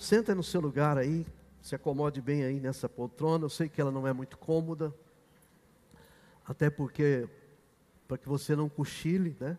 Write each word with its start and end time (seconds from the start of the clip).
Senta 0.00 0.34
no 0.34 0.42
seu 0.42 0.62
lugar 0.62 0.96
aí, 0.96 1.26
se 1.60 1.74
acomode 1.74 2.22
bem 2.22 2.42
aí 2.42 2.58
nessa 2.58 2.88
poltrona. 2.88 3.44
Eu 3.44 3.50
sei 3.50 3.68
que 3.68 3.82
ela 3.82 3.90
não 3.90 4.08
é 4.08 4.14
muito 4.14 4.38
cômoda, 4.38 4.94
até 6.42 6.70
porque 6.70 7.28
para 8.08 8.16
que 8.16 8.26
você 8.26 8.56
não 8.56 8.66
cochile, 8.66 9.36
né? 9.38 9.58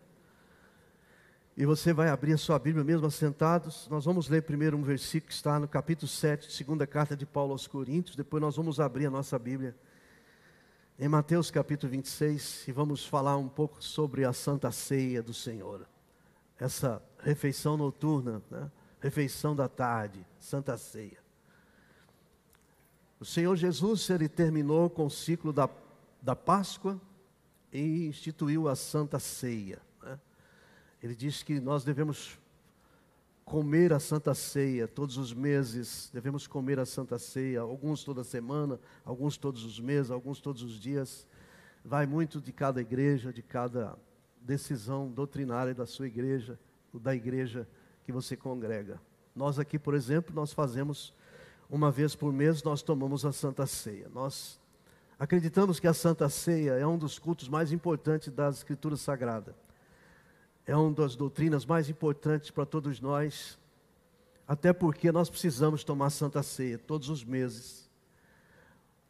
E 1.56 1.64
você 1.64 1.92
vai 1.92 2.08
abrir 2.08 2.32
a 2.32 2.36
sua 2.36 2.58
Bíblia 2.58 2.82
mesmo 2.82 3.06
assentados. 3.06 3.86
Nós 3.88 4.04
vamos 4.04 4.28
ler 4.28 4.42
primeiro 4.42 4.76
um 4.76 4.82
versículo 4.82 5.28
que 5.28 5.32
está 5.32 5.60
no 5.60 5.68
capítulo 5.68 6.08
7, 6.08 6.50
segunda 6.50 6.88
carta 6.88 7.16
de 7.16 7.24
Paulo 7.24 7.52
aos 7.52 7.68
Coríntios. 7.68 8.16
Depois 8.16 8.40
nós 8.40 8.56
vamos 8.56 8.80
abrir 8.80 9.06
a 9.06 9.10
nossa 9.10 9.38
Bíblia 9.38 9.76
em 10.98 11.06
Mateus 11.06 11.52
capítulo 11.52 11.92
26 11.92 12.66
e 12.66 12.72
vamos 12.72 13.06
falar 13.06 13.36
um 13.36 13.48
pouco 13.48 13.80
sobre 13.80 14.24
a 14.24 14.32
Santa 14.32 14.72
Ceia 14.72 15.22
do 15.22 15.32
Senhor. 15.32 15.86
Essa 16.58 17.00
refeição 17.20 17.76
noturna, 17.76 18.42
né? 18.50 18.68
Refeição 19.02 19.54
da 19.56 19.68
tarde, 19.68 20.24
Santa 20.38 20.78
Ceia. 20.78 21.18
O 23.18 23.24
Senhor 23.24 23.56
Jesus, 23.56 24.08
ele 24.08 24.28
terminou 24.28 24.88
com 24.88 25.06
o 25.06 25.10
ciclo 25.10 25.52
da, 25.52 25.68
da 26.22 26.36
Páscoa 26.36 27.00
e 27.72 28.06
instituiu 28.06 28.68
a 28.68 28.76
Santa 28.76 29.18
Ceia. 29.18 29.80
Ele 31.02 31.16
diz 31.16 31.42
que 31.42 31.58
nós 31.58 31.82
devemos 31.82 32.38
comer 33.44 33.92
a 33.92 33.98
Santa 33.98 34.34
Ceia 34.34 34.86
todos 34.86 35.16
os 35.16 35.34
meses, 35.34 36.08
devemos 36.14 36.46
comer 36.46 36.78
a 36.78 36.86
Santa 36.86 37.18
Ceia, 37.18 37.60
alguns 37.60 38.04
toda 38.04 38.22
semana, 38.22 38.78
alguns 39.04 39.36
todos 39.36 39.64
os 39.64 39.80
meses, 39.80 40.12
alguns 40.12 40.40
todos 40.40 40.62
os 40.62 40.78
dias. 40.78 41.26
Vai 41.84 42.06
muito 42.06 42.40
de 42.40 42.52
cada 42.52 42.80
igreja, 42.80 43.32
de 43.32 43.42
cada 43.42 43.98
decisão 44.40 45.10
doutrinária 45.10 45.74
da 45.74 45.86
sua 45.86 46.06
igreja, 46.06 46.56
da 46.94 47.16
igreja 47.16 47.66
que 48.04 48.12
você 48.12 48.36
congrega. 48.36 49.00
Nós 49.34 49.58
aqui, 49.58 49.78
por 49.78 49.94
exemplo, 49.94 50.34
nós 50.34 50.52
fazemos 50.52 51.14
uma 51.70 51.90
vez 51.90 52.14
por 52.14 52.32
mês, 52.32 52.62
nós 52.62 52.82
tomamos 52.82 53.24
a 53.24 53.32
Santa 53.32 53.66
Ceia. 53.66 54.08
Nós 54.12 54.60
acreditamos 55.18 55.80
que 55.80 55.86
a 55.86 55.94
Santa 55.94 56.28
Ceia 56.28 56.72
é 56.72 56.86
um 56.86 56.98
dos 56.98 57.18
cultos 57.18 57.48
mais 57.48 57.72
importantes 57.72 58.30
das 58.32 58.58
Escrituras 58.58 59.00
Sagradas 59.00 59.54
é 60.66 60.76
uma 60.76 60.92
das 60.92 61.16
doutrinas 61.16 61.64
mais 61.64 61.88
importantes 61.90 62.50
para 62.50 62.64
todos 62.64 63.00
nós, 63.00 63.58
até 64.46 64.72
porque 64.72 65.10
nós 65.10 65.28
precisamos 65.28 65.84
tomar 65.84 66.10
Santa 66.10 66.42
Ceia 66.42 66.78
todos 66.78 67.08
os 67.08 67.24
meses, 67.24 67.90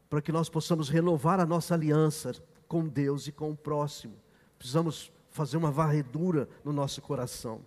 para 0.08 0.22
que 0.22 0.32
nós 0.32 0.48
possamos 0.48 0.88
renovar 0.88 1.40
a 1.40 1.46
nossa 1.46 1.74
aliança 1.74 2.32
com 2.68 2.86
Deus 2.86 3.26
e 3.26 3.32
com 3.32 3.50
o 3.50 3.56
próximo. 3.56 4.14
Precisamos 4.58 5.12
fazer 5.30 5.56
uma 5.56 5.70
varredura 5.70 6.48
no 6.64 6.72
nosso 6.72 7.00
coração, 7.00 7.60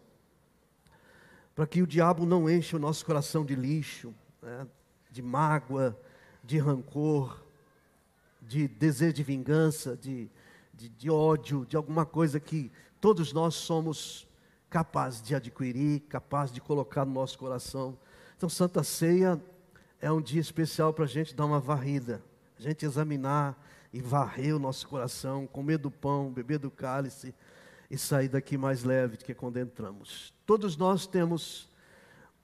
para 1.56 1.66
que 1.66 1.82
o 1.82 1.88
diabo 1.88 2.26
não 2.26 2.50
enche 2.50 2.76
o 2.76 2.80
nosso 2.80 3.06
coração 3.06 3.46
de 3.46 3.56
lixo, 3.56 4.14
né, 4.42 4.68
de 5.10 5.22
mágoa, 5.22 5.98
de 6.44 6.60
rancor, 6.60 7.42
de 8.42 8.68
desejo 8.68 9.14
de 9.14 9.24
vingança, 9.24 9.96
de, 9.96 10.30
de, 10.74 10.90
de 10.90 11.10
ódio, 11.10 11.66
de 11.66 11.78
alguma 11.78 12.06
coisa 12.06 12.40
que 12.42 12.70
todos 13.00 13.32
nós 13.32 13.56
somos 13.56 14.28
capazes 14.70 15.22
de 15.22 15.34
adquirir, 15.34 16.02
capazes 16.02 16.54
de 16.54 16.60
colocar 16.60 17.06
no 17.06 17.14
nosso 17.14 17.40
coração. 17.40 17.98
Então, 18.36 18.50
Santa 18.50 18.84
Ceia 18.84 19.42
é 20.02 20.12
um 20.12 20.22
dia 20.22 20.42
especial 20.42 20.94
para 20.94 21.06
a 21.06 21.08
gente 21.08 21.34
dar 21.34 21.46
uma 21.46 21.60
varrida, 21.60 22.22
a 22.60 22.62
gente 22.62 22.86
examinar 22.86 23.58
e 23.94 24.02
varrer 24.02 24.54
o 24.54 24.60
nosso 24.60 24.86
coração, 24.90 25.48
comer 25.48 25.78
do 25.78 25.90
pão, 25.90 26.30
beber 26.30 26.60
do 26.60 26.70
cálice 26.70 27.34
e 27.90 27.98
sair 27.98 28.30
daqui 28.30 28.58
mais 28.58 28.84
leve 28.84 29.18
do 29.18 29.26
que 29.26 29.34
quando 29.34 29.58
entramos. 29.58 30.34
Todos 30.46 30.76
nós 30.78 31.06
temos 31.06 31.70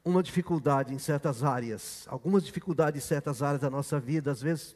uma 0.04 0.24
dificuldade 0.24 0.94
em 0.94 1.00
certas 1.00 1.44
áreas, 1.44 2.06
algumas 2.08 2.44
dificuldades 2.44 3.04
em 3.04 3.08
certas 3.08 3.42
áreas 3.42 3.62
da 3.62 3.70
nossa 3.70 4.00
vida, 4.00 4.32
às 4.32 4.42
vezes 4.42 4.76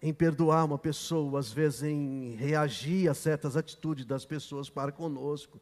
em 0.00 0.12
perdoar 0.12 0.64
uma 0.64 0.78
pessoa, 0.78 1.38
às 1.38 1.52
vezes 1.52 1.84
em 1.84 2.34
reagir 2.34 3.08
a 3.08 3.14
certas 3.14 3.56
atitudes 3.56 4.04
das 4.04 4.24
pessoas 4.24 4.68
para 4.68 4.90
conosco. 4.90 5.60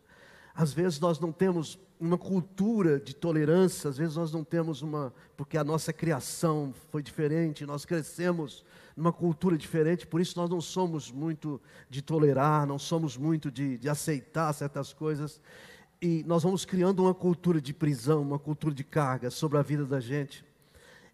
Às 0.55 0.73
vezes 0.73 0.99
nós 1.01 1.19
não 1.19 1.33
temos 1.33 1.79
uma 1.99 2.17
cultura 2.17 2.99
de 2.99 3.15
tolerância, 3.15 3.91
às 3.91 3.99
vezes 3.99 4.17
nós 4.17 4.33
não 4.33 4.43
temos 4.43 4.81
uma, 4.81 5.13
porque 5.37 5.59
a 5.59 5.65
nossa 5.65 5.93
criação 5.93 6.73
foi 6.91 7.03
diferente, 7.03 7.67
nós 7.67 7.85
crescemos 7.85 8.65
numa 8.97 9.13
cultura 9.13 9.57
diferente, 9.57 10.07
por 10.07 10.21
isso 10.21 10.39
nós 10.39 10.49
não 10.49 10.61
somos 10.61 11.11
muito 11.11 11.61
de 11.89 12.01
tolerar, 12.01 12.67
não 12.67 12.79
somos 12.79 13.17
muito 13.17 13.51
de, 13.51 13.77
de 13.79 13.89
aceitar 13.89 14.53
certas 14.53 14.93
coisas. 14.93 15.41
E 16.01 16.25
nós 16.27 16.43
vamos 16.43 16.65
criando 16.65 17.03
uma 17.03 17.15
cultura 17.15 17.61
de 17.61 17.75
prisão, 17.75 18.23
uma 18.23 18.39
cultura 18.39 18.75
de 18.75 18.83
carga 18.83 19.31
sobre 19.31 19.59
a 19.59 19.63
vida 19.63 19.85
da 19.85 20.01
gente. 20.01 20.45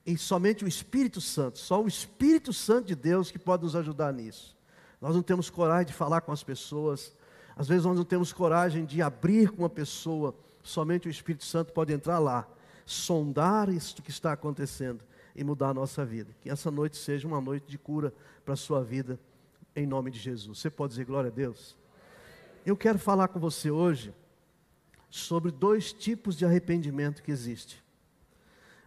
E 0.07 0.17
somente 0.17 0.65
o 0.65 0.69
Espírito 0.69 1.21
Santo, 1.21 1.59
só 1.59 1.83
o 1.83 1.89
Espírito 1.89 2.53
Santo 2.53 2.87
de 2.87 2.95
Deus 2.95 3.33
que 3.33 3.39
pode 3.41 3.65
nos 3.65 3.75
ajudar 3.75 4.13
nisso. 4.13 4.57
Nós 5.01 5.17
não 5.17 5.23
temos 5.23 5.51
coragem 5.51 5.87
de 5.87 5.93
falar 5.93 6.21
com 6.21 6.31
as 6.31 6.45
pessoas, 6.45 7.13
às 7.57 7.67
vezes 7.67 7.85
nós 7.85 7.97
não 7.97 8.05
temos 8.05 8.33
coragem 8.33 8.85
de 8.85 9.03
abrir 9.03 9.51
com 9.51 9.63
uma 9.63 9.71
pessoa, 9.71 10.35
somente 10.63 11.09
o 11.09 11.11
Espírito 11.11 11.45
Santo 11.45 11.73
pode 11.73 11.93
entrar 11.93 12.19
lá, 12.19 12.47
sondar 12.85 13.69
isso 13.71 14.03
que 14.03 14.11
está 14.11 14.33
acontecendo 14.33 15.03
e 15.35 15.43
mudar 15.43 15.71
a 15.71 15.75
nossa 15.75 16.05
vida. 16.05 16.31
Que 16.41 16.51
essa 16.51 16.71
noite 16.71 16.97
seja 16.97 17.27
uma 17.27 17.41
noite 17.41 17.65
de 17.67 17.79
cura 17.79 18.13
para 18.45 18.55
a 18.55 18.57
sua 18.57 18.85
vida, 18.85 19.19
em 19.75 19.87
nome 19.87 20.11
de 20.11 20.19
Jesus. 20.19 20.59
Você 20.59 20.71
pode 20.71 20.91
dizer 20.91 21.07
glória 21.07 21.31
a 21.31 21.35
Deus? 21.35 21.77
Eu 22.65 22.77
quero 22.77 22.99
falar 22.99 23.29
com 23.29 23.41
você 23.41 23.71
hoje 23.71 24.15
sobre 25.11 25.51
dois 25.51 25.93
tipos 25.93 26.37
de 26.37 26.45
arrependimento 26.45 27.23
que 27.23 27.33
existem 27.33 27.79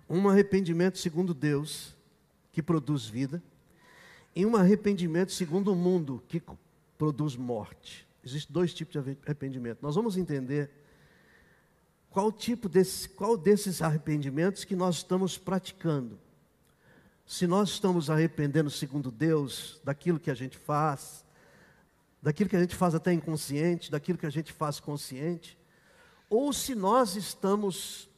um 0.09 0.27
arrependimento 0.27 0.97
segundo 0.97 1.33
Deus, 1.33 1.95
que 2.51 2.63
produz 2.63 3.05
vida, 3.05 3.41
e 4.35 4.45
um 4.45 4.55
arrependimento 4.55 5.31
segundo 5.31 5.71
o 5.71 5.75
mundo, 5.75 6.23
que 6.27 6.41
produz 6.97 7.35
morte. 7.35 8.07
Existem 8.29 8.53
dois 8.53 8.73
tipos 8.73 8.93
de 8.93 9.17
arrependimento. 9.25 9.79
Nós 9.81 9.95
vamos 9.95 10.17
entender 10.17 10.69
qual 12.09 12.31
tipo 12.31 12.67
desse, 12.67 13.09
qual 13.09 13.37
desses 13.37 13.81
arrependimentos 13.81 14.63
que 14.63 14.75
nós 14.75 14.97
estamos 14.97 15.37
praticando. 15.37 16.19
Se 17.25 17.45
nós 17.45 17.69
estamos 17.69 18.09
arrependendo 18.09 18.69
segundo 18.69 19.11
Deus 19.11 19.79
daquilo 19.83 20.19
que 20.19 20.31
a 20.31 20.33
gente 20.33 20.57
faz, 20.57 21.23
daquilo 22.21 22.49
que 22.49 22.55
a 22.55 22.59
gente 22.59 22.75
faz 22.75 22.95
até 22.95 23.13
inconsciente, 23.13 23.91
daquilo 23.91 24.17
que 24.17 24.25
a 24.25 24.31
gente 24.31 24.51
faz 24.51 24.79
consciente, 24.79 25.57
ou 26.29 26.51
se 26.51 26.73
nós 26.75 27.15
estamos 27.15 28.09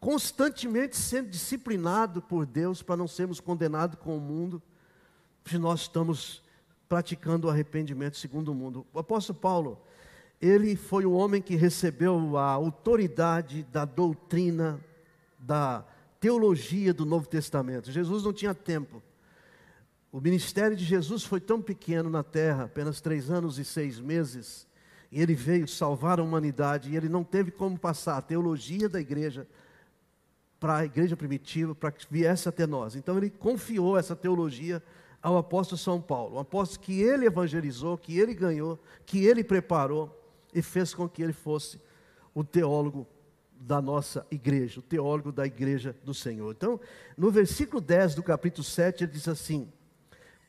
constantemente 0.00 0.96
sendo 0.96 1.30
disciplinado 1.30 2.20
por 2.20 2.44
Deus 2.44 2.82
para 2.82 2.96
não 2.96 3.06
sermos 3.06 3.38
condenados 3.38 3.98
com 4.00 4.16
o 4.16 4.20
mundo, 4.20 4.62
se 5.44 5.58
nós 5.58 5.82
estamos 5.82 6.42
praticando 6.92 7.46
o 7.46 7.50
arrependimento 7.50 8.18
segundo 8.18 8.52
o 8.52 8.54
mundo. 8.54 8.86
O 8.92 8.98
apóstolo 8.98 9.38
Paulo, 9.38 9.80
ele 10.38 10.76
foi 10.76 11.06
o 11.06 11.12
homem 11.12 11.40
que 11.40 11.56
recebeu 11.56 12.36
a 12.36 12.50
autoridade 12.50 13.62
da 13.72 13.86
doutrina, 13.86 14.78
da 15.38 15.86
teologia 16.20 16.92
do 16.92 17.06
Novo 17.06 17.26
Testamento. 17.26 17.90
Jesus 17.90 18.24
não 18.24 18.32
tinha 18.34 18.54
tempo. 18.54 19.02
O 20.12 20.20
ministério 20.20 20.76
de 20.76 20.84
Jesus 20.84 21.24
foi 21.24 21.40
tão 21.40 21.62
pequeno 21.62 22.10
na 22.10 22.22
terra, 22.22 22.64
apenas 22.64 23.00
três 23.00 23.30
anos 23.30 23.58
e 23.58 23.64
seis 23.64 23.98
meses, 23.98 24.68
e 25.10 25.22
ele 25.22 25.34
veio 25.34 25.66
salvar 25.66 26.20
a 26.20 26.22
humanidade, 26.22 26.90
e 26.90 26.96
ele 26.98 27.08
não 27.08 27.24
teve 27.24 27.50
como 27.50 27.78
passar 27.78 28.18
a 28.18 28.22
teologia 28.22 28.86
da 28.86 29.00
igreja 29.00 29.48
para 30.60 30.76
a 30.76 30.84
igreja 30.84 31.16
primitiva, 31.16 31.74
para 31.74 31.90
que 31.90 32.06
viesse 32.10 32.50
até 32.50 32.66
nós. 32.66 32.96
Então 32.96 33.16
ele 33.16 33.30
confiou 33.30 33.96
essa 33.96 34.14
teologia 34.14 34.82
ao 35.22 35.36
apóstolo 35.38 35.78
São 35.78 36.00
Paulo, 36.00 36.36
um 36.36 36.40
apóstolo 36.40 36.80
que 36.80 37.00
ele 37.00 37.26
evangelizou, 37.26 37.96
que 37.96 38.18
ele 38.18 38.34
ganhou, 38.34 38.78
que 39.06 39.24
ele 39.24 39.44
preparou 39.44 40.10
e 40.52 40.60
fez 40.60 40.92
com 40.92 41.08
que 41.08 41.22
ele 41.22 41.32
fosse 41.32 41.80
o 42.34 42.42
teólogo 42.42 43.06
da 43.60 43.80
nossa 43.80 44.26
igreja, 44.30 44.80
o 44.80 44.82
teólogo 44.82 45.30
da 45.30 45.46
igreja 45.46 45.96
do 46.04 46.12
Senhor. 46.12 46.50
Então, 46.50 46.80
no 47.16 47.30
versículo 47.30 47.80
10 47.80 48.16
do 48.16 48.22
capítulo 48.22 48.64
7, 48.64 49.04
ele 49.04 49.12
diz 49.12 49.28
assim: 49.28 49.68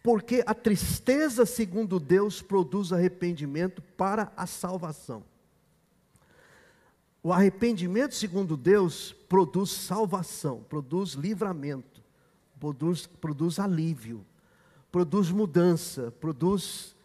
Porque 0.02 0.44
a 0.48 0.56
tristeza, 0.56 1.46
segundo 1.46 2.00
Deus, 2.00 2.42
produz 2.42 2.92
arrependimento 2.92 3.82
para 3.96 4.34
a 4.36 4.48
salvação. 4.48 5.24
O 7.22 7.32
arrependimento, 7.32 8.16
segundo 8.16 8.58
Deus, 8.58 9.14
produz 9.30 9.70
salvação, 9.70 10.64
produz 10.68 11.12
livramento, 11.12 12.02
produz, 12.60 13.06
produz 13.06 13.60
alívio, 13.60 14.26
produz 14.94 15.32
mudança, 15.32 16.12
produz 16.20 16.96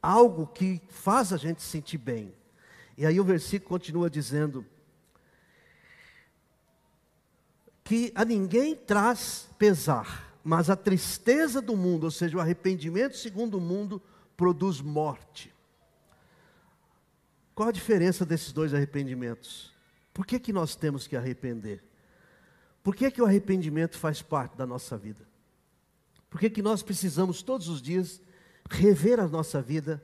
algo 0.00 0.46
que 0.46 0.80
faz 0.88 1.32
a 1.32 1.36
gente 1.36 1.60
sentir 1.60 1.98
bem. 1.98 2.32
E 2.96 3.04
aí 3.04 3.18
o 3.18 3.24
versículo 3.24 3.68
continua 3.68 4.08
dizendo: 4.08 4.64
que 7.82 8.12
a 8.14 8.24
ninguém 8.24 8.76
traz 8.76 9.48
pesar, 9.58 10.32
mas 10.44 10.70
a 10.70 10.76
tristeza 10.76 11.60
do 11.60 11.76
mundo, 11.76 12.04
ou 12.04 12.12
seja, 12.12 12.36
o 12.36 12.40
arrependimento 12.40 13.16
segundo 13.16 13.58
o 13.58 13.60
mundo, 13.60 14.00
produz 14.36 14.80
morte. 14.80 15.52
Qual 17.56 17.70
a 17.70 17.72
diferença 17.72 18.24
desses 18.24 18.52
dois 18.52 18.72
arrependimentos? 18.72 19.72
Por 20.14 20.24
que, 20.24 20.38
que 20.38 20.52
nós 20.52 20.76
temos 20.76 21.08
que 21.08 21.16
arrepender? 21.16 21.82
Por 22.84 22.94
que, 22.94 23.10
que 23.10 23.20
o 23.20 23.26
arrependimento 23.26 23.98
faz 23.98 24.22
parte 24.22 24.56
da 24.56 24.64
nossa 24.64 24.96
vida? 24.96 25.31
Por 26.32 26.40
que, 26.40 26.48
que 26.48 26.62
nós 26.62 26.82
precisamos 26.82 27.42
todos 27.42 27.68
os 27.68 27.82
dias 27.82 28.18
rever 28.70 29.20
a 29.20 29.28
nossa 29.28 29.60
vida, 29.60 30.02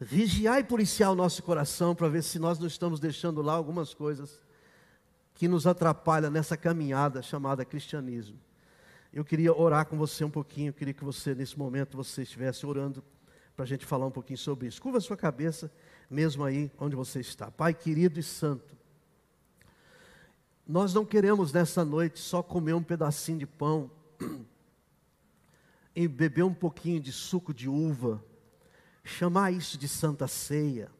vigiar 0.00 0.58
e 0.58 0.64
policiar 0.64 1.12
o 1.12 1.14
nosso 1.14 1.42
coração 1.42 1.94
para 1.94 2.08
ver 2.08 2.22
se 2.22 2.38
nós 2.38 2.58
não 2.58 2.66
estamos 2.66 2.98
deixando 2.98 3.42
lá 3.42 3.52
algumas 3.52 3.92
coisas 3.92 4.40
que 5.34 5.46
nos 5.46 5.66
atrapalham 5.66 6.30
nessa 6.30 6.56
caminhada 6.56 7.20
chamada 7.20 7.62
cristianismo. 7.62 8.40
Eu 9.12 9.22
queria 9.22 9.54
orar 9.54 9.84
com 9.84 9.98
você 9.98 10.24
um 10.24 10.30
pouquinho, 10.30 10.72
queria 10.72 10.94
que 10.94 11.04
você, 11.04 11.34
nesse 11.34 11.58
momento, 11.58 11.94
você 11.94 12.22
estivesse 12.22 12.64
orando 12.64 13.04
para 13.54 13.64
a 13.64 13.68
gente 13.68 13.84
falar 13.84 14.06
um 14.06 14.10
pouquinho 14.10 14.38
sobre 14.38 14.66
isso. 14.66 14.80
Curva 14.80 14.96
a 14.96 15.02
sua 15.02 15.16
cabeça, 15.16 15.70
mesmo 16.08 16.42
aí 16.42 16.72
onde 16.78 16.96
você 16.96 17.20
está. 17.20 17.50
Pai 17.50 17.74
querido 17.74 18.18
e 18.18 18.22
santo, 18.22 18.74
nós 20.66 20.94
não 20.94 21.04
queremos 21.04 21.52
nessa 21.52 21.84
noite 21.84 22.18
só 22.18 22.42
comer 22.42 22.72
um 22.72 22.82
pedacinho 22.82 23.40
de 23.40 23.46
pão 23.46 23.90
e 25.94 26.06
beber 26.06 26.44
um 26.44 26.54
pouquinho 26.54 27.00
de 27.00 27.12
suco 27.12 27.52
de 27.52 27.68
uva, 27.68 28.22
chamar 29.04 29.52
isso 29.52 29.76
de 29.76 29.88
santa 29.88 30.28
ceia, 30.28 30.90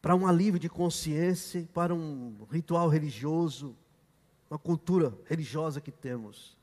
para 0.00 0.14
um 0.14 0.26
alívio 0.26 0.58
de 0.58 0.68
consciência, 0.68 1.68
para 1.72 1.94
um 1.94 2.46
ritual 2.50 2.88
religioso, 2.88 3.76
uma 4.50 4.58
cultura 4.58 5.12
religiosa 5.26 5.80
que 5.80 5.90
temos. 5.90 6.56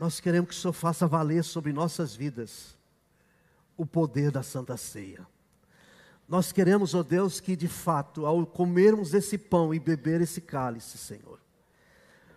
Nós 0.00 0.20
queremos 0.20 0.50
que 0.50 0.56
o 0.56 0.58
Senhor 0.58 0.72
faça 0.72 1.06
valer 1.06 1.44
sobre 1.44 1.72
nossas 1.72 2.14
vidas 2.14 2.76
o 3.76 3.86
poder 3.86 4.30
da 4.30 4.42
Santa 4.42 4.76
Ceia. 4.76 5.26
Nós 6.28 6.52
queremos, 6.52 6.94
ó 6.94 7.00
oh 7.00 7.04
Deus, 7.04 7.38
que 7.38 7.54
de 7.54 7.68
fato, 7.68 8.24
ao 8.24 8.46
comermos 8.46 9.12
esse 9.12 9.36
pão 9.36 9.74
e 9.74 9.78
beber 9.78 10.20
esse 10.20 10.40
cálice, 10.40 10.96
Senhor, 10.96 11.38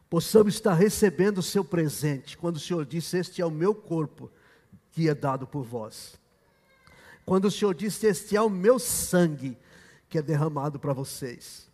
possamos 0.09 0.55
estar 0.55 0.73
recebendo 0.73 1.39
o 1.39 1.43
seu 1.43 1.63
presente, 1.63 2.37
quando 2.37 2.57
o 2.57 2.59
Senhor 2.59 2.85
disse: 2.85 3.17
Este 3.17 3.41
é 3.41 3.45
o 3.45 3.51
meu 3.51 3.73
corpo 3.73 4.31
que 4.91 5.09
é 5.09 5.15
dado 5.15 5.45
por 5.45 5.63
vós. 5.63 6.19
Quando 7.25 7.45
o 7.45 7.51
Senhor 7.51 7.73
disse: 7.73 8.07
Este 8.07 8.35
é 8.35 8.41
o 8.41 8.49
meu 8.49 8.79
sangue 8.79 9.57
que 10.09 10.17
é 10.17 10.21
derramado 10.21 10.79
para 10.79 10.93
vocês. 10.93 11.69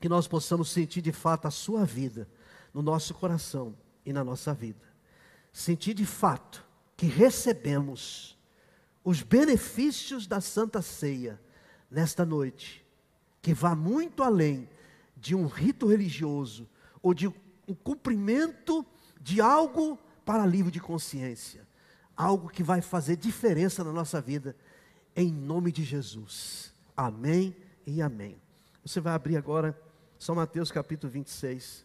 Que 0.00 0.08
nós 0.08 0.28
possamos 0.28 0.70
sentir 0.70 1.00
de 1.00 1.12
fato 1.12 1.46
a 1.46 1.50
sua 1.50 1.84
vida 1.84 2.28
no 2.72 2.82
nosso 2.82 3.14
coração 3.14 3.74
e 4.04 4.12
na 4.12 4.22
nossa 4.22 4.52
vida. 4.52 4.84
Sentir 5.52 5.94
de 5.94 6.04
fato 6.04 6.64
que 6.96 7.06
recebemos 7.06 8.36
os 9.02 9.22
benefícios 9.22 10.26
da 10.26 10.40
Santa 10.40 10.82
Ceia 10.82 11.40
nesta 11.90 12.24
noite, 12.24 12.84
que 13.40 13.54
vá 13.54 13.74
muito 13.74 14.22
além 14.22 14.68
de 15.16 15.34
um 15.34 15.46
rito 15.46 15.86
religioso 15.86 16.68
ou 17.04 17.12
de 17.12 17.28
um 17.28 17.74
cumprimento 17.74 18.84
de 19.20 19.38
algo 19.38 19.98
para 20.24 20.42
alívio 20.42 20.72
de 20.72 20.80
consciência, 20.80 21.68
algo 22.16 22.48
que 22.48 22.62
vai 22.62 22.80
fazer 22.80 23.14
diferença 23.14 23.84
na 23.84 23.92
nossa 23.92 24.22
vida, 24.22 24.56
em 25.14 25.30
nome 25.30 25.70
de 25.70 25.84
Jesus. 25.84 26.72
Amém 26.96 27.54
e 27.86 28.00
amém. 28.00 28.40
Você 28.82 29.00
vai 29.00 29.12
abrir 29.12 29.36
agora 29.36 29.78
São 30.18 30.34
Mateus 30.34 30.72
capítulo 30.72 31.12
26. 31.12 31.84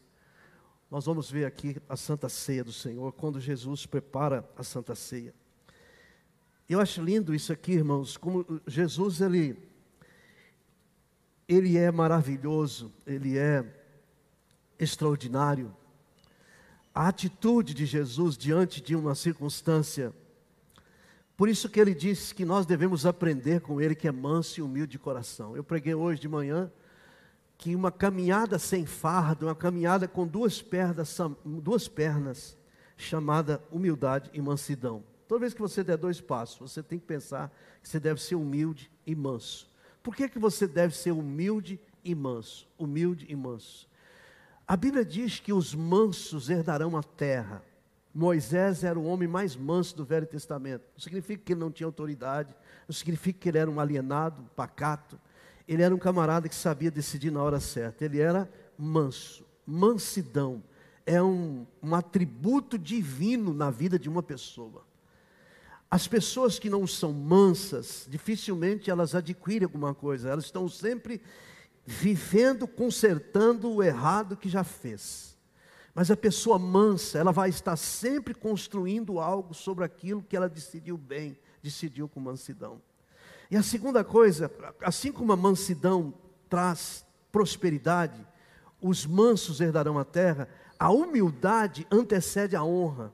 Nós 0.90 1.06
vamos 1.06 1.30
ver 1.30 1.44
aqui 1.44 1.76
a 1.90 1.98
Santa 1.98 2.30
Ceia 2.30 2.64
do 2.64 2.72
Senhor, 2.72 3.12
quando 3.12 3.42
Jesus 3.42 3.86
prepara 3.86 4.50
a 4.56 4.64
Santa 4.64 4.96
Ceia. 4.96 5.34
Eu 6.70 6.80
acho 6.80 7.02
lindo 7.02 7.36
isso 7.36 7.52
aqui, 7.52 7.74
irmãos, 7.74 8.16
como 8.16 8.62
Jesus 8.66 9.20
ele 9.20 9.68
ele 11.46 11.78
é 11.78 11.92
maravilhoso, 11.92 12.94
ele 13.06 13.38
é 13.38 13.79
extraordinário. 14.80 15.76
A 16.96 17.08
atitude 17.08 17.74
de 17.74 17.86
Jesus 17.86 18.38
diante 18.38 18.82
de 18.82 18.96
uma 18.96 19.14
circunstância. 19.14 20.14
Por 21.36 21.48
isso 21.48 21.70
que 21.70 21.80
ele 21.80 21.94
disse 21.94 22.34
que 22.34 22.46
nós 22.46 22.66
devemos 22.66 23.06
aprender 23.06 23.62
com 23.62 23.80
ele 23.80 23.96
que 23.96 24.08
é 24.08 24.12
manso 24.12 24.60
e 24.60 24.64
humilde 24.64 24.94
de 24.94 25.00
coração. 25.00 25.56
Eu 25.56 25.64
preguei 25.64 25.94
hoje 25.94 26.20
de 26.20 26.28
manhã 26.28 26.72
que 27.58 27.76
uma 27.76 27.92
caminhada 27.92 28.58
sem 28.58 28.86
fardo, 28.86 29.46
uma 29.46 29.56
caminhada 29.56 30.08
com 30.08 30.26
duas 30.26 30.62
pernas, 30.62 31.18
duas 31.46 31.88
pernas, 31.88 32.58
chamada 32.96 33.62
humildade 33.70 34.30
e 34.34 34.42
mansidão. 34.42 35.04
Toda 35.28 35.42
vez 35.42 35.54
que 35.54 35.62
você 35.62 35.84
der 35.84 35.98
dois 35.98 36.20
passos, 36.20 36.72
você 36.72 36.82
tem 36.82 36.98
que 36.98 37.06
pensar 37.06 37.54
que 37.84 37.88
você 37.88 38.00
deve 38.00 38.22
ser 38.22 38.36
humilde 38.36 38.90
e 39.06 39.14
manso. 39.14 39.70
Por 40.02 40.16
que, 40.16 40.28
que 40.28 40.40
você 40.40 40.66
deve 40.68 40.96
ser 40.96 41.12
humilde 41.12 41.80
e 42.04 42.16
manso? 42.16 42.68
Humilde 42.78 43.26
e 43.30 43.36
manso. 43.36 43.89
A 44.70 44.78
Bíblia 44.78 45.04
diz 45.04 45.40
que 45.40 45.52
os 45.52 45.74
mansos 45.74 46.48
herdarão 46.48 46.96
a 46.96 47.02
terra. 47.02 47.64
Moisés 48.14 48.84
era 48.84 49.00
o 49.00 49.04
homem 49.04 49.28
mais 49.28 49.56
manso 49.56 49.98
do 49.98 50.06
Velho 50.06 50.28
Testamento. 50.28 50.84
Não 50.94 51.00
significa 51.00 51.44
que 51.44 51.54
ele 51.54 51.60
não 51.60 51.72
tinha 51.72 51.88
autoridade, 51.88 52.56
não 52.88 52.94
significa 52.94 53.40
que 53.40 53.50
ele 53.50 53.58
era 53.58 53.72
um 53.72 53.80
alienado, 53.80 54.44
um 54.44 54.46
pacato, 54.46 55.20
ele 55.68 55.82
era 55.82 55.94
um 55.94 55.98
camarada 55.98 56.48
que 56.48 56.54
sabia 56.54 56.92
decidir 56.92 57.32
na 57.32 57.42
hora 57.42 57.60
certa. 57.60 58.06
Ele 58.06 58.20
era 58.20 58.48
manso. 58.78 59.44
Mansidão 59.66 60.62
é 61.04 61.20
um, 61.20 61.66
um 61.82 61.96
atributo 61.96 62.78
divino 62.78 63.56
na 63.56 63.72
vida 63.72 63.98
de 63.98 64.08
uma 64.08 64.22
pessoa. 64.22 64.86
As 65.90 66.08
pessoas 66.08 66.60
que 66.60 66.70
não 66.70 66.86
são 66.86 67.12
mansas, 67.12 68.06
dificilmente 68.08 68.92
elas 68.92 69.16
adquirem 69.16 69.64
alguma 69.64 69.96
coisa, 69.96 70.30
elas 70.30 70.46
estão 70.46 70.70
sempre 70.70 71.24
vivendo, 71.86 72.68
consertando 72.68 73.72
o 73.72 73.84
errado 73.84 74.38
que 74.38 74.50
já 74.50 74.64
fez. 74.64 75.38
Mas 75.94 76.12
a 76.12 76.18
pessoa 76.18 76.60
mansa, 76.60 77.18
ela 77.18 77.32
vai 77.32 77.50
estar 77.50 77.76
sempre 77.76 78.34
construindo 78.34 79.20
algo 79.20 79.54
sobre 79.54 79.84
aquilo 79.84 80.24
que 80.24 80.38
ela 80.38 80.48
decidiu 80.48 80.98
bem, 80.98 81.38
decidiu 81.62 82.08
com 82.08 82.20
mansidão. 82.20 82.82
E 83.52 83.58
a 83.58 83.64
segunda 83.64 84.04
coisa, 84.04 84.52
assim 84.82 85.12
como 85.12 85.34
a 85.34 85.36
mansidão 85.36 86.14
traz 86.48 87.06
prosperidade, 87.32 88.26
os 88.82 89.06
mansos 89.06 89.60
herdarão 89.60 89.98
a 89.98 90.06
terra, 90.06 90.48
a 90.78 90.92
humildade 90.92 91.86
antecede 91.92 92.56
a 92.56 92.64
honra. 92.64 93.12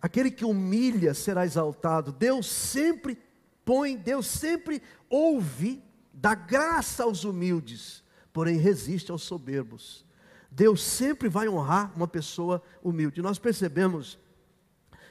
Aquele 0.00 0.30
que 0.30 0.44
humilha 0.44 1.14
será 1.14 1.44
exaltado. 1.44 2.12
Deus 2.12 2.46
sempre 2.46 3.18
põe, 3.64 3.96
Deus 3.96 4.26
sempre 4.26 4.82
ouve, 5.08 5.82
dá 6.16 6.34
graça 6.34 7.04
aos 7.04 7.24
humildes, 7.24 8.02
porém 8.32 8.56
resiste 8.56 9.10
aos 9.12 9.22
soberbos. 9.22 10.04
Deus 10.50 10.82
sempre 10.82 11.28
vai 11.28 11.46
honrar 11.46 11.92
uma 11.94 12.08
pessoa 12.08 12.62
humilde. 12.82 13.20
Nós 13.20 13.38
percebemos, 13.38 14.18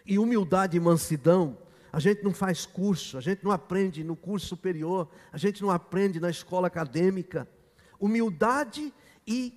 e 0.03 0.17
humildade 0.17 0.75
e 0.75 0.79
mansidão 0.79 1.57
a 1.93 1.99
gente 1.99 2.23
não 2.23 2.33
faz 2.33 2.65
curso, 2.65 3.17
a 3.17 3.21
gente 3.21 3.43
não 3.43 3.51
aprende 3.51 4.03
no 4.03 4.15
curso 4.15 4.47
superior, 4.47 5.07
a 5.31 5.37
gente 5.37 5.61
não 5.61 5.69
aprende 5.69 6.19
na 6.19 6.29
escola 6.29 6.67
acadêmica. 6.67 7.47
Humildade 7.99 8.93
e 9.25 9.53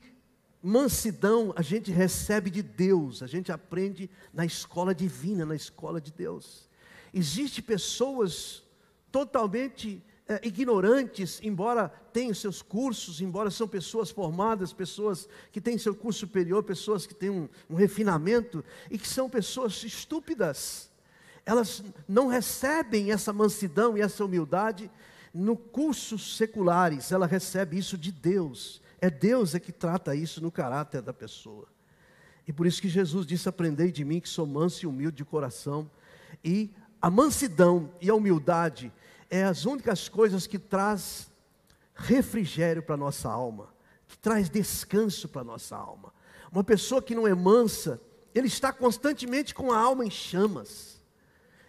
mansidão 0.62 1.52
a 1.56 1.62
gente 1.62 1.90
recebe 1.90 2.50
de 2.50 2.62
Deus, 2.62 3.22
a 3.22 3.26
gente 3.26 3.50
aprende 3.50 4.08
na 4.32 4.44
escola 4.44 4.94
divina, 4.94 5.44
na 5.44 5.56
escola 5.56 6.00
de 6.00 6.12
Deus. 6.12 6.68
Existem 7.12 7.64
pessoas 7.64 8.62
totalmente 9.10 10.04
é, 10.28 10.40
ignorantes, 10.46 11.40
embora 11.42 11.88
tenham 12.12 12.34
seus 12.34 12.62
cursos, 12.62 13.20
embora 13.20 13.50
são 13.50 13.66
pessoas 13.66 14.10
formadas, 14.10 14.72
pessoas 14.72 15.28
que 15.50 15.60
têm 15.60 15.78
seu 15.78 15.94
curso 15.94 16.20
superior, 16.20 16.62
pessoas 16.62 17.06
que 17.06 17.14
têm 17.14 17.30
um, 17.30 17.48
um 17.68 17.74
refinamento, 17.74 18.64
e 18.90 18.98
que 18.98 19.08
são 19.08 19.28
pessoas 19.28 19.82
estúpidas 19.82 20.88
elas 21.48 21.82
não 22.06 22.26
recebem 22.26 23.10
essa 23.10 23.32
mansidão 23.32 23.96
e 23.96 24.02
essa 24.02 24.22
humildade 24.22 24.90
no 25.32 25.56
cursos 25.56 26.36
seculares, 26.36 27.10
ela 27.10 27.26
recebe 27.26 27.78
isso 27.78 27.96
de 27.96 28.12
Deus. 28.12 28.82
É 29.00 29.08
Deus 29.08 29.54
é 29.54 29.58
que 29.58 29.72
trata 29.72 30.14
isso 30.14 30.42
no 30.42 30.52
caráter 30.52 31.00
da 31.00 31.14
pessoa. 31.14 31.66
E 32.46 32.52
por 32.52 32.66
isso 32.66 32.82
que 32.82 32.88
Jesus 32.88 33.24
disse: 33.24 33.48
Aprendei 33.48 33.90
de 33.90 34.04
mim, 34.04 34.20
que 34.20 34.28
sou 34.28 34.46
manso 34.46 34.84
e 34.84 34.86
humilde 34.86 35.16
de 35.16 35.24
coração. 35.24 35.90
E 36.44 36.70
a 37.00 37.10
mansidão 37.10 37.94
e 37.98 38.10
a 38.10 38.14
humildade 38.14 38.92
é 39.30 39.44
as 39.44 39.64
únicas 39.64 40.08
coisas 40.08 40.46
que 40.46 40.58
traz 40.58 41.30
refrigério 41.94 42.82
para 42.82 42.94
a 42.94 42.98
nossa 42.98 43.28
alma, 43.28 43.68
que 44.06 44.16
traz 44.16 44.48
descanso 44.48 45.28
para 45.28 45.42
a 45.42 45.44
nossa 45.44 45.76
alma. 45.76 46.12
Uma 46.50 46.64
pessoa 46.64 47.02
que 47.02 47.14
não 47.14 47.26
é 47.26 47.34
mansa, 47.34 48.00
ele 48.34 48.46
está 48.46 48.72
constantemente 48.72 49.54
com 49.54 49.72
a 49.72 49.78
alma 49.78 50.04
em 50.04 50.10
chamas. 50.10 51.02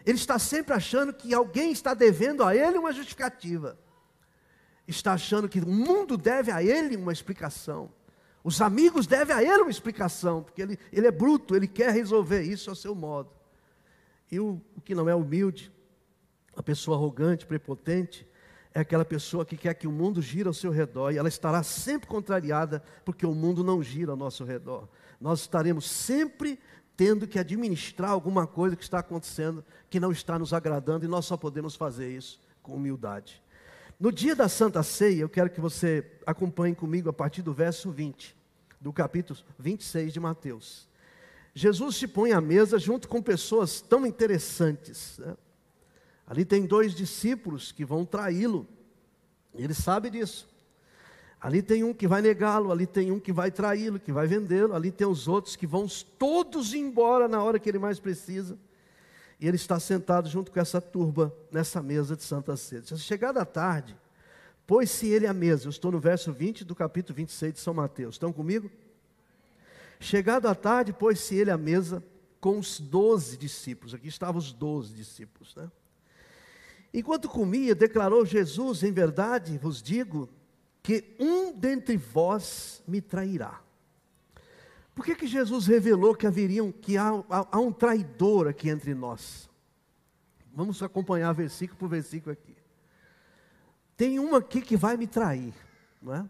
Ele 0.05 0.17
está 0.17 0.39
sempre 0.39 0.73
achando 0.73 1.13
que 1.13 1.33
alguém 1.33 1.71
está 1.71 1.93
devendo 1.93 2.43
a 2.43 2.55
ele 2.55 2.77
uma 2.77 2.93
justificativa. 2.93 3.77
Está 4.87 5.13
achando 5.13 5.49
que 5.49 5.59
o 5.59 5.67
mundo 5.67 6.17
deve 6.17 6.51
a 6.51 6.63
ele 6.63 6.95
uma 6.95 7.11
explicação. 7.11 7.91
Os 8.43 8.61
amigos 8.61 9.05
devem 9.05 9.35
a 9.35 9.43
ele 9.43 9.63
uma 9.63 9.69
explicação, 9.69 10.41
porque 10.41 10.61
ele, 10.61 10.79
ele 10.91 11.05
é 11.05 11.11
bruto, 11.11 11.55
ele 11.55 11.67
quer 11.67 11.91
resolver 11.91 12.41
isso 12.41 12.69
ao 12.69 12.75
seu 12.75 12.95
modo. 12.95 13.29
E 14.31 14.39
o, 14.39 14.61
o 14.75 14.81
que 14.81 14.95
não 14.95 15.09
é 15.09 15.13
humilde, 15.13 15.71
a 16.59 16.61
pessoa 16.61 16.97
arrogante, 16.97 17.45
prepotente, 17.45 18.27
é 18.73 18.81
aquela 18.81 19.05
pessoa 19.05 19.45
que 19.45 19.55
quer 19.55 19.73
que 19.75 19.87
o 19.87 19.91
mundo 19.91 20.21
gira 20.21 20.49
ao 20.49 20.53
seu 20.53 20.71
redor 20.71 21.11
e 21.11 21.17
ela 21.17 21.29
estará 21.29 21.63
sempre 21.63 22.05
contrariada 22.09 22.83
porque 23.05 23.25
o 23.25 23.33
mundo 23.33 23.63
não 23.63 23.81
gira 23.81 24.11
ao 24.11 24.17
nosso 24.17 24.43
redor. 24.43 24.89
Nós 25.21 25.39
estaremos 25.39 25.89
sempre 25.89 26.59
tendo 26.97 27.25
que 27.25 27.39
administrar 27.39 28.11
alguma 28.11 28.45
coisa 28.45 28.75
que 28.75 28.83
está 28.83 28.99
acontecendo 28.99 29.63
que 29.89 30.01
não 30.01 30.11
está 30.11 30.37
nos 30.37 30.51
agradando 30.51 31.05
e 31.05 31.07
nós 31.07 31.25
só 31.25 31.37
podemos 31.37 31.77
fazer 31.77 32.11
isso 32.11 32.41
com 32.61 32.75
humildade. 32.75 33.41
No 33.97 34.11
dia 34.11 34.35
da 34.35 34.49
Santa 34.49 34.83
Ceia, 34.83 35.21
eu 35.21 35.29
quero 35.29 35.49
que 35.49 35.61
você 35.61 36.05
acompanhe 36.25 36.75
comigo 36.75 37.09
a 37.09 37.13
partir 37.13 37.41
do 37.41 37.53
verso 37.53 37.89
20, 37.89 38.35
do 38.81 38.91
capítulo 38.91 39.39
26 39.57 40.11
de 40.11 40.19
Mateus. 40.19 40.89
Jesus 41.53 41.95
se 41.95 42.05
põe 42.05 42.33
à 42.33 42.41
mesa 42.41 42.77
junto 42.77 43.07
com 43.07 43.21
pessoas 43.21 43.79
tão 43.79 44.05
interessantes. 44.05 45.19
Né? 45.19 45.37
Ali 46.29 46.45
tem 46.45 46.67
dois 46.67 46.93
discípulos 46.93 47.71
que 47.71 47.83
vão 47.83 48.05
traí-lo. 48.05 48.67
Ele 49.55 49.73
sabe 49.73 50.11
disso. 50.11 50.47
Ali 51.41 51.63
tem 51.63 51.83
um 51.83 51.91
que 51.91 52.07
vai 52.07 52.21
negá-lo, 52.21 52.71
ali 52.71 52.85
tem 52.85 53.11
um 53.11 53.19
que 53.19 53.33
vai 53.33 53.49
traí-lo, 53.49 53.99
que 53.99 54.11
vai 54.11 54.27
vendê-lo, 54.27 54.75
ali 54.75 54.91
tem 54.91 55.07
os 55.07 55.27
outros 55.27 55.55
que 55.55 55.65
vão 55.65 55.87
todos 56.19 56.75
embora 56.75 57.27
na 57.27 57.41
hora 57.41 57.57
que 57.57 57.67
ele 57.67 57.79
mais 57.79 57.99
precisa. 57.99 58.59
E 59.39 59.47
ele 59.47 59.55
está 59.55 59.79
sentado 59.79 60.29
junto 60.29 60.51
com 60.51 60.59
essa 60.59 60.79
turba 60.79 61.33
nessa 61.51 61.81
mesa 61.81 62.15
de 62.15 62.21
Santa 62.21 62.55
Ceia. 62.55 62.83
Chegada 62.97 63.41
a 63.41 63.45
tarde, 63.45 63.97
pôs-se 64.67 65.07
ele 65.07 65.25
à 65.25 65.33
mesa. 65.33 65.65
Eu 65.65 65.71
estou 65.71 65.91
no 65.91 65.99
verso 65.99 66.31
20 66.31 66.63
do 66.63 66.75
capítulo 66.75 67.15
26 67.15 67.53
de 67.53 67.59
São 67.59 67.73
Mateus. 67.73 68.15
Estão 68.15 68.31
comigo? 68.31 68.69
Chegado 69.99 70.47
a 70.47 70.53
tarde, 70.53 70.93
pôs-se 70.93 71.35
ele 71.35 71.49
à 71.49 71.57
mesa 71.57 72.03
com 72.39 72.59
os 72.59 72.79
doze 72.79 73.35
discípulos. 73.35 73.95
Aqui 73.95 74.09
estavam 74.09 74.37
os 74.37 74.51
doze 74.51 74.93
discípulos, 74.93 75.55
né? 75.55 75.71
Enquanto 76.93 77.29
comia, 77.29 77.75
declarou 77.75 78.25
Jesus: 78.25 78.83
Em 78.83 78.91
verdade 78.91 79.57
vos 79.57 79.81
digo 79.81 80.29
que 80.81 81.15
um 81.19 81.53
dentre 81.53 81.97
vós 81.97 82.83
me 82.87 83.01
trairá. 83.01 83.61
Por 84.95 85.05
que, 85.05 85.15
que 85.15 85.27
Jesus 85.27 85.67
revelou 85.67 86.15
que 86.15 86.27
haveriam 86.27 86.71
que 86.71 86.97
há, 86.97 87.09
há, 87.29 87.47
há 87.51 87.59
um 87.59 87.71
traidor 87.71 88.47
aqui 88.47 88.69
entre 88.69 88.93
nós? 88.93 89.49
Vamos 90.53 90.81
acompanhar 90.83 91.31
versículo 91.33 91.77
por 91.79 91.87
versículo 91.87 92.33
aqui. 92.33 92.55
Tem 93.95 94.19
um 94.19 94.35
aqui 94.35 94.61
que 94.61 94.75
vai 94.75 94.97
me 94.97 95.07
trair, 95.07 95.53
não 96.01 96.15
é? 96.15 96.29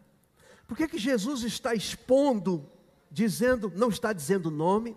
Por 0.68 0.78
que, 0.78 0.88
que 0.88 1.00
Jesus 1.00 1.44
está 1.44 1.74
expondo, 1.74 2.64
dizendo, 3.10 3.72
não 3.76 3.90
está 3.90 4.14
dizendo 4.14 4.52
nome? 4.52 4.96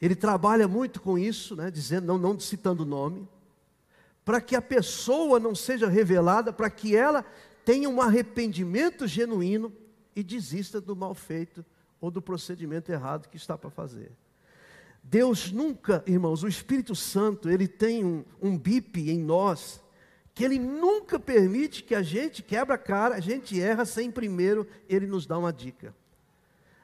Ele 0.00 0.14
trabalha 0.14 0.68
muito 0.68 1.00
com 1.00 1.18
isso, 1.18 1.56
né? 1.56 1.70
Dizendo, 1.70 2.06
não, 2.06 2.18
não 2.18 2.38
citando 2.38 2.84
nome 2.84 3.26
para 4.24 4.40
que 4.40 4.54
a 4.54 4.62
pessoa 4.62 5.40
não 5.40 5.54
seja 5.54 5.88
revelada, 5.88 6.52
para 6.52 6.70
que 6.70 6.96
ela 6.96 7.24
tenha 7.64 7.88
um 7.88 8.00
arrependimento 8.00 9.06
genuíno 9.06 9.72
e 10.14 10.22
desista 10.22 10.80
do 10.80 10.94
mal 10.94 11.14
feito 11.14 11.64
ou 12.00 12.10
do 12.10 12.20
procedimento 12.20 12.90
errado 12.90 13.28
que 13.28 13.36
está 13.36 13.56
para 13.56 13.70
fazer. 13.70 14.12
Deus 15.02 15.50
nunca, 15.50 16.02
irmãos, 16.06 16.44
o 16.44 16.48
Espírito 16.48 16.94
Santo, 16.94 17.50
ele 17.50 17.66
tem 17.66 18.04
um, 18.04 18.24
um 18.40 18.56
bip 18.56 19.00
em 19.10 19.18
nós, 19.18 19.82
que 20.34 20.44
ele 20.44 20.58
nunca 20.58 21.18
permite 21.18 21.82
que 21.82 21.94
a 21.94 22.02
gente 22.02 22.42
quebra 22.42 22.76
a 22.76 22.78
cara, 22.78 23.16
a 23.16 23.20
gente 23.20 23.60
erra 23.60 23.84
sem 23.84 24.10
primeiro 24.10 24.66
ele 24.88 25.06
nos 25.06 25.26
dar 25.26 25.38
uma 25.38 25.52
dica. 25.52 25.94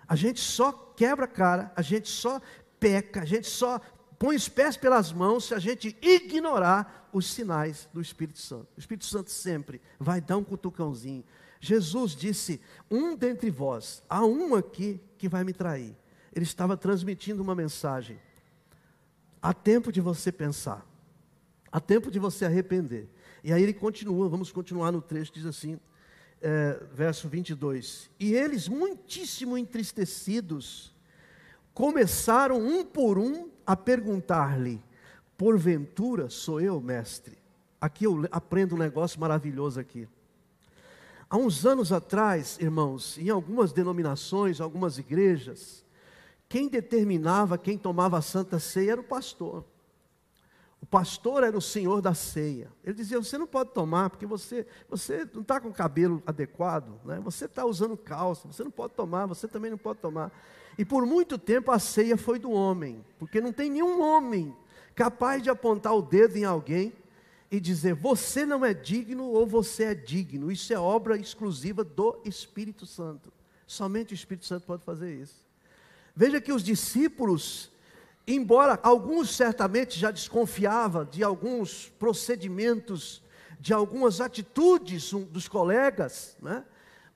A 0.06 0.16
gente 0.16 0.40
só 0.40 0.72
quebra 0.72 1.26
a 1.26 1.28
cara, 1.28 1.72
a 1.76 1.82
gente 1.82 2.08
só 2.08 2.40
peca, 2.80 3.22
a 3.22 3.24
gente 3.24 3.46
só 3.46 3.80
põe 4.18 4.36
os 4.36 4.48
pés 4.48 4.76
pelas 4.76 5.12
mãos 5.12 5.44
se 5.44 5.54
a 5.54 5.58
gente 5.58 5.96
ignorar 6.02 7.08
os 7.12 7.26
sinais 7.26 7.88
do 7.92 8.00
Espírito 8.00 8.38
Santo. 8.38 8.68
O 8.76 8.80
Espírito 8.80 9.06
Santo 9.06 9.30
sempre 9.30 9.80
vai 9.98 10.20
dar 10.20 10.36
um 10.36 10.44
cutucãozinho. 10.44 11.24
Jesus 11.60 12.12
disse: 12.12 12.60
Um 12.90 13.16
dentre 13.16 13.50
vós, 13.50 14.02
há 14.08 14.24
um 14.24 14.54
aqui 14.54 15.00
que 15.16 15.28
vai 15.28 15.44
me 15.44 15.52
trair. 15.52 15.96
Ele 16.34 16.44
estava 16.44 16.76
transmitindo 16.76 17.42
uma 17.42 17.54
mensagem. 17.54 18.18
Há 19.40 19.52
tempo 19.52 19.92
de 19.92 20.00
você 20.00 20.32
pensar, 20.32 20.86
há 21.70 21.80
tempo 21.80 22.10
de 22.10 22.18
você 22.18 22.44
arrepender. 22.44 23.08
E 23.42 23.52
aí 23.52 23.62
ele 23.62 23.72
continua, 23.72 24.28
vamos 24.28 24.50
continuar 24.50 24.90
no 24.90 25.00
trecho, 25.00 25.32
diz 25.32 25.46
assim, 25.46 25.78
é, 26.42 26.82
verso 26.92 27.28
22. 27.28 28.10
E 28.18 28.34
eles, 28.34 28.68
muitíssimo 28.68 29.56
entristecidos, 29.56 30.94
começaram 31.72 32.60
um 32.60 32.84
por 32.84 33.16
um 33.18 33.48
a 33.68 33.76
perguntar-lhe: 33.76 34.82
Porventura 35.36 36.30
sou 36.30 36.58
eu, 36.58 36.80
mestre? 36.80 37.36
Aqui 37.78 38.04
eu 38.04 38.26
aprendo 38.32 38.74
um 38.74 38.78
negócio 38.78 39.20
maravilhoso 39.20 39.78
aqui. 39.78 40.08
Há 41.28 41.36
uns 41.36 41.66
anos 41.66 41.92
atrás, 41.92 42.56
irmãos, 42.58 43.18
em 43.18 43.28
algumas 43.28 43.70
denominações, 43.70 44.58
algumas 44.58 44.96
igrejas, 44.96 45.84
quem 46.48 46.66
determinava 46.66 47.58
quem 47.58 47.76
tomava 47.76 48.16
a 48.16 48.22
santa 48.22 48.58
ceia 48.58 48.92
era 48.92 49.00
o 49.02 49.04
pastor. 49.04 49.62
O 50.80 50.86
pastor 50.86 51.44
era 51.44 51.56
o 51.56 51.60
senhor 51.60 52.00
da 52.00 52.14
ceia. 52.14 52.72
Ele 52.82 52.94
dizia: 52.94 53.18
Você 53.18 53.36
não 53.36 53.46
pode 53.46 53.72
tomar 53.72 54.08
porque 54.08 54.24
você, 54.24 54.66
você 54.88 55.28
não 55.34 55.42
está 55.42 55.60
com 55.60 55.68
o 55.68 55.74
cabelo 55.74 56.22
adequado, 56.26 56.98
né? 57.04 57.20
você 57.22 57.44
está 57.44 57.66
usando 57.66 57.98
calça, 57.98 58.48
você 58.48 58.64
não 58.64 58.70
pode 58.70 58.94
tomar, 58.94 59.26
você 59.26 59.46
também 59.46 59.70
não 59.70 59.76
pode 59.76 60.00
tomar. 60.00 60.32
E 60.78 60.84
por 60.84 61.04
muito 61.04 61.36
tempo 61.36 61.70
a 61.72 61.78
ceia 61.78 62.16
foi 62.16 62.38
do 62.38 62.50
homem, 62.50 63.04
porque 63.18 63.40
não 63.40 63.52
tem 63.52 63.68
nenhum 63.68 64.00
homem 64.00 64.56
capaz 64.94 65.42
de 65.42 65.50
apontar 65.50 65.94
o 65.94 66.00
dedo 66.00 66.36
em 66.36 66.44
alguém 66.44 66.92
e 67.50 67.58
dizer: 67.58 67.94
Você 67.94 68.46
não 68.46 68.64
é 68.64 68.72
digno 68.72 69.24
ou 69.24 69.46
você 69.46 69.84
é 69.84 69.94
digno. 69.94 70.50
Isso 70.50 70.72
é 70.72 70.78
obra 70.78 71.16
exclusiva 71.16 71.82
do 71.82 72.20
Espírito 72.24 72.86
Santo. 72.86 73.32
Somente 73.66 74.12
o 74.12 74.16
Espírito 74.16 74.46
Santo 74.46 74.66
pode 74.66 74.84
fazer 74.84 75.14
isso. 75.14 75.46
Veja 76.14 76.40
que 76.40 76.52
os 76.52 76.62
discípulos 76.62 77.70
embora 78.28 78.78
alguns 78.82 79.34
certamente 79.34 79.98
já 79.98 80.10
desconfiavam 80.10 81.04
de 81.04 81.24
alguns 81.24 81.88
procedimentos, 81.98 83.22
de 83.58 83.72
algumas 83.72 84.20
atitudes 84.20 85.10
dos 85.30 85.48
colegas, 85.48 86.36
né? 86.40 86.62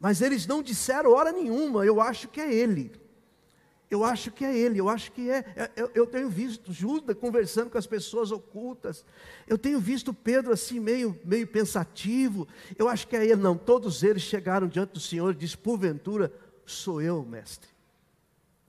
mas 0.01 0.23
eles 0.23 0.47
não 0.47 0.63
disseram 0.63 1.13
hora 1.13 1.31
nenhuma, 1.31 1.85
eu 1.85 2.01
acho 2.01 2.29
que 2.29 2.41
é 2.41 2.53
ele. 2.53 2.91
Eu 3.93 4.07
acho 4.07 4.31
que 4.31 4.43
é 4.43 4.57
ele, 4.57 4.81
eu 4.81 4.89
acho 4.89 5.13
que 5.13 5.29
é. 5.29 5.45
é 5.55 5.71
eu, 5.77 5.91
eu 5.95 6.07
tenho 6.07 6.31
visto 6.31 6.73
Judas 6.73 7.15
conversando 7.15 7.69
com 7.69 7.77
as 7.77 7.87
pessoas 7.87 8.33
ocultas. 8.33 9.05
Eu 9.47 9.59
tenho 9.59 9.79
visto 9.79 10.15
Pedro 10.15 10.51
assim, 10.51 10.81
meio, 10.81 11.15
meio 11.27 11.47
pensativo. 11.47 12.49
Eu 12.79 12.89
acho 12.89 13.07
que 13.07 13.15
é 13.15 13.23
ele. 13.23 13.37
Não, 13.37 13.55
todos 13.55 14.03
eles 14.03 14.23
chegaram 14.23 14.67
diante 14.67 14.95
do 14.95 14.99
Senhor 14.99 15.35
e 15.35 15.37
disse: 15.37 15.59
Porventura, 15.59 16.33
sou 16.65 17.03
eu, 17.03 17.23
mestre. 17.23 17.69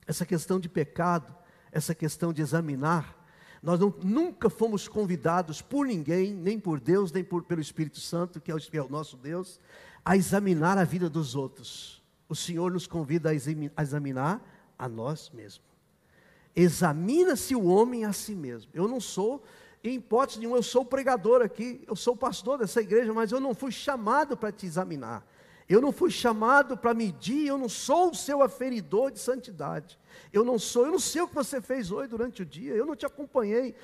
Essa 0.06 0.26
questão 0.26 0.60
de 0.60 0.68
pecado, 0.68 1.34
essa 1.72 1.94
questão 1.94 2.30
de 2.30 2.42
examinar. 2.42 3.18
Nós 3.62 3.80
não, 3.80 3.94
nunca 4.02 4.50
fomos 4.50 4.86
convidados 4.88 5.62
por 5.62 5.86
ninguém, 5.86 6.34
nem 6.34 6.60
por 6.60 6.78
Deus, 6.78 7.10
nem 7.10 7.24
por, 7.24 7.44
pelo 7.44 7.62
Espírito 7.62 7.98
Santo, 7.98 8.42
que 8.42 8.50
é 8.50 8.54
o, 8.54 8.58
que 8.58 8.76
é 8.76 8.82
o 8.82 8.90
nosso 8.90 9.16
Deus, 9.16 9.58
a 10.04 10.18
examinar 10.18 10.76
a 10.76 10.84
vida 10.84 11.08
dos 11.08 11.34
outros. 11.34 12.02
O 12.28 12.36
Senhor 12.36 12.70
nos 12.70 12.86
convida 12.86 13.30
a 13.30 13.82
examinar 13.82 14.53
a 14.78 14.88
nós 14.88 15.30
mesmos. 15.30 15.66
Examina-se 16.54 17.54
o 17.54 17.64
homem 17.64 18.04
a 18.04 18.12
si 18.12 18.34
mesmo. 18.34 18.70
Eu 18.74 18.86
não 18.86 19.00
sou, 19.00 19.42
em 19.82 19.96
hipótese 19.96 20.38
nenhuma, 20.38 20.58
eu 20.58 20.62
sou 20.62 20.84
pregador 20.84 21.42
aqui, 21.42 21.82
eu 21.86 21.96
sou 21.96 22.16
pastor 22.16 22.58
dessa 22.58 22.80
igreja, 22.80 23.12
mas 23.12 23.32
eu 23.32 23.40
não 23.40 23.54
fui 23.54 23.72
chamado 23.72 24.36
para 24.36 24.52
te 24.52 24.66
examinar. 24.66 25.26
Eu 25.68 25.80
não 25.80 25.92
fui 25.92 26.10
chamado 26.10 26.76
para 26.76 26.92
medir, 26.92 27.46
eu 27.46 27.56
não 27.56 27.68
sou 27.68 28.10
o 28.10 28.14
seu 28.14 28.42
aferidor 28.42 29.10
de 29.10 29.18
santidade. 29.18 29.98
Eu 30.32 30.44
não 30.44 30.58
sou, 30.58 30.86
eu 30.86 30.92
não 30.92 30.98
sei 30.98 31.22
o 31.22 31.28
que 31.28 31.34
você 31.34 31.60
fez 31.60 31.90
hoje 31.90 32.08
durante 32.08 32.42
o 32.42 32.46
dia, 32.46 32.74
eu 32.74 32.86
não 32.86 32.94
te 32.94 33.06
acompanhei. 33.06 33.74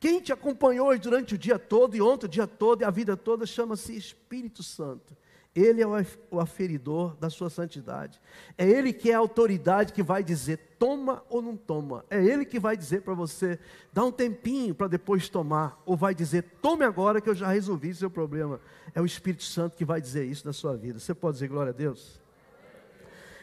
Quem 0.00 0.20
te 0.20 0.32
acompanhou 0.32 0.88
hoje 0.88 1.00
durante 1.00 1.34
o 1.34 1.38
dia 1.38 1.58
todo 1.58 1.96
e 1.96 2.02
ontem 2.02 2.26
o 2.26 2.28
dia 2.28 2.46
todo 2.46 2.82
e 2.82 2.84
a 2.84 2.90
vida 2.90 3.16
toda 3.16 3.46
chama-se 3.46 3.96
Espírito 3.96 4.62
Santo. 4.62 5.16
Ele 5.58 5.82
é 5.82 5.86
o 5.86 6.40
aferidor 6.40 7.16
da 7.16 7.28
sua 7.28 7.50
santidade. 7.50 8.20
É 8.56 8.68
Ele 8.68 8.92
que 8.92 9.10
é 9.10 9.14
a 9.14 9.18
autoridade 9.18 9.92
que 9.92 10.02
vai 10.02 10.22
dizer 10.22 10.58
toma 10.78 11.24
ou 11.28 11.42
não 11.42 11.56
toma. 11.56 12.04
É 12.08 12.22
Ele 12.22 12.44
que 12.44 12.58
vai 12.58 12.76
dizer 12.76 13.02
para 13.02 13.14
você, 13.14 13.58
dá 13.92 14.04
um 14.04 14.12
tempinho 14.12 14.74
para 14.74 14.86
depois 14.86 15.28
tomar. 15.28 15.82
Ou 15.84 15.96
vai 15.96 16.14
dizer, 16.14 16.44
tome 16.62 16.84
agora 16.84 17.20
que 17.20 17.28
eu 17.28 17.34
já 17.34 17.48
resolvi 17.48 17.94
seu 17.94 18.10
problema. 18.10 18.60
É 18.94 19.00
o 19.00 19.06
Espírito 19.06 19.44
Santo 19.44 19.76
que 19.76 19.84
vai 19.84 20.00
dizer 20.00 20.24
isso 20.24 20.46
na 20.46 20.52
sua 20.52 20.76
vida. 20.76 20.98
Você 20.98 21.14
pode 21.14 21.34
dizer 21.34 21.48
glória 21.48 21.70
a 21.70 21.76
Deus? 21.76 22.20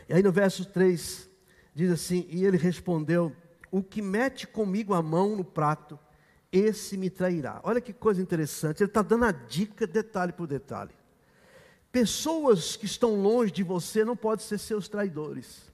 E 0.08 0.14
aí 0.14 0.22
no 0.22 0.32
verso 0.32 0.66
3, 0.66 1.30
diz 1.74 1.92
assim: 1.92 2.26
E 2.30 2.46
ele 2.46 2.58
respondeu: 2.58 3.36
O 3.72 3.84
que 3.84 4.02
mete 4.02 4.48
comigo 4.48 4.94
a 4.94 5.02
mão 5.02 5.36
no 5.36 5.44
prato, 5.44 6.00
esse 6.52 6.98
me 6.98 7.10
trairá. 7.10 7.60
Olha 7.64 7.82
que 7.82 7.92
coisa 7.92 8.22
interessante. 8.22 8.82
Ele 8.82 8.90
está 8.90 9.02
dando 9.02 9.26
a 9.26 9.32
dica 9.32 9.86
detalhe 9.86 10.32
por 10.32 10.48
detalhe. 10.48 10.92
Pessoas 11.96 12.76
que 12.76 12.86
estão 12.86 13.16
longe 13.16 13.54
de 13.54 13.64
você 13.64 14.04
não 14.04 14.18
podem 14.18 14.46
ser 14.46 14.58
seus 14.58 14.90
traidores. 14.90 15.72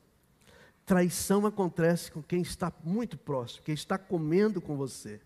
Traição 0.85 1.47
acontece 1.47 2.11
com 2.11 2.21
quem 2.21 2.43
está 2.43 2.71
muito 2.83 3.17
próximo, 3.17 3.63
quem 3.63 3.73
está 3.73 3.97
comendo 3.97 4.61
com 4.61 4.77
você. 4.77 5.19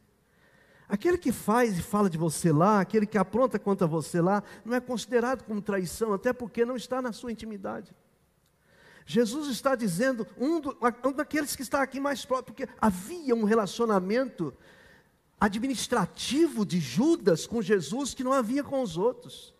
Aquele 0.88 1.18
que 1.18 1.34
faz 1.34 1.78
e 1.78 1.82
fala 1.82 2.10
de 2.10 2.18
você 2.18 2.50
lá, 2.50 2.80
aquele 2.80 3.06
que 3.06 3.18
apronta 3.18 3.60
contra 3.60 3.86
você 3.86 4.22
lá, 4.22 4.42
não 4.64 4.74
é 4.74 4.80
considerado 4.80 5.44
como 5.44 5.62
traição, 5.62 6.14
até 6.14 6.32
porque 6.32 6.64
não 6.64 6.78
está 6.78 7.02
na 7.02 7.12
sua 7.12 7.30
intimidade. 7.30 7.94
Jesus 9.06 9.50
está 9.50 9.76
dizendo, 9.76 10.26
um, 10.38 10.62
do, 10.62 10.78
um 11.04 11.12
daqueles 11.12 11.58
que 11.58 11.62
está 11.62 11.82
aqui 11.82 12.00
mais 12.00 12.24
próximo, 12.24 12.56
porque 12.56 12.70
havia 12.80 13.36
um 13.36 13.44
relacionamento 13.44 14.54
administrativo 15.38 16.66
de 16.66 16.80
Judas 16.80 17.46
com 17.46 17.62
Jesus 17.62 18.14
que 18.14 18.24
não 18.24 18.32
havia 18.32 18.64
com 18.64 18.82
os 18.82 18.96
outros. 18.96 19.55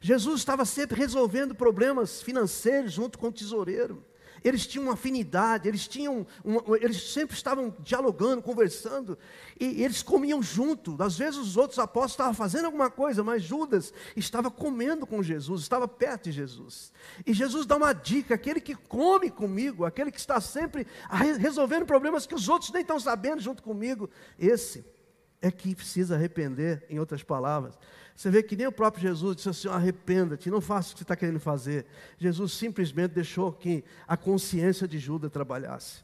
Jesus 0.00 0.40
estava 0.40 0.64
sempre 0.64 0.98
resolvendo 0.98 1.54
problemas 1.54 2.22
financeiros 2.22 2.92
junto 2.92 3.18
com 3.18 3.28
o 3.28 3.32
tesoureiro 3.32 4.04
eles 4.42 4.66
tinham 4.66 4.84
uma 4.84 4.94
afinidade, 4.94 5.68
eles 5.68 5.86
tinham, 5.86 6.26
uma, 6.44 6.62
eles 6.80 7.12
sempre 7.12 7.36
estavam 7.36 7.74
dialogando, 7.80 8.42
conversando, 8.42 9.18
e, 9.58 9.82
eles 9.82 10.02
comiam 10.02 10.42
junto. 10.42 11.00
Às 11.02 11.16
vezes 11.18 11.38
os 11.38 11.56
outros 11.56 11.78
apóstolos 11.78 12.12
estavam 12.12 12.34
fazendo 12.34 12.66
alguma 12.66 12.90
coisa, 12.90 13.24
mas 13.24 13.42
Judas 13.42 13.92
estava 14.16 14.50
comendo 14.50 15.06
com 15.06 15.22
Jesus, 15.22 15.62
estava 15.62 15.88
perto 15.88 16.24
de 16.24 16.32
Jesus. 16.32 16.92
E 17.26 17.32
Jesus 17.32 17.66
dá 17.66 17.76
uma 17.76 17.92
dica: 17.92 18.34
aquele 18.34 18.60
que 18.60 18.74
come 18.74 19.30
comigo, 19.30 19.84
aquele 19.84 20.10
que 20.10 20.20
está 20.20 20.40
sempre 20.40 20.86
resolvendo 21.38 21.86
problemas 21.86 22.26
que 22.26 22.34
os 22.34 22.48
outros 22.48 22.70
nem 22.70 22.82
estão 22.82 23.00
sabendo 23.00 23.40
junto 23.40 23.62
comigo, 23.62 24.08
esse 24.38 24.84
é 25.40 25.50
que 25.50 25.74
precisa 25.74 26.16
arrepender, 26.16 26.84
em 26.90 26.98
outras 26.98 27.22
palavras. 27.22 27.78
Você 28.18 28.30
vê 28.30 28.42
que 28.42 28.56
nem 28.56 28.66
o 28.66 28.72
próprio 28.72 29.00
Jesus 29.00 29.36
disse 29.36 29.48
assim: 29.48 29.68
arrependa-te, 29.68 30.50
não 30.50 30.60
faça 30.60 30.88
o 30.88 30.92
que 30.92 30.98
você 30.98 31.04
está 31.04 31.14
querendo 31.14 31.38
fazer. 31.38 31.86
Jesus 32.18 32.52
simplesmente 32.52 33.12
deixou 33.12 33.52
que 33.52 33.84
a 34.08 34.16
consciência 34.16 34.88
de 34.88 34.98
Judas 34.98 35.30
trabalhasse. 35.30 36.00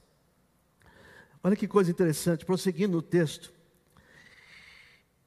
Olha 1.42 1.56
que 1.56 1.66
coisa 1.66 1.90
interessante, 1.90 2.44
prosseguindo 2.44 2.92
no 2.92 3.02
texto. 3.02 3.52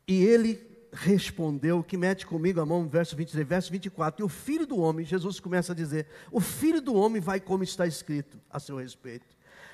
E 0.08 0.24
ele 0.24 0.66
respondeu, 0.94 1.84
que 1.84 1.98
mete 1.98 2.26
comigo 2.26 2.62
a 2.62 2.66
mão, 2.66 2.88
verso 2.88 3.18
23, 3.18 3.46
verso 3.46 3.70
24. 3.70 4.22
E 4.22 4.24
o 4.24 4.30
filho 4.30 4.66
do 4.66 4.78
homem, 4.78 5.06
Jesus 5.06 5.42
começa 5.42 5.74
a 5.74 5.76
dizer: 5.76 6.08
O 6.32 6.40
filho 6.40 6.82
do 6.82 6.96
homem 6.96 7.22
vai 7.22 7.42
como 7.42 7.66
está 7.66 7.86
escrito 7.86 8.40
a 8.50 8.62
seu 8.62 8.78
respeito. 8.78 9.26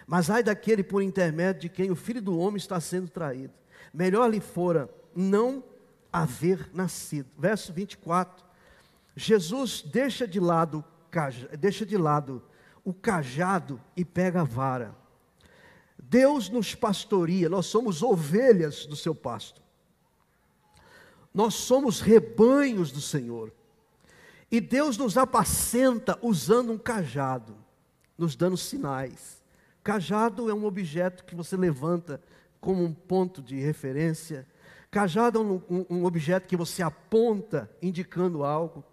Mas 0.07 0.31
ai 0.31 0.41
daquele 0.41 0.81
por 0.81 1.03
intermédio 1.03 1.61
de 1.61 1.69
quem 1.69 1.91
o 1.91 1.95
filho 1.95 2.23
do 2.23 2.35
homem 2.39 2.57
está 2.57 2.79
sendo 2.79 3.07
traído. 3.07 3.53
Melhor 3.93 4.31
lhe 4.31 4.39
fora 4.39 4.89
não 5.15 5.63
haver 6.13 6.69
nascido. 6.73 7.27
Verso 7.37 7.73
24. 7.73 8.45
Jesus 9.15 9.81
deixa 9.81 10.27
de 10.27 10.39
lado, 10.39 10.85
deixa 11.59 11.85
de 11.85 11.97
lado 11.97 12.43
o 12.85 12.93
cajado 12.93 13.81
e 13.97 14.05
pega 14.05 14.41
a 14.41 14.45
vara. 14.45 14.95
Deus 15.97 16.49
nos 16.49 16.75
pastoria, 16.75 17.49
nós 17.49 17.65
somos 17.65 18.03
ovelhas 18.03 18.85
do 18.85 18.95
seu 18.95 19.15
pasto. 19.15 19.61
Nós 21.33 21.55
somos 21.55 21.99
rebanhos 21.99 22.91
do 22.91 23.01
Senhor. 23.01 23.51
E 24.51 24.61
Deus 24.61 24.97
nos 24.97 25.17
apacenta 25.17 26.19
usando 26.21 26.71
um 26.71 26.77
cajado, 26.77 27.57
nos 28.15 28.35
dando 28.35 28.55
sinais. 28.55 29.41
Cajado 29.83 30.49
é 30.49 30.53
um 30.53 30.65
objeto 30.65 31.23
que 31.23 31.33
você 31.33 31.57
levanta 31.57 32.21
como 32.61 32.83
um 32.83 32.93
ponto 32.93 33.41
de 33.41 33.59
referência 33.59 34.47
Cajado 34.93 35.39
é 35.39 35.41
um, 35.41 35.61
um, 35.67 35.85
um 35.89 36.05
objeto 36.05 36.47
que 36.47 36.55
você 36.55 36.83
aponta 36.83 37.67
indicando 37.81 38.43
algo. 38.43 38.83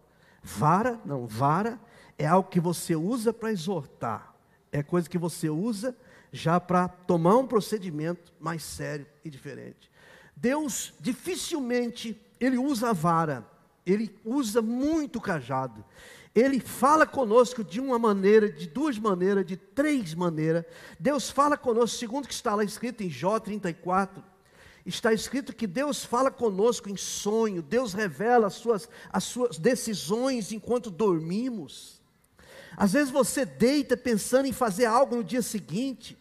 Vara, 0.42 0.99
não, 1.04 1.26
vara 1.26 1.78
é 2.16 2.26
algo 2.26 2.49
que 2.49 2.59
você 2.59 2.97
usa 2.97 3.35
para 3.35 3.52
exortar. 3.52 4.35
É 4.73 4.83
coisa 4.83 5.11
que 5.11 5.19
você 5.19 5.50
usa 5.50 5.95
já 6.33 6.59
para 6.59 6.88
tomar 6.88 7.37
um 7.37 7.47
procedimento 7.47 8.33
mais 8.40 8.62
sério 8.62 9.07
e 9.23 9.28
diferente. 9.28 9.90
Deus 10.35 10.95
dificilmente 11.00 12.19
ele 12.40 12.57
usa 12.57 12.88
a 12.88 12.92
vara, 12.95 13.47
ele 13.85 14.19
usa 14.25 14.62
muito 14.62 15.16
o 15.16 15.21
cajado. 15.21 15.85
Ele 16.35 16.61
fala 16.61 17.07
conosco 17.07 17.62
de 17.62 17.78
uma 17.78 17.99
maneira, 17.99 18.50
de 18.50 18.66
duas 18.66 18.99
maneiras, 18.99 19.45
de 19.45 19.59
três 19.59 20.14
maneiras. 20.14 20.64
Deus 20.99 21.28
fala 21.28 21.59
conosco, 21.59 21.99
segundo 21.99 22.26
que 22.26 22.33
está 22.33 22.54
lá 22.54 22.64
escrito 22.64 23.02
em 23.02 23.11
Jó 23.11 23.38
34, 23.38 24.30
está 24.84 25.12
escrito 25.12 25.54
que 25.54 25.66
Deus 25.66 26.04
fala 26.04 26.30
conosco 26.30 26.88
em 26.88 26.97
sonho, 26.97 27.62
Deus 27.62 27.93
revela 27.93 28.47
as 28.47 28.54
suas, 28.54 28.88
as 29.10 29.25
suas 29.25 29.58
decisões 29.58 30.52
enquanto 30.52 30.90
dormimos. 30.90 32.00
Às 32.76 32.93
vezes 32.93 33.10
você 33.10 33.45
deita 33.45 33.97
pensando 33.97 34.47
em 34.47 34.52
fazer 34.52 34.86
algo 34.86 35.16
no 35.16 35.25
dia 35.25 35.43
seguinte, 35.43 36.16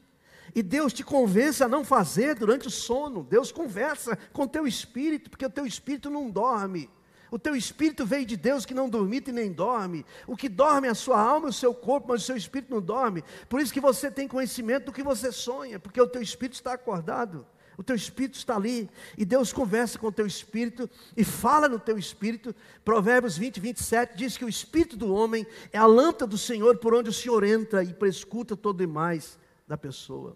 e 0.54 0.64
Deus 0.64 0.92
te 0.92 1.04
convence 1.04 1.64
a 1.64 1.68
não 1.68 1.86
fazer 1.86 2.36
durante 2.36 2.68
o 2.68 2.72
sono. 2.72 3.24
Deus 3.24 3.52
conversa 3.52 4.18
com 4.34 4.44
o 4.44 4.48
teu 4.48 4.66
espírito, 4.66 5.30
porque 5.30 5.46
o 5.46 5.50
teu 5.50 5.66
espírito 5.66 6.10
não 6.10 6.30
dorme. 6.30 6.90
O 7.32 7.38
teu 7.38 7.56
espírito 7.56 8.04
veio 8.04 8.26
de 8.26 8.36
Deus 8.36 8.66
que 8.66 8.74
não 8.74 8.90
dormita 8.90 9.30
e 9.30 9.34
nem 9.34 9.52
dorme. 9.52 10.04
O 10.26 10.36
que 10.36 10.50
dorme 10.50 10.88
é 10.88 10.92
a 10.92 10.96
sua 10.96 11.22
alma 11.22 11.48
e 11.48 11.50
o 11.52 11.54
seu 11.54 11.72
corpo, 11.74 12.08
mas 12.10 12.24
o 12.24 12.26
seu 12.26 12.36
espírito 12.36 12.74
não 12.74 12.82
dorme. 12.82 13.24
Por 13.48 13.62
isso 13.62 13.72
que 13.72 13.80
você 13.80 14.10
tem 14.10 14.28
conhecimento 14.28 14.86
do 14.86 14.92
que 14.92 15.04
você 15.04 15.32
sonha, 15.32 15.80
porque 15.80 16.02
o 16.02 16.08
teu 16.08 16.22
espírito 16.22 16.56
está 16.56 16.74
acordado 16.74 17.46
o 17.80 17.84
teu 17.84 17.96
espírito 17.96 18.38
está 18.38 18.58
ali, 18.58 18.90
e 19.18 19.24
Deus 19.24 19.54
conversa 19.54 19.98
com 19.98 20.08
o 20.08 20.12
teu 20.12 20.28
espírito 20.28 20.90
e 21.16 21.24
fala 21.24 21.70
no 21.70 21.80
teu 21.80 21.98
espírito. 21.98 22.54
Provérbios 22.84 23.38
20, 23.38 23.58
27 23.58 24.18
diz 24.18 24.36
que 24.36 24.44
o 24.44 24.50
espírito 24.50 24.98
do 24.98 25.14
homem 25.14 25.48
é 25.72 25.78
a 25.78 25.86
lâmpada 25.86 26.28
do 26.28 26.38
Senhor 26.38 26.78
por 26.80 26.94
onde 26.94 27.10
o 27.10 27.14
Senhor 27.14 27.42
entra 27.42 27.82
e 27.82 27.94
prescuta 27.94 28.58
todo 28.58 28.80
demais 28.80 29.40
da 29.66 29.78
pessoa. 29.78 30.36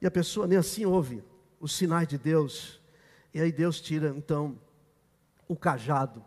E 0.00 0.06
a 0.06 0.10
pessoa 0.10 0.46
nem 0.46 0.56
assim 0.56 0.86
ouve 0.86 1.22
os 1.60 1.76
sinais 1.76 2.08
de 2.08 2.16
Deus, 2.16 2.80
e 3.34 3.38
aí 3.38 3.52
Deus 3.52 3.78
tira 3.78 4.14
então 4.16 4.58
o 5.46 5.54
cajado, 5.54 6.24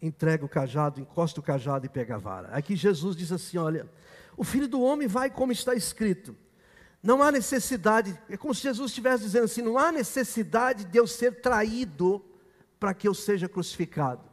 entrega 0.00 0.44
o 0.44 0.48
cajado, 0.48 1.00
encosta 1.00 1.40
o 1.40 1.42
cajado 1.42 1.86
e 1.86 1.88
pega 1.88 2.14
a 2.14 2.18
vara. 2.18 2.48
Aqui 2.50 2.76
Jesus 2.76 3.16
diz 3.16 3.32
assim: 3.32 3.58
Olha, 3.58 3.90
o 4.36 4.44
filho 4.44 4.68
do 4.68 4.80
homem 4.80 5.08
vai 5.08 5.28
como 5.28 5.50
está 5.50 5.74
escrito. 5.74 6.36
Não 7.06 7.22
há 7.22 7.30
necessidade, 7.30 8.18
é 8.28 8.36
como 8.36 8.52
se 8.52 8.62
Jesus 8.62 8.90
estivesse 8.90 9.22
dizendo 9.22 9.44
assim: 9.44 9.62
não 9.62 9.78
há 9.78 9.92
necessidade 9.92 10.84
de 10.84 10.98
eu 10.98 11.06
ser 11.06 11.40
traído 11.40 12.20
para 12.80 12.92
que 12.92 13.06
eu 13.06 13.14
seja 13.14 13.48
crucificado, 13.48 14.28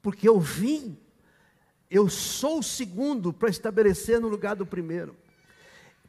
porque 0.00 0.26
eu 0.26 0.40
vim, 0.40 0.98
eu 1.90 2.08
sou 2.08 2.60
o 2.60 2.62
segundo 2.62 3.30
para 3.30 3.50
estabelecer 3.50 4.18
no 4.18 4.28
lugar 4.28 4.56
do 4.56 4.64
primeiro. 4.64 5.14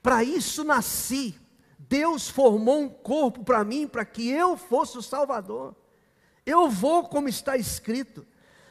Para 0.02 0.24
isso 0.24 0.64
nasci. 0.64 1.38
Deus 1.78 2.30
formou 2.30 2.80
um 2.80 2.88
corpo 2.90 3.44
para 3.44 3.62
mim, 3.66 3.86
para 3.86 4.06
que 4.06 4.30
eu 4.30 4.56
fosse 4.56 4.98
o 4.98 5.02
Salvador. 5.02 5.76
Eu 6.46 6.70
vou 6.70 7.10
como 7.10 7.28
está 7.28 7.58
escrito, 7.58 8.26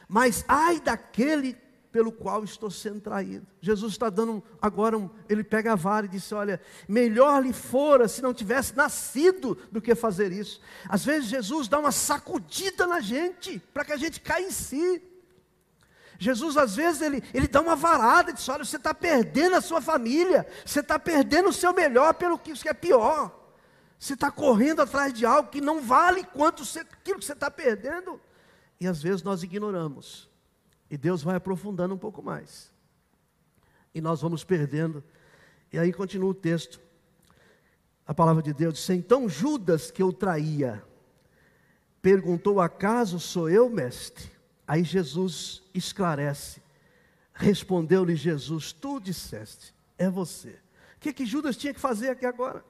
mas 0.07 0.43
ai 0.47 0.79
daquele 0.79 1.53
pelo 1.93 2.11
qual 2.11 2.43
estou 2.43 2.71
sendo 2.71 2.99
traído. 2.99 3.45
Jesus 3.61 3.93
está 3.93 4.09
dando 4.09 4.43
agora, 4.59 4.97
um, 4.97 5.11
ele 5.29 5.43
pega 5.43 5.73
a 5.73 5.75
vara 5.75 6.07
e 6.07 6.09
disse: 6.09 6.33
Olha, 6.33 6.59
melhor 6.89 7.43
lhe 7.43 7.53
fora 7.53 8.07
se 8.07 8.19
não 8.19 8.33
tivesse 8.33 8.75
nascido 8.75 9.55
do 9.71 9.79
que 9.79 9.93
fazer 9.93 10.31
isso. 10.31 10.59
Às 10.89 11.05
vezes 11.05 11.29
Jesus 11.29 11.67
dá 11.67 11.77
uma 11.77 11.91
sacudida 11.91 12.87
na 12.87 12.99
gente, 12.99 13.59
para 13.71 13.85
que 13.85 13.93
a 13.93 13.97
gente 13.97 14.19
caia 14.19 14.47
em 14.47 14.51
si. 14.51 15.03
Jesus, 16.17 16.57
às 16.57 16.75
vezes, 16.75 17.01
ele, 17.01 17.23
ele 17.31 17.47
dá 17.47 17.61
uma 17.61 17.75
varada 17.75 18.31
e 18.31 18.33
diz: 18.33 18.49
Olha, 18.49 18.65
você 18.65 18.77
está 18.77 18.93
perdendo 18.93 19.55
a 19.55 19.61
sua 19.61 19.79
família, 19.79 20.47
você 20.65 20.79
está 20.79 20.97
perdendo 20.97 21.49
o 21.49 21.53
seu 21.53 21.73
melhor 21.75 22.15
pelo 22.15 22.39
que, 22.39 22.67
é 22.67 22.73
pior. 22.73 23.39
Você 23.99 24.15
está 24.15 24.31
correndo 24.31 24.81
atrás 24.81 25.13
de 25.13 25.27
algo 25.27 25.49
que 25.49 25.61
não 25.61 25.79
vale 25.79 26.23
quanto 26.23 26.65
você, 26.65 26.79
aquilo 26.79 27.19
que 27.19 27.25
você 27.25 27.33
está 27.33 27.51
perdendo. 27.51 28.19
E 28.79 28.87
às 28.87 28.99
vezes 28.99 29.21
nós 29.21 29.43
ignoramos. 29.43 30.32
E 30.93 30.97
Deus 30.97 31.23
vai 31.23 31.37
aprofundando 31.37 31.95
um 31.95 31.97
pouco 31.97 32.21
mais. 32.21 32.71
E 33.95 33.99
nós 33.99 34.21
vamos 34.21 34.43
perdendo. 34.43 35.03
E 35.71 35.79
aí 35.79 35.91
continua 35.91 36.29
o 36.29 36.35
texto. 36.35 36.79
A 38.05 38.13
palavra 38.13 38.43
de 38.43 38.53
Deus 38.53 38.75
diz: 38.75 38.87
Então 38.91 39.27
Judas, 39.27 39.89
que 39.89 40.03
eu 40.03 40.13
traía, 40.13 40.83
perguntou: 41.99 42.61
Acaso 42.61 43.19
sou 43.19 43.49
eu, 43.49 43.71
mestre? 43.71 44.29
Aí 44.67 44.83
Jesus 44.83 45.63
esclarece. 45.73 46.61
Respondeu-lhe 47.33 48.15
Jesus: 48.15 48.71
Tu 48.71 48.99
disseste, 48.99 49.73
é 49.97 50.07
você. 50.11 50.59
O 50.95 50.99
que, 50.99 51.11
que 51.11 51.25
Judas 51.25 51.57
tinha 51.57 51.73
que 51.73 51.79
fazer 51.79 52.09
aqui 52.09 52.27
agora? 52.27 52.63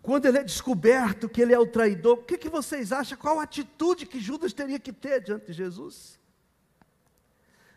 Quando 0.00 0.26
ele 0.26 0.38
é 0.38 0.44
descoberto 0.44 1.28
que 1.28 1.42
ele 1.42 1.52
é 1.52 1.58
o 1.58 1.66
traidor, 1.66 2.18
o 2.18 2.22
que, 2.22 2.38
que 2.38 2.48
vocês 2.48 2.92
acham? 2.92 3.18
Qual 3.18 3.40
a 3.40 3.42
atitude 3.42 4.06
que 4.06 4.20
Judas 4.20 4.52
teria 4.52 4.78
que 4.78 4.92
ter 4.92 5.20
diante 5.20 5.46
de 5.46 5.52
Jesus? 5.52 6.19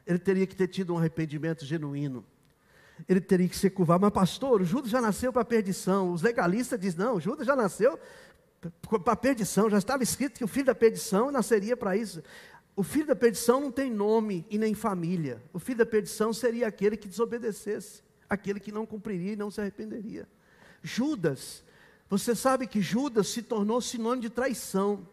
Ele 0.06 0.20
teria 0.20 0.46
que 0.46 0.56
ter 0.56 0.68
tido 0.68 0.94
um 0.94 0.98
arrependimento 0.98 1.66
genuíno. 1.66 2.26
Ele 3.08 3.22
teria 3.22 3.48
que 3.48 3.58
ser 3.58 3.72
curvado. 3.72 4.02
Mas, 4.02 4.13
pastor, 4.13 4.62
o 4.62 4.66
Judas 4.66 4.92
já 4.92 5.02
nasceu 5.02 5.32
para 5.34 5.42
a 5.42 5.46
perdição. 5.46 6.12
Os 6.12 6.22
legalistas 6.22 6.80
dizem: 6.80 7.00
não, 7.00 7.20
Judas 7.20 7.48
já 7.48 7.56
nasceu 7.56 8.00
para 9.04 9.13
a 9.13 9.16
perdição. 9.16 9.70
Já 9.70 9.78
estava 9.78 10.04
escrito 10.04 10.38
que 10.38 10.44
o 10.44 10.48
filho 10.48 10.68
da 10.68 10.76
perdição 10.76 11.32
nasceria 11.32 11.76
para 11.76 11.98
isso. 11.98 12.22
O 12.76 12.84
filho 12.84 13.08
da 13.08 13.16
perdição 13.16 13.62
não 13.62 13.72
tem 13.72 13.92
nome 13.92 14.46
e 14.50 14.58
nem 14.58 14.74
família. 14.74 15.42
O 15.52 15.60
filho 15.60 15.80
da 15.80 15.86
perdição 15.86 16.34
seria 16.34 16.68
aquele 16.68 16.98
que 16.98 17.08
desobedecesse, 17.08 18.02
aquele 18.30 18.60
que 18.60 18.72
não 18.72 18.86
cumpriria 18.86 19.34
e 19.34 19.36
não 19.36 19.52
se 19.52 19.62
arrependeria. 19.62 20.28
Judas, 20.82 21.63
Você 22.10 22.36
sabe 22.36 22.68
que 22.68 22.80
Judas 22.80 23.28
se 23.30 23.42
tornou 23.42 23.82
sinônimo 23.82 24.22
de 24.22 24.30
traição. 24.30 25.08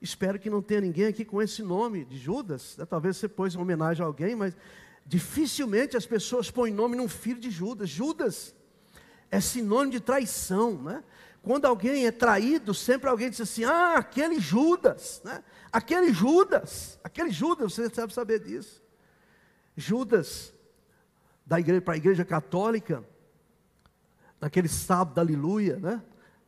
Espero 0.00 0.38
que 0.38 0.48
não 0.48 0.62
tenha 0.62 0.80
ninguém 0.80 1.06
aqui 1.06 1.24
com 1.24 1.42
esse 1.42 1.62
nome 1.62 2.04
de 2.04 2.16
Judas. 2.16 2.76
Né? 2.76 2.86
Talvez 2.86 3.16
você 3.16 3.28
pôs 3.28 3.54
em 3.54 3.58
homenagem 3.58 4.02
a 4.02 4.06
alguém, 4.06 4.36
mas 4.36 4.56
dificilmente 5.04 5.96
as 5.96 6.06
pessoas 6.06 6.50
põem 6.50 6.72
nome 6.72 6.96
num 6.96 7.08
filho 7.08 7.40
de 7.40 7.50
Judas. 7.50 7.88
Judas 7.88 8.54
é 9.30 9.40
sinônimo 9.40 9.92
de 9.92 10.00
traição, 10.00 10.80
né? 10.82 11.02
Quando 11.42 11.64
alguém 11.64 12.06
é 12.06 12.12
traído, 12.12 12.74
sempre 12.74 13.08
alguém 13.08 13.30
diz 13.30 13.40
assim: 13.40 13.64
ah, 13.64 13.94
aquele 13.94 14.38
Judas, 14.40 15.22
né? 15.24 15.42
aquele 15.72 16.12
Judas, 16.12 16.98
aquele 17.02 17.30
Judas, 17.30 17.72
você 17.72 17.88
deve 17.88 18.12
saber 18.12 18.40
disso. 18.40 18.82
Judas, 19.76 20.52
da 21.46 21.58
igreja 21.58 21.80
para 21.80 21.94
a 21.94 21.96
igreja 21.96 22.24
católica, 22.24 23.04
naquele 24.40 24.68
sábado, 24.68 25.18
aleluia, 25.18 25.76
né? 25.76 26.02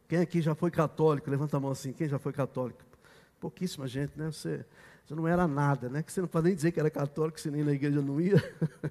Quem 0.09 0.19
aqui 0.19 0.43
já 0.43 0.55
foi 0.55 0.71
católico? 0.71 1.31
Levanta 1.31 1.57
a 1.57 1.61
mão 1.61 1.71
assim, 1.71 1.93
quem 1.93 2.09
já 2.09 2.19
foi 2.19 2.33
católico? 2.33 2.90
Pouquíssima 3.41 3.89
gente, 3.89 4.13
né? 4.17 4.27
Você, 4.27 4.65
você 5.05 5.15
não 5.15 5.27
era 5.27 5.49
nada, 5.49 5.89
né? 5.89 6.03
Que 6.03 6.13
você 6.13 6.21
não 6.21 6.29
pode 6.29 6.47
nem 6.47 6.55
dizer 6.55 6.73
que 6.73 6.79
era 6.79 6.91
católico, 6.91 7.41
se 7.41 7.51
nem 7.51 7.65
na 7.65 7.73
igreja 7.73 8.03
não 8.03 8.21
ia. 8.21 8.37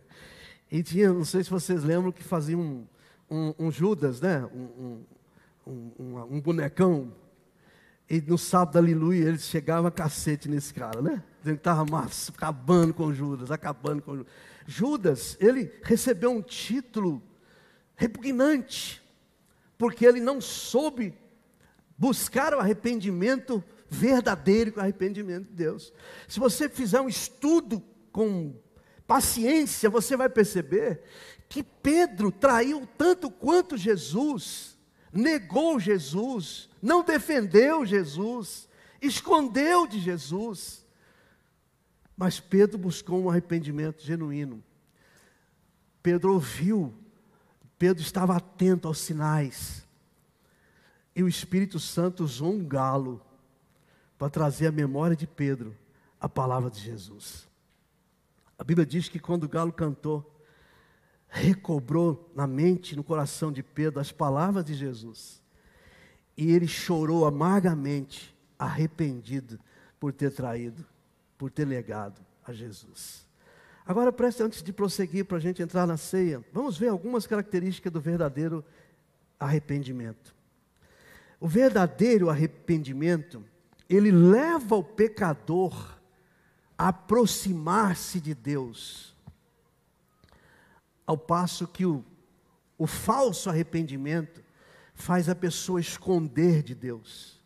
e 0.72 0.82
tinha, 0.82 1.14
não 1.14 1.24
sei 1.24 1.44
se 1.44 1.50
vocês 1.50 1.84
lembram, 1.84 2.12
que 2.12 2.24
fazia 2.24 2.58
um, 2.58 2.86
um, 3.30 3.54
um 3.60 3.72
Judas, 3.72 4.20
né? 4.20 4.44
Um, 4.54 5.04
um, 5.68 6.18
um, 6.32 6.42
bonecão. 6.42 7.14
E 8.10 8.20
no 8.22 8.38
sábado, 8.40 8.78
aleluia, 8.78 9.28
eles 9.28 9.44
chegavam 9.44 9.92
cacete 9.92 10.50
nesse 10.50 10.74
cara, 10.74 11.00
né? 11.00 11.24
Dizendo 11.40 11.58
que 11.58 11.62
estava 11.62 11.86
acabando 12.36 12.94
com 12.94 13.14
Judas, 13.14 13.52
acabando 13.52 14.02
com 14.02 14.16
Judas. 14.18 14.34
Judas, 14.66 15.38
ele 15.40 15.72
recebeu 15.84 16.32
um 16.32 16.42
título 16.42 17.22
repugnante 17.96 19.02
porque 19.78 20.06
ele 20.06 20.20
não 20.20 20.42
soube 20.42 21.14
buscar 21.98 22.54
o 22.54 22.60
arrependimento 22.60 23.64
verdadeiro, 23.89 24.73
o 24.75 24.80
arrependimento 24.80 25.47
de 25.47 25.54
Deus. 25.54 25.93
Se 26.28 26.39
você 26.39 26.69
fizer 26.69 27.02
um 27.02 27.10
estudo 27.10 27.84
com 28.12 28.56
paciência, 29.08 29.89
você 29.89 30.15
vai 30.15 30.30
perceber 30.30 31.02
que 31.47 31.63
Pedro 31.63 32.32
traiu 32.32 32.88
tanto 32.97 33.32
quanto 33.32 33.75
Jesus, 33.75 34.78
negou 35.12 35.80
Jesus, 35.80 36.69
não 36.82 37.04
defendeu 37.04 37.86
Jesus, 37.86 38.69
escondeu 39.02 39.88
de 39.88 39.99
Jesus. 39.99 40.86
Mas 42.15 42.39
Pedro 42.39 42.78
buscou 42.78 43.19
um 43.23 43.30
arrependimento 43.30 44.04
genuíno. 44.04 44.63
Pedro 46.04 46.34
ouviu 46.34 46.93
Pedro 47.80 48.04
estava 48.04 48.36
atento 48.36 48.89
aos 48.89 48.99
sinais. 48.99 49.88
E 51.15 51.23
o 51.23 51.30
Espírito 51.30 51.80
Santo 51.80 52.25
usou 52.25 52.54
um 52.54 52.63
galo 52.63 53.21
para 54.19 54.29
trazer 54.29 54.67
à 54.67 54.71
memória 54.71 55.15
de 55.15 55.25
Pedro 55.25 55.73
a 56.19 56.27
palavra 56.27 56.69
de 56.69 56.82
Jesus. 56.82 57.47
A 58.58 58.63
Bíblia 58.63 58.86
diz 58.86 59.08
que 59.08 59.17
quando 59.17 59.45
o 59.45 59.49
galo 59.49 59.71
cantou, 59.71 60.43
recobrou 61.29 62.29
na 62.36 62.45
mente, 62.45 62.97
no 62.97 63.03
coração 63.03 63.49
de 63.49 63.63
Pedro 63.63 64.01
as 64.01 64.12
palavras 64.12 64.65
de 64.65 64.73
Jesus. 64.73 65.41
E 66.36 66.51
ele 66.51 66.67
chorou 66.67 67.25
amargamente, 67.25 68.36
arrependido 68.58 69.58
por 69.97 70.12
ter 70.12 70.32
traído, 70.32 70.86
por 71.38 71.49
ter 71.49 71.65
negado 71.65 72.19
a 72.45 72.51
Jesus. 72.51 73.25
Agora 73.86 74.12
preste 74.12 74.43
antes 74.43 74.62
de 74.62 74.73
prosseguir 74.73 75.23
para 75.23 75.38
a 75.38 75.41
gente 75.41 75.62
entrar 75.62 75.88
na 75.88 75.95
ceia, 75.95 76.43
vamos 76.51 76.77
ver 76.77 76.89
algumas 76.89 77.25
características 77.25 77.91
do 77.91 78.01
verdadeiro 78.01 78.65
arrependimento. 79.39 80.36
O 81.39 81.47
verdadeiro 81.47 82.29
arrependimento, 82.29 83.43
ele 83.89 84.12
leva 84.12 84.75
o 84.75 84.84
pecador 84.84 85.97
a 86.78 86.89
aproximar-se 86.89 88.21
de 88.21 88.36
Deus, 88.36 89.15
ao 91.06 91.17
passo 91.17 91.67
que 91.67 91.86
o, 91.86 92.06
o 92.78 92.86
falso 92.86 93.49
arrependimento 93.49 94.43
faz 94.93 95.28
a 95.28 95.36
pessoa 95.36 95.80
esconder 95.80 96.62
de 96.62 96.75
Deus. 96.75 97.39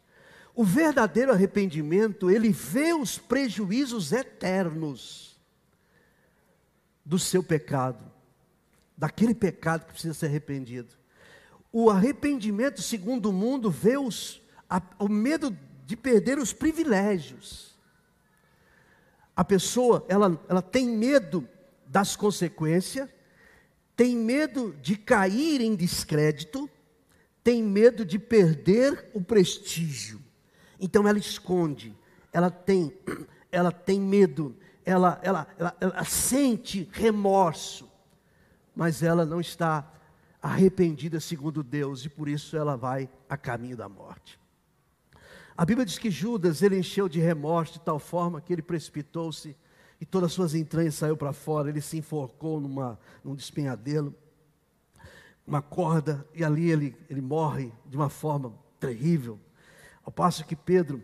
O 0.54 0.64
verdadeiro 0.64 1.32
arrependimento, 1.32 2.30
ele 2.30 2.52
vê 2.52 2.94
os 2.94 3.18
prejuízos 3.18 4.12
eternos 4.12 5.40
do 7.06 7.18
seu 7.18 7.42
pecado, 7.42 8.04
daquele 8.98 9.34
pecado 9.34 9.86
que 9.86 9.94
precisa 9.94 10.14
ser 10.14 10.28
arrependido. 10.28 10.94
O 11.72 11.90
arrependimento, 11.90 12.82
segundo 12.82 13.30
o 13.30 13.34
mundo, 13.34 13.72
vê 13.72 13.98
os, 13.98 14.42
a, 14.70 14.82
o 15.00 15.08
medo 15.08 15.58
de 15.86 15.96
perder 15.96 16.38
os 16.38 16.54
privilégios. 16.54 17.76
A 19.36 19.44
pessoa, 19.44 20.06
ela, 20.08 20.40
ela 20.48 20.62
tem 20.62 20.88
medo 20.88 21.48
das 21.86 22.16
consequências, 22.16 23.10
tem 23.96 24.16
medo 24.16 24.76
de 24.82 24.96
cair 24.96 25.62
em 25.62 25.76
descrédito, 25.76 26.70
tem 27.44 27.62
medo 27.62 28.06
de 28.06 28.18
perder 28.18 29.10
o 29.14 29.22
prestígio. 29.22 30.22
Então 30.80 31.08
ela 31.08 31.20
esconde, 31.20 31.96
ela 32.32 32.50
tem, 32.50 32.94
ela 33.52 33.72
tem 33.72 34.00
medo 34.00 34.56
ela, 34.86 35.20
ela, 35.24 35.48
ela, 35.58 35.76
ela 35.80 36.04
sente 36.04 36.90
remorso, 36.92 37.90
mas 38.76 39.02
ela 39.04 39.26
não 39.26 39.40
está 39.40 39.90
arrependida 40.42 41.20
segundo 41.20 41.64
Deus 41.64 42.04
e 42.06 42.10
por 42.10 42.28
isso 42.28 42.58
ela 42.58 42.76
vai 42.76 43.10
a 43.30 43.38
caminho 43.38 43.78
da 43.78 43.88
morte. 43.88 44.40
A 45.56 45.66
Bíblia 45.66 45.86
diz 45.86 46.00
que 46.00 46.10
Judas 46.10 46.62
ele 46.62 46.78
encheu 46.78 47.08
de 47.08 47.20
remorso 47.20 47.74
de 47.74 47.82
tal 47.82 48.00
forma 48.00 48.42
que 48.42 48.52
ele 48.52 48.62
precipitou-se 48.62 49.56
e 50.02 50.06
todas 50.06 50.28
as 50.28 50.34
suas 50.34 50.56
entranhas 50.56 50.96
saiu 50.96 51.16
para 51.16 51.32
fora, 51.32 51.70
ele 51.70 51.80
se 51.80 51.98
enforcou 51.98 52.60
numa, 52.60 53.00
num 53.24 53.36
despenhadeiro, 53.36 54.14
uma 55.46 55.62
corda, 55.62 56.28
e 56.34 56.44
ali 56.44 56.70
ele, 56.70 56.98
ele 57.10 57.22
morre 57.22 57.72
de 57.86 57.96
uma 57.96 58.10
forma 58.10 58.54
terrível. 58.80 59.40
Ao 60.04 60.12
passo 60.12 60.46
que 60.46 60.56
Pedro, 60.56 61.02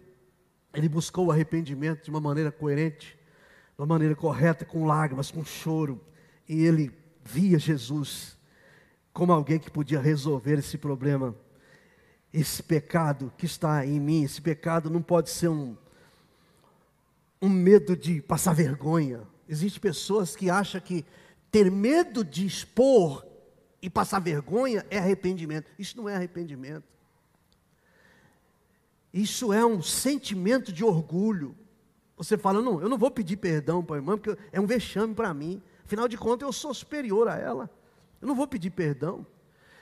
ele 0.74 0.90
buscou 0.90 1.28
o 1.28 1.32
arrependimento 1.32 2.04
de 2.04 2.10
uma 2.10 2.20
maneira 2.20 2.52
coerente, 2.52 3.18
de 3.76 3.82
uma 3.82 3.86
maneira 3.86 4.16
correta, 4.16 4.66
com 4.66 4.86
lágrimas, 4.86 5.32
com 5.32 5.46
choro. 5.46 6.02
E 6.48 6.66
ele 6.66 6.92
via 7.24 7.60
Jesus 7.60 8.38
como 9.14 9.32
alguém 9.32 9.60
que 9.60 9.72
podia 9.72 10.02
resolver 10.02 10.60
esse 10.60 10.78
problema. 10.78 11.36
Esse 12.34 12.62
pecado 12.62 13.34
que 13.38 13.46
está 13.46 13.86
em 13.86 14.00
mim, 14.00 14.24
esse 14.24 14.42
pecado 14.42 14.89
não 14.89 15.02
pode 15.02 15.30
ser 15.30 15.48
um, 15.48 15.76
um 17.42 17.50
medo 17.50 17.96
de 17.96 18.22
passar 18.22 18.54
vergonha. 18.54 19.22
Existem 19.48 19.82
pessoas 19.82 20.36
que 20.36 20.50
acham 20.50 20.80
que 20.80 21.06
ter 21.52 21.72
medo 21.72 22.24
de 22.24 22.46
expor 22.46 23.26
e 23.82 23.89
passar 23.89 24.20
vergonha 24.20 24.86
é 24.89 25.00
arrependimento. 25.00 25.72
Isso 25.80 25.98
não 25.98 26.08
é 26.08 26.15
arrependimento. 26.15 26.84
Isso 29.13 29.52
é 29.52 29.65
um 29.65 29.82
sentimento 29.82 30.72
de 30.72 30.84
orgulho. 30.84 31.56
Você 32.15 32.38
fala, 32.38 32.62
não, 32.62 32.82
eu 32.82 32.89
não 32.89 32.98
vou 32.98 33.10
pedir 33.10 33.38
perdão 33.38 33.84
para 33.84 33.96
a 33.96 34.00
irmã, 34.00 34.18
porque 34.18 34.39
é 34.52 34.60
um 34.60 34.68
vexame 34.68 35.15
para 35.15 35.34
mim. 35.34 35.62
Afinal 35.84 36.08
de 36.08 36.18
contas, 36.18 36.46
eu 36.46 36.54
sou 36.54 36.74
superior 36.74 37.28
a 37.28 37.38
ela. 37.38 37.70
Eu 38.22 38.28
não 38.28 38.36
vou 38.36 38.48
pedir 38.48 38.70
perdão. 38.70 39.26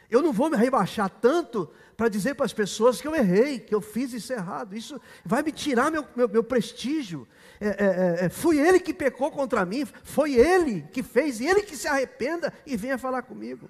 Eu 0.10 0.22
não 0.22 0.32
vou 0.32 0.50
me 0.50 0.58
rebaixar 0.58 1.10
tanto 1.10 1.70
para 1.96 2.10
dizer 2.10 2.36
para 2.36 2.46
as 2.46 2.54
pessoas 2.54 3.02
que 3.02 3.08
eu 3.08 3.16
errei, 3.16 3.60
que 3.60 3.74
eu 3.74 3.82
fiz 3.82 4.14
isso 4.14 4.32
errado. 4.32 4.76
Isso 4.76 5.02
vai 5.26 5.42
me 5.44 5.52
tirar 5.52 5.92
meu, 5.92 6.06
meu, 6.16 6.30
meu 6.30 6.44
prestígio. 6.44 7.28
É, 7.60 7.68
é, 7.68 7.72
é, 8.22 8.26
é 8.26 8.30
fui 8.30 8.60
ele 8.60 8.80
que 8.80 8.94
pecou 8.94 9.32
contra 9.32 9.66
mim, 9.66 9.86
foi 10.04 10.36
ele 10.36 10.84
que 10.94 11.04
fez, 11.04 11.40
e 11.40 11.46
ele 11.46 11.64
que 11.64 11.76
se 11.76 11.88
arrependa 11.88 12.54
e 12.66 12.78
venha 12.78 12.98
falar 12.98 13.24
comigo. 13.24 13.70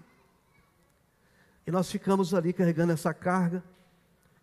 E 1.66 1.72
nós 1.72 1.92
ficamos 1.92 2.34
ali 2.34 2.54
carregando 2.54 2.94
essa 2.94 3.14
carga, 3.14 3.64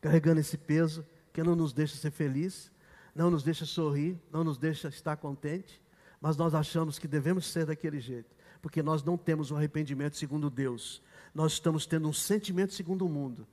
carregando 0.00 0.40
esse 0.40 0.57
peso, 0.57 1.07
que 1.33 1.42
não 1.42 1.54
nos 1.54 1.72
deixa 1.72 1.96
ser 1.96 2.11
felizes 2.11 2.74
não 3.14 3.30
nos 3.30 3.42
deixa 3.42 3.64
sorrir, 3.64 4.18
não 4.33 4.42
nos 4.42 4.59
deixa 4.59 4.88
estar 4.88 5.16
contente, 5.16 5.80
mas 6.20 6.37
nós 6.37 6.54
achamos 6.54 6.98
que 6.98 7.07
devemos 7.07 7.46
ser 7.46 7.66
daquele 7.66 8.00
jeito, 8.00 8.35
porque 8.61 8.83
nós 8.83 9.02
não 9.04 9.16
temos 9.16 9.50
um 9.50 9.57
arrependimento 9.57 10.16
segundo 10.16 10.50
Deus, 10.50 11.00
nós 11.35 11.53
estamos 11.53 11.85
tendo 11.85 12.09
um 12.09 12.12
sentimento 12.12 12.73
segundo 12.73 13.05
o 13.05 13.09
mundo, 13.09 13.47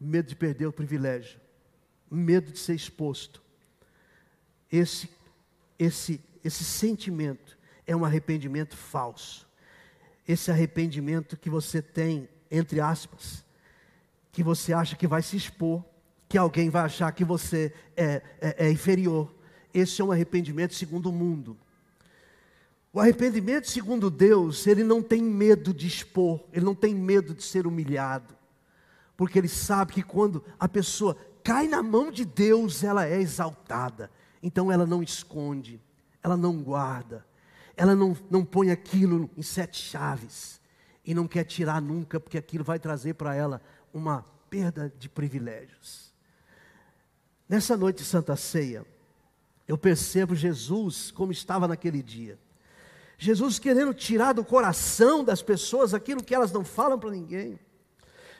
medo 0.00 0.28
de 0.28 0.36
perder 0.36 0.66
o 0.66 0.72
privilégio, 0.72 1.38
medo 2.10 2.50
de 2.50 2.58
ser 2.58 2.74
exposto. 2.74 3.42
Esse, 4.72 5.10
esse, 5.78 6.20
esse 6.42 6.64
sentimento 6.64 7.58
é 7.86 7.94
um 7.94 8.04
arrependimento 8.04 8.76
falso. 8.76 9.46
Esse 10.26 10.50
arrependimento 10.50 11.36
que 11.36 11.50
você 11.50 11.82
tem, 11.82 12.28
entre 12.50 12.80
aspas, 12.80 13.44
que 14.32 14.42
você 14.42 14.72
acha 14.72 14.96
que 14.96 15.06
vai 15.06 15.22
se 15.22 15.36
expor, 15.36 15.84
que 16.28 16.38
alguém 16.38 16.70
vai 16.70 16.82
achar 16.82 17.10
que 17.12 17.24
você 17.24 17.72
é, 17.96 18.22
é, 18.40 18.66
é 18.66 18.70
inferior. 18.70 19.34
Esse 19.72 20.00
é 20.00 20.04
um 20.04 20.12
arrependimento 20.12 20.74
segundo 20.74 21.08
o 21.10 21.12
mundo. 21.12 21.56
O 22.92 23.00
arrependimento 23.00 23.70
segundo 23.70 24.10
Deus, 24.10 24.66
ele 24.66 24.82
não 24.82 25.02
tem 25.02 25.22
medo 25.22 25.74
de 25.74 25.86
expor, 25.86 26.42
ele 26.52 26.64
não 26.64 26.74
tem 26.74 26.94
medo 26.94 27.34
de 27.34 27.42
ser 27.42 27.66
humilhado. 27.66 28.36
porque 29.18 29.36
ele 29.36 29.48
sabe 29.48 29.94
que 29.94 30.02
quando 30.04 30.44
a 30.60 30.68
pessoa 30.68 31.18
cai 31.42 31.66
na 31.66 31.82
mão 31.82 32.08
de 32.08 32.24
Deus, 32.24 32.84
ela 32.84 33.04
é 33.04 33.20
exaltada. 33.20 34.08
Então 34.40 34.70
ela 34.70 34.86
não 34.86 35.02
esconde, 35.02 35.82
ela 36.22 36.36
não 36.36 36.62
guarda, 36.62 37.26
ela 37.76 37.96
não, 37.96 38.16
não 38.30 38.44
põe 38.44 38.70
aquilo 38.70 39.28
em 39.36 39.42
sete 39.42 39.82
chaves 39.82 40.60
e 41.04 41.14
não 41.14 41.26
quer 41.26 41.42
tirar 41.42 41.82
nunca, 41.82 42.20
porque 42.20 42.38
aquilo 42.38 42.62
vai 42.62 42.78
trazer 42.78 43.14
para 43.14 43.34
ela 43.34 43.60
uma 43.92 44.24
perda 44.48 44.92
de 44.96 45.08
privilégios. 45.08 46.14
Nessa 47.48 47.76
noite 47.76 47.98
de 47.98 48.04
Santa 48.04 48.36
Ceia, 48.36 48.86
eu 49.66 49.76
percebo 49.76 50.36
Jesus 50.36 51.10
como 51.10 51.32
estava 51.32 51.66
naquele 51.66 52.04
dia. 52.04 52.38
Jesus 53.18 53.58
querendo 53.58 53.92
tirar 53.92 54.32
do 54.32 54.44
coração 54.44 55.24
das 55.24 55.42
pessoas 55.42 55.92
aquilo 55.92 56.22
que 56.22 56.34
elas 56.34 56.52
não 56.52 56.64
falam 56.64 56.98
para 56.98 57.10
ninguém. 57.10 57.58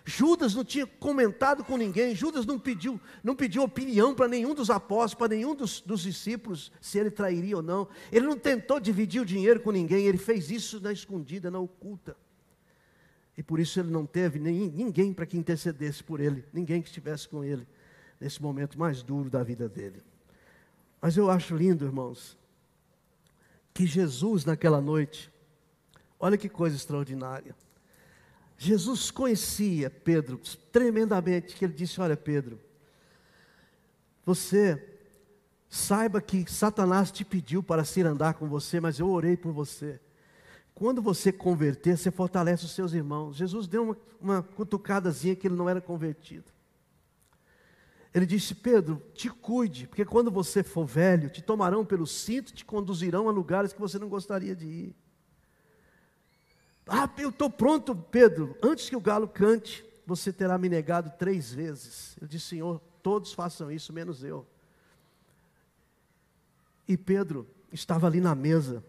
Judas 0.04 0.54
não 0.54 0.64
tinha 0.64 0.86
comentado 0.86 1.62
com 1.62 1.76
ninguém, 1.76 2.14
Judas 2.14 2.46
não 2.46 2.58
pediu, 2.58 2.98
não 3.22 3.36
pediu 3.36 3.62
opinião 3.62 4.14
para 4.14 4.26
nenhum 4.26 4.54
dos 4.54 4.70
apóstolos, 4.70 5.14
para 5.14 5.36
nenhum 5.36 5.54
dos, 5.54 5.82
dos, 5.82 6.00
discípulos, 6.00 6.72
se 6.80 6.98
ele 6.98 7.10
trairia 7.10 7.56
ou 7.56 7.62
não. 7.62 7.88
Ele 8.10 8.24
não 8.24 8.38
tentou 8.38 8.80
dividir 8.80 9.20
o 9.20 9.26
dinheiro 9.26 9.60
com 9.60 9.70
ninguém, 9.70 10.06
ele 10.06 10.16
fez 10.16 10.50
isso 10.50 10.80
na 10.80 10.92
escondida, 10.92 11.50
na 11.50 11.58
oculta. 11.58 12.16
E 13.36 13.42
por 13.42 13.60
isso 13.60 13.78
ele 13.80 13.90
não 13.90 14.06
teve 14.06 14.38
nem, 14.38 14.70
ninguém 14.70 15.12
para 15.12 15.26
que 15.26 15.36
intercedesse 15.36 16.02
por 16.02 16.20
ele, 16.20 16.42
ninguém 16.52 16.80
que 16.80 16.88
estivesse 16.88 17.28
com 17.28 17.44
ele 17.44 17.66
nesse 18.18 18.40
momento 18.40 18.78
mais 18.78 19.02
duro 19.02 19.28
da 19.28 19.42
vida 19.42 19.68
dele. 19.68 20.02
Mas 21.02 21.16
eu 21.16 21.30
acho 21.30 21.54
lindo, 21.54 21.84
irmãos, 21.84 22.38
que 23.72 23.86
Jesus 23.86 24.44
naquela 24.44 24.80
noite, 24.80 25.32
olha 26.18 26.36
que 26.36 26.48
coisa 26.48 26.76
extraordinária. 26.76 27.54
Jesus 28.56 29.10
conhecia 29.10 29.88
Pedro 29.88 30.40
tremendamente, 30.72 31.54
que 31.54 31.64
ele 31.64 31.72
disse: 31.72 32.00
Olha, 32.00 32.16
Pedro, 32.16 32.58
você 34.26 34.98
saiba 35.70 36.20
que 36.20 36.50
Satanás 36.50 37.12
te 37.12 37.24
pediu 37.24 37.62
para 37.62 37.84
se 37.84 38.02
andar 38.02 38.34
com 38.34 38.48
você, 38.48 38.80
mas 38.80 38.98
eu 38.98 39.08
orei 39.08 39.36
por 39.36 39.52
você. 39.52 40.00
Quando 40.74 41.00
você 41.00 41.32
converter, 41.32 41.96
você 41.96 42.10
fortalece 42.10 42.64
os 42.64 42.72
seus 42.72 42.92
irmãos. 42.92 43.36
Jesus 43.36 43.66
deu 43.66 43.82
uma, 43.82 43.96
uma 44.20 44.42
cutucadazinha 44.42 45.36
que 45.36 45.46
ele 45.46 45.56
não 45.56 45.68
era 45.68 45.80
convertido. 45.80 46.44
Ele 48.14 48.26
disse: 48.26 48.54
Pedro, 48.54 49.02
te 49.14 49.28
cuide, 49.28 49.86
porque 49.86 50.04
quando 50.04 50.30
você 50.30 50.62
for 50.62 50.86
velho, 50.86 51.30
te 51.30 51.42
tomarão 51.42 51.84
pelo 51.84 52.06
cinto, 52.06 52.52
te 52.52 52.64
conduzirão 52.64 53.28
a 53.28 53.32
lugares 53.32 53.72
que 53.72 53.80
você 53.80 53.98
não 53.98 54.08
gostaria 54.08 54.56
de 54.56 54.66
ir. 54.66 54.96
Ah, 56.86 57.08
eu 57.18 57.28
estou 57.28 57.50
pronto, 57.50 57.94
Pedro. 57.94 58.56
Antes 58.62 58.88
que 58.88 58.96
o 58.96 59.00
galo 59.00 59.28
cante, 59.28 59.84
você 60.06 60.32
terá 60.32 60.56
me 60.56 60.70
negado 60.70 61.12
três 61.18 61.52
vezes. 61.52 62.16
Eu 62.18 62.26
disse, 62.26 62.46
Senhor, 62.46 62.80
todos 63.02 63.32
façam 63.34 63.70
isso, 63.70 63.92
menos 63.92 64.24
eu. 64.24 64.46
E 66.86 66.96
Pedro 66.96 67.46
estava 67.70 68.06
ali 68.06 68.20
na 68.20 68.34
mesa, 68.34 68.82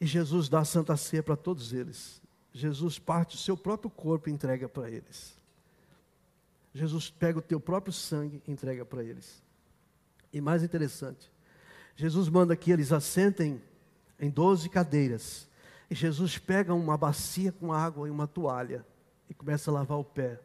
e 0.00 0.06
Jesus 0.06 0.48
dá 0.48 0.60
a 0.60 0.64
santa 0.64 0.96
ceia 0.96 1.22
para 1.22 1.34
todos 1.34 1.72
eles. 1.72 2.22
Jesus 2.52 2.98
parte 2.98 3.34
o 3.34 3.38
seu 3.38 3.56
próprio 3.56 3.90
corpo 3.90 4.28
e 4.28 4.32
entrega 4.32 4.68
para 4.68 4.88
eles. 4.88 5.36
Jesus 6.76 7.10
pega 7.10 7.38
o 7.38 7.42
teu 7.42 7.58
próprio 7.58 7.92
sangue 7.92 8.42
e 8.46 8.52
entrega 8.52 8.84
para 8.84 9.02
eles. 9.02 9.42
E 10.32 10.40
mais 10.40 10.62
interessante, 10.62 11.32
Jesus 11.96 12.28
manda 12.28 12.54
que 12.54 12.70
eles 12.70 12.92
assentem 12.92 13.62
em 14.20 14.28
doze 14.28 14.68
cadeiras 14.68 15.48
e 15.90 15.94
Jesus 15.94 16.36
pega 16.36 16.74
uma 16.74 16.96
bacia 16.96 17.50
com 17.50 17.72
água 17.72 18.08
e 18.08 18.10
uma 18.10 18.26
toalha 18.26 18.84
e 19.30 19.34
começa 19.34 19.70
a 19.70 19.74
lavar 19.74 19.98
o 19.98 20.04
pé, 20.04 20.40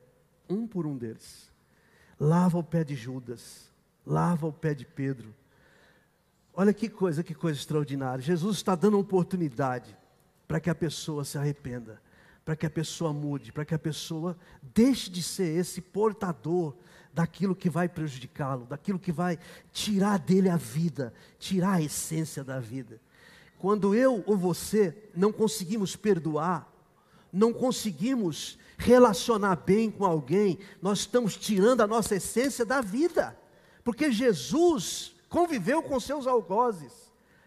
um 0.50 0.66
por 0.66 0.86
um 0.86 0.98
deles. 0.98 1.52
Lava 2.20 2.58
o 2.58 2.64
pé 2.64 2.84
de 2.84 2.96
Judas, 2.96 3.70
lava 4.06 4.48
o 4.48 4.54
pé 4.54 4.74
de 4.74 4.86
Pedro. 4.86 5.34
Olha 6.54 6.74
que 6.74 6.88
coisa, 6.88 7.24
que 7.24 7.34
coisa 7.34 7.60
extraordinária. 7.60 8.24
Jesus 8.24 8.58
está 8.58 8.76
dando 8.76 9.00
oportunidade 9.00 9.98
para 10.48 10.60
que 10.60 10.70
a 10.70 10.76
pessoa 10.76 11.26
se 11.26 11.38
arrependa, 11.38 12.02
para 12.44 12.56
que 12.56 12.66
a 12.66 12.70
pessoa 12.70 13.14
mude, 13.14 13.52
para 13.52 13.66
que 13.66 13.76
a 13.76 13.80
pessoa 13.80 14.38
deixe 14.62 15.10
de 15.10 15.22
ser 15.22 15.58
esse 15.58 15.82
portador 15.82 16.76
daquilo 17.14 17.56
que 17.56 17.70
vai 17.70 17.88
prejudicá-lo, 17.88 18.66
daquilo 18.66 19.00
que 19.00 19.12
vai 19.12 19.38
tirar 19.72 20.18
dele 20.18 20.50
a 20.50 20.58
vida, 20.58 21.14
tirar 21.38 21.74
a 21.74 21.82
essência 21.82 22.44
da 22.44 22.60
vida. 22.60 23.00
Quando 23.60 23.94
eu 23.94 24.24
ou 24.26 24.36
você 24.36 24.96
não 25.16 25.32
conseguimos 25.32 25.96
perdoar, 25.96 26.68
não 27.32 27.54
conseguimos 27.54 28.58
relacionar 28.78 29.56
bem 29.58 29.92
com 29.92 30.04
alguém, 30.04 30.58
nós 30.82 31.00
estamos 31.00 31.38
tirando 31.38 31.82
a 31.82 31.88
nossa 31.88 32.16
essência 32.16 32.66
da 32.66 32.82
vida. 32.82 33.38
Porque 33.84 34.12
Jesus 34.12 35.16
conviveu 35.30 35.84
com 35.84 36.00
seus 36.00 36.26
algozes. 36.26 36.92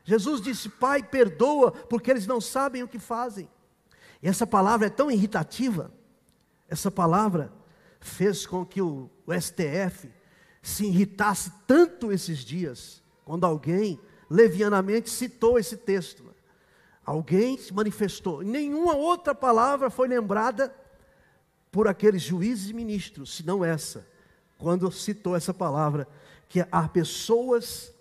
Jesus 0.05 0.41
disse: 0.41 0.69
Pai, 0.69 1.03
perdoa, 1.03 1.73
porque 1.73 2.11
eles 2.11 2.27
não 2.27 2.41
sabem 2.41 2.83
o 2.83 2.89
que 2.89 2.99
fazem. 2.99 3.49
E 4.25 4.29
essa 4.29 4.47
palavra 4.47 4.87
é 4.87 4.91
tão 4.91 5.11
irritativa, 5.11 5.93
essa 6.67 6.91
palavra 6.91 7.53
fez 8.01 8.47
com 8.47 8.65
que 8.65 8.81
o, 8.81 9.11
o 9.27 9.39
STF 9.39 10.11
se 10.63 10.87
irritasse 10.87 11.53
tanto 11.67 12.11
esses 12.11 12.39
dias, 12.39 13.03
quando 13.23 13.45
alguém 13.45 14.01
levianamente 14.31 15.11
citou 15.11 15.59
esse 15.59 15.77
texto. 15.77 16.25
Alguém 17.05 17.59
se 17.59 17.75
manifestou. 17.75 18.41
Nenhuma 18.41 18.97
outra 18.97 19.35
palavra 19.35 19.91
foi 19.91 20.09
lembrada 20.09 20.75
por 21.71 21.87
aqueles 21.87 22.23
juízes 22.23 22.71
e 22.71 22.73
ministros, 22.73 23.37
senão 23.37 23.63
essa, 23.63 24.09
quando 24.57 24.91
citou 24.91 25.37
essa 25.37 25.53
palavra, 25.53 26.09
que 26.49 26.67
há 26.73 26.89
pessoas 26.89 27.93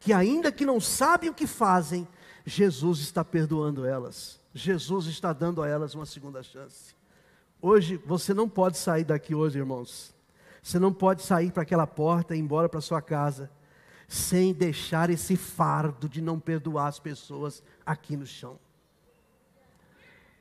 que, 0.00 0.12
ainda 0.12 0.50
que 0.50 0.66
não 0.66 0.80
sabem 0.80 1.30
o 1.30 1.34
que 1.34 1.46
fazem, 1.46 2.08
Jesus 2.44 2.98
está 2.98 3.24
perdoando 3.24 3.86
elas. 3.86 4.37
Jesus 4.54 5.06
está 5.06 5.32
dando 5.32 5.62
a 5.62 5.68
elas 5.68 5.94
uma 5.94 6.06
segunda 6.06 6.42
chance. 6.42 6.94
Hoje, 7.60 7.96
você 7.96 8.32
não 8.32 8.48
pode 8.48 8.78
sair 8.78 9.04
daqui 9.04 9.34
hoje, 9.34 9.58
irmãos. 9.58 10.14
Você 10.62 10.78
não 10.78 10.92
pode 10.92 11.22
sair 11.22 11.50
para 11.50 11.62
aquela 11.62 11.86
porta 11.86 12.34
e 12.34 12.38
ir 12.38 12.42
embora 12.42 12.68
para 12.68 12.80
sua 12.80 13.02
casa 13.02 13.50
sem 14.08 14.54
deixar 14.54 15.10
esse 15.10 15.36
fardo 15.36 16.08
de 16.08 16.22
não 16.22 16.40
perdoar 16.40 16.86
as 16.86 16.98
pessoas 16.98 17.62
aqui 17.84 18.16
no 18.16 18.26
chão. 18.26 18.58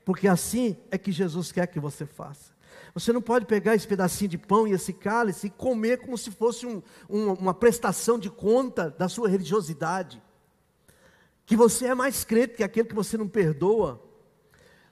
Porque 0.06 0.28
assim 0.28 0.78
é 0.90 0.98
que 0.98 1.12
Jesus 1.12 1.52
quer 1.52 1.68
que 1.68 1.80
você 1.80 2.06
faça. 2.06 2.56
Você 2.94 3.12
não 3.12 3.22
pode 3.22 3.46
pegar 3.46 3.76
esse 3.76 3.86
pedacinho 3.88 4.30
de 4.30 4.38
pão 4.38 4.66
e 4.68 4.72
esse 4.72 4.94
cálice 4.94 5.48
e 5.48 5.50
comer 5.50 5.98
como 5.98 6.18
se 6.18 6.32
fosse 6.32 6.66
um, 6.66 6.82
um, 7.10 7.34
uma 7.34 7.54
prestação 7.54 8.18
de 8.18 8.30
conta 8.30 8.90
da 8.90 9.10
sua 9.10 9.28
religiosidade. 9.28 10.24
Que 11.48 11.56
você 11.56 11.88
é 11.88 11.96
mais 11.96 12.24
crente 12.24 12.58
que 12.58 12.64
aquele 12.64 12.90
que 12.90 12.94
você 12.94 13.18
não 13.18 13.28
perdoa. 13.28 14.04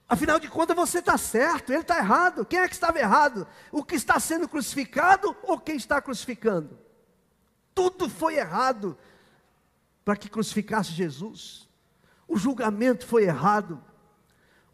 Afinal 0.07 0.39
de 0.39 0.47
contas, 0.47 0.75
você 0.75 0.99
está 0.99 1.17
certo, 1.17 1.71
ele 1.71 1.81
está 1.81 1.97
errado. 1.97 2.45
Quem 2.45 2.59
é 2.59 2.67
que 2.67 2.73
estava 2.73 2.97
errado? 2.97 3.45
O 3.71 3.83
que 3.83 3.93
está 3.95 4.19
sendo 4.19 4.47
crucificado 4.47 5.35
ou 5.43 5.59
quem 5.59 5.75
está 5.75 6.01
crucificando? 6.01 6.79
Tudo 7.73 8.09
foi 8.09 8.37
errado 8.37 8.97
para 10.05 10.15
que 10.15 10.29
crucificasse 10.29 10.91
Jesus. 10.91 11.67
O 12.25 12.37
julgamento 12.37 13.05
foi 13.05 13.25
errado. 13.25 13.83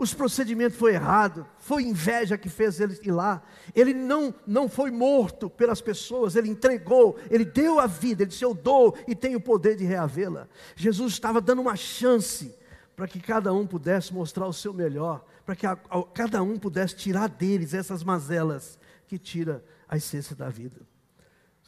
Os 0.02 0.16
procedimentos 0.16 0.80
foi 0.80 0.96
errado, 0.96 1.46
foi 1.60 1.84
inveja 1.84 2.36
que 2.36 2.50
fez 2.50 2.80
ele 2.80 3.00
ir 3.04 3.12
lá. 3.12 3.40
Ele 3.76 3.94
não, 3.94 4.34
não 4.48 4.68
foi 4.68 4.90
morto 4.90 5.48
pelas 5.48 5.80
pessoas, 5.80 6.36
ele 6.36 6.50
entregou, 6.50 7.20
ele 7.30 7.46
deu 7.46 7.80
a 7.80 7.86
vida, 7.86 8.24
ele 8.24 8.32
disse: 8.32 8.44
Eu 8.44 8.56
dou 8.56 8.98
e 9.08 9.14
tenho 9.14 9.38
o 9.38 9.42
poder 9.42 9.76
de 9.76 9.86
reavê-la. 9.86 10.48
Jesus 10.76 11.14
estava 11.14 11.40
dando 11.40 11.62
uma 11.62 11.76
chance 11.76 12.52
para 12.96 13.08
que 13.08 13.20
cada 13.20 13.54
um 13.54 13.68
pudesse 13.68 14.12
mostrar 14.12 14.48
o 14.48 14.54
seu 14.54 14.74
melhor, 14.74 15.24
para 15.46 15.56
que 15.56 15.68
a, 15.68 15.74
a, 15.74 16.04
cada 16.16 16.42
um 16.42 16.58
pudesse 16.58 16.96
tirar 16.96 17.30
deles 17.30 17.76
essas 17.76 18.04
mazelas 18.04 18.80
que 19.06 19.20
tira 19.20 19.64
a 19.88 19.98
essência 19.98 20.36
da 20.36 20.50
vida. 20.50 20.82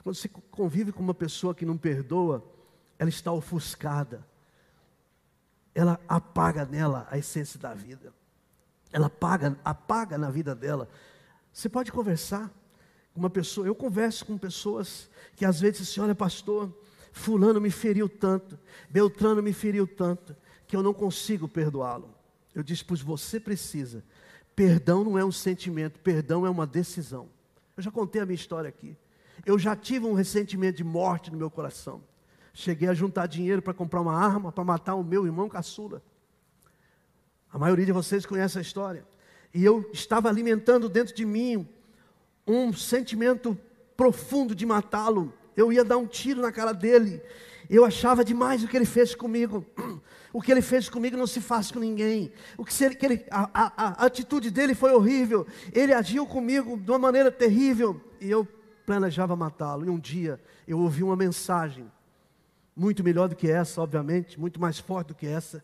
Quando 0.02 0.16
você 0.16 0.28
convive 0.28 0.92
com 0.92 1.04
uma 1.04 1.14
pessoa 1.14 1.54
que 1.54 1.68
não 1.68 1.78
perdoa, 1.78 2.44
ela 2.98 3.12
está 3.12 3.32
ofuscada. 3.32 4.26
Ela 5.76 6.00
apaga 6.08 6.66
nela 6.66 7.08
a 7.12 7.20
essência 7.20 7.60
da 7.60 7.76
vida. 7.76 8.12
Ela 8.94 9.08
apaga, 9.08 9.58
apaga 9.66 10.18
na 10.18 10.30
vida 10.30 10.56
dela. 10.56 10.88
Você 11.52 11.68
pode 11.68 11.92
conversar 11.92 12.50
com 13.14 13.20
uma 13.20 13.30
pessoa. 13.30 13.68
Eu 13.68 13.76
converso 13.76 14.26
com 14.26 14.38
pessoas 14.38 15.10
que 15.36 15.44
às 15.44 15.60
vezes 15.60 15.88
dizem: 15.88 16.04
Olha, 16.04 16.16
pastor, 16.16 16.72
Fulano 17.12 17.60
me 17.60 17.72
feriu 17.72 18.08
tanto, 18.08 18.58
Beltrano 18.90 19.42
me 19.42 19.52
feriu 19.52 19.86
tanto, 19.88 20.36
que 20.68 20.76
eu 20.76 20.84
não 20.84 20.94
consigo 20.94 21.48
perdoá-lo. 21.48 22.14
Eu 22.54 22.64
disse: 22.64 22.86
Pois 22.86 23.02
você 23.02 23.40
precisa. 23.40 24.04
Perdão 24.56 25.04
não 25.04 25.18
é 25.18 25.26
um 25.26 25.32
sentimento, 25.32 26.00
perdão 26.00 26.46
é 26.46 26.50
uma 26.50 26.68
decisão. 26.68 27.28
Eu 27.76 27.82
já 27.82 27.90
contei 27.90 28.22
a 28.22 28.26
minha 28.26 28.36
história 28.36 28.70
aqui. 28.70 28.96
Eu 29.44 29.58
já 29.58 29.76
tive 29.76 30.06
um 30.06 30.14
ressentimento 30.14 30.78
de 30.78 30.84
morte 30.84 31.32
no 31.32 31.38
meu 31.38 31.50
coração. 31.50 32.04
Cheguei 32.54 32.88
a 32.88 32.94
juntar 32.94 33.26
dinheiro 33.26 33.64
para 33.64 33.74
comprar 33.74 34.00
uma 34.00 34.16
arma 34.16 34.52
para 34.52 34.64
matar 34.64 34.94
o 34.94 35.04
meu 35.04 35.26
irmão 35.26 35.50
caçula. 35.50 36.04
A 37.54 37.60
maioria 37.60 37.86
de 37.86 37.92
vocês 37.92 38.26
conhece 38.26 38.58
a 38.58 38.62
história. 38.62 39.06
E 39.54 39.64
eu 39.64 39.88
estava 39.94 40.28
alimentando 40.28 40.90
dentro 40.90 41.14
de 41.14 41.24
mim 41.24 41.70
um 42.48 42.74
sentimento 42.74 43.56
profundo 43.96 44.56
de 44.56 44.66
matá-lo. 44.66 45.32
Eu 45.56 45.72
ia 45.72 45.86
dar 45.86 45.98
um 45.98 46.08
tiro 46.08 46.42
na 46.42 46.52
cara 46.52 46.74
dele. 46.74 47.22
Eu 47.70 47.86
achava 47.86 48.26
demais 48.26 48.64
o 48.64 48.68
que 48.68 48.76
ele 48.76 48.86
fez 48.86 49.14
comigo. 49.14 49.64
O 50.36 50.42
que 50.42 50.52
ele 50.52 50.64
fez 50.64 50.90
comigo 50.90 51.16
não 51.16 51.28
se 51.28 51.40
faz 51.40 51.72
com 51.72 51.78
ninguém. 51.78 52.32
O 52.58 52.66
que, 52.66 52.84
ele, 52.84 52.96
que 52.96 53.06
ele, 53.06 53.26
a, 53.30 53.52
a, 53.54 54.04
a 54.04 54.06
atitude 54.08 54.50
dele 54.50 54.74
foi 54.74 54.92
horrível. 54.92 55.46
Ele 55.72 55.94
agiu 55.94 56.26
comigo 56.26 56.76
de 56.76 56.90
uma 56.90 56.98
maneira 56.98 57.32
terrível. 57.32 58.02
E 58.20 58.32
eu 58.32 58.44
planejava 58.84 59.36
matá-lo. 59.36 59.86
E 59.86 59.90
um 59.92 60.00
dia 60.00 60.42
eu 60.68 60.80
ouvi 60.80 61.04
uma 61.04 61.16
mensagem, 61.16 61.86
muito 62.76 63.04
melhor 63.04 63.30
do 63.30 63.36
que 63.36 63.48
essa, 63.48 63.80
obviamente, 63.80 64.40
muito 64.40 64.60
mais 64.60 64.80
forte 64.80 65.10
do 65.10 65.14
que 65.14 65.28
essa. 65.28 65.64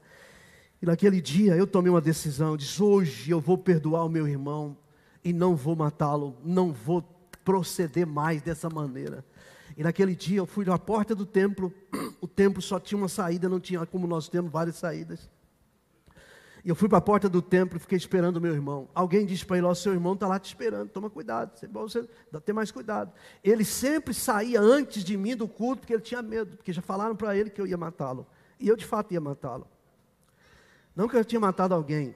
E 0.82 0.86
naquele 0.86 1.20
dia 1.20 1.56
eu 1.56 1.68
tomei 1.68 1.90
uma 1.90 2.02
decisão, 2.02 2.56
disse, 2.56 2.82
hoje 2.82 3.32
eu 3.32 3.40
vou 3.40 3.58
perdoar 3.58 4.06
o 4.06 4.10
meu 4.10 4.28
irmão 4.28 4.78
e 5.24 5.34
não 5.34 5.56
vou 5.56 5.76
matá-lo, 5.76 6.38
não 6.44 6.72
vou 6.72 7.02
proceder 7.44 8.06
mais 8.06 8.42
dessa 8.42 8.70
maneira. 8.70 9.26
E 9.76 9.84
naquele 9.84 10.16
dia 10.16 10.38
eu 10.40 10.46
fui 10.46 10.66
na 10.66 10.78
porta 10.78 11.14
do 11.14 11.26
templo, 11.26 11.74
o 12.22 12.28
templo 12.28 12.62
só 12.62 12.80
tinha 12.80 12.98
uma 12.98 13.10
saída, 13.10 13.50
não 13.50 13.60
tinha 13.60 13.86
como 13.86 14.08
nós 14.08 14.30
temos 14.30 14.52
várias 14.52 14.78
saídas. 14.78 15.30
E 16.64 16.70
eu 16.70 16.76
fui 16.76 16.90
para 16.90 16.98
a 16.98 17.02
porta 17.02 17.30
do 17.30 17.42
templo 17.42 17.78
e 17.78 17.80
fiquei 17.80 17.98
esperando 17.98 18.38
o 18.38 18.42
meu 18.42 18.54
irmão. 18.54 18.90
Alguém 18.94 19.26
disse 19.26 19.46
para 19.46 19.58
ele: 19.58 19.66
Ó, 19.66 19.74
seu 19.74 19.94
irmão 19.94 20.14
está 20.14 20.28
lá 20.28 20.38
te 20.38 20.48
esperando, 20.48 20.90
toma 20.90 21.10
cuidado, 21.10 21.52
é 21.64 21.68
bom 21.68 21.88
você 21.88 22.08
ter 22.44 22.52
mais 22.52 22.70
cuidado. 22.70 23.14
Ele 23.42 23.64
sempre 23.64 24.14
saía 24.14 24.60
antes 24.60 25.04
de 25.04 25.16
mim 25.16 25.36
do 25.36 25.48
culto, 25.48 25.82
porque 25.82 25.94
ele 25.94 26.02
tinha 26.02 26.22
medo, 26.22 26.58
porque 26.58 26.74
já 26.74 26.82
falaram 26.82 27.16
para 27.16 27.36
ele 27.36 27.50
que 27.50 27.62
eu 27.62 27.66
ia 27.66 27.78
matá-lo. 27.78 28.28
E 28.60 28.68
eu 28.68 28.76
de 28.76 28.86
fato 28.86 29.14
ia 29.14 29.22
matá-lo. 29.22 29.66
Não 31.00 31.08
que 31.08 31.16
eu 31.16 31.24
tinha 31.24 31.40
matado 31.40 31.74
alguém, 31.74 32.14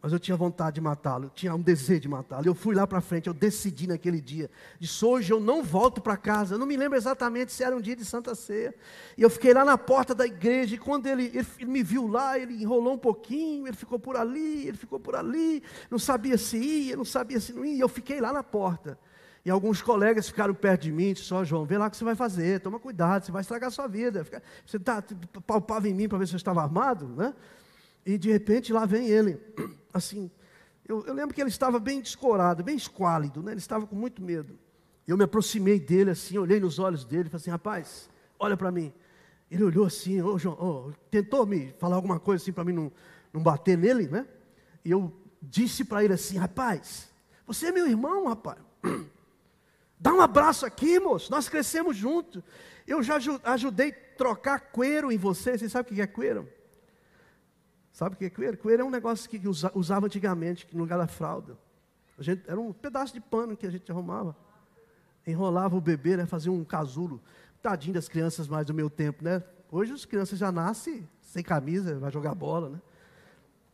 mas 0.00 0.10
eu 0.10 0.18
tinha 0.18 0.34
vontade 0.34 0.76
de 0.76 0.80
matá-lo, 0.80 1.26
eu 1.26 1.30
tinha 1.34 1.54
um 1.54 1.60
desejo 1.60 2.00
de 2.00 2.08
matá-lo. 2.08 2.46
Eu 2.46 2.54
fui 2.54 2.74
lá 2.74 2.86
para 2.86 3.02
frente, 3.02 3.26
eu 3.26 3.34
decidi 3.34 3.86
naquele 3.86 4.22
dia. 4.22 4.50
Disse: 4.78 5.04
hoje 5.04 5.30
eu 5.30 5.38
não 5.38 5.62
volto 5.62 6.00
para 6.00 6.16
casa. 6.16 6.54
Eu 6.54 6.58
não 6.58 6.66
me 6.66 6.78
lembro 6.78 6.96
exatamente 6.96 7.52
se 7.52 7.62
era 7.62 7.76
um 7.76 7.80
dia 7.80 7.94
de 7.94 8.02
Santa 8.02 8.34
Ceia. 8.34 8.74
E 9.18 9.22
eu 9.22 9.28
fiquei 9.28 9.52
lá 9.52 9.66
na 9.66 9.76
porta 9.76 10.14
da 10.14 10.24
igreja. 10.24 10.76
E 10.76 10.78
quando 10.78 11.08
ele, 11.08 11.24
ele, 11.26 11.46
ele, 11.58 11.70
me 11.70 11.82
viu 11.82 12.06
lá, 12.06 12.38
ele 12.38 12.54
enrolou 12.62 12.94
um 12.94 12.98
pouquinho. 12.98 13.66
Ele 13.66 13.76
ficou 13.76 13.98
por 13.98 14.16
ali, 14.16 14.66
ele 14.66 14.78
ficou 14.78 14.98
por 14.98 15.14
ali. 15.14 15.62
Não 15.90 15.98
sabia 15.98 16.38
se 16.38 16.56
ia, 16.56 16.96
não 16.96 17.04
sabia 17.04 17.38
se 17.38 17.52
não 17.52 17.66
ia. 17.66 17.74
E 17.74 17.80
eu 17.80 17.88
fiquei 17.88 18.18
lá 18.18 18.32
na 18.32 18.42
porta. 18.42 18.98
E 19.44 19.50
alguns 19.50 19.82
colegas 19.82 20.26
ficaram 20.26 20.54
perto 20.54 20.84
de 20.84 20.92
mim, 20.92 21.12
disse, 21.12 21.26
só 21.26 21.44
João, 21.44 21.66
vê 21.66 21.76
lá 21.76 21.88
o 21.88 21.90
que 21.90 21.98
você 21.98 22.04
vai 22.04 22.14
fazer, 22.14 22.60
toma 22.60 22.78
cuidado, 22.78 23.26
você 23.26 23.32
vai 23.32 23.42
estragar 23.42 23.68
a 23.68 23.70
sua 23.70 23.86
vida. 23.86 24.26
Você 24.64 24.78
tá, 24.78 25.04
palpava 25.46 25.86
em 25.86 25.92
mim 25.92 26.08
para 26.08 26.16
ver 26.16 26.26
se 26.26 26.32
eu 26.32 26.38
estava 26.38 26.62
armado, 26.62 27.06
né? 27.06 27.34
E 28.04 28.16
de 28.18 28.30
repente 28.30 28.72
lá 28.72 28.86
vem 28.86 29.08
ele, 29.08 29.38
assim. 29.92 30.30
Eu, 30.86 31.04
eu, 31.06 31.14
lembro 31.14 31.34
que 31.34 31.40
ele 31.40 31.50
estava 31.50 31.78
bem 31.78 32.00
descorado, 32.00 32.64
bem 32.64 32.76
esquálido, 32.76 33.42
né? 33.42 33.52
ele 33.52 33.58
estava 33.58 33.86
com 33.86 33.94
muito 33.94 34.20
medo. 34.20 34.58
Eu 35.06 35.16
me 35.16 35.24
aproximei 35.24 35.78
dele 35.78 36.10
assim, 36.10 36.38
olhei 36.38 36.58
nos 36.58 36.78
olhos 36.78 37.04
dele 37.04 37.28
e 37.28 37.30
falei 37.30 37.42
assim: 37.42 37.50
rapaz, 37.50 38.10
olha 38.38 38.56
para 38.56 38.70
mim. 38.70 38.92
Ele 39.50 39.64
olhou 39.64 39.84
assim, 39.84 40.20
oh, 40.22 40.38
João, 40.38 40.56
oh, 40.60 40.92
tentou 41.10 41.44
me 41.44 41.72
falar 41.78 41.96
alguma 41.96 42.20
coisa 42.20 42.42
assim 42.42 42.52
para 42.52 42.64
mim 42.64 42.72
não, 42.72 42.92
não 43.32 43.42
bater 43.42 43.76
nele, 43.76 44.06
né? 44.06 44.26
E 44.84 44.90
eu 44.90 45.12
disse 45.42 45.84
para 45.84 46.04
ele 46.04 46.14
assim: 46.14 46.38
rapaz, 46.38 47.10
você 47.46 47.66
é 47.66 47.72
meu 47.72 47.86
irmão, 47.86 48.28
rapaz. 48.28 48.58
Dá 49.98 50.12
um 50.14 50.20
abraço 50.20 50.64
aqui, 50.64 50.98
moço. 50.98 51.30
Nós 51.30 51.48
crescemos 51.48 51.96
juntos. 51.96 52.42
Eu 52.86 53.02
já 53.02 53.18
ajudei 53.44 53.92
trocar 53.92 54.58
cueiro 54.72 55.12
em 55.12 55.18
você. 55.18 55.58
Você 55.58 55.68
sabe 55.68 55.90
o 55.90 55.94
que 55.94 56.00
é 56.00 56.06
cueiro? 56.06 56.48
Sabe 58.00 58.14
o 58.14 58.18
que 58.18 58.24
é 58.24 58.30
coelho? 58.30 58.56
Coelho 58.56 58.80
é 58.80 58.84
um 58.86 58.90
negócio 58.90 59.28
que 59.28 59.38
usava 59.74 60.06
antigamente, 60.06 60.66
no 60.72 60.80
lugar 60.80 60.96
da 60.96 61.06
fralda. 61.06 61.54
A 62.18 62.22
gente, 62.22 62.42
era 62.48 62.58
um 62.58 62.72
pedaço 62.72 63.12
de 63.12 63.20
pano 63.20 63.54
que 63.54 63.66
a 63.66 63.70
gente 63.70 63.92
arrumava. 63.92 64.34
Enrolava 65.26 65.76
o 65.76 65.82
bebê, 65.82 66.16
né, 66.16 66.24
fazia 66.24 66.50
um 66.50 66.64
casulo. 66.64 67.20
Tadinho 67.60 67.92
das 67.92 68.08
crianças 68.08 68.48
mais 68.48 68.64
do 68.64 68.72
meu 68.72 68.88
tempo, 68.88 69.22
né? 69.22 69.44
Hoje 69.70 69.92
as 69.92 70.06
crianças 70.06 70.38
já 70.38 70.50
nascem 70.50 71.06
sem 71.20 71.42
camisa, 71.42 71.98
vai 71.98 72.10
jogar 72.10 72.34
bola, 72.34 72.70
né? 72.70 72.80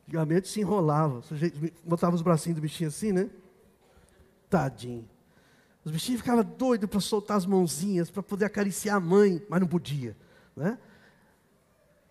Antigamente 0.09 0.49
se 0.49 0.59
enrolava. 0.59 1.23
Botava 1.85 2.17
os 2.17 2.23
bracinhos 2.23 2.57
do 2.57 2.63
bichinho 2.63 2.89
assim, 2.89 3.13
né? 3.13 3.31
Tadinho. 4.51 5.09
Os 5.85 5.93
bichinhos 5.93 6.21
ficavam 6.21 6.43
doidos 6.43 6.91
para 6.91 6.99
soltar 6.99 7.37
as 7.37 7.47
mãozinhas, 7.47 8.11
para 8.11 8.25
poder 8.25 8.47
acariciar 8.47 8.97
a 8.97 9.01
mãe, 9.01 9.41
mas 9.49 9.61
não 9.61 9.69
podia, 9.69 10.17
né? 10.57 10.77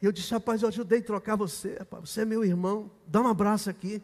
E 0.05 0.07
eu 0.07 0.11
disse, 0.11 0.29
rapaz, 0.29 0.61
eu 0.61 0.67
ajudei 0.67 0.99
a 0.99 1.01
trocar 1.01 1.35
você, 1.35 1.77
rapaz, 1.79 2.11
você 2.11 2.21
é 2.21 2.25
meu 2.25 2.45
irmão, 2.45 2.91
dá 3.07 3.21
um 3.21 3.27
abraço 3.27 3.71
aqui. 3.71 4.03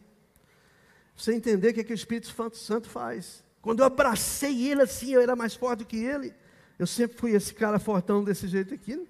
Você 1.15 1.31
entender 1.31 1.69
o 1.69 1.73
que, 1.75 1.81
é 1.81 1.83
que 1.83 1.93
o 1.93 1.93
Espírito 1.93 2.27
Santo 2.55 2.89
faz. 2.89 3.43
Quando 3.61 3.81
eu 3.81 3.85
abracei 3.85 4.67
ele 4.67 4.81
assim, 4.81 5.11
eu 5.11 5.21
era 5.21 5.35
mais 5.35 5.53
forte 5.53 5.81
do 5.81 5.85
que 5.85 5.97
ele. 5.97 6.33
Eu 6.79 6.87
sempre 6.87 7.15
fui 7.19 7.33
esse 7.33 7.53
cara 7.53 7.77
fortão 7.77 8.23
desse 8.23 8.47
jeito 8.47 8.73
aqui. 8.73 9.07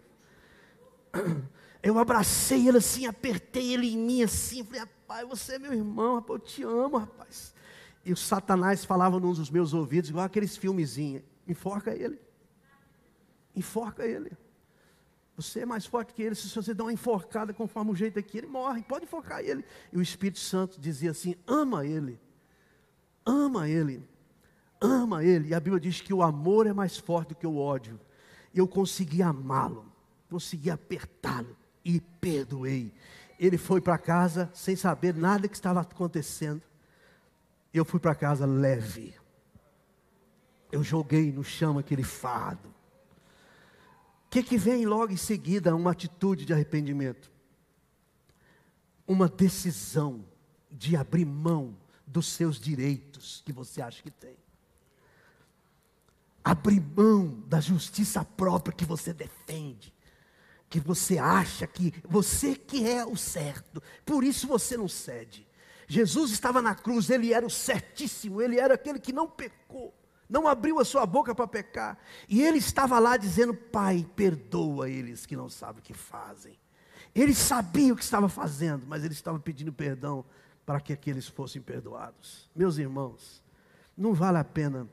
Eu 1.82 1.98
abracei 1.98 2.68
ele 2.68 2.80
assim, 2.80 3.06
apertei 3.06 3.74
ele 3.74 3.94
em 3.94 3.98
mim 3.98 4.24
assim, 4.24 4.62
falei, 4.66 4.82
rapaz, 4.82 5.26
você 5.30 5.54
é 5.56 5.60
meu 5.60 5.74
irmão, 5.74 6.16
rapaz, 6.16 6.42
eu 6.42 6.46
te 6.46 6.64
amo, 6.64 6.98
rapaz. 6.98 7.56
E 8.04 8.12
o 8.12 8.18
Satanás 8.18 8.84
falava 8.84 9.18
nos 9.18 9.50
meus 9.50 9.74
ouvidos, 9.74 10.10
igual 10.10 10.26
aqueles 10.26 10.58
filmezinhos, 10.58 11.24
enforca 11.48 11.96
ele. 11.96 12.20
Enforca 13.56 14.06
ele. 14.06 14.34
Você 15.42 15.62
é 15.62 15.66
mais 15.66 15.86
forte 15.86 16.14
que 16.14 16.22
ele. 16.22 16.36
Se 16.36 16.54
você 16.54 16.74
dá 16.74 16.84
uma 16.84 16.94
enforcada 16.94 17.54
conforme 17.54 17.92
o 17.92 17.96
jeito 17.96 18.20
aqui, 18.20 18.38
ele 18.38 18.48
morre. 18.48 18.84
Pode 18.84 19.06
enforcar 19.06 19.44
ele. 19.44 19.66
E 19.92 19.98
o 19.98 20.02
Espírito 20.02 20.40
Santo 20.40 20.80
dizia 20.80 21.12
assim: 21.12 21.36
ama 21.48 21.86
ele. 21.86 22.20
Ama 23.26 23.68
ele. 23.68 24.08
Ama 24.80 25.24
ele. 25.24 25.50
E 25.50 25.54
a 25.54 25.60
Bíblia 25.60 25.80
diz 25.80 26.00
que 26.00 26.14
o 26.14 26.22
amor 26.22 26.68
é 26.68 26.74
mais 26.74 26.98
forte 26.98 27.30
do 27.30 27.36
que 27.36 27.48
o 27.48 27.58
ódio. 27.58 28.00
E 28.54 28.60
eu 28.60 28.68
consegui 28.68 29.22
amá-lo. 29.22 29.92
Consegui 30.30 30.70
apertá-lo. 30.70 31.58
E 31.84 32.00
perdoei. 32.00 32.94
Ele 33.40 33.58
foi 33.58 33.82
para 33.82 33.98
casa 33.98 34.50
sem 34.54 34.76
saber 34.76 35.16
nada 35.16 35.48
que 35.48 35.56
estava 35.56 35.82
acontecendo. 35.82 36.62
Eu 37.74 37.84
fui 37.84 38.00
para 38.00 38.14
casa 38.14 38.46
leve. 38.46 39.16
Eu 40.72 40.84
joguei 40.84 41.32
no 41.32 41.44
chão 41.44 41.78
aquele 41.80 42.04
fardo 42.04 42.81
que, 44.32 44.42
que 44.42 44.58
vem 44.58 44.86
logo 44.86 45.12
em 45.12 45.18
seguida? 45.18 45.76
Uma 45.76 45.92
atitude 45.92 46.46
de 46.46 46.54
arrependimento. 46.54 47.30
Uma 49.06 49.28
decisão 49.28 50.26
de 50.72 50.96
abrir 50.96 51.26
mão 51.26 51.78
dos 52.08 52.28
seus 52.28 52.58
direitos 52.58 53.44
que 53.46 53.52
você 53.52 53.82
acha 53.82 54.02
que 54.02 54.10
tem. 54.10 54.38
Abrir 56.42 56.80
mão 56.80 57.44
da 57.46 57.60
justiça 57.60 58.24
própria 58.24 58.74
que 58.74 58.86
você 58.86 59.14
defende. 59.14 59.94
Que 60.70 60.80
você 60.80 61.18
acha 61.18 61.68
que 61.68 61.94
você 62.08 62.56
que 62.56 62.90
é 62.90 63.06
o 63.06 63.18
certo. 63.18 63.84
Por 64.06 64.24
isso 64.24 64.48
você 64.48 64.78
não 64.78 64.88
cede. 64.88 65.46
Jesus 65.90 66.32
estava 66.32 66.62
na 66.62 66.74
cruz, 66.74 67.10
ele 67.10 67.34
era 67.34 67.46
o 67.46 67.50
certíssimo, 67.50 68.42
ele 68.42 68.58
era 68.58 68.76
aquele 68.76 68.98
que 68.98 69.12
não 69.12 69.28
pecou 69.28 69.94
não 70.32 70.48
abriu 70.48 70.80
a 70.80 70.86
sua 70.86 71.06
boca 71.06 71.36
para 71.36 71.46
pecar. 71.46 71.98
E 72.30 72.42
ele 72.42 72.58
estava 72.58 72.98
lá 72.98 73.18
dizendo: 73.18 73.54
Pai, 73.54 74.08
perdoa 74.16 74.90
eles 74.90 75.26
que 75.26 75.36
não 75.36 75.50
sabem 75.50 75.82
o 75.82 75.84
que 75.84 75.94
fazem. 75.94 76.58
Ele 77.14 77.36
sabia 77.36 77.92
o 77.92 77.98
que 77.98 78.04
estava 78.04 78.30
fazendo, 78.30 78.86
mas 78.88 79.04
ele 79.04 79.14
estava 79.14 79.38
pedindo 79.38 79.74
perdão 79.74 80.24
para 80.66 80.80
que 80.80 80.94
aqueles 80.94 81.28
fossem 81.28 81.62
perdoados. 81.62 82.50
Meus 82.56 82.78
irmãos, 82.78 83.44
não 83.98 84.14
vale 84.14 84.38
a 84.38 84.44
pena 84.44 84.88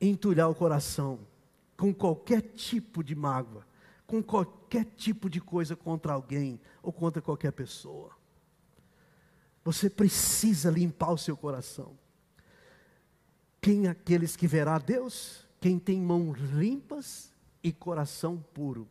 entulhar 0.00 0.48
o 0.48 0.54
coração 0.54 1.20
com 1.76 1.92
qualquer 1.92 2.40
tipo 2.40 3.04
de 3.04 3.14
mágoa, 3.14 3.66
com 4.06 4.22
qualquer 4.22 4.86
tipo 4.96 5.28
de 5.28 5.42
coisa 5.42 5.76
contra 5.76 6.14
alguém 6.14 6.58
ou 6.82 6.90
contra 6.90 7.20
qualquer 7.20 7.52
pessoa. 7.52 8.12
Você 9.62 9.90
precisa 9.90 10.70
limpar 10.70 11.10
o 11.10 11.18
seu 11.18 11.36
coração. 11.36 11.98
Quem 13.64 13.88
aqueles 13.88 14.36
que 14.36 14.46
verá 14.46 14.76
Deus? 14.76 15.46
Quem 15.58 15.78
tem 15.78 15.98
mãos 15.98 16.38
limpas 16.38 17.32
e 17.62 17.72
coração 17.72 18.44
puro. 18.52 18.86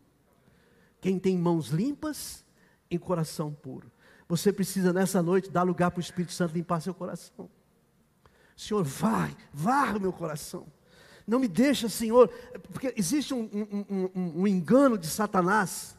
Quem 0.99 1.19
tem 1.19 1.37
mãos 1.37 1.67
limpas 1.67 2.43
e 2.89 2.97
coração 2.97 3.53
puro. 3.53 3.91
Você 4.27 4.51
precisa 4.51 4.91
nessa 4.91 5.21
noite 5.21 5.51
dar 5.51 5.61
lugar 5.61 5.91
para 5.91 5.99
o 5.99 6.01
Espírito 6.01 6.33
Santo 6.33 6.55
limpar 6.55 6.81
seu 6.81 6.91
coração. 6.91 7.47
Senhor, 8.57 8.83
vai, 8.83 9.37
varra 9.53 9.97
o 9.97 10.01
meu 10.01 10.11
coração. 10.11 10.65
Não 11.27 11.37
me 11.37 11.47
deixa, 11.47 11.87
Senhor, 11.87 12.27
porque 12.71 12.95
existe 12.97 13.31
um, 13.31 13.43
um, 13.53 14.09
um, 14.15 14.41
um, 14.41 14.47
engano 14.47 14.97
de 14.97 15.05
Satanás, 15.05 15.95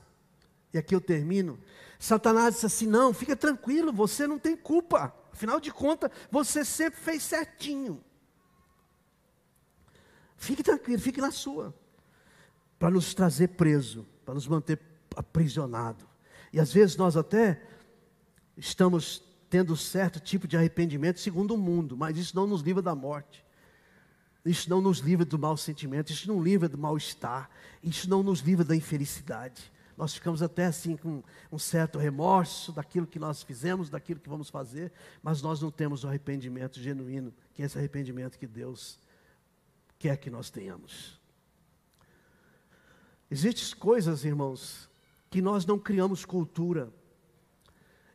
e 0.73 0.79
aqui 0.79 0.97
eu 0.97 1.01
termino. 1.01 1.61
Satanás 1.97 2.55
disse 2.55 2.67
assim: 2.67 2.89
não, 2.89 3.15
fica 3.15 3.37
tranquilo, 3.37 3.93
você 3.93 4.27
não 4.27 4.37
tem 4.37 4.57
culpa, 4.57 5.15
afinal 5.33 5.61
de 5.61 5.73
contas, 5.73 6.11
você 6.29 6.65
sempre 6.65 6.99
fez 6.99 7.23
certinho. 7.23 8.03
Fique 10.45 10.63
tranquilo, 10.63 11.01
fique 11.01 11.21
na 11.23 11.31
sua. 11.31 11.75
Para 12.79 12.91
nos 12.91 13.15
trazer 13.15 13.49
preso, 13.49 14.07
para 14.27 14.35
nos 14.35 14.47
manter 14.47 14.79
aprisionado. 15.17 16.07
E 16.53 16.61
às 16.61 16.71
vezes 16.71 16.97
nós 16.97 17.17
até 17.17 17.63
estamos 18.55 19.23
tendo 19.49 19.75
certo 19.75 20.21
tipo 20.21 20.47
de 20.47 20.57
arrependimento 20.57 21.19
segundo 21.19 21.55
o 21.55 21.59
mundo, 21.59 21.97
mas 21.97 22.19
isso 22.19 22.37
não 22.37 22.47
nos 22.47 22.61
livra 22.61 22.83
da 22.83 22.95
morte. 22.95 23.43
Isso 24.45 24.69
não 24.69 24.83
nos 24.83 24.99
livra 24.99 25.25
do 25.25 25.39
mau 25.39 25.57
sentimento, 25.57 26.13
isso 26.13 26.29
não 26.29 26.43
livra 26.43 26.69
do 26.69 26.77
mal-estar, 26.77 27.49
isso 27.83 28.11
não 28.11 28.23
nos 28.23 28.41
livra 28.41 28.65
da 28.65 28.77
infelicidade. 28.77 29.73
Nós 29.97 30.13
ficamos 30.13 30.43
até 30.43 30.67
assim 30.67 30.95
com 30.95 31.23
um 31.51 31.59
certo 31.59 31.99
remorso 31.99 32.71
daquilo 32.71 33.07
que 33.07 33.19
nós 33.19 33.43
fizemos, 33.43 33.89
daquilo 33.89 34.21
que 34.21 34.29
vamos 34.29 34.51
fazer, 34.51 34.93
mas 35.23 35.41
nós 35.41 35.63
não 35.63 35.71
temos 35.71 36.05
o 36.05 36.09
arrependimento 36.09 36.79
genuíno, 36.79 37.33
que 37.55 37.63
é 37.63 37.65
esse 37.65 37.79
arrependimento 37.79 38.39
que 38.39 38.47
Deus 38.47 38.99
quer 40.05 40.19
que 40.19 40.29
nós 40.29 40.51
tenhamos. 40.51 41.19
Existem 43.31 43.75
coisas, 43.79 44.23
irmãos, 44.23 44.87
que 45.31 45.41
nós 45.41 45.65
não 45.65 45.79
criamos 45.79 46.27
cultura. 46.27 46.93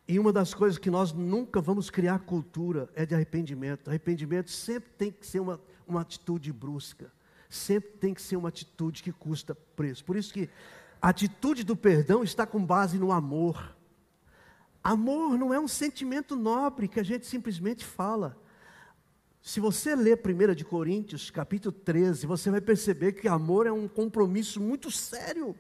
E 0.08 0.20
uma 0.20 0.32
das 0.32 0.54
coisas 0.54 0.78
que 0.78 0.92
nós 0.92 1.12
nunca 1.12 1.60
vamos 1.60 1.90
criar 1.90 2.20
cultura 2.20 2.88
é 2.94 3.08
de 3.08 3.16
arrependimento. 3.16 3.88
Arrependimento 3.88 4.52
sempre 4.52 4.92
tem 5.00 5.12
que 5.12 5.26
ser 5.26 5.40
uma, 5.40 5.60
uma 5.88 6.02
atitude 6.02 6.54
brusca. 6.54 7.12
Sempre 7.50 7.90
tem 7.94 8.14
que 8.14 8.22
ser 8.22 8.36
uma 8.36 8.50
atitude 8.50 9.02
que 9.02 9.12
custa 9.12 9.56
preço. 9.56 10.06
Por 10.06 10.16
isso 10.16 10.32
que 10.32 10.48
a 11.02 11.10
atitude 11.10 11.64
do 11.64 11.76
perdão 11.76 12.24
está 12.24 12.46
com 12.46 12.64
base 12.64 13.00
no 13.00 13.12
amor. 13.12 13.76
Amor 14.84 15.40
não 15.40 15.52
é 15.52 15.60
um 15.60 15.68
sentimento 15.68 16.36
nobre 16.36 16.88
que 16.88 17.00
a 17.00 17.04
gente 17.04 17.26
simplesmente 17.26 17.84
fala. 17.84 18.40
Se 19.42 19.60
você 19.60 19.96
ler 19.96 20.20
1 20.20 20.54
de 20.54 20.66
Coríntios, 20.66 21.32
capítulo 21.32 21.72
13, 21.72 22.28
você 22.28 22.52
vai 22.52 22.62
perceber 22.62 23.14
que 23.14 23.28
amor 23.28 23.66
é 23.66 23.72
um 23.72 23.88
compromisso 23.88 24.60
muito 24.60 24.92
sério. 24.92 25.56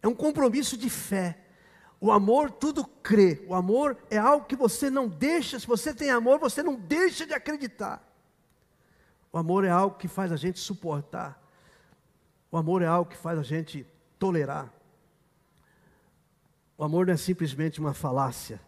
É 0.00 0.08
um 0.08 0.14
compromisso 0.14 0.76
de 0.76 0.88
fé. 0.88 1.40
O 2.00 2.12
amor 2.12 2.50
tudo 2.50 2.84
crê. 2.84 3.42
O 3.48 3.54
amor 3.54 3.96
é 4.10 4.18
algo 4.18 4.46
que 4.46 4.56
você 4.56 4.90
não 4.90 5.08
deixa, 5.08 5.58
se 5.58 5.66
você 5.66 5.92
tem 5.94 6.10
amor, 6.10 6.38
você 6.38 6.62
não 6.62 6.76
deixa 6.76 7.26
de 7.26 7.34
acreditar. 7.34 8.06
O 9.32 9.38
amor 9.38 9.64
é 9.64 9.70
algo 9.70 9.96
que 9.96 10.06
faz 10.06 10.30
a 10.30 10.36
gente 10.36 10.60
suportar. 10.60 11.42
O 12.52 12.56
amor 12.56 12.82
é 12.82 12.86
algo 12.86 13.10
que 13.10 13.16
faz 13.16 13.38
a 13.38 13.42
gente 13.42 13.86
tolerar. 14.18 14.72
O 16.78 16.84
amor 16.84 17.06
não 17.06 17.14
é 17.14 17.16
simplesmente 17.16 17.80
uma 17.80 17.94
falácia, 17.94 18.60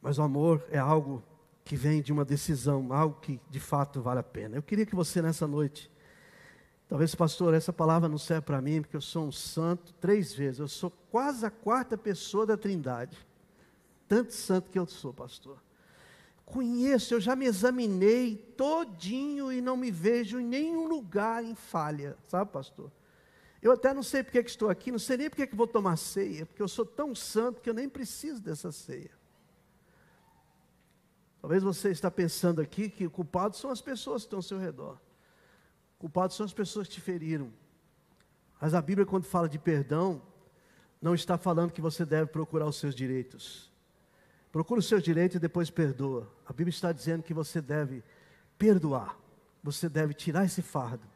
mas 0.00 0.18
o 0.18 0.22
amor 0.22 0.64
é 0.70 0.78
algo 0.78 1.22
que 1.64 1.76
vem 1.76 2.02
de 2.02 2.12
uma 2.12 2.24
decisão, 2.24 2.92
algo 2.92 3.18
que 3.20 3.40
de 3.48 3.60
fato 3.60 4.00
vale 4.00 4.20
a 4.20 4.24
pena. 4.24 4.56
Eu 4.56 4.62
queria 4.62 4.86
que 4.86 4.94
você 4.94 5.22
nessa 5.22 5.46
noite, 5.46 5.90
talvez, 6.88 7.14
pastor, 7.14 7.54
essa 7.54 7.72
palavra 7.72 8.08
não 8.08 8.18
serve 8.18 8.42
para 8.42 8.60
mim, 8.60 8.82
porque 8.82 8.96
eu 8.96 9.00
sou 9.00 9.26
um 9.26 9.32
santo 9.32 9.94
três 9.94 10.32
vezes, 10.32 10.60
eu 10.60 10.68
sou 10.68 10.90
quase 11.10 11.46
a 11.46 11.50
quarta 11.50 11.96
pessoa 11.96 12.44
da 12.44 12.56
Trindade. 12.56 13.16
Tanto 14.08 14.32
santo 14.32 14.70
que 14.70 14.78
eu 14.78 14.86
sou, 14.86 15.12
pastor. 15.14 15.62
Conheço, 16.44 17.14
eu 17.14 17.20
já 17.20 17.34
me 17.34 17.46
examinei 17.46 18.36
todinho 18.36 19.50
e 19.50 19.62
não 19.62 19.76
me 19.76 19.90
vejo 19.90 20.38
em 20.38 20.44
nenhum 20.44 20.86
lugar 20.86 21.42
em 21.42 21.54
falha, 21.54 22.16
sabe, 22.26 22.50
pastor? 22.50 22.90
Eu 23.62 23.72
até 23.72 23.94
não 23.94 24.02
sei 24.02 24.24
porque 24.24 24.42
que 24.42 24.50
estou 24.50 24.68
aqui, 24.68 24.90
não 24.90 24.98
sei 24.98 25.16
nem 25.16 25.30
porque 25.30 25.46
que 25.46 25.54
vou 25.54 25.68
tomar 25.68 25.96
ceia, 25.96 26.44
porque 26.44 26.60
eu 26.60 26.68
sou 26.68 26.84
tão 26.84 27.14
santo 27.14 27.62
que 27.62 27.70
eu 27.70 27.74
nem 27.74 27.88
preciso 27.88 28.42
dessa 28.42 28.72
ceia. 28.72 29.21
Talvez 31.42 31.60
você 31.60 31.90
está 31.90 32.08
pensando 32.08 32.60
aqui 32.60 32.88
que 32.88 33.04
o 33.04 33.10
culpado 33.10 33.56
são 33.56 33.68
as 33.68 33.80
pessoas 33.80 34.22
que 34.22 34.26
estão 34.26 34.38
ao 34.38 34.42
seu 34.42 34.58
redor. 34.58 34.96
O 35.96 36.02
culpado 36.02 36.32
são 36.32 36.46
as 36.46 36.52
pessoas 36.52 36.86
que 36.86 36.94
te 36.94 37.00
feriram. 37.00 37.52
Mas 38.60 38.74
a 38.74 38.80
Bíblia, 38.80 39.04
quando 39.04 39.24
fala 39.24 39.48
de 39.48 39.58
perdão, 39.58 40.22
não 41.00 41.16
está 41.16 41.36
falando 41.36 41.72
que 41.72 41.80
você 41.80 42.06
deve 42.06 42.30
procurar 42.30 42.66
os 42.66 42.76
seus 42.76 42.94
direitos. 42.94 43.72
Procura 44.52 44.78
os 44.78 44.86
seus 44.86 45.02
direitos 45.02 45.34
e 45.34 45.40
depois 45.40 45.68
perdoa. 45.68 46.32
A 46.46 46.52
Bíblia 46.52 46.70
está 46.70 46.92
dizendo 46.92 47.24
que 47.24 47.34
você 47.34 47.60
deve 47.60 48.04
perdoar. 48.56 49.18
Você 49.64 49.88
deve 49.88 50.14
tirar 50.14 50.44
esse 50.44 50.62
fardo 50.62 51.08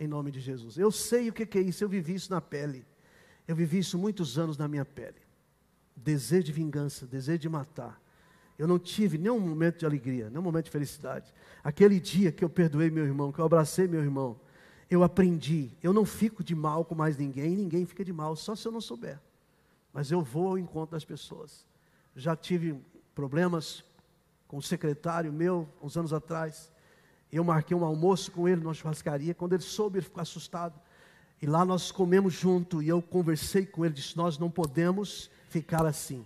em 0.00 0.08
nome 0.08 0.30
de 0.30 0.40
Jesus. 0.40 0.78
Eu 0.78 0.90
sei 0.90 1.28
o 1.28 1.34
que 1.34 1.58
é 1.58 1.60
isso, 1.60 1.84
eu 1.84 1.88
vivi 1.88 2.14
isso 2.14 2.30
na 2.30 2.40
pele. 2.40 2.86
Eu 3.46 3.54
vivi 3.54 3.80
isso 3.80 3.98
muitos 3.98 4.38
anos 4.38 4.56
na 4.56 4.66
minha 4.66 4.86
pele. 4.86 5.20
Desejo 5.94 6.44
de 6.44 6.52
vingança, 6.52 7.06
desejo 7.06 7.40
de 7.40 7.48
matar. 7.50 8.00
Eu 8.58 8.66
não 8.66 8.78
tive 8.78 9.18
nenhum 9.18 9.38
momento 9.38 9.78
de 9.78 9.86
alegria, 9.86 10.30
nenhum 10.30 10.42
momento 10.42 10.66
de 10.66 10.70
felicidade. 10.70 11.32
Aquele 11.62 12.00
dia 12.00 12.32
que 12.32 12.44
eu 12.44 12.48
perdoei 12.48 12.90
meu 12.90 13.04
irmão, 13.04 13.30
que 13.30 13.38
eu 13.38 13.44
abracei 13.44 13.86
meu 13.86 14.00
irmão, 14.00 14.40
eu 14.90 15.02
aprendi. 15.02 15.70
Eu 15.82 15.92
não 15.92 16.04
fico 16.04 16.42
de 16.42 16.54
mal 16.54 16.84
com 16.84 16.94
mais 16.94 17.16
ninguém, 17.16 17.56
ninguém 17.56 17.84
fica 17.84 18.04
de 18.04 18.12
mal, 18.12 18.34
só 18.36 18.54
se 18.54 18.66
eu 18.66 18.72
não 18.72 18.80
souber. 18.80 19.20
Mas 19.92 20.10
eu 20.10 20.22
vou 20.22 20.48
ao 20.48 20.58
encontro 20.58 20.92
das 20.92 21.04
pessoas. 21.04 21.66
Já 22.14 22.34
tive 22.34 22.80
problemas 23.14 23.84
com 24.46 24.58
o 24.58 24.62
secretário 24.62 25.32
meu, 25.32 25.68
uns 25.82 25.96
anos 25.96 26.12
atrás. 26.12 26.70
Eu 27.32 27.44
marquei 27.44 27.76
um 27.76 27.84
almoço 27.84 28.30
com 28.30 28.48
ele 28.48 28.62
numa 28.62 28.74
churrascaria. 28.74 29.34
Quando 29.34 29.54
ele 29.54 29.62
soube, 29.62 29.98
ele 29.98 30.04
ficou 30.04 30.22
assustado. 30.22 30.80
E 31.40 31.46
lá 31.46 31.64
nós 31.64 31.90
comemos 31.90 32.32
junto 32.32 32.82
e 32.82 32.88
eu 32.88 33.02
conversei 33.02 33.66
com 33.66 33.84
ele, 33.84 33.94
disse: 33.94 34.16
Nós 34.16 34.38
não 34.38 34.50
podemos 34.50 35.30
ficar 35.48 35.84
assim. 35.84 36.24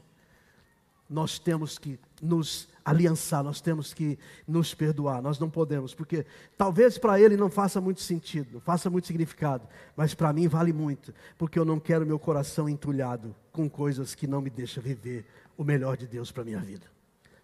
Nós 1.09 1.39
temos 1.39 1.79
que 1.79 1.99
nos 2.21 2.69
aliançar, 2.85 3.43
nós 3.43 3.61
temos 3.61 3.95
que 3.95 4.19
nos 4.47 4.75
perdoar. 4.75 5.23
Nós 5.23 5.39
não 5.39 5.49
podemos, 5.49 5.95
porque 5.95 6.27
talvez 6.57 6.99
para 6.99 7.21
ele 7.21 7.37
não 7.37 7.51
faça 7.51 7.81
muito 7.81 8.01
sentido, 8.01 8.55
não 8.55 8.61
faça 8.61 8.91
muito 8.91 9.07
significado, 9.07 9.67
mas 9.97 10.15
para 10.15 10.33
mim 10.33 10.49
vale 10.49 10.73
muito, 10.73 11.15
porque 11.39 11.59
eu 11.59 11.65
não 11.65 11.79
quero 11.79 12.07
meu 12.07 12.19
coração 12.19 12.69
entulhado 12.69 13.35
com 13.53 13.69
coisas 13.69 14.15
que 14.15 14.27
não 14.27 14.41
me 14.41 14.51
deixam 14.51 14.83
viver 14.83 15.27
o 15.57 15.65
melhor 15.65 15.97
de 15.97 16.07
Deus 16.07 16.33
para 16.33 16.43
a 16.43 16.47
minha 16.47 16.61
vida. 16.61 16.87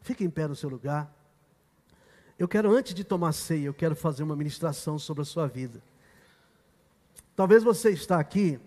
Fique 0.01 0.25
em 0.25 0.31
pé 0.31 0.47
no 0.47 0.57
seu 0.57 0.69
lugar. 0.69 1.13
Eu 2.39 2.47
quero, 2.47 2.71
antes 2.71 2.95
de 2.95 3.03
tomar 3.03 3.33
ceia, 3.33 3.67
eu 3.67 3.75
quero 3.75 3.97
fazer 3.97 4.23
uma 4.23 4.37
ministração 4.37 4.99
sobre 4.99 5.23
a 5.23 5.25
sua 5.25 5.47
vida. 5.47 5.83
Talvez 7.35 7.63
você 7.63 7.91
está 7.91 8.19
aqui 8.19 8.59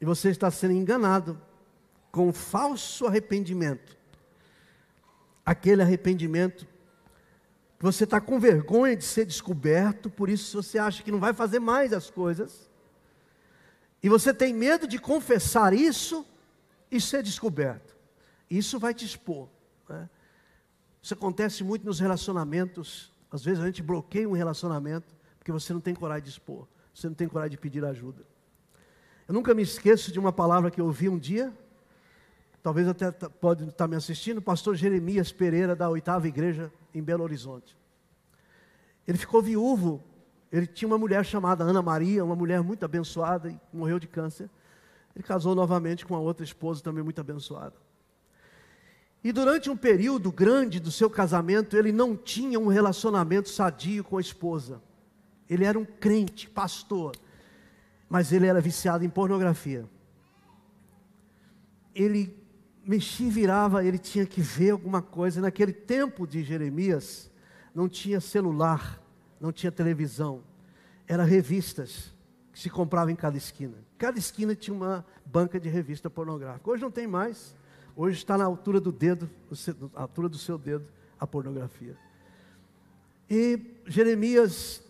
e 0.00 0.04
você 0.04 0.30
está 0.30 0.50
sendo 0.50 0.72
enganado 0.72 1.40
com 2.10 2.28
um 2.28 2.32
falso 2.32 3.06
arrependimento. 3.06 3.96
Aquele 5.44 5.82
arrependimento 5.82 6.66
você 7.84 8.04
está 8.04 8.18
com 8.18 8.40
vergonha 8.40 8.96
de 8.96 9.04
ser 9.04 9.26
descoberto, 9.26 10.08
por 10.08 10.30
isso 10.30 10.62
você 10.62 10.78
acha 10.78 11.02
que 11.02 11.12
não 11.12 11.20
vai 11.20 11.34
fazer 11.34 11.58
mais 11.58 11.92
as 11.92 12.08
coisas. 12.08 12.70
E 14.02 14.08
você 14.08 14.32
tem 14.32 14.54
medo 14.54 14.86
de 14.86 14.98
confessar 14.98 15.74
isso 15.74 16.24
e 16.90 16.98
ser 16.98 17.22
descoberto. 17.22 17.94
Isso 18.48 18.78
vai 18.78 18.94
te 18.94 19.04
expor. 19.04 19.50
Né? 19.86 20.08
Isso 21.02 21.12
acontece 21.12 21.62
muito 21.62 21.84
nos 21.84 22.00
relacionamentos. 22.00 23.12
Às 23.30 23.44
vezes 23.44 23.62
a 23.62 23.66
gente 23.66 23.82
bloqueia 23.82 24.26
um 24.26 24.32
relacionamento 24.32 25.14
porque 25.38 25.52
você 25.52 25.74
não 25.74 25.80
tem 25.80 25.94
coragem 25.94 26.24
de 26.24 26.30
expor, 26.30 26.66
você 26.94 27.06
não 27.06 27.14
tem 27.14 27.28
coragem 27.28 27.50
de 27.50 27.58
pedir 27.58 27.84
ajuda. 27.84 28.24
Eu 29.28 29.34
nunca 29.34 29.52
me 29.52 29.62
esqueço 29.62 30.10
de 30.10 30.18
uma 30.18 30.32
palavra 30.32 30.70
que 30.70 30.80
eu 30.80 30.86
ouvi 30.86 31.10
um 31.10 31.18
dia, 31.18 31.52
talvez 32.64 32.88
até 32.88 33.12
pode 33.12 33.68
estar 33.68 33.86
me 33.86 33.94
assistindo, 33.94 34.38
o 34.38 34.42
pastor 34.42 34.74
Jeremias 34.74 35.30
Pereira, 35.30 35.76
da 35.76 35.86
oitava 35.90 36.26
igreja 36.26 36.72
em 36.94 37.02
Belo 37.02 37.22
Horizonte. 37.22 37.76
Ele 39.06 39.18
ficou 39.18 39.42
viúvo, 39.42 40.02
ele 40.50 40.66
tinha 40.66 40.88
uma 40.88 40.96
mulher 40.96 41.26
chamada 41.26 41.62
Ana 41.62 41.82
Maria, 41.82 42.24
uma 42.24 42.34
mulher 42.34 42.62
muito 42.62 42.82
abençoada, 42.82 43.50
e 43.50 43.60
morreu 43.70 43.98
de 43.98 44.06
câncer. 44.06 44.48
Ele 45.14 45.22
casou 45.22 45.54
novamente 45.54 46.06
com 46.06 46.14
uma 46.14 46.22
outra 46.22 46.42
esposa 46.42 46.82
também 46.82 47.04
muito 47.04 47.20
abençoada. 47.20 47.74
E 49.22 49.30
durante 49.30 49.68
um 49.68 49.76
período 49.76 50.32
grande 50.32 50.80
do 50.80 50.90
seu 50.90 51.10
casamento, 51.10 51.76
ele 51.76 51.92
não 51.92 52.16
tinha 52.16 52.58
um 52.58 52.68
relacionamento 52.68 53.50
sadio 53.50 54.02
com 54.02 54.16
a 54.16 54.22
esposa. 54.22 54.80
Ele 55.50 55.66
era 55.66 55.78
um 55.78 55.84
crente, 55.84 56.48
pastor, 56.48 57.14
mas 58.08 58.32
ele 58.32 58.46
era 58.46 58.58
viciado 58.58 59.04
em 59.04 59.10
pornografia. 59.10 59.84
Ele 61.94 62.42
mexia 62.86 63.26
e 63.26 63.30
virava, 63.30 63.84
ele 63.84 63.98
tinha 63.98 64.26
que 64.26 64.40
ver 64.40 64.70
alguma 64.70 65.00
coisa. 65.00 65.40
Naquele 65.40 65.72
tempo 65.72 66.26
de 66.26 66.42
Jeremias, 66.42 67.30
não 67.74 67.88
tinha 67.88 68.20
celular, 68.20 69.02
não 69.40 69.52
tinha 69.52 69.72
televisão, 69.72 70.42
eram 71.06 71.24
revistas 71.24 72.12
que 72.52 72.60
se 72.60 72.70
compravam 72.70 73.10
em 73.10 73.16
cada 73.16 73.36
esquina. 73.36 73.74
Cada 73.98 74.18
esquina 74.18 74.54
tinha 74.54 74.76
uma 74.76 75.04
banca 75.26 75.58
de 75.58 75.68
revista 75.68 76.08
pornográfica. 76.08 76.70
Hoje 76.70 76.82
não 76.82 76.90
tem 76.90 77.06
mais. 77.06 77.54
Hoje 77.96 78.18
está 78.18 78.36
na 78.36 78.44
altura 78.44 78.80
do 78.80 78.92
dedo, 78.92 79.30
na 79.94 80.00
altura 80.00 80.28
do 80.28 80.38
seu 80.38 80.58
dedo, 80.58 80.86
a 81.18 81.26
pornografia. 81.26 81.96
E 83.30 83.58
Jeremias 83.86 84.82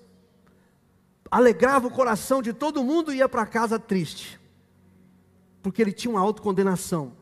alegrava 1.31 1.87
o 1.87 1.91
coração 1.91 2.43
de 2.43 2.53
todo 2.53 2.83
mundo 2.83 3.13
e 3.13 3.17
ia 3.17 3.29
para 3.29 3.47
casa 3.47 3.79
triste, 3.79 4.41
porque 5.63 5.83
ele 5.83 5.93
tinha 5.93 6.13
uma 6.13 6.21
autocondenação. 6.21 7.13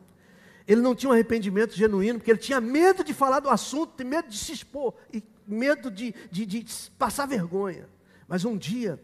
Ele 0.67 0.81
não 0.81 0.95
tinha 0.95 1.09
um 1.09 1.13
arrependimento 1.13 1.75
genuíno, 1.75 2.19
porque 2.19 2.31
ele 2.31 2.39
tinha 2.39 2.61
medo 2.61 3.03
de 3.03 3.13
falar 3.13 3.39
do 3.39 3.49
assunto, 3.49 4.05
medo 4.05 4.29
de 4.29 4.37
se 4.37 4.53
expor, 4.53 4.93
e 5.11 5.21
medo 5.45 5.91
de, 5.91 6.13
de, 6.31 6.45
de 6.45 6.65
passar 6.97 7.25
vergonha. 7.25 7.87
Mas 8.27 8.45
um 8.45 8.57
dia, 8.57 8.99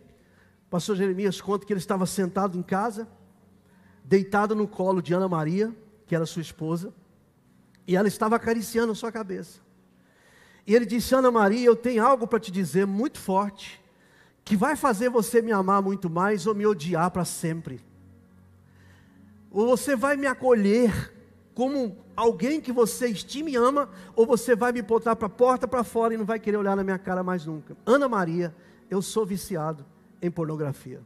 o 0.68 0.70
pastor 0.70 0.96
Jeremias 0.96 1.42
conta 1.42 1.66
que 1.66 1.74
ele 1.74 1.80
estava 1.80 2.06
sentado 2.06 2.58
em 2.58 2.64
casa, 2.64 3.08
deitado 4.04 4.56
no 4.56 4.68
colo 4.68 5.02
de 5.02 5.14
Ana 5.14 5.28
Maria, 5.28 5.76
que 6.08 6.16
era 6.16 6.26
sua 6.26 6.42
esposa, 6.42 6.94
e 7.86 7.96
ela 7.96 8.08
estava 8.08 8.36
acariciando 8.36 8.92
a 8.92 8.96
sua 8.96 9.12
cabeça. 9.12 9.60
E 10.66 10.74
ele 10.74 10.86
disse: 10.86 11.14
Ana 11.14 11.30
Maria, 11.32 11.66
eu 11.66 11.76
tenho 11.76 12.06
algo 12.06 12.26
para 12.26 12.40
te 12.40 12.52
dizer 12.52 12.86
muito 12.88 13.20
forte, 13.20 13.84
que 14.46 14.56
vai 14.56 14.76
fazer 14.76 15.10
você 15.10 15.42
me 15.42 15.52
amar 15.52 15.82
muito 15.82 16.10
mais 16.10 16.48
ou 16.48 16.56
me 16.56 16.66
odiar 16.66 17.12
para 17.12 17.26
sempre. 17.26 17.82
Ou 19.52 19.68
você 19.68 19.96
vai 19.96 20.16
me 20.16 20.28
acolher 20.28 21.12
como 21.60 21.98
alguém 22.16 22.62
que 22.62 22.72
você 22.72 23.10
estima 23.10 23.50
e 23.50 23.58
ama, 23.58 23.90
ou 24.16 24.26
você 24.26 24.56
vai 24.56 24.72
me 24.72 24.82
botar 24.82 25.14
para 25.14 25.26
a 25.26 25.30
porta 25.30 25.68
para 25.68 25.84
fora 25.84 26.14
e 26.14 26.18
não 26.18 26.24
vai 26.24 26.40
querer 26.40 26.56
olhar 26.56 26.74
na 26.74 26.86
minha 26.86 26.98
cara 26.98 27.22
mais 27.22 27.46
nunca. 27.46 27.76
Ana 27.86 28.08
Maria, 28.08 28.56
eu 28.90 29.02
sou 29.02 29.26
viciado 29.26 29.86
em 30.22 30.32
pornografia. 30.32 31.02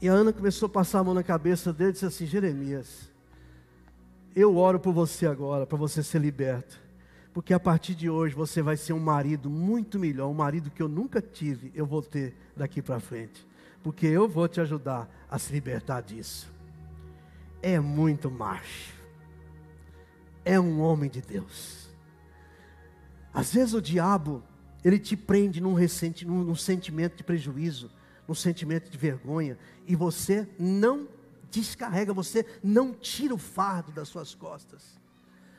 E 0.00 0.08
a 0.08 0.12
Ana 0.14 0.32
começou 0.32 0.68
a 0.68 0.70
passar 0.70 1.00
a 1.00 1.04
mão 1.04 1.12
na 1.12 1.22
cabeça 1.22 1.70
dele 1.70 1.90
e 1.90 1.92
disse 1.92 2.06
assim: 2.06 2.24
Jeremias, 2.24 3.12
eu 4.34 4.56
oro 4.56 4.80
por 4.80 4.94
você 4.94 5.26
agora, 5.26 5.66
para 5.66 5.76
você 5.76 6.02
ser 6.02 6.18
liberto. 6.18 6.80
Porque 7.34 7.52
a 7.52 7.60
partir 7.60 7.94
de 7.94 8.08
hoje 8.08 8.34
você 8.34 8.62
vai 8.62 8.78
ser 8.78 8.94
um 8.94 8.98
marido 8.98 9.50
muito 9.50 9.98
melhor, 9.98 10.30
um 10.30 10.34
marido 10.34 10.70
que 10.70 10.82
eu 10.82 10.88
nunca 10.88 11.20
tive, 11.20 11.70
eu 11.74 11.84
vou 11.84 12.00
ter 12.00 12.34
daqui 12.56 12.80
para 12.80 12.98
frente. 13.00 13.46
Porque 13.82 14.06
eu 14.06 14.26
vou 14.26 14.48
te 14.48 14.62
ajudar 14.62 15.10
a 15.30 15.38
se 15.38 15.52
libertar 15.52 16.00
disso. 16.00 16.51
É 17.62 17.78
muito 17.78 18.30
macho. 18.30 18.92
É 20.44 20.58
um 20.58 20.80
homem 20.80 21.08
de 21.08 21.22
Deus. 21.22 21.88
Às 23.32 23.54
vezes 23.54 23.72
o 23.72 23.80
diabo, 23.80 24.42
ele 24.84 24.98
te 24.98 25.16
prende 25.16 25.60
num, 25.60 25.72
recente, 25.72 26.26
num, 26.26 26.42
num 26.42 26.56
sentimento 26.56 27.16
de 27.16 27.24
prejuízo 27.24 27.90
um 28.28 28.34
sentimento 28.34 28.90
de 28.90 28.98
vergonha, 28.98 29.58
e 29.86 29.94
você 29.94 30.48
não 30.58 31.08
descarrega, 31.50 32.12
você 32.12 32.46
não 32.62 32.92
tira 32.92 33.34
o 33.34 33.38
fardo 33.38 33.92
das 33.92 34.08
suas 34.08 34.34
costas. 34.34 35.00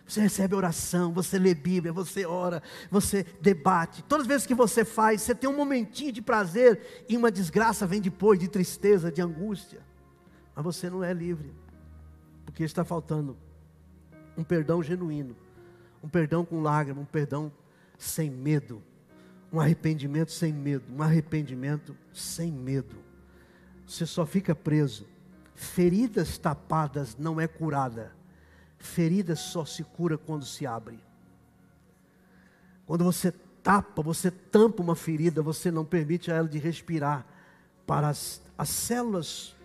Você 0.06 0.20
recebe 0.20 0.54
oração, 0.54 1.14
você 1.14 1.40
lê 1.40 1.54
Bíblia, 1.54 1.94
você 1.94 2.26
ora, 2.26 2.62
você 2.92 3.24
debate. 3.42 4.04
Todas 4.04 4.24
as 4.24 4.28
vezes 4.28 4.48
que 4.48 4.54
você 4.54 4.84
faz, 4.84 5.22
você 5.22 5.34
tem 5.34 5.50
um 5.50 5.56
momentinho 5.56 6.12
de 6.12 6.22
prazer 6.22 7.06
e 7.08 7.16
uma 7.16 7.32
desgraça 7.32 7.88
vem 7.88 8.02
depois 8.02 8.38
de 8.38 8.48
tristeza, 8.48 9.12
de 9.12 9.22
angústia. 9.22 9.82
Mas 10.54 10.66
você 10.66 10.90
não 10.90 11.04
é 11.04 11.14
livre, 11.14 11.54
porque 12.54 12.64
está 12.64 12.86
faltando 12.86 13.36
um 14.38 14.44
perdão 14.44 14.84
genuíno, 14.84 15.36
um 16.04 16.08
perdão 16.08 16.46
com 16.46 16.62
lágrima, 16.62 17.02
um 17.02 17.06
perdão 17.06 17.52
sem 17.98 18.30
medo, 18.30 18.80
um 19.52 19.60
arrependimento 19.60 20.32
sem 20.32 20.54
medo, 20.54 20.86
um 20.94 21.02
arrependimento 21.02 21.98
sem 22.14 22.52
medo. 22.52 22.98
Você 23.88 24.06
só 24.06 24.24
fica 24.24 24.54
preso. 24.54 25.08
Feridas 25.56 26.38
tapadas 26.38 27.18
não 27.18 27.42
é 27.42 27.48
curada. 27.48 28.16
Ferida 28.78 29.36
só 29.36 29.66
se 29.66 29.84
cura 29.84 30.16
quando 30.16 30.46
se 30.46 30.68
abre. 30.68 31.00
Quando 32.86 33.04
você 33.04 33.32
tapa, 33.64 34.04
você 34.04 34.30
tampa 34.30 34.84
uma 34.84 34.96
ferida, 34.96 35.42
você 35.42 35.72
não 35.72 35.84
permite 35.84 36.32
a 36.32 36.36
ela 36.36 36.48
de 36.48 36.60
respirar 36.60 37.26
para 37.88 38.10
as, 38.10 38.44
as 38.56 38.70
células 38.70 39.56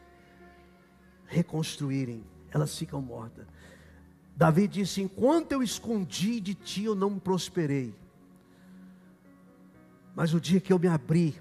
reconstruírem, 1.26 2.24
elas 2.51 2.76
ficam 2.76 3.01
mortas. 3.01 3.46
Davi 4.36 4.68
disse: 4.68 5.03
Enquanto 5.03 5.53
eu 5.53 5.62
escondi 5.62 6.40
de 6.40 6.55
ti, 6.55 6.84
eu 6.84 6.94
não 6.94 7.18
prosperei. 7.18 7.94
Mas 10.14 10.34
o 10.34 10.40
dia 10.40 10.61
que 10.61 10.72
eu 10.72 10.78
me 10.78 10.88
abri, 10.88 11.40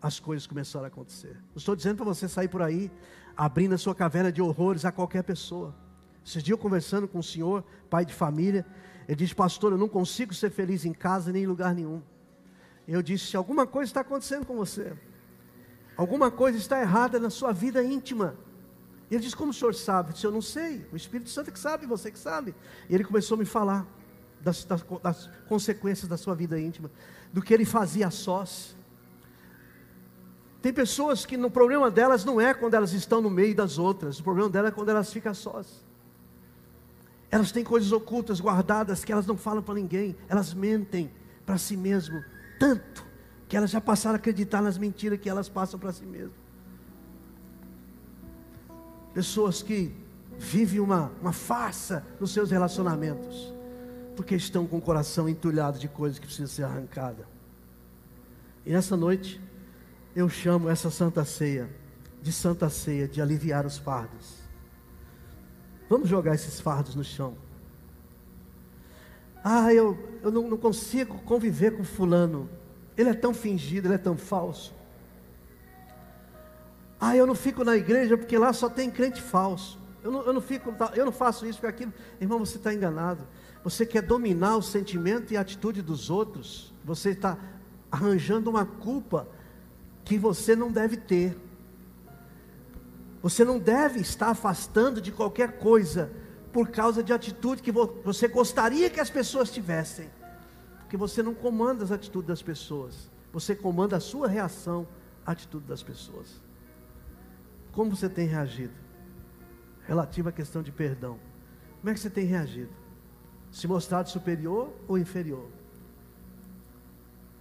as 0.00 0.18
coisas 0.20 0.46
começaram 0.46 0.84
a 0.84 0.88
acontecer. 0.88 1.34
Não 1.34 1.56
estou 1.56 1.76
dizendo 1.76 1.96
para 1.96 2.04
você 2.04 2.28
sair 2.28 2.48
por 2.48 2.62
aí 2.62 2.90
abrindo 3.36 3.74
a 3.74 3.78
sua 3.78 3.94
caverna 3.94 4.32
de 4.32 4.40
horrores 4.40 4.84
a 4.84 4.92
qualquer 4.92 5.22
pessoa. 5.22 5.74
Esses 6.24 6.42
dias 6.42 6.56
eu 6.56 6.58
conversando 6.58 7.06
com 7.06 7.18
o 7.18 7.22
senhor, 7.22 7.62
pai 7.90 8.04
de 8.04 8.12
família, 8.12 8.66
ele 9.06 9.16
disse, 9.16 9.34
pastor, 9.34 9.72
eu 9.72 9.78
não 9.78 9.88
consigo 9.88 10.34
ser 10.34 10.50
feliz 10.50 10.84
em 10.84 10.92
casa 10.92 11.30
nem 11.30 11.44
em 11.44 11.46
lugar 11.46 11.74
nenhum. 11.74 12.02
Eu 12.88 13.02
disse, 13.02 13.36
alguma 13.36 13.66
coisa 13.66 13.90
está 13.90 14.00
acontecendo 14.00 14.46
com 14.46 14.56
você. 14.56 14.96
Alguma 15.96 16.30
coisa 16.30 16.58
está 16.58 16.80
errada 16.80 17.18
na 17.18 17.30
sua 17.30 17.52
vida 17.52 17.82
íntima. 17.82 18.36
Ele 19.10 19.20
disse, 19.20 19.36
como 19.36 19.50
o 19.50 19.54
senhor 19.54 19.74
sabe? 19.74 20.10
Eu 20.10 20.12
disse, 20.14 20.26
eu 20.26 20.32
não 20.32 20.42
sei. 20.42 20.86
O 20.92 20.96
Espírito 20.96 21.30
Santo 21.30 21.52
que 21.52 21.58
sabe, 21.58 21.86
você 21.86 22.10
que 22.10 22.18
sabe. 22.18 22.54
E 22.88 22.94
ele 22.94 23.04
começou 23.04 23.36
a 23.36 23.38
me 23.38 23.44
falar 23.44 23.86
das, 24.40 24.64
das, 24.64 24.84
das 25.02 25.30
consequências 25.48 26.08
da 26.08 26.16
sua 26.16 26.34
vida 26.34 26.58
íntima 26.58 26.90
do 27.32 27.42
que 27.42 27.54
ele 27.54 27.64
fazia 27.64 28.08
a 28.08 28.10
sós. 28.10 28.76
Tem 30.60 30.72
pessoas 30.72 31.24
que 31.24 31.36
no 31.36 31.50
problema 31.50 31.90
delas 31.90 32.24
não 32.24 32.40
é 32.40 32.52
quando 32.52 32.74
elas 32.74 32.92
estão 32.92 33.20
no 33.20 33.30
meio 33.30 33.54
das 33.54 33.78
outras, 33.78 34.18
o 34.18 34.24
problema 34.24 34.48
delas 34.48 34.72
é 34.72 34.74
quando 34.74 34.88
elas 34.88 35.12
ficam 35.12 35.32
sós. 35.32 35.84
Elas 37.30 37.52
têm 37.52 37.62
coisas 37.62 37.92
ocultas, 37.92 38.40
guardadas, 38.40 39.04
que 39.04 39.12
elas 39.12 39.26
não 39.26 39.36
falam 39.36 39.62
para 39.62 39.74
ninguém, 39.74 40.16
elas 40.28 40.54
mentem 40.54 41.10
para 41.44 41.58
si 41.58 41.76
mesmo, 41.76 42.22
tanto 42.58 43.06
que 43.48 43.56
elas 43.56 43.70
já 43.70 43.80
passaram 43.80 44.14
a 44.14 44.18
acreditar 44.18 44.60
nas 44.60 44.78
mentiras 44.78 45.20
que 45.20 45.28
elas 45.28 45.48
passam 45.48 45.78
para 45.78 45.92
si 45.92 46.04
mesmo. 46.04 46.45
Pessoas 49.16 49.62
que 49.62 49.96
vivem 50.38 50.78
uma, 50.78 51.10
uma 51.22 51.32
farsa 51.32 52.04
nos 52.20 52.32
seus 52.32 52.50
relacionamentos 52.50 53.50
porque 54.14 54.34
estão 54.34 54.66
com 54.66 54.76
o 54.76 54.82
coração 54.82 55.26
entulhado 55.26 55.78
de 55.78 55.88
coisas 55.88 56.18
que 56.18 56.26
precisam 56.26 56.46
ser 56.46 56.64
arrancadas. 56.64 57.24
E 58.66 58.72
nessa 58.72 58.94
noite, 58.94 59.40
eu 60.14 60.28
chamo 60.28 60.68
essa 60.68 60.90
santa 60.90 61.24
ceia 61.24 61.66
de 62.20 62.30
santa 62.30 62.68
ceia, 62.68 63.08
de 63.08 63.22
aliviar 63.22 63.64
os 63.64 63.78
fardos. 63.78 64.34
Vamos 65.88 66.10
jogar 66.10 66.34
esses 66.34 66.60
fardos 66.60 66.94
no 66.94 67.02
chão. 67.02 67.38
Ah, 69.42 69.72
eu, 69.72 69.96
eu 70.22 70.30
não, 70.30 70.46
não 70.46 70.58
consigo 70.58 71.22
conviver 71.22 71.74
com 71.74 71.84
fulano. 71.84 72.50
Ele 72.98 73.08
é 73.08 73.14
tão 73.14 73.32
fingido, 73.32 73.86
ele 73.86 73.94
é 73.94 73.98
tão 73.98 74.18
falso. 74.18 74.74
Ah, 77.06 77.16
eu 77.16 77.24
não 77.24 77.36
fico 77.36 77.62
na 77.62 77.76
igreja 77.76 78.18
porque 78.18 78.36
lá 78.36 78.52
só 78.52 78.68
tem 78.68 78.90
crente 78.90 79.22
falso. 79.22 79.78
Eu 80.02 80.10
não, 80.10 80.22
eu 80.22 80.32
não, 80.32 80.40
fico, 80.40 80.74
eu 80.92 81.04
não 81.04 81.12
faço 81.12 81.46
isso 81.46 81.60
porque 81.60 81.72
aquilo. 81.72 81.94
Irmão, 82.20 82.40
você 82.40 82.56
está 82.56 82.74
enganado. 82.74 83.24
Você 83.62 83.86
quer 83.86 84.02
dominar 84.02 84.56
o 84.56 84.62
sentimento 84.62 85.32
e 85.32 85.36
a 85.36 85.40
atitude 85.40 85.82
dos 85.82 86.10
outros. 86.10 86.74
Você 86.84 87.10
está 87.10 87.38
arranjando 87.92 88.50
uma 88.50 88.66
culpa 88.66 89.28
que 90.04 90.18
você 90.18 90.56
não 90.56 90.72
deve 90.72 90.96
ter. 90.96 91.38
Você 93.22 93.44
não 93.44 93.60
deve 93.60 94.00
estar 94.00 94.30
afastando 94.30 95.00
de 95.00 95.12
qualquer 95.12 95.58
coisa 95.58 96.10
por 96.52 96.70
causa 96.70 97.04
de 97.04 97.12
atitude 97.12 97.62
que 97.62 97.70
você 97.70 98.26
gostaria 98.26 98.90
que 98.90 98.98
as 98.98 99.10
pessoas 99.10 99.52
tivessem. 99.52 100.10
Porque 100.80 100.96
você 100.96 101.22
não 101.22 101.34
comanda 101.34 101.84
as 101.84 101.92
atitudes 101.92 102.26
das 102.26 102.42
pessoas. 102.42 103.08
Você 103.32 103.54
comanda 103.54 103.96
a 103.96 104.00
sua 104.00 104.26
reação 104.26 104.88
à 105.24 105.30
atitude 105.30 105.66
das 105.66 105.84
pessoas. 105.84 106.45
Como 107.76 107.94
você 107.94 108.08
tem 108.08 108.26
reagido? 108.26 108.74
Relativo 109.86 110.28
à 110.28 110.32
questão 110.32 110.60
de 110.60 110.72
perdão. 110.72 111.20
Como 111.78 111.90
é 111.90 111.94
que 111.94 112.00
você 112.00 112.10
tem 112.10 112.24
reagido? 112.24 112.72
se 113.56 113.66
mostrado 113.66 114.10
superior 114.10 114.70
ou 114.86 114.98
inferior. 114.98 115.48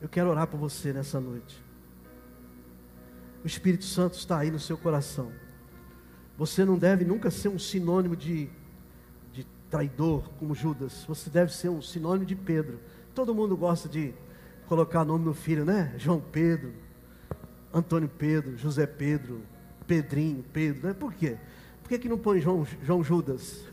Eu 0.02 0.08
quero 0.08 0.30
orar 0.30 0.48
por 0.48 0.58
você 0.58 0.94
nessa 0.94 1.20
noite. 1.20 1.62
O 3.44 3.48
Espírito 3.48 3.84
Santo 3.84 4.14
está 4.14 4.40
aí 4.40 4.50
no 4.50 4.58
seu 4.58 4.78
coração. 4.78 5.30
Você 6.38 6.64
não 6.64 6.78
deve 6.78 7.04
nunca 7.04 7.30
ser 7.30 7.50
um 7.50 7.60
sinônimo 7.60 8.16
de, 8.16 8.50
de 9.34 9.46
traidor, 9.70 10.30
como 10.40 10.56
Judas. 10.56 11.04
Você 11.06 11.30
deve 11.30 11.54
ser 11.54 11.68
um 11.68 11.82
sinônimo 11.82 12.26
de 12.26 12.36
Pedro. 12.36 12.80
Todo 13.14 13.36
mundo 13.36 13.58
gosta 13.58 13.90
de 13.90 14.14
colocar 14.68 15.04
nome 15.04 15.26
no 15.26 15.34
filho, 15.34 15.66
né? 15.66 15.94
João 15.98 16.22
Pedro, 16.22 16.74
Antônio 17.74 18.08
Pedro, 18.08 18.58
José 18.58 18.88
Pedro, 18.88 19.42
Pedrinho, 19.88 20.44
Pedro. 20.52 20.88
Né? 20.88 20.94
Por 20.94 21.14
quê? 21.14 21.38
Por 21.82 21.90
que, 21.90 22.00
que 22.00 22.10
não 22.10 22.18
põe 22.18 22.42
João, 22.42 22.66
João 22.84 23.04
Judas? 23.04 23.64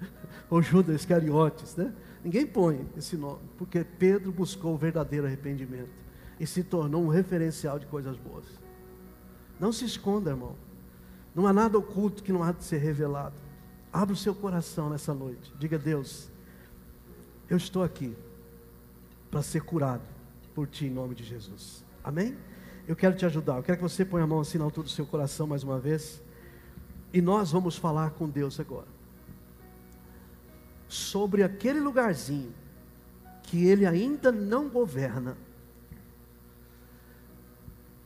Ou 0.48 0.62
Judas 0.62 0.96
Iscariotes, 0.96 1.76
né? 1.76 1.92
Ninguém 2.24 2.46
põe 2.46 2.86
esse 2.96 3.16
nome, 3.16 3.40
porque 3.56 3.84
Pedro 3.84 4.32
buscou 4.32 4.74
o 4.74 4.78
verdadeiro 4.78 5.26
arrependimento 5.26 5.90
e 6.40 6.46
se 6.46 6.62
tornou 6.62 7.04
um 7.04 7.08
referencial 7.08 7.78
de 7.78 7.86
coisas 7.86 8.16
boas. 8.16 8.44
Não 9.60 9.72
se 9.72 9.84
esconda, 9.84 10.30
irmão. 10.30 10.56
Não 11.34 11.46
há 11.46 11.52
nada 11.52 11.78
oculto 11.78 12.22
que 12.22 12.32
não 12.32 12.42
há 12.42 12.52
de 12.52 12.64
ser 12.64 12.78
revelado. 12.78 13.34
Abra 13.92 14.14
o 14.14 14.16
seu 14.16 14.34
coração 14.34 14.90
nessa 14.90 15.14
noite. 15.14 15.52
Diga, 15.58 15.78
Deus, 15.78 16.30
eu 17.48 17.56
estou 17.56 17.82
aqui 17.82 18.16
para 19.30 19.42
ser 19.42 19.62
curado 19.62 20.02
por 20.54 20.66
Ti 20.66 20.86
em 20.86 20.90
nome 20.90 21.14
de 21.14 21.24
Jesus. 21.24 21.84
Amém? 22.02 22.36
Eu 22.88 22.96
quero 22.96 23.14
te 23.14 23.24
ajudar. 23.24 23.58
Eu 23.58 23.62
quero 23.62 23.78
que 23.78 23.82
você 23.84 24.04
ponha 24.04 24.24
a 24.24 24.26
mão 24.26 24.40
assim 24.40 24.58
na 24.58 24.64
altura 24.64 24.86
do 24.86 24.90
seu 24.90 25.06
coração 25.06 25.46
mais 25.46 25.62
uma 25.62 25.78
vez. 25.78 26.20
E 27.12 27.20
nós 27.20 27.52
vamos 27.52 27.76
falar 27.76 28.10
com 28.10 28.28
Deus 28.28 28.58
agora 28.58 28.98
sobre 30.88 31.42
aquele 31.42 31.78
lugarzinho 31.78 32.52
que 33.42 33.66
ele 33.66 33.86
ainda 33.86 34.32
não 34.32 34.68
governa, 34.68 35.36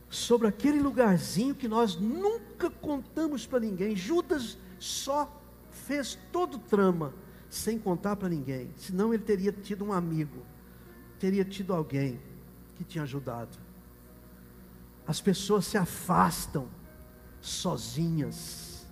sobre 0.09 0.47
aquele 0.47 0.79
lugarzinho 0.79 1.55
que 1.55 1.67
nós 1.67 1.95
nunca 1.95 2.69
contamos 2.69 3.47
para 3.47 3.59
ninguém. 3.59 3.95
Judas 3.95 4.57
só 4.79 5.41
fez 5.71 6.17
todo 6.31 6.55
o 6.55 6.59
trama 6.59 7.13
sem 7.49 7.79
contar 7.79 8.15
para 8.15 8.29
ninguém, 8.29 8.69
senão 8.77 9.13
ele 9.13 9.23
teria 9.23 9.51
tido 9.51 9.85
um 9.85 9.93
amigo, 9.93 10.43
teria 11.19 11.45
tido 11.45 11.73
alguém 11.73 12.19
que 12.75 12.83
tinha 12.83 13.03
ajudado. 13.03 13.62
As 15.07 15.19
pessoas 15.19 15.65
se 15.65 15.77
afastam 15.77 16.67
sozinhas. 17.41 18.87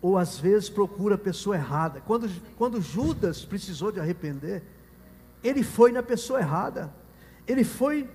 Ou 0.00 0.18
às 0.18 0.38
vezes 0.38 0.68
procura 0.68 1.14
a 1.14 1.18
pessoa 1.18 1.56
errada. 1.56 2.00
Quando, 2.00 2.28
quando 2.56 2.80
Judas 2.80 3.44
precisou 3.44 3.92
de 3.92 4.00
arrepender, 4.00 4.62
ele 5.44 5.62
foi 5.62 5.92
na 5.92 6.02
pessoa 6.02 6.40
errada. 6.40 6.92
Ele 7.46 7.64
foi 7.64 8.08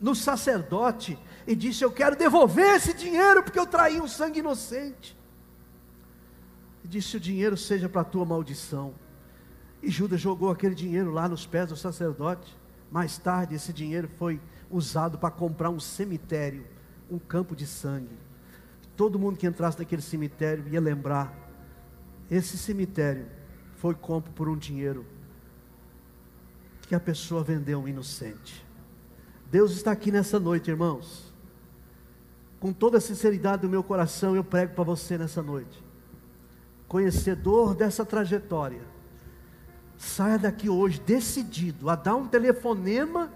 no 0.00 0.14
sacerdote 0.14 1.18
e 1.46 1.54
disse: 1.54 1.84
Eu 1.84 1.90
quero 1.90 2.16
devolver 2.16 2.76
esse 2.76 2.92
dinheiro 2.92 3.42
porque 3.42 3.58
eu 3.58 3.66
traí 3.66 4.00
um 4.00 4.08
sangue 4.08 4.40
inocente. 4.40 5.16
E 6.84 6.88
disse: 6.88 7.16
O 7.16 7.20
dinheiro 7.20 7.56
seja 7.56 7.88
para 7.88 8.02
a 8.02 8.04
tua 8.04 8.24
maldição. 8.24 8.94
E 9.80 9.90
Judas 9.90 10.20
jogou 10.20 10.50
aquele 10.50 10.74
dinheiro 10.74 11.12
lá 11.12 11.28
nos 11.28 11.46
pés 11.46 11.68
do 11.68 11.76
sacerdote. 11.76 12.56
Mais 12.90 13.18
tarde, 13.18 13.54
esse 13.54 13.72
dinheiro 13.72 14.08
foi 14.18 14.40
usado 14.70 15.18
para 15.18 15.30
comprar 15.30 15.70
um 15.70 15.80
cemitério, 15.80 16.64
um 17.10 17.18
campo 17.18 17.56
de 17.56 17.66
sangue. 17.66 18.16
Todo 18.96 19.18
mundo 19.18 19.36
que 19.36 19.46
entrasse 19.46 19.78
naquele 19.78 20.02
cemitério 20.02 20.66
ia 20.68 20.80
lembrar: 20.80 21.34
esse 22.30 22.58
cemitério 22.58 23.26
foi 23.76 23.94
compro 23.94 24.32
por 24.32 24.48
um 24.48 24.56
dinheiro 24.56 25.06
que 26.82 26.94
a 26.94 27.00
pessoa 27.00 27.44
vendeu 27.44 27.80
um 27.80 27.88
inocente. 27.88 28.66
Deus 29.50 29.72
está 29.72 29.92
aqui 29.92 30.10
nessa 30.10 30.38
noite, 30.38 30.70
irmãos. 30.70 31.32
Com 32.58 32.72
toda 32.72 32.98
a 32.98 33.00
sinceridade 33.00 33.62
do 33.62 33.68
meu 33.68 33.82
coração, 33.82 34.34
eu 34.34 34.42
prego 34.42 34.74
para 34.74 34.84
você 34.84 35.16
nessa 35.16 35.42
noite. 35.42 35.82
Conhecedor 36.88 37.74
dessa 37.74 38.04
trajetória, 38.04 38.82
saia 39.96 40.38
daqui 40.38 40.68
hoje 40.68 41.00
decidido 41.00 41.88
a 41.88 41.94
dar 41.94 42.16
um 42.16 42.26
telefonema 42.26 43.30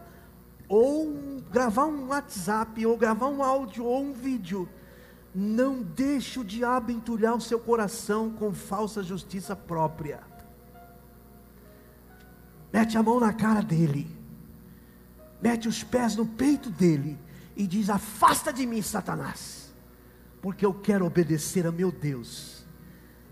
ou 0.74 1.42
gravar 1.50 1.84
um 1.84 2.08
WhatsApp, 2.08 2.86
ou 2.86 2.96
gravar 2.96 3.26
um 3.26 3.42
áudio 3.42 3.84
ou 3.84 4.02
um 4.02 4.14
vídeo 4.14 4.66
não 5.34 5.82
deixe 5.82 6.40
o 6.40 6.44
diabo 6.44 6.90
entulhar 6.90 7.34
o 7.34 7.40
seu 7.42 7.60
coração 7.60 8.30
com 8.30 8.54
falsa 8.54 9.02
justiça 9.02 9.54
própria. 9.54 10.20
Mete 12.72 12.96
a 12.96 13.02
mão 13.02 13.20
na 13.20 13.34
cara 13.34 13.60
dele, 13.60 14.10
mete 15.42 15.68
os 15.68 15.84
pés 15.84 16.16
no 16.16 16.24
peito 16.24 16.70
dele 16.70 17.18
e 17.54 17.66
diz: 17.66 17.90
Afasta 17.90 18.50
de 18.50 18.64
mim, 18.64 18.80
Satanás, 18.80 19.74
porque 20.40 20.64
eu 20.64 20.72
quero 20.72 21.04
obedecer 21.04 21.66
a 21.66 21.72
meu 21.72 21.92
Deus. 21.92 22.64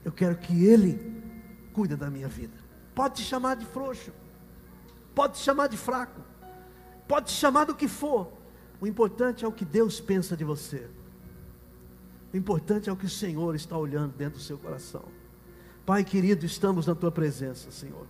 Eu 0.05 0.13
quero 0.13 0.37
que 0.37 0.63
Ele 0.63 1.23
cuide 1.73 1.97
da 1.97 2.11
minha 2.11 2.29
vida. 2.29 2.59
Pode 2.95 3.17
te 3.17 3.23
chamar 3.23 3.57
de 3.57 3.65
frouxo, 3.65 4.13
pode 5.15 5.39
te 5.39 5.41
chamar 5.43 5.69
de 5.69 5.79
fraco, 5.79 6.21
pode 7.11 7.27
te 7.27 7.33
chamar 7.33 7.65
do 7.65 7.75
que 7.75 7.89
for. 7.89 8.33
O 8.81 8.87
importante 8.87 9.45
é 9.45 9.49
o 9.49 9.51
que 9.51 9.65
Deus 9.65 10.01
pensa 10.01 10.37
de 10.37 10.45
você. 10.45 10.89
O 12.33 12.37
importante 12.37 12.89
é 12.89 12.93
o 12.93 12.97
que 12.97 13.07
o 13.07 13.11
Senhor 13.11 13.57
está 13.57 13.77
olhando 13.77 14.13
dentro 14.17 14.39
do 14.39 14.45
seu 14.45 14.57
coração. 14.57 15.03
Pai 15.85 16.05
querido, 16.05 16.47
estamos 16.47 16.87
na 16.87 16.95
tua 16.95 17.11
presença, 17.11 17.73
Senhor. 17.73 18.07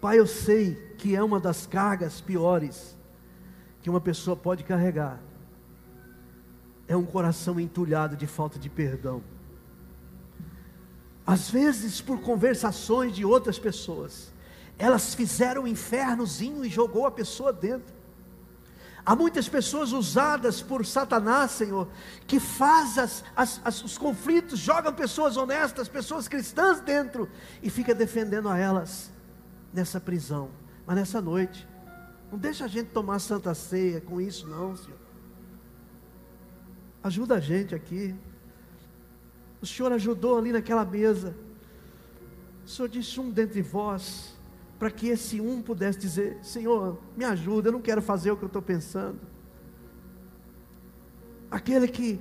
Pai, 0.00 0.18
eu 0.18 0.26
sei 0.26 0.74
que 0.96 1.14
é 1.14 1.22
uma 1.22 1.38
das 1.38 1.66
cargas 1.66 2.18
piores 2.18 2.96
que 3.82 3.90
uma 3.90 4.00
pessoa 4.00 4.34
pode 4.34 4.64
carregar. 4.64 5.20
É 6.88 6.96
um 6.96 7.04
coração 7.04 7.60
entulhado 7.60 8.16
de 8.16 8.26
falta 8.26 8.58
de 8.58 8.70
perdão. 8.70 9.22
Às 11.26 11.50
vezes, 11.50 12.00
por 12.00 12.22
conversações 12.22 13.14
de 13.14 13.22
outras 13.22 13.58
pessoas, 13.58 14.31
elas 14.78 15.14
fizeram 15.14 15.62
um 15.62 15.66
infernozinho 15.66 16.64
e 16.64 16.68
jogou 16.68 17.06
a 17.06 17.10
pessoa 17.10 17.52
dentro. 17.52 17.94
Há 19.04 19.16
muitas 19.16 19.48
pessoas 19.48 19.92
usadas 19.92 20.62
por 20.62 20.86
Satanás, 20.86 21.50
Senhor, 21.50 21.88
que 22.26 22.38
faz 22.38 22.98
as, 22.98 23.24
as, 23.34 23.60
as, 23.64 23.82
os 23.82 23.98
conflitos, 23.98 24.60
jogam 24.60 24.92
pessoas 24.92 25.36
honestas, 25.36 25.88
pessoas 25.88 26.28
cristãs 26.28 26.80
dentro 26.80 27.28
e 27.60 27.68
fica 27.68 27.94
defendendo 27.94 28.48
a 28.48 28.56
elas 28.56 29.10
nessa 29.72 30.00
prisão. 30.00 30.50
Mas 30.86 30.96
nessa 30.96 31.20
noite, 31.20 31.66
não 32.30 32.38
deixa 32.38 32.64
a 32.64 32.68
gente 32.68 32.90
tomar 32.90 33.18
santa 33.18 33.52
ceia 33.54 34.00
com 34.00 34.20
isso, 34.20 34.46
não, 34.46 34.76
Senhor. 34.76 34.98
Ajuda 37.02 37.34
a 37.34 37.40
gente 37.40 37.74
aqui. 37.74 38.14
O 39.60 39.66
Senhor 39.66 39.90
ajudou 39.92 40.38
ali 40.38 40.52
naquela 40.52 40.84
mesa. 40.84 41.34
O 42.64 42.68
Senhor 42.68 42.88
disse: 42.88 43.18
um 43.18 43.30
dentre 43.30 43.60
vós 43.60 44.31
para 44.82 44.90
que 44.90 45.06
esse 45.06 45.40
um 45.40 45.62
pudesse 45.62 45.96
dizer: 45.96 46.38
Senhor, 46.42 46.98
me 47.16 47.24
ajuda, 47.24 47.68
eu 47.68 47.72
não 47.72 47.80
quero 47.80 48.02
fazer 48.02 48.32
o 48.32 48.36
que 48.36 48.42
eu 48.42 48.48
estou 48.48 48.60
pensando. 48.60 49.20
Aquele 51.48 51.86
que 51.86 52.20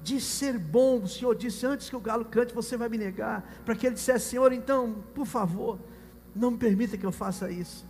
diz 0.00 0.22
ser 0.22 0.56
bom, 0.60 1.02
o 1.02 1.08
Senhor 1.08 1.34
disse: 1.34 1.66
Antes 1.66 1.90
que 1.90 1.96
o 1.96 2.00
galo 2.00 2.24
cante, 2.24 2.54
você 2.54 2.76
vai 2.76 2.88
me 2.88 2.96
negar. 2.96 3.42
Para 3.64 3.74
que 3.74 3.84
ele 3.84 3.96
dissesse: 3.96 4.28
Senhor, 4.28 4.52
então, 4.52 5.02
por 5.12 5.26
favor, 5.26 5.76
não 6.36 6.52
me 6.52 6.56
permita 6.56 6.96
que 6.96 7.04
eu 7.04 7.10
faça 7.10 7.50
isso. 7.50 7.84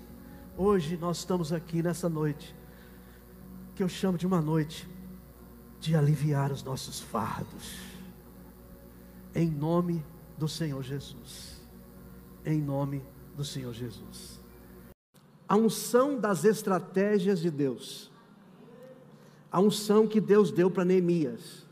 Hoje 0.56 0.96
nós 0.96 1.18
estamos 1.18 1.52
aqui 1.52 1.82
nessa 1.82 2.09
noite, 2.09 2.56
que 3.74 3.82
eu 3.82 3.90
chamo 3.90 4.16
de 4.16 4.26
uma 4.26 4.40
noite 4.40 4.88
de 5.80 5.94
aliviar 5.94 6.50
os 6.50 6.62
nossos 6.62 6.98
fardos, 6.98 7.78
em 9.34 9.50
nome 9.50 10.02
do 10.38 10.48
Senhor 10.48 10.82
Jesus. 10.82 11.61
Em 12.42 12.59
nome 12.59 13.00
de 13.00 13.17
do 13.39 13.45
Senhor 13.45 13.72
Jesus. 13.72 14.41
A 15.49 15.57
unção 15.57 16.18
das 16.18 16.45
estratégias 16.45 17.39
de 17.39 17.51
Deus. 17.51 18.11
A 19.51 19.61
unção 19.61 20.09
que 20.09 20.20
Deus 20.20 20.51
deu 20.51 20.68
para 20.68 20.84
Neemias. 20.84 21.64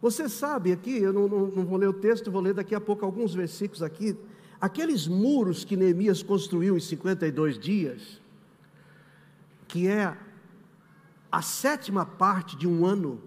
Você 0.00 0.28
sabe 0.28 0.70
aqui, 0.70 0.96
eu 0.96 1.12
não, 1.12 1.26
não, 1.26 1.46
não, 1.48 1.66
vou 1.66 1.76
ler 1.76 1.88
o 1.88 1.92
texto, 1.92 2.30
vou 2.30 2.40
ler 2.40 2.54
daqui 2.54 2.74
a 2.74 2.80
pouco 2.80 3.04
alguns 3.04 3.34
versículos 3.34 3.82
aqui. 3.82 4.16
Aqueles 4.60 5.08
muros 5.08 5.64
que 5.64 5.76
Neemias 5.76 6.22
construiu 6.22 6.76
em 6.76 6.80
52 6.80 7.58
dias, 7.58 8.22
que 9.66 9.88
é 9.88 10.16
a 11.32 11.42
sétima 11.42 12.06
parte 12.06 12.56
de 12.56 12.68
um 12.68 12.86
ano. 12.86 13.20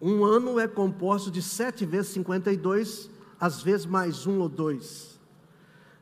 Um 0.00 0.24
ano 0.24 0.60
é 0.60 0.68
composto 0.68 1.30
de 1.30 1.40
sete 1.40 1.86
vezes 1.86 2.12
52, 2.12 3.08
às 3.40 3.62
vezes 3.62 3.86
mais 3.86 4.26
um 4.26 4.40
ou 4.40 4.48
dois 4.48 5.15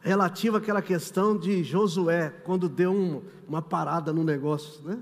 relativo 0.04 0.58
àquela 0.58 0.82
questão 0.82 1.36
de 1.36 1.64
Josué, 1.64 2.28
quando 2.44 2.68
deu 2.68 2.92
um, 2.92 3.22
uma 3.48 3.62
parada 3.62 4.12
no 4.12 4.22
negócio, 4.22 4.84
né? 4.84 4.98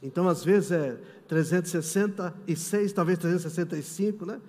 Então, 0.00 0.28
às 0.28 0.44
vezes 0.44 0.70
é 0.70 0.96
366, 1.26 2.92
talvez 2.92 3.18
365, 3.18 4.24
né? 4.24 4.40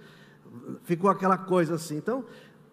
Ficou 0.84 1.10
aquela 1.10 1.40
coisa 1.40 1.74
assim. 1.74 1.98
Então, 1.98 2.24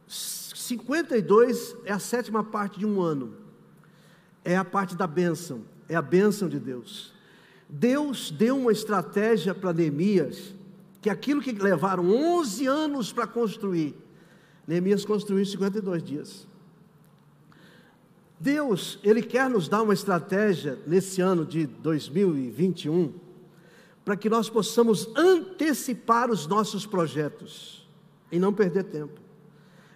52 0.06 1.74
é 1.86 1.92
a 1.92 1.98
sétima 1.98 2.44
parte 2.44 2.78
de 2.78 2.84
um 2.84 3.00
ano. 3.00 3.32
É 4.44 4.54
a 4.54 4.64
parte 4.64 4.94
da 4.94 5.06
bênção, 5.06 5.62
é 5.88 5.96
a 5.96 6.02
bênção 6.02 6.50
de 6.50 6.60
Deus. 6.60 7.14
Deus 7.66 8.30
deu 8.30 8.58
uma 8.58 8.70
estratégia 8.70 9.54
para 9.54 9.72
Neemias, 9.72 10.54
que 11.00 11.08
aquilo 11.08 11.40
que 11.40 11.50
levaram 11.52 12.10
11 12.10 12.66
anos 12.66 13.10
para 13.10 13.26
construir, 13.26 13.96
Neemias 14.68 15.04
construiu 15.04 15.40
em 15.40 15.46
52 15.46 16.02
dias. 16.02 16.46
Deus, 18.38 18.98
Ele 19.02 19.22
quer 19.22 19.48
nos 19.48 19.68
dar 19.68 19.82
uma 19.82 19.94
estratégia 19.94 20.78
nesse 20.86 21.20
ano 21.20 21.44
de 21.44 21.66
2021, 21.66 23.14
para 24.04 24.16
que 24.16 24.28
nós 24.28 24.48
possamos 24.48 25.08
antecipar 25.16 26.30
os 26.30 26.46
nossos 26.46 26.86
projetos 26.86 27.88
e 28.30 28.38
não 28.38 28.52
perder 28.52 28.84
tempo. 28.84 29.20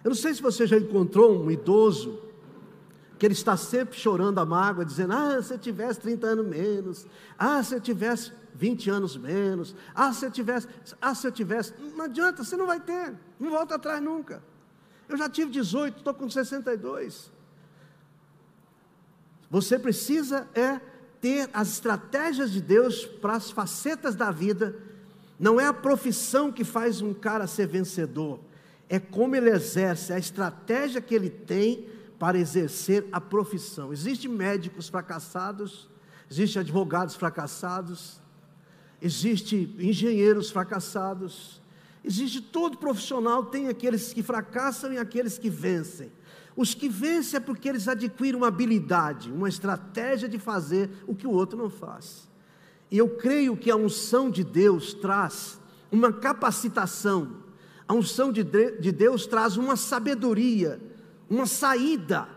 Eu 0.03 0.09
não 0.09 0.15
sei 0.15 0.33
se 0.33 0.41
você 0.41 0.65
já 0.65 0.77
encontrou 0.77 1.43
um 1.43 1.51
idoso 1.51 2.19
que 3.19 3.25
ele 3.25 3.35
está 3.35 3.55
sempre 3.55 3.95
chorando 3.95 4.39
a 4.39 4.45
mágoa, 4.45 4.83
dizendo: 4.83 5.13
Ah, 5.13 5.39
se 5.43 5.53
eu 5.53 5.59
tivesse 5.59 5.99
30 5.99 6.27
anos 6.27 6.47
menos, 6.47 7.07
ah, 7.37 7.61
se 7.61 7.75
eu 7.75 7.79
tivesse 7.79 8.31
20 8.55 8.89
anos 8.89 9.15
menos, 9.15 9.75
ah, 9.93 10.11
se 10.11 10.25
eu 10.25 10.31
tivesse, 10.31 10.67
ah, 10.99 11.13
se 11.13 11.27
eu 11.27 11.31
tivesse. 11.31 11.73
Não 11.95 12.05
adianta, 12.05 12.43
você 12.43 12.57
não 12.57 12.65
vai 12.65 12.79
ter, 12.79 13.13
não 13.39 13.51
volta 13.51 13.75
atrás 13.75 14.01
nunca. 14.01 14.43
Eu 15.07 15.15
já 15.17 15.29
tive 15.29 15.51
18, 15.51 15.99
estou 15.99 16.13
com 16.15 16.27
62. 16.27 17.31
Você 19.51 19.77
precisa 19.77 20.47
é 20.55 20.79
ter 21.19 21.49
as 21.53 21.73
estratégias 21.73 22.51
de 22.51 22.61
Deus 22.61 23.05
para 23.05 23.33
as 23.33 23.51
facetas 23.51 24.15
da 24.15 24.31
vida. 24.31 24.73
Não 25.37 25.59
é 25.59 25.67
a 25.67 25.73
profissão 25.73 26.51
que 26.53 26.63
faz 26.63 27.01
um 27.01 27.13
cara 27.13 27.45
ser 27.45 27.67
vencedor, 27.67 28.39
é 28.87 28.97
como 28.97 29.35
ele 29.35 29.49
exerce, 29.49 30.13
a 30.13 30.17
estratégia 30.17 31.01
que 31.01 31.13
ele 31.13 31.29
tem 31.29 31.85
para 32.17 32.37
exercer 32.37 33.05
a 33.11 33.19
profissão. 33.19 33.91
Existem 33.91 34.31
médicos 34.31 34.87
fracassados, 34.87 35.89
existem 36.29 36.61
advogados 36.61 37.15
fracassados, 37.15 38.21
existem 39.01 39.75
engenheiros 39.79 40.49
fracassados, 40.49 41.61
existe 42.05 42.39
todo 42.39 42.77
profissional, 42.77 43.45
tem 43.45 43.67
aqueles 43.67 44.13
que 44.13 44.23
fracassam 44.23 44.93
e 44.93 44.97
aqueles 44.97 45.37
que 45.37 45.49
vencem. 45.49 46.11
Os 46.55 46.73
que 46.73 46.89
vencem 46.89 47.37
é 47.37 47.39
porque 47.39 47.69
eles 47.69 47.87
adquirem 47.87 48.35
uma 48.35 48.47
habilidade, 48.47 49.31
uma 49.31 49.49
estratégia 49.49 50.27
de 50.27 50.37
fazer 50.37 50.89
o 51.07 51.15
que 51.15 51.27
o 51.27 51.31
outro 51.31 51.57
não 51.57 51.69
faz. 51.69 52.29
E 52.89 52.97
eu 52.97 53.09
creio 53.09 53.55
que 53.55 53.71
a 53.71 53.75
unção 53.75 54.29
de 54.29 54.43
Deus 54.43 54.93
traz 54.93 55.59
uma 55.91 56.11
capacitação, 56.11 57.37
a 57.87 57.93
unção 57.93 58.31
de 58.31 58.43
Deus 58.43 59.25
traz 59.25 59.57
uma 59.57 59.75
sabedoria, 59.75 60.79
uma 61.29 61.45
saída 61.45 62.27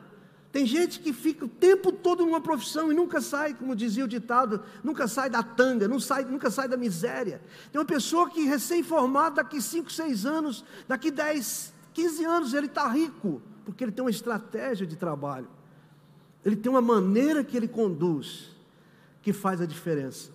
tem 0.54 0.64
gente 0.64 1.00
que 1.00 1.12
fica 1.12 1.44
o 1.44 1.48
tempo 1.48 1.90
todo 1.90 2.24
numa 2.24 2.40
profissão 2.40 2.92
e 2.92 2.94
nunca 2.94 3.20
sai, 3.20 3.54
como 3.54 3.74
dizia 3.74 4.04
o 4.04 4.08
ditado, 4.08 4.62
nunca 4.84 5.08
sai 5.08 5.28
da 5.28 5.42
tanga, 5.42 5.88
não 5.88 5.98
sai, 5.98 6.24
nunca 6.24 6.48
sai 6.48 6.68
da 6.68 6.76
miséria. 6.76 7.42
Tem 7.72 7.80
uma 7.80 7.84
pessoa 7.84 8.30
que 8.30 8.44
recém-formada, 8.44 9.42
daqui 9.42 9.60
5, 9.60 9.90
6 9.90 10.24
anos, 10.24 10.64
daqui 10.86 11.10
10, 11.10 11.74
15 11.92 12.24
anos, 12.24 12.54
ele 12.54 12.68
está 12.68 12.86
rico, 12.86 13.42
porque 13.64 13.84
ele 13.84 13.92
tem 13.92 14.04
uma 14.04 14.10
estratégia 14.10 14.86
de 14.86 14.96
trabalho. 14.96 15.48
Ele 16.44 16.56
tem 16.56 16.70
uma 16.70 16.80
maneira 16.80 17.42
que 17.42 17.56
ele 17.56 17.66
conduz, 17.66 18.50
que 19.22 19.32
faz 19.32 19.60
a 19.60 19.66
diferença. 19.66 20.30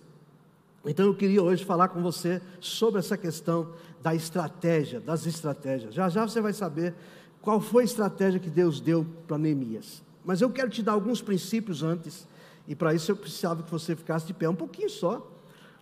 Então 0.84 1.06
eu 1.06 1.14
queria 1.14 1.42
hoje 1.42 1.64
falar 1.64 1.88
com 1.88 2.02
você 2.02 2.40
sobre 2.58 2.98
essa 2.98 3.16
questão 3.16 3.72
da 4.02 4.14
estratégia, 4.14 4.98
das 4.98 5.26
estratégias. 5.26 5.94
Já 5.94 6.08
já 6.08 6.26
você 6.26 6.40
vai 6.40 6.52
saber 6.52 6.94
qual 7.42 7.60
foi 7.60 7.82
a 7.82 7.86
estratégia 7.86 8.40
que 8.40 8.50
Deus 8.50 8.80
deu 8.80 9.06
para 9.26 9.38
Neemias. 9.38 10.02
Mas 10.24 10.40
eu 10.40 10.50
quero 10.50 10.70
te 10.70 10.82
dar 10.82 10.92
alguns 10.92 11.22
princípios 11.22 11.82
antes, 11.82 12.26
e 12.66 12.74
para 12.74 12.94
isso 12.94 13.10
eu 13.10 13.16
precisava 13.16 13.62
que 13.62 13.70
você 13.70 13.94
ficasse 13.94 14.26
de 14.26 14.34
pé 14.34 14.48
um 14.48 14.54
pouquinho 14.54 14.90
só. 14.90 15.26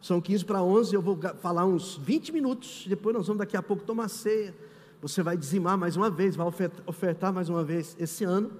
São 0.00 0.20
15 0.20 0.44
para 0.44 0.62
11, 0.62 0.94
eu 0.94 1.02
vou 1.02 1.18
falar 1.40 1.64
uns 1.64 1.96
20 1.96 2.32
minutos, 2.32 2.84
depois 2.86 3.14
nós 3.16 3.26
vamos 3.26 3.38
daqui 3.38 3.56
a 3.56 3.62
pouco 3.62 3.82
tomar 3.84 4.08
ceia. 4.08 4.54
Você 5.00 5.22
vai 5.22 5.36
dizimar 5.36 5.78
mais 5.78 5.96
uma 5.96 6.10
vez, 6.10 6.34
vai 6.34 6.46
ofertar 6.86 7.32
mais 7.32 7.48
uma 7.48 7.62
vez 7.62 7.96
esse 7.98 8.24
ano, 8.24 8.50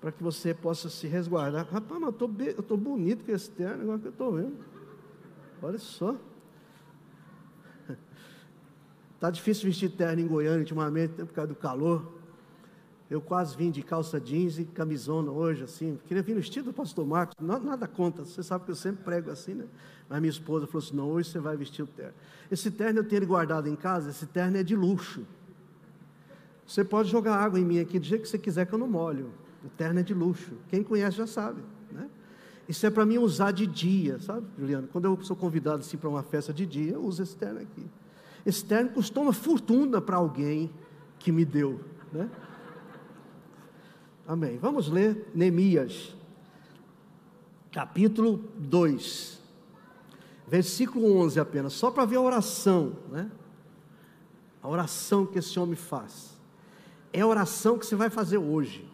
para 0.00 0.10
que 0.10 0.22
você 0.22 0.52
possa 0.52 0.90
se 0.90 1.06
resguardar. 1.06 1.66
Rapaz, 1.70 2.00
mas 2.00 2.14
eu 2.20 2.60
estou 2.60 2.76
bonito 2.76 3.24
com 3.24 3.32
esse 3.32 3.50
terno, 3.50 3.82
agora 3.82 3.98
que 4.00 4.06
eu 4.06 4.10
estou 4.10 4.32
vendo. 4.32 4.56
Olha 5.62 5.78
só. 5.78 6.16
Está 9.14 9.30
difícil 9.32 9.64
vestir 9.64 9.90
terno 9.90 10.20
em 10.20 10.26
Goiânia 10.26 10.58
ultimamente, 10.58 11.14
por 11.14 11.32
causa 11.32 11.48
do 11.48 11.54
calor. 11.54 12.12
Eu 13.08 13.20
quase 13.20 13.56
vim 13.56 13.70
de 13.70 13.82
calça 13.82 14.20
jeans 14.20 14.58
e 14.58 14.64
camisona 14.64 15.30
hoje, 15.30 15.62
assim. 15.62 15.98
Queria 16.06 16.22
vir 16.22 16.34
no 16.34 16.40
estilo 16.40 16.66
do 16.66 16.72
pastor 16.72 17.06
Marcos, 17.06 17.36
nada 17.40 17.86
conta. 17.86 18.24
Você 18.24 18.42
sabe 18.42 18.64
que 18.64 18.72
eu 18.72 18.74
sempre 18.74 19.04
prego 19.04 19.30
assim, 19.30 19.54
né? 19.54 19.66
Mas 20.08 20.20
minha 20.20 20.30
esposa 20.30 20.66
falou 20.66 20.84
assim: 20.84 20.96
não, 20.96 21.08
hoje 21.10 21.30
você 21.30 21.38
vai 21.38 21.56
vestir 21.56 21.82
o 21.82 21.86
terno. 21.86 22.14
Esse 22.50 22.70
terno 22.70 22.98
eu 22.98 23.04
tenho 23.04 23.20
ele 23.20 23.26
guardado 23.26 23.68
em 23.68 23.76
casa, 23.76 24.10
esse 24.10 24.26
terno 24.26 24.56
é 24.56 24.62
de 24.62 24.74
luxo. 24.74 25.24
Você 26.66 26.84
pode 26.84 27.10
jogar 27.10 27.36
água 27.36 27.58
em 27.60 27.64
mim 27.64 27.78
aqui 27.78 27.98
do 27.98 28.06
jeito 28.06 28.22
que 28.22 28.28
você 28.28 28.38
quiser, 28.38 28.66
que 28.66 28.72
eu 28.72 28.78
não 28.78 28.88
molho. 28.88 29.30
O 29.64 29.68
terno 29.68 30.00
é 30.00 30.02
de 30.02 30.14
luxo. 30.14 30.54
Quem 30.68 30.82
conhece 30.82 31.16
já 31.16 31.26
sabe, 31.26 31.62
né? 31.90 32.08
Isso 32.68 32.86
é 32.86 32.90
para 32.90 33.04
mim 33.04 33.18
usar 33.18 33.50
de 33.50 33.66
dia, 33.66 34.18
sabe, 34.20 34.46
Juliano? 34.58 34.88
Quando 34.88 35.04
eu 35.04 35.22
sou 35.22 35.36
convidado 35.36 35.80
assim 35.80 35.96
para 35.96 36.08
uma 36.08 36.22
festa 36.22 36.52
de 36.52 36.64
dia, 36.64 36.92
eu 36.92 37.04
uso 37.04 37.22
esse 37.22 37.36
terno 37.36 37.60
aqui. 37.60 37.84
Esse 38.44 38.64
terno 38.64 38.90
custou 38.90 39.22
uma 39.22 39.32
fortuna 39.32 40.00
para 40.00 40.16
alguém 40.16 40.70
que 41.18 41.30
me 41.30 41.44
deu, 41.44 41.80
né? 42.12 42.28
Amém. 44.26 44.56
Vamos 44.58 44.88
ler 44.88 45.30
Neemias, 45.34 46.14
capítulo 47.70 48.42
2, 48.56 49.42
versículo 50.48 51.16
11 51.18 51.40
apenas, 51.40 51.72
só 51.74 51.90
para 51.90 52.06
ver 52.06 52.16
a 52.16 52.22
oração, 52.22 52.96
né? 53.10 53.30
A 54.62 54.68
oração 54.68 55.26
que 55.26 55.38
esse 55.38 55.58
homem 55.58 55.76
faz. 55.76 56.33
É 57.14 57.20
a 57.20 57.26
oração 57.28 57.78
que 57.78 57.86
você 57.86 57.94
vai 57.94 58.10
fazer 58.10 58.38
hoje. 58.38 58.84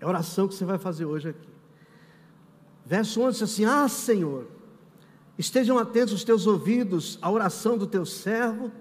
É 0.00 0.04
a 0.04 0.08
oração 0.08 0.48
que 0.48 0.54
você 0.56 0.64
vai 0.64 0.78
fazer 0.78 1.04
hoje 1.04 1.28
aqui. 1.28 1.48
Verso 2.84 3.20
11 3.20 3.38
diz 3.38 3.42
assim: 3.42 3.64
Ah, 3.64 3.86
Senhor, 3.86 4.48
estejam 5.38 5.78
atentos 5.78 6.12
os 6.12 6.24
teus 6.24 6.44
ouvidos 6.44 7.20
à 7.22 7.30
oração 7.30 7.78
do 7.78 7.86
teu 7.86 8.04
servo 8.04 8.72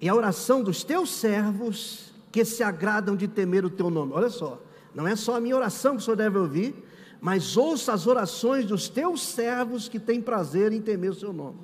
e 0.00 0.08
à 0.08 0.14
oração 0.16 0.64
dos 0.64 0.82
teus 0.82 1.08
servos 1.10 2.12
que 2.32 2.44
se 2.44 2.64
agradam 2.64 3.14
de 3.14 3.28
temer 3.28 3.64
o 3.64 3.70
teu 3.70 3.88
nome. 3.88 4.12
Olha 4.12 4.28
só, 4.28 4.60
não 4.92 5.06
é 5.06 5.14
só 5.14 5.36
a 5.36 5.40
minha 5.40 5.54
oração 5.54 5.92
que 5.92 6.02
o 6.02 6.04
Senhor 6.04 6.16
deve 6.16 6.38
ouvir, 6.38 6.74
mas 7.20 7.56
ouça 7.56 7.92
as 7.92 8.08
orações 8.08 8.66
dos 8.66 8.88
teus 8.88 9.22
servos 9.22 9.88
que 9.88 10.00
têm 10.00 10.20
prazer 10.20 10.72
em 10.72 10.82
temer 10.82 11.12
o 11.12 11.14
seu 11.14 11.32
nome. 11.32 11.60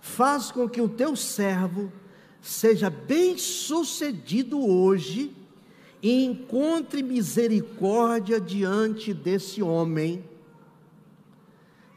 Faz 0.00 0.50
com 0.50 0.66
que 0.66 0.80
o 0.80 0.88
teu 0.88 1.14
servo 1.14 1.92
seja 2.40 2.88
bem 2.88 3.36
sucedido 3.36 4.64
hoje 4.66 5.34
e 6.02 6.24
encontre 6.24 7.02
misericórdia 7.02 8.40
diante 8.40 9.12
desse 9.12 9.62
homem. 9.62 10.24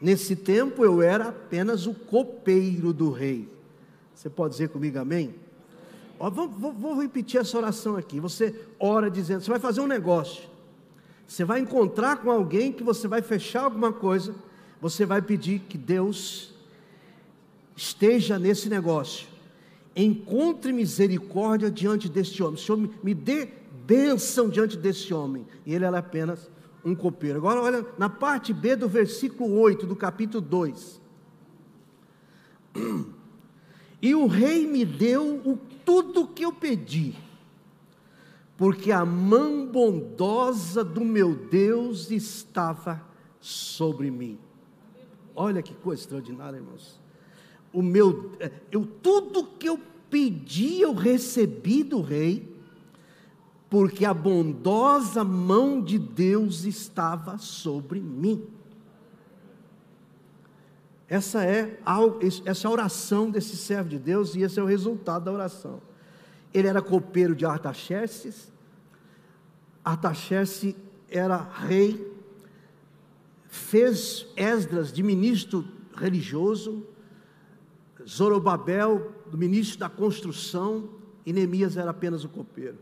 Nesse 0.00 0.36
tempo 0.36 0.84
eu 0.84 1.00
era 1.00 1.28
apenas 1.28 1.86
o 1.86 1.94
copeiro 1.94 2.92
do 2.92 3.10
rei. 3.10 3.48
Você 4.14 4.28
pode 4.28 4.52
dizer 4.52 4.68
comigo 4.68 4.98
amém? 4.98 5.34
Ó, 6.18 6.30
vou, 6.30 6.48
vou, 6.48 6.72
vou 6.72 7.00
repetir 7.00 7.40
essa 7.40 7.56
oração 7.56 7.96
aqui. 7.96 8.20
Você 8.20 8.54
ora 8.78 9.10
dizendo: 9.10 9.40
você 9.40 9.50
vai 9.50 9.60
fazer 9.60 9.80
um 9.80 9.86
negócio, 9.86 10.44
você 11.26 11.44
vai 11.44 11.60
encontrar 11.60 12.18
com 12.18 12.30
alguém 12.30 12.72
que 12.72 12.82
você 12.82 13.08
vai 13.08 13.22
fechar 13.22 13.64
alguma 13.64 13.92
coisa, 13.92 14.34
você 14.80 15.06
vai 15.06 15.22
pedir 15.22 15.60
que 15.60 15.78
Deus 15.78 16.52
esteja 17.74 18.38
nesse 18.38 18.68
negócio. 18.68 19.33
Encontre 19.96 20.72
misericórdia 20.72 21.70
diante 21.70 22.08
deste 22.08 22.42
homem. 22.42 22.56
Senhor, 22.56 22.88
me 23.02 23.14
dê 23.14 23.48
bênção 23.86 24.48
diante 24.48 24.76
desse 24.76 25.14
homem. 25.14 25.46
E 25.64 25.74
ele 25.74 25.84
era 25.84 25.98
apenas 25.98 26.50
um 26.84 26.94
copeiro. 26.94 27.38
Agora, 27.38 27.60
olha 27.60 27.86
na 27.96 28.08
parte 28.08 28.52
B 28.52 28.76
do 28.76 28.88
versículo 28.88 29.58
8 29.58 29.86
do 29.86 29.96
capítulo 29.96 30.40
2. 30.40 31.00
E 34.02 34.14
o 34.14 34.26
rei 34.26 34.66
me 34.66 34.84
deu 34.84 35.40
o, 35.46 35.56
tudo 35.84 36.26
que 36.26 36.44
eu 36.44 36.52
pedi, 36.52 37.14
porque 38.54 38.92
a 38.92 39.02
mão 39.02 39.66
bondosa 39.66 40.84
do 40.84 41.02
meu 41.02 41.34
Deus 41.34 42.10
estava 42.10 43.02
sobre 43.40 44.10
mim. 44.10 44.38
Olha 45.34 45.62
que 45.62 45.72
coisa 45.74 46.02
extraordinária, 46.02 46.58
irmãos. 46.58 47.00
O 47.74 47.82
meu, 47.82 48.32
eu 48.72 48.86
tudo 48.86 49.44
que 49.44 49.68
eu 49.68 49.78
pedi 50.08 50.80
eu 50.80 50.94
recebi 50.94 51.82
do 51.82 52.00
rei, 52.00 52.48
porque 53.68 54.04
a 54.04 54.14
bondosa 54.14 55.24
mão 55.24 55.82
de 55.82 55.98
Deus 55.98 56.64
estava 56.64 57.36
sobre 57.36 57.98
mim. 57.98 58.46
Essa 61.08 61.44
é 61.44 61.80
a, 61.84 61.98
essa 62.46 62.66
é 62.66 62.68
a 62.68 62.72
oração 62.72 63.28
desse 63.28 63.56
servo 63.56 63.88
de 63.88 63.98
Deus 63.98 64.36
e 64.36 64.42
esse 64.42 64.60
é 64.60 64.62
o 64.62 64.66
resultado 64.66 65.24
da 65.24 65.32
oração. 65.32 65.82
Ele 66.52 66.68
era 66.68 66.80
copeiro 66.80 67.34
de 67.34 67.44
Artaxerxes, 67.44 68.52
Artaxerxes 69.84 70.76
era 71.08 71.36
rei, 71.36 72.08
fez 73.48 74.26
Esdras 74.36 74.92
de 74.92 75.02
ministro 75.02 75.64
religioso, 75.96 76.86
Zorobabel 78.06 79.12
do 79.26 79.38
ministro 79.38 79.78
da 79.78 79.88
construção 79.88 80.88
e 81.24 81.32
Neemias 81.32 81.76
era 81.76 81.90
apenas 81.90 82.24
o 82.24 82.28
copeiro. 82.28 82.78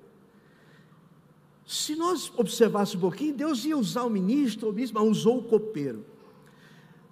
Se 1.66 1.94
nós 1.94 2.32
observássemos 2.36 2.96
um 2.96 3.08
pouquinho, 3.08 3.34
Deus 3.34 3.64
ia 3.64 3.76
usar 3.76 4.02
o 4.02 4.10
ministro, 4.10 4.68
o 4.68 4.72
bispo, 4.72 4.98
mas 4.98 5.08
usou 5.08 5.38
o 5.38 5.42
copeiro. 5.44 6.04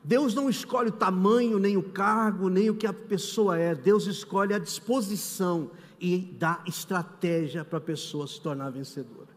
Deus 0.03 0.35
não 0.35 0.49
escolhe 0.49 0.89
o 0.89 0.93
tamanho, 0.93 1.59
nem 1.59 1.77
o 1.77 1.83
cargo, 1.83 2.49
nem 2.49 2.71
o 2.71 2.75
que 2.75 2.87
a 2.87 2.93
pessoa 2.93 3.59
é. 3.59 3.75
Deus 3.75 4.07
escolhe 4.07 4.55
a 4.55 4.59
disposição 4.59 5.71
e 6.01 6.19
dá 6.19 6.63
estratégia 6.67 7.65
para 7.65 7.79
a 7.79 7.83
pessoa 7.83 8.27
se 8.27 8.41
tornar 8.41 8.71
vencedora. 8.71 9.29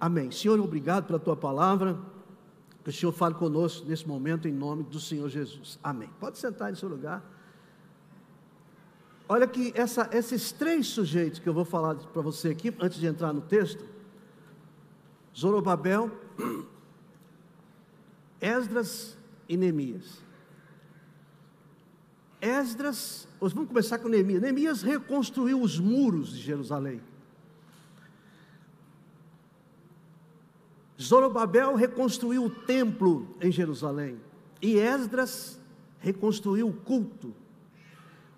Amém. 0.00 0.30
Senhor, 0.30 0.58
obrigado 0.58 1.06
pela 1.06 1.18
tua 1.18 1.36
palavra. 1.36 1.98
Que 2.82 2.90
o 2.90 2.92
Senhor 2.92 3.12
fale 3.12 3.34
conosco 3.34 3.86
nesse 3.88 4.06
momento, 4.06 4.46
em 4.46 4.52
nome 4.52 4.82
do 4.82 5.00
Senhor 5.00 5.28
Jesus. 5.28 5.78
Amém. 5.82 6.10
Pode 6.20 6.38
sentar 6.38 6.70
em 6.70 6.74
seu 6.74 6.88
lugar. 6.88 7.24
Olha 9.28 9.46
que 9.46 9.72
essa, 9.74 10.08
esses 10.12 10.52
três 10.52 10.86
sujeitos 10.88 11.38
que 11.38 11.48
eu 11.48 11.54
vou 11.54 11.64
falar 11.64 11.94
para 11.94 12.22
você 12.22 12.48
aqui, 12.50 12.74
antes 12.78 12.98
de 12.98 13.06
entrar 13.06 13.32
no 13.32 13.40
texto: 13.40 13.84
Zorobabel, 15.36 16.10
Esdras 18.40 19.16
e 19.48 19.56
Neemias. 19.56 20.22
Esdras, 22.40 23.26
vamos 23.40 23.68
começar 23.68 23.98
com 23.98 24.08
Neemias. 24.08 24.42
Neemias 24.42 24.82
reconstruiu 24.82 25.62
os 25.62 25.78
muros 25.78 26.30
de 26.30 26.42
Jerusalém. 26.42 27.00
Zorobabel 31.00 31.74
reconstruiu 31.74 32.44
o 32.44 32.50
templo 32.50 33.34
em 33.40 33.50
Jerusalém. 33.50 34.20
E 34.60 34.78
Esdras 34.78 35.58
reconstruiu 35.98 36.68
o 36.68 36.72
culto. 36.72 37.34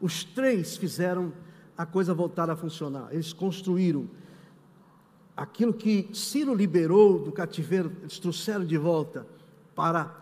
Os 0.01 0.25
três 0.25 0.77
fizeram 0.77 1.33
a 1.77 1.85
coisa 1.85 2.15
voltar 2.15 2.51
a 2.51 2.57
funcionar. 2.57 3.09
Eles 3.13 3.33
construíram 3.33 4.09
aquilo 5.37 5.73
que 5.73 6.09
Ciro 6.13 6.55
liberou 6.55 7.19
do 7.19 7.31
cativeiro, 7.31 7.93
eles 8.01 8.19
trouxeram 8.19 8.65
de 8.65 8.79
volta 8.79 9.27
para 9.75 10.15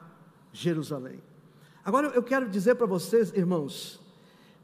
Jerusalém. 0.52 1.20
Agora 1.84 2.08
eu 2.08 2.22
quero 2.22 2.48
dizer 2.48 2.74
para 2.74 2.86
vocês, 2.86 3.32
irmãos, 3.34 4.00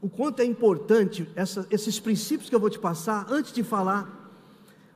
o 0.01 0.09
quanto 0.09 0.41
é 0.41 0.45
importante 0.45 1.29
essa, 1.35 1.65
esses 1.69 1.99
princípios 1.99 2.49
que 2.49 2.55
eu 2.55 2.59
vou 2.59 2.69
te 2.69 2.79
passar 2.79 3.27
antes 3.29 3.53
de 3.53 3.63
falar 3.63 4.19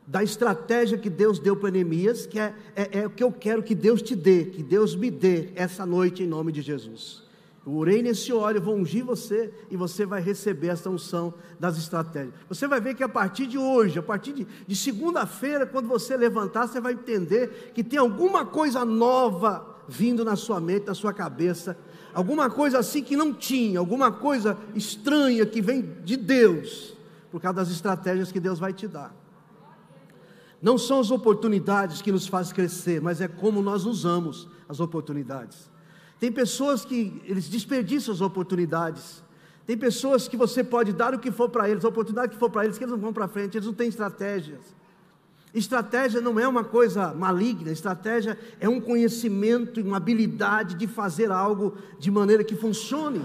da 0.07 0.23
estratégia 0.23 0.97
que 0.97 1.09
Deus 1.09 1.39
deu 1.39 1.55
para 1.55 1.71
Neemias, 1.71 2.25
que 2.25 2.39
é, 2.39 2.53
é, 2.75 2.99
é, 2.99 3.07
o 3.07 3.09
que 3.09 3.23
eu 3.23 3.31
quero 3.31 3.63
que 3.63 3.73
Deus 3.73 4.01
te 4.01 4.15
dê, 4.15 4.45
que 4.45 4.61
Deus 4.61 4.95
me 4.95 5.09
dê 5.09 5.51
essa 5.55 5.85
noite 5.85 6.23
em 6.23 6.27
nome 6.27 6.51
de 6.51 6.61
Jesus. 6.61 7.24
Eu 7.65 7.73
orei 7.73 8.03
nesse 8.03 8.31
óleo, 8.31 8.61
vou 8.61 8.75
ungir 8.75 9.03
você 9.03 9.51
e 9.71 9.75
você 9.75 10.05
vai 10.05 10.21
receber 10.21 10.67
essa 10.67 10.87
unção 10.87 11.33
das 11.59 11.77
estratégias. 11.77 12.33
Você 12.47 12.67
vai 12.67 12.79
ver 12.79 12.93
que 12.93 13.03
a 13.03 13.09
partir 13.09 13.47
de 13.47 13.57
hoje, 13.57 13.97
a 13.97 14.03
partir 14.03 14.33
de, 14.33 14.47
de 14.67 14.75
segunda-feira, 14.75 15.65
quando 15.65 15.87
você 15.87 16.15
levantar, 16.15 16.67
você 16.67 16.79
vai 16.79 16.93
entender 16.93 17.71
que 17.73 17.83
tem 17.83 17.97
alguma 17.97 18.45
coisa 18.45 18.85
nova 18.85 19.75
vindo 19.87 20.23
na 20.23 20.35
sua 20.35 20.59
mente, 20.59 20.85
na 20.85 20.93
sua 20.93 21.11
cabeça, 21.11 21.75
alguma 22.13 22.51
coisa 22.51 22.77
assim 22.77 23.03
que 23.03 23.15
não 23.15 23.33
tinha, 23.33 23.79
alguma 23.79 24.11
coisa 24.11 24.57
estranha 24.75 25.43
que 25.43 25.59
vem 25.59 25.81
de 26.03 26.17
Deus, 26.17 26.95
por 27.31 27.41
causa 27.41 27.55
das 27.57 27.71
estratégias 27.71 28.31
que 28.31 28.39
Deus 28.39 28.59
vai 28.59 28.73
te 28.73 28.87
dar. 28.87 29.11
Não 30.61 30.77
são 30.77 30.99
as 30.99 31.09
oportunidades 31.09 32.01
que 32.01 32.11
nos 32.11 32.27
fazem 32.27 32.53
crescer, 32.53 33.01
mas 33.01 33.21
é 33.21 33.27
como 33.27 33.61
nós 33.61 33.85
usamos 33.85 34.47
as 34.69 34.79
oportunidades. 34.79 35.73
Tem 36.19 36.31
pessoas 36.31 36.85
que 36.85 37.21
eles 37.25 37.47
desperdiçam 37.47 38.13
as 38.13 38.21
oportunidades. 38.21 39.23
Tem 39.65 39.77
pessoas 39.77 40.27
que 40.27 40.37
você 40.37 40.63
pode 40.63 40.93
dar 40.93 41.13
o 41.13 41.19
que 41.19 41.31
for 41.31 41.49
para 41.49 41.69
eles, 41.69 41.83
a 41.83 41.89
oportunidade 41.89 42.33
que 42.33 42.39
for 42.39 42.49
para 42.49 42.65
eles, 42.65 42.77
que 42.77 42.83
eles 42.83 42.91
não 42.91 42.99
vão 42.99 43.11
para 43.11 43.27
frente, 43.27 43.57
eles 43.57 43.65
não 43.65 43.73
têm 43.73 43.89
estratégias. 43.89 44.61
Estratégia 45.53 46.19
não 46.21 46.39
é 46.39 46.47
uma 46.47 46.63
coisa 46.63 47.13
maligna, 47.13 47.71
estratégia 47.71 48.37
é 48.59 48.67
um 48.67 48.81
conhecimento, 48.81 49.81
uma 49.81 49.97
habilidade 49.97 50.75
de 50.75 50.85
fazer 50.85 51.31
algo 51.31 51.77
de 51.97 52.11
maneira 52.11 52.43
que 52.43 52.55
funcione. 52.55 53.21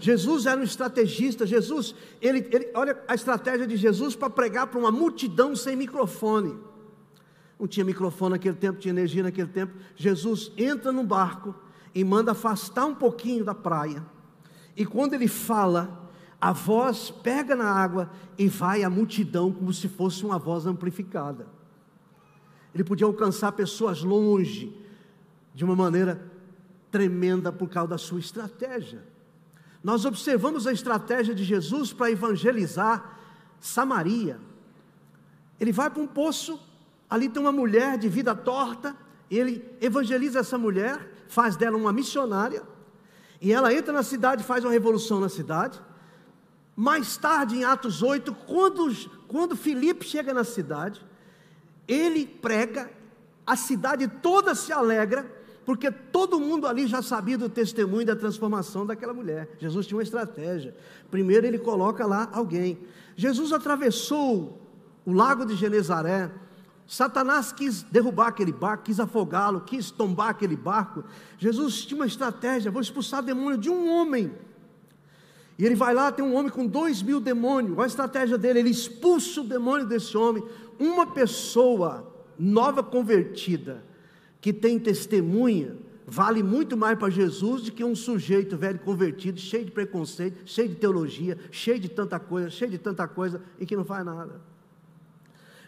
Jesus 0.00 0.46
era 0.46 0.60
um 0.60 0.64
estrategista. 0.64 1.46
Jesus, 1.46 1.94
ele, 2.20 2.46
ele 2.50 2.70
olha 2.74 2.98
a 3.06 3.14
estratégia 3.14 3.66
de 3.66 3.76
Jesus 3.76 4.14
para 4.14 4.30
pregar 4.30 4.66
para 4.66 4.78
uma 4.78 4.90
multidão 4.90 5.56
sem 5.56 5.76
microfone. 5.76 6.56
Não 7.58 7.66
tinha 7.66 7.84
microfone 7.84 8.32
naquele 8.32 8.56
tempo, 8.56 8.78
tinha 8.78 8.92
energia 8.92 9.22
naquele 9.22 9.48
tempo. 9.48 9.74
Jesus 9.96 10.52
entra 10.56 10.92
no 10.92 11.02
barco 11.02 11.54
e 11.94 12.04
manda 12.04 12.32
afastar 12.32 12.86
um 12.86 12.94
pouquinho 12.94 13.44
da 13.44 13.54
praia. 13.54 14.04
E 14.76 14.86
quando 14.86 15.14
ele 15.14 15.26
fala, 15.26 16.08
a 16.40 16.52
voz 16.52 17.10
pega 17.10 17.56
na 17.56 17.68
água 17.68 18.10
e 18.38 18.46
vai 18.48 18.84
à 18.84 18.90
multidão 18.90 19.52
como 19.52 19.72
se 19.72 19.88
fosse 19.88 20.24
uma 20.24 20.38
voz 20.38 20.66
amplificada. 20.66 21.46
Ele 22.72 22.84
podia 22.84 23.06
alcançar 23.06 23.52
pessoas 23.52 24.02
longe 24.02 24.72
de 25.52 25.64
uma 25.64 25.74
maneira 25.74 26.30
tremenda 26.90 27.50
por 27.50 27.68
causa 27.68 27.90
da 27.90 27.98
sua 27.98 28.20
estratégia. 28.20 29.02
Nós 29.82 30.04
observamos 30.04 30.66
a 30.66 30.72
estratégia 30.72 31.34
de 31.34 31.42
Jesus 31.42 31.92
para 31.92 32.10
evangelizar 32.10 33.18
Samaria. 33.60 34.38
Ele 35.58 35.72
vai 35.72 35.90
para 35.90 36.02
um 36.02 36.06
poço, 36.06 36.60
ali 37.08 37.28
tem 37.28 37.40
uma 37.40 37.52
mulher 37.52 37.98
de 37.98 38.08
vida 38.08 38.34
torta, 38.34 38.96
ele 39.30 39.64
evangeliza 39.80 40.40
essa 40.40 40.58
mulher, 40.58 41.10
faz 41.28 41.56
dela 41.56 41.76
uma 41.76 41.92
missionária, 41.92 42.62
e 43.40 43.52
ela 43.52 43.72
entra 43.72 43.92
na 43.92 44.02
cidade, 44.02 44.42
faz 44.42 44.64
uma 44.64 44.72
revolução 44.72 45.20
na 45.20 45.28
cidade. 45.28 45.80
Mais 46.74 47.16
tarde, 47.16 47.56
em 47.56 47.64
Atos 47.64 48.02
8, 48.02 48.34
quando, 48.46 48.94
quando 49.26 49.56
Filipe 49.56 50.04
chega 50.04 50.34
na 50.34 50.44
cidade, 50.44 51.04
ele 51.86 52.26
prega, 52.26 52.90
a 53.46 53.56
cidade 53.56 54.08
toda 54.08 54.54
se 54.54 54.72
alegra, 54.72 55.38
porque 55.64 55.90
todo 55.90 56.40
mundo 56.40 56.66
ali 56.66 56.86
já 56.86 57.02
sabia 57.02 57.36
do 57.36 57.48
testemunho 57.48 58.06
da 58.06 58.16
transformação 58.16 58.86
daquela 58.86 59.12
mulher. 59.12 59.50
Jesus 59.58 59.86
tinha 59.86 59.96
uma 59.96 60.02
estratégia. 60.02 60.74
Primeiro 61.10 61.46
ele 61.46 61.58
coloca 61.58 62.06
lá 62.06 62.28
alguém. 62.32 62.78
Jesus 63.14 63.52
atravessou 63.52 64.58
o 65.04 65.12
lago 65.12 65.44
de 65.44 65.54
Genezaré. 65.54 66.30
Satanás 66.88 67.52
quis 67.52 67.82
derrubar 67.82 68.28
aquele 68.28 68.50
barco, 68.50 68.84
quis 68.84 68.98
afogá-lo, 68.98 69.60
quis 69.60 69.90
tombar 69.90 70.30
aquele 70.30 70.56
barco. 70.56 71.04
Jesus 71.36 71.84
tinha 71.84 72.00
uma 72.00 72.06
estratégia: 72.06 72.70
vou 72.70 72.80
expulsar 72.80 73.22
demônio 73.22 73.58
de 73.58 73.68
um 73.68 73.92
homem. 73.92 74.32
E 75.58 75.66
ele 75.66 75.74
vai 75.74 75.92
lá, 75.92 76.10
tem 76.10 76.24
um 76.24 76.34
homem 76.34 76.50
com 76.50 76.66
dois 76.66 77.02
mil 77.02 77.20
demônios. 77.20 77.74
Qual 77.74 77.84
a 77.84 77.86
estratégia 77.86 78.38
dele? 78.38 78.60
Ele 78.60 78.70
expulsa 78.70 79.42
o 79.42 79.44
demônio 79.44 79.86
desse 79.86 80.16
homem. 80.16 80.42
Uma 80.78 81.12
pessoa 81.12 82.10
nova 82.38 82.82
convertida 82.82 83.84
que 84.40 84.50
tem 84.50 84.78
testemunha 84.78 85.76
vale 86.06 86.42
muito 86.42 86.74
mais 86.74 86.98
para 86.98 87.10
Jesus 87.10 87.64
do 87.64 87.72
que 87.72 87.84
um 87.84 87.94
sujeito 87.94 88.56
velho 88.56 88.78
convertido, 88.78 89.38
cheio 89.38 89.66
de 89.66 89.72
preconceito, 89.72 90.40
cheio 90.46 90.70
de 90.70 90.76
teologia, 90.76 91.36
cheio 91.50 91.78
de 91.78 91.90
tanta 91.90 92.18
coisa, 92.18 92.48
cheio 92.48 92.70
de 92.70 92.78
tanta 92.78 93.06
coisa 93.06 93.42
e 93.58 93.66
que 93.66 93.76
não 93.76 93.84
faz 93.84 94.06
nada. 94.06 94.40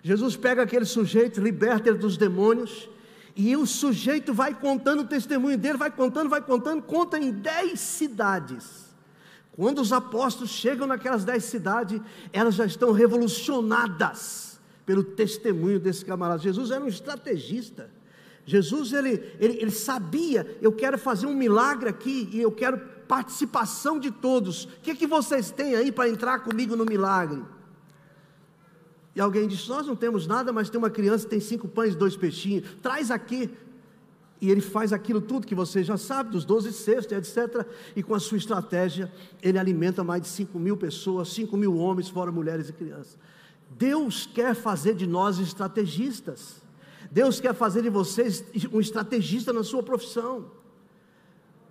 Jesus 0.03 0.37
pega 0.37 0.63
aquele 0.63 0.85
sujeito, 0.85 1.41
liberta 1.41 1.89
ele 1.89 1.99
dos 1.99 2.17
demônios, 2.17 2.89
e 3.37 3.57
o 3.57 3.67
sujeito 3.67 4.33
vai 4.33 4.55
contando 4.55 5.01
o 5.01 5.07
testemunho 5.07 5.57
dele, 5.57 5.79
vai 5.79 5.91
contando, 5.91 6.29
vai 6.29 6.41
contando, 6.41 6.83
conta 6.83 7.19
em 7.19 7.31
dez 7.31 7.81
cidades. 7.81 8.91
Quando 9.53 9.81
os 9.81 9.93
apóstolos 9.93 10.51
chegam 10.51 10.87
naquelas 10.87 11.25
dez 11.25 11.45
cidades, 11.45 12.01
elas 12.33 12.55
já 12.55 12.65
estão 12.65 12.93
revolucionadas 12.93 14.61
pelo 14.87 15.05
testemunho 15.05 15.79
desse 15.79 16.05
camarada. 16.05 16.41
Jesus 16.41 16.71
era 16.71 16.83
um 16.83 16.89
estrategista. 16.89 17.91
Jesus 18.45 18.93
ele, 18.93 19.23
ele, 19.39 19.59
ele 19.61 19.71
sabia, 19.71 20.59
eu 20.61 20.73
quero 20.73 20.99
fazer 20.99 21.27
um 21.27 21.35
milagre 21.35 21.89
aqui 21.89 22.29
e 22.33 22.41
eu 22.41 22.51
quero 22.51 22.79
participação 23.07 23.99
de 23.99 24.11
todos. 24.11 24.65
O 24.65 24.69
que, 24.83 24.93
é 24.93 24.95
que 24.95 25.07
vocês 25.07 25.51
têm 25.51 25.75
aí 25.75 25.93
para 25.93 26.09
entrar 26.09 26.41
comigo 26.41 26.75
no 26.75 26.85
milagre? 26.85 27.43
E 29.15 29.21
alguém 29.21 29.49
disse: 29.49 29.69
Nós 29.69 29.87
não 29.87 29.97
temos 29.97 30.27
nada, 30.27 30.53
mas 30.53 30.71
tem 30.71 30.79
uma 30.79 30.91
criança 30.91 31.25
que 31.25 31.31
tem 31.31 31.41
cinco 31.41 31.69
pães 31.69 31.95
e 31.95 31.97
dois 31.97 32.17
peixinhos, 32.17 32.65
traz 32.83 33.11
aqui. 33.11 33.51
E 34.41 34.51
ele 34.51 34.63
faz 34.63 34.93
aquilo 34.93 35.21
tudo 35.21 35.47
que 35.47 35.55
você 35.55 35.85
já 35.85 35.99
sabe, 35.99 36.31
dos 36.31 36.47
doze 36.47 36.73
cestos, 36.73 37.13
etc. 37.13 37.67
E 37.95 38.03
com 38.03 38.15
a 38.15 38.21
sua 38.21 38.39
estratégia, 38.39 39.13
ele 39.43 39.59
alimenta 39.59 40.03
mais 40.03 40.23
de 40.23 40.29
cinco 40.29 40.59
mil 40.59 40.77
pessoas, 40.77 41.29
cinco 41.29 41.57
mil 41.57 41.77
homens, 41.77 42.09
fora 42.09 42.33
mulheres 42.33 42.69
e 42.71 42.73
crianças. 42.73 43.19
Deus 43.71 44.27
quer 44.27 44.55
fazer 44.55 44.95
de 44.95 45.07
nós 45.07 45.39
estrategistas. 45.39 46.63
Deus 47.11 47.41
quer 47.41 47.55
fazer 47.55 47.83
de 47.83 47.91
vocês 47.91 48.45
um 48.73 48.81
estrategista 48.81 49.53
na 49.53 49.63
sua 49.63 49.83
profissão. 49.83 50.47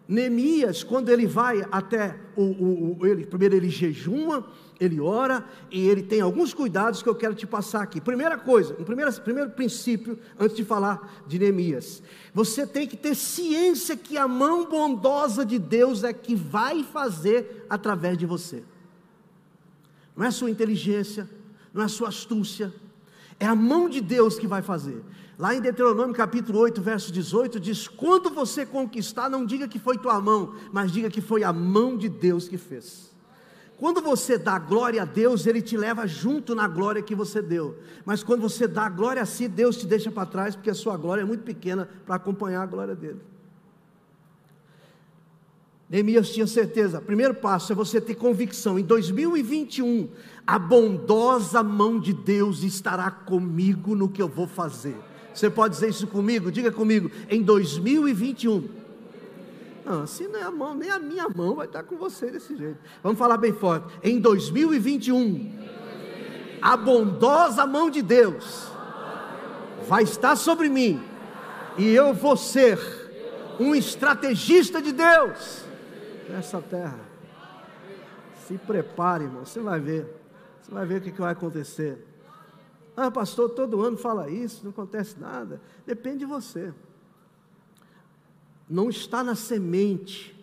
Neemias, 0.07 0.83
quando 0.83 1.09
ele 1.09 1.27
vai 1.27 1.65
até 1.71 2.19
o, 2.35 2.43
o, 2.43 2.97
o, 2.99 3.05
ele, 3.05 3.25
primeiro 3.25 3.55
ele 3.55 3.69
jejuma, 3.69 4.45
ele 4.79 4.99
ora 4.99 5.45
e 5.69 5.87
ele 5.87 6.01
tem 6.01 6.21
alguns 6.21 6.53
cuidados 6.53 7.03
que 7.03 7.09
eu 7.09 7.15
quero 7.15 7.35
te 7.35 7.45
passar 7.45 7.81
aqui. 7.81 7.99
Primeira 7.99 8.37
coisa, 8.37 8.75
um 8.79 8.83
primeiro, 8.83 9.11
primeiro 9.21 9.49
princípio, 9.49 10.17
antes 10.39 10.55
de 10.55 10.63
falar 10.63 11.23
de 11.27 11.37
Neemias, 11.37 12.01
você 12.33 12.65
tem 12.65 12.87
que 12.87 12.95
ter 12.95 13.15
ciência 13.15 13.97
que 13.97 14.17
a 14.17 14.27
mão 14.27 14.65
bondosa 14.67 15.45
de 15.45 15.59
Deus 15.59 16.03
é 16.03 16.13
que 16.13 16.33
vai 16.35 16.83
fazer 16.83 17.65
através 17.69 18.17
de 18.17 18.25
você. 18.25 18.63
Não 20.15 20.25
é 20.25 20.29
a 20.29 20.31
sua 20.31 20.49
inteligência, 20.49 21.29
não 21.73 21.81
é 21.81 21.85
a 21.85 21.89
sua 21.89 22.07
astúcia, 22.07 22.73
é 23.39 23.45
a 23.45 23.55
mão 23.55 23.89
de 23.89 23.99
Deus 23.99 24.39
que 24.39 24.47
vai 24.47 24.61
fazer. 24.61 25.03
Lá 25.37 25.55
em 25.55 25.61
Deuteronômio 25.61 26.13
capítulo 26.13 26.59
8, 26.59 26.81
verso 26.81 27.11
18, 27.11 27.59
diz: 27.59 27.87
Quando 27.87 28.29
você 28.29 28.65
conquistar, 28.65 29.29
não 29.29 29.45
diga 29.45 29.67
que 29.67 29.79
foi 29.79 29.97
tua 29.97 30.19
mão, 30.19 30.53
mas 30.71 30.91
diga 30.91 31.09
que 31.09 31.21
foi 31.21 31.43
a 31.43 31.53
mão 31.53 31.95
de 31.95 32.09
Deus 32.09 32.47
que 32.47 32.57
fez. 32.57 33.08
Quando 33.79 34.01
você 34.01 34.37
dá 34.37 34.59
glória 34.59 35.03
a 35.03 35.05
Deus, 35.05 35.47
Ele 35.47 35.61
te 35.61 35.77
leva 35.77 36.05
junto 36.05 36.53
na 36.53 36.67
glória 36.67 37.01
que 37.01 37.15
você 37.15 37.41
deu. 37.41 37.77
Mas 38.03 38.21
quando 38.21 38.41
você 38.41 38.67
dá 38.67 38.89
glória 38.89 39.21
a 39.21 39.25
si, 39.25 39.47
Deus 39.47 39.77
te 39.77 39.87
deixa 39.87 40.11
para 40.11 40.25
trás, 40.25 40.53
porque 40.53 40.69
a 40.69 40.75
sua 40.75 40.97
glória 40.97 41.21
é 41.21 41.25
muito 41.25 41.45
pequena 41.45 41.87
para 42.05 42.15
acompanhar 42.15 42.61
a 42.61 42.65
glória 42.65 42.93
dele. 42.93 43.21
Neemias 45.89 46.29
tinha 46.29 46.45
certeza. 46.45 46.99
Primeiro 46.99 47.33
passo 47.35 47.71
é 47.71 47.75
você 47.75 48.01
ter 48.01 48.15
convicção. 48.15 48.77
Em 48.77 48.83
2021, 48.83 50.09
a 50.45 50.59
bondosa 50.59 51.63
mão 51.63 52.01
de 52.01 52.11
Deus 52.11 52.63
estará 52.63 53.09
comigo 53.09 53.95
no 53.95 54.09
que 54.09 54.21
eu 54.21 54.27
vou 54.27 54.45
fazer. 54.45 54.97
Você 55.33 55.49
pode 55.49 55.75
dizer 55.75 55.89
isso 55.89 56.05
comigo? 56.05 56.51
Diga 56.51 56.69
comigo. 56.69 57.09
Em 57.29 57.41
2021. 57.41 58.78
Não, 59.89 60.03
assim 60.03 60.27
não 60.27 60.39
é 60.39 60.43
a 60.43 60.51
mão, 60.51 60.75
nem 60.75 60.91
a 60.91 60.99
minha 60.99 61.27
mão 61.27 61.55
vai 61.55 61.65
estar 61.65 61.81
com 61.81 61.97
você 61.97 62.29
desse 62.29 62.55
jeito. 62.55 62.77
Vamos 63.01 63.17
falar 63.17 63.37
bem 63.37 63.51
forte. 63.51 63.87
Em 64.03 64.19
2021, 64.19 65.51
a 66.61 66.77
bondosa 66.77 67.65
mão 67.65 67.89
de 67.89 68.03
Deus 68.03 68.67
vai 69.87 70.03
estar 70.03 70.35
sobre 70.35 70.69
mim. 70.69 71.03
E 71.75 71.87
eu 71.89 72.13
vou 72.13 72.37
ser 72.37 72.77
um 73.59 73.73
estrategista 73.73 74.79
de 74.79 74.91
Deus 74.91 75.65
nessa 76.29 76.61
terra. 76.61 76.99
Se 78.45 78.59
prepare, 78.59 79.23
irmão. 79.23 79.43
Você 79.43 79.59
vai 79.59 79.79
ver. 79.79 80.05
Você 80.61 80.69
vai 80.71 80.85
ver 80.85 81.01
o 81.01 81.01
que 81.01 81.19
vai 81.19 81.31
acontecer. 81.31 82.05
Ah, 82.95 83.09
pastor, 83.09 83.49
todo 83.49 83.83
ano 83.83 83.97
fala 83.97 84.29
isso, 84.29 84.63
não 84.63 84.69
acontece 84.69 85.19
nada. 85.19 85.59
Depende 85.83 86.19
de 86.19 86.25
você. 86.27 86.71
Não 88.69 88.89
está 88.89 89.23
na 89.23 89.33
semente. 89.33 90.35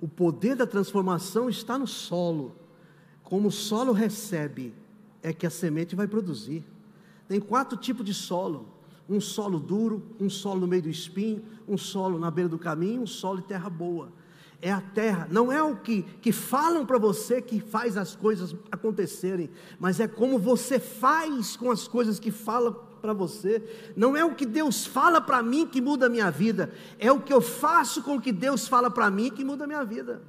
O 0.00 0.08
poder 0.08 0.56
da 0.56 0.66
transformação 0.66 1.48
está 1.48 1.78
no 1.78 1.86
solo. 1.86 2.54
Como 3.22 3.48
o 3.48 3.52
solo 3.52 3.92
recebe, 3.92 4.74
é 5.22 5.32
que 5.32 5.46
a 5.46 5.50
semente 5.50 5.94
vai 5.94 6.08
produzir. 6.08 6.64
Tem 7.28 7.40
quatro 7.40 7.76
tipos 7.76 8.04
de 8.04 8.14
solo: 8.14 8.68
um 9.08 9.20
solo 9.20 9.60
duro, 9.60 10.02
um 10.18 10.28
solo 10.30 10.60
no 10.60 10.66
meio 10.66 10.82
do 10.82 10.88
espinho, 10.88 11.44
um 11.68 11.76
solo 11.76 12.18
na 12.18 12.30
beira 12.30 12.48
do 12.48 12.58
caminho, 12.58 13.02
um 13.02 13.06
solo 13.06 13.40
de 13.40 13.46
terra 13.46 13.68
boa. 13.68 14.10
É 14.60 14.72
a 14.72 14.80
terra, 14.80 15.28
não 15.30 15.52
é 15.52 15.62
o 15.62 15.76
que, 15.76 16.02
que 16.02 16.32
falam 16.32 16.84
para 16.84 16.98
você 16.98 17.40
que 17.40 17.60
faz 17.60 17.96
as 17.96 18.16
coisas 18.16 18.56
acontecerem, 18.72 19.48
mas 19.78 20.00
é 20.00 20.08
como 20.08 20.36
você 20.36 20.80
faz 20.80 21.56
com 21.56 21.70
as 21.70 21.86
coisas 21.86 22.18
que 22.18 22.32
falam 22.32 22.87
para 23.00 23.12
você. 23.12 23.92
Não 23.96 24.16
é 24.16 24.24
o 24.24 24.34
que 24.34 24.46
Deus 24.46 24.86
fala 24.86 25.20
para 25.20 25.42
mim 25.42 25.66
que 25.66 25.80
muda 25.80 26.06
a 26.06 26.08
minha 26.08 26.30
vida, 26.30 26.72
é 26.98 27.10
o 27.10 27.20
que 27.20 27.32
eu 27.32 27.40
faço 27.40 28.02
com 28.02 28.16
o 28.16 28.20
que 28.20 28.32
Deus 28.32 28.68
fala 28.68 28.90
para 28.90 29.10
mim 29.10 29.30
que 29.30 29.44
muda 29.44 29.64
a 29.64 29.66
minha 29.66 29.84
vida. 29.84 30.22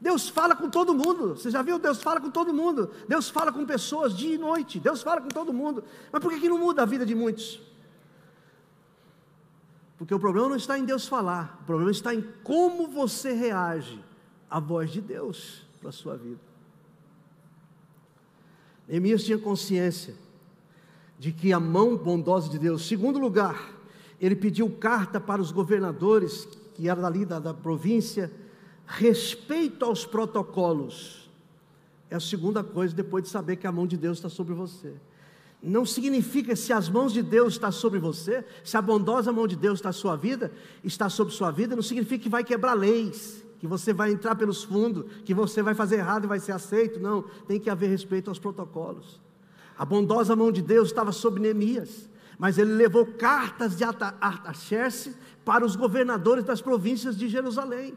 Deus 0.00 0.28
fala 0.28 0.56
com 0.56 0.68
todo 0.68 0.92
mundo. 0.92 1.36
Você 1.36 1.48
já 1.48 1.62
viu? 1.62 1.78
Deus 1.78 2.02
fala 2.02 2.20
com 2.20 2.28
todo 2.28 2.52
mundo. 2.52 2.90
Deus 3.06 3.30
fala 3.30 3.52
com 3.52 3.64
pessoas 3.64 4.16
dia 4.16 4.34
e 4.34 4.38
noite. 4.38 4.80
Deus 4.80 5.00
fala 5.00 5.20
com 5.20 5.28
todo 5.28 5.52
mundo. 5.52 5.84
Mas 6.10 6.20
por 6.20 6.32
que, 6.32 6.40
que 6.40 6.48
não 6.48 6.58
muda 6.58 6.82
a 6.82 6.84
vida 6.84 7.06
de 7.06 7.14
muitos? 7.14 7.60
Porque 9.96 10.12
o 10.12 10.18
problema 10.18 10.48
não 10.48 10.56
está 10.56 10.76
em 10.76 10.84
Deus 10.84 11.06
falar, 11.06 11.56
o 11.62 11.64
problema 11.64 11.92
está 11.92 12.12
em 12.12 12.22
como 12.42 12.88
você 12.88 13.32
reage 13.32 14.04
à 14.50 14.58
voz 14.58 14.90
de 14.90 15.00
Deus 15.00 15.64
para 15.78 15.90
a 15.90 15.92
sua 15.92 16.16
vida. 16.16 16.40
Neemias 18.88 19.22
tinha 19.22 19.38
consciência 19.38 20.16
de 21.22 21.30
que 21.30 21.52
a 21.52 21.60
mão 21.60 21.96
bondosa 21.96 22.50
de 22.50 22.58
Deus, 22.58 22.84
segundo 22.84 23.16
lugar, 23.16 23.70
ele 24.20 24.34
pediu 24.34 24.68
carta 24.68 25.20
para 25.20 25.40
os 25.40 25.52
governadores, 25.52 26.48
que 26.74 26.88
eram 26.88 27.00
dali 27.00 27.24
da, 27.24 27.38
da 27.38 27.54
província, 27.54 28.28
respeito 28.84 29.84
aos 29.84 30.04
protocolos. 30.04 31.30
É 32.10 32.16
a 32.16 32.20
segunda 32.20 32.64
coisa 32.64 32.92
depois 32.92 33.22
de 33.22 33.30
saber 33.30 33.54
que 33.54 33.68
a 33.68 33.70
mão 33.70 33.86
de 33.86 33.96
Deus 33.96 34.18
está 34.18 34.28
sobre 34.28 34.52
você. 34.52 34.94
Não 35.62 35.86
significa 35.86 36.56
se 36.56 36.72
as 36.72 36.88
mãos 36.88 37.12
de 37.12 37.22
Deus 37.22 37.52
estão 37.52 37.70
sobre 37.70 38.00
você, 38.00 38.44
se 38.64 38.76
a 38.76 38.82
bondosa 38.82 39.30
mão 39.30 39.46
de 39.46 39.54
Deus 39.54 39.78
está 39.78 39.92
sua 39.92 40.16
vida, 40.16 40.50
está 40.82 41.08
sobre 41.08 41.32
sua 41.32 41.52
vida, 41.52 41.76
não 41.76 41.84
significa 41.84 42.24
que 42.24 42.28
vai 42.28 42.42
quebrar 42.42 42.74
leis, 42.74 43.44
que 43.60 43.66
você 43.68 43.92
vai 43.92 44.10
entrar 44.10 44.34
pelos 44.34 44.64
fundos, 44.64 45.04
que 45.24 45.32
você 45.32 45.62
vai 45.62 45.72
fazer 45.72 45.98
errado 45.98 46.24
e 46.24 46.26
vai 46.26 46.40
ser 46.40 46.50
aceito. 46.50 46.98
Não, 46.98 47.22
tem 47.46 47.60
que 47.60 47.70
haver 47.70 47.90
respeito 47.90 48.28
aos 48.28 48.40
protocolos. 48.40 49.20
A 49.82 49.84
bondosa 49.84 50.36
mão 50.36 50.52
de 50.52 50.62
Deus 50.62 50.90
estava 50.90 51.10
sobre 51.10 51.40
Neemias, 51.40 52.08
mas 52.38 52.56
ele 52.56 52.72
levou 52.72 53.04
cartas 53.04 53.76
de 53.76 53.82
Artaxerxes 53.82 55.12
para 55.44 55.66
os 55.66 55.74
governadores 55.74 56.44
das 56.44 56.60
províncias 56.60 57.16
de 57.16 57.28
Jerusalém. 57.28 57.94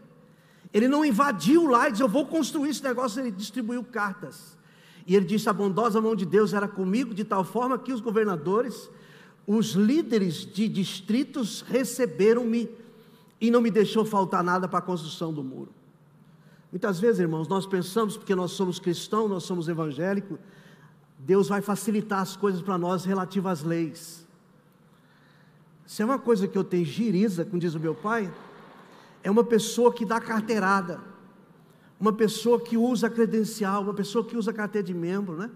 Ele 0.74 0.88
não 0.88 1.06
invadiu 1.06 1.68
lá 1.68 1.88
e 1.88 1.92
disse: 1.92 2.02
Eu 2.02 2.10
vou 2.10 2.26
construir 2.26 2.72
esse 2.72 2.82
negócio. 2.82 3.22
Ele 3.22 3.30
distribuiu 3.30 3.84
cartas. 3.84 4.58
E 5.06 5.16
ele 5.16 5.28
disse: 5.28 5.48
A 5.48 5.54
bondosa 5.54 6.02
mão 6.02 6.16
de 6.16 6.26
Deus 6.26 6.56
era 6.56 6.68
comigo, 6.68 7.14
de 7.14 7.24
tal 7.24 7.44
forma 7.44 7.78
que 7.78 7.94
os 7.94 8.02
governadores, 8.02 8.90
os 9.46 9.74
líderes 9.74 10.38
de 10.38 10.68
distritos 10.68 11.62
receberam-me 11.62 12.68
e 13.40 13.52
não 13.52 13.62
me 13.62 13.70
deixou 13.70 14.04
faltar 14.04 14.44
nada 14.44 14.68
para 14.68 14.80
a 14.80 14.82
construção 14.82 15.32
do 15.32 15.44
muro. 15.44 15.70
Muitas 16.72 17.00
vezes, 17.00 17.20
irmãos, 17.20 17.48
nós 17.48 17.68
pensamos, 17.68 18.18
porque 18.18 18.34
nós 18.34 18.54
somos 18.54 18.80
cristãos, 18.80 19.30
nós 19.30 19.44
somos 19.44 19.68
evangélicos, 19.68 20.40
Deus 21.26 21.48
vai 21.48 21.60
facilitar 21.60 22.20
as 22.20 22.36
coisas 22.36 22.62
para 22.62 22.78
nós 22.78 23.04
relativas 23.04 23.60
às 23.60 23.66
leis. 23.66 24.28
Se 25.84 26.04
é 26.04 26.06
uma 26.06 26.20
coisa 26.20 26.48
que 26.48 26.56
eu 26.56 26.64
tenho 26.64 26.86
giriza, 26.86 27.44
como 27.44 27.60
diz 27.60 27.74
o 27.74 27.80
meu 27.80 27.96
pai, 27.96 28.32
é 29.24 29.32
uma 29.32 29.44
pessoa 29.44 29.92
que 29.92 30.06
dá 30.06 30.22
carteirada, 30.22 31.02
uma 32.00 32.14
pessoa 32.14 32.62
que 32.62 32.78
usa 32.78 33.10
credencial, 33.10 33.82
uma 33.82 33.94
pessoa 33.94 34.24
que 34.24 34.38
usa 34.38 34.54
carteira 34.54 34.86
de 34.86 34.94
membro, 34.94 35.36
né? 35.36 35.50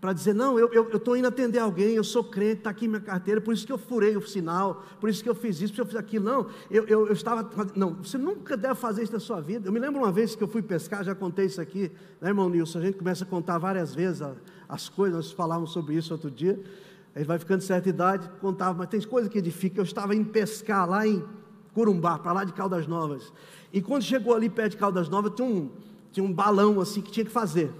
Para 0.00 0.12
dizer, 0.12 0.32
não, 0.32 0.60
eu 0.60 0.68
estou 0.94 1.16
indo 1.16 1.26
atender 1.26 1.58
alguém, 1.58 1.94
eu 1.94 2.04
sou 2.04 2.22
crente, 2.22 2.58
está 2.58 2.70
aqui 2.70 2.86
minha 2.86 3.00
carteira, 3.00 3.40
por 3.40 3.52
isso 3.52 3.66
que 3.66 3.72
eu 3.72 3.78
furei 3.78 4.16
o 4.16 4.24
sinal, 4.24 4.84
por 5.00 5.10
isso 5.10 5.24
que 5.24 5.28
eu 5.28 5.34
fiz 5.34 5.60
isso, 5.60 5.60
por 5.60 5.64
isso 5.64 5.74
que 5.74 5.80
eu 5.80 5.86
fiz 5.86 5.96
aquilo. 5.96 6.24
Não, 6.24 6.46
eu, 6.70 6.84
eu, 6.86 7.06
eu 7.08 7.12
estava. 7.12 7.50
Não, 7.74 7.94
você 7.94 8.16
nunca 8.16 8.56
deve 8.56 8.76
fazer 8.76 9.02
isso 9.02 9.12
na 9.12 9.18
sua 9.18 9.40
vida. 9.40 9.66
Eu 9.66 9.72
me 9.72 9.80
lembro 9.80 10.00
uma 10.00 10.12
vez 10.12 10.36
que 10.36 10.44
eu 10.44 10.46
fui 10.46 10.62
pescar, 10.62 11.02
já 11.02 11.16
contei 11.16 11.46
isso 11.46 11.60
aqui, 11.60 11.90
né, 12.20 12.28
irmão 12.28 12.48
Nilson? 12.48 12.78
A 12.78 12.82
gente 12.82 12.98
começa 12.98 13.24
a 13.24 13.26
contar 13.26 13.58
várias 13.58 13.92
vezes 13.92 14.22
as 14.68 14.88
coisas, 14.88 15.16
nós 15.16 15.32
falávamos 15.32 15.70
sobre 15.72 15.94
isso 15.94 16.12
outro 16.12 16.30
dia. 16.30 16.58
Aí 17.14 17.24
vai 17.24 17.38
ficando 17.38 17.60
de 17.60 17.64
certa 17.64 17.88
idade, 17.88 18.28
contava, 18.40 18.76
mas 18.78 18.88
tem 18.88 19.00
coisa 19.00 19.28
que 19.28 19.38
edifica. 19.38 19.80
Eu 19.80 19.84
estava 19.84 20.14
indo 20.14 20.28
pescar 20.30 20.88
lá 20.88 21.06
em 21.06 21.24
Curumbá, 21.72 22.18
para 22.18 22.32
lá 22.32 22.44
de 22.44 22.52
Caldas 22.52 22.86
Novas. 22.86 23.32
E 23.72 23.80
quando 23.80 24.02
chegou 24.02 24.34
ali 24.34 24.48
perto 24.48 24.72
de 24.72 24.76
Caldas 24.76 25.08
Novas, 25.08 25.32
tinha 25.34 25.48
um, 25.48 25.70
tinha 26.12 26.24
um 26.24 26.32
balão 26.32 26.80
assim 26.80 27.00
que 27.00 27.10
tinha 27.10 27.24
que 27.24 27.32
fazer. 27.32 27.70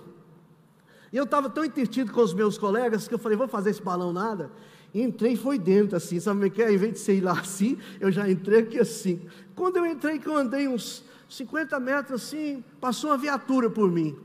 E 1.13 1.17
eu 1.17 1.25
estava 1.25 1.49
tão 1.49 1.65
entretido 1.65 2.13
com 2.13 2.21
os 2.21 2.35
meus 2.35 2.59
colegas 2.59 3.07
que 3.09 3.15
eu 3.15 3.19
falei, 3.19 3.37
vou 3.37 3.49
fazer 3.49 3.71
esse 3.71 3.83
balão 3.83 4.13
nada. 4.13 4.51
E 4.93 5.03
entrei 5.03 5.33
e 5.33 5.37
foi 5.37 5.59
dentro 5.59 5.97
assim, 5.97 6.19
sabe 6.21 6.47
o 6.47 6.51
que 6.51 6.63
é? 6.63 6.73
Em 6.73 6.77
vez 6.77 6.95
de 6.95 6.99
ser 6.99 7.23
lá 7.23 7.33
assim, 7.41 7.79
eu 8.01 8.11
já 8.11 8.29
entrei 8.31 8.61
aqui 8.61 8.79
assim. 8.79 9.21
Quando 9.55 9.77
eu 9.77 9.87
entrei, 9.87 10.19
que 10.19 10.27
eu 10.27 10.37
andei 10.37 10.69
uns 10.69 11.05
50 11.29 11.79
metros 11.81 12.23
assim, 12.23 12.65
passou 12.81 13.11
uma 13.11 13.19
viatura 13.19 13.69
por 13.69 13.91
mim. 13.91 14.17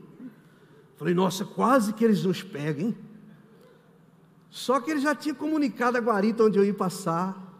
Falei, 1.02 1.14
nossa, 1.14 1.44
quase 1.44 1.92
que 1.92 2.04
eles 2.04 2.22
nos 2.22 2.44
pegam, 2.44 2.86
hein? 2.86 2.98
Só 4.48 4.78
que 4.78 4.88
ele 4.88 5.00
já 5.00 5.16
tinha 5.16 5.34
comunicado 5.34 5.98
a 5.98 6.00
guarita 6.00 6.44
onde 6.44 6.56
eu 6.56 6.64
ia 6.64 6.72
passar 6.72 7.58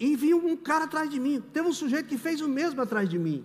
e 0.00 0.16
vi 0.16 0.34
um 0.34 0.56
cara 0.56 0.86
atrás 0.86 1.08
de 1.08 1.20
mim. 1.20 1.40
Teve 1.52 1.68
um 1.68 1.72
sujeito 1.72 2.08
que 2.08 2.18
fez 2.18 2.40
o 2.40 2.48
mesmo 2.48 2.82
atrás 2.82 3.08
de 3.08 3.20
mim. 3.20 3.44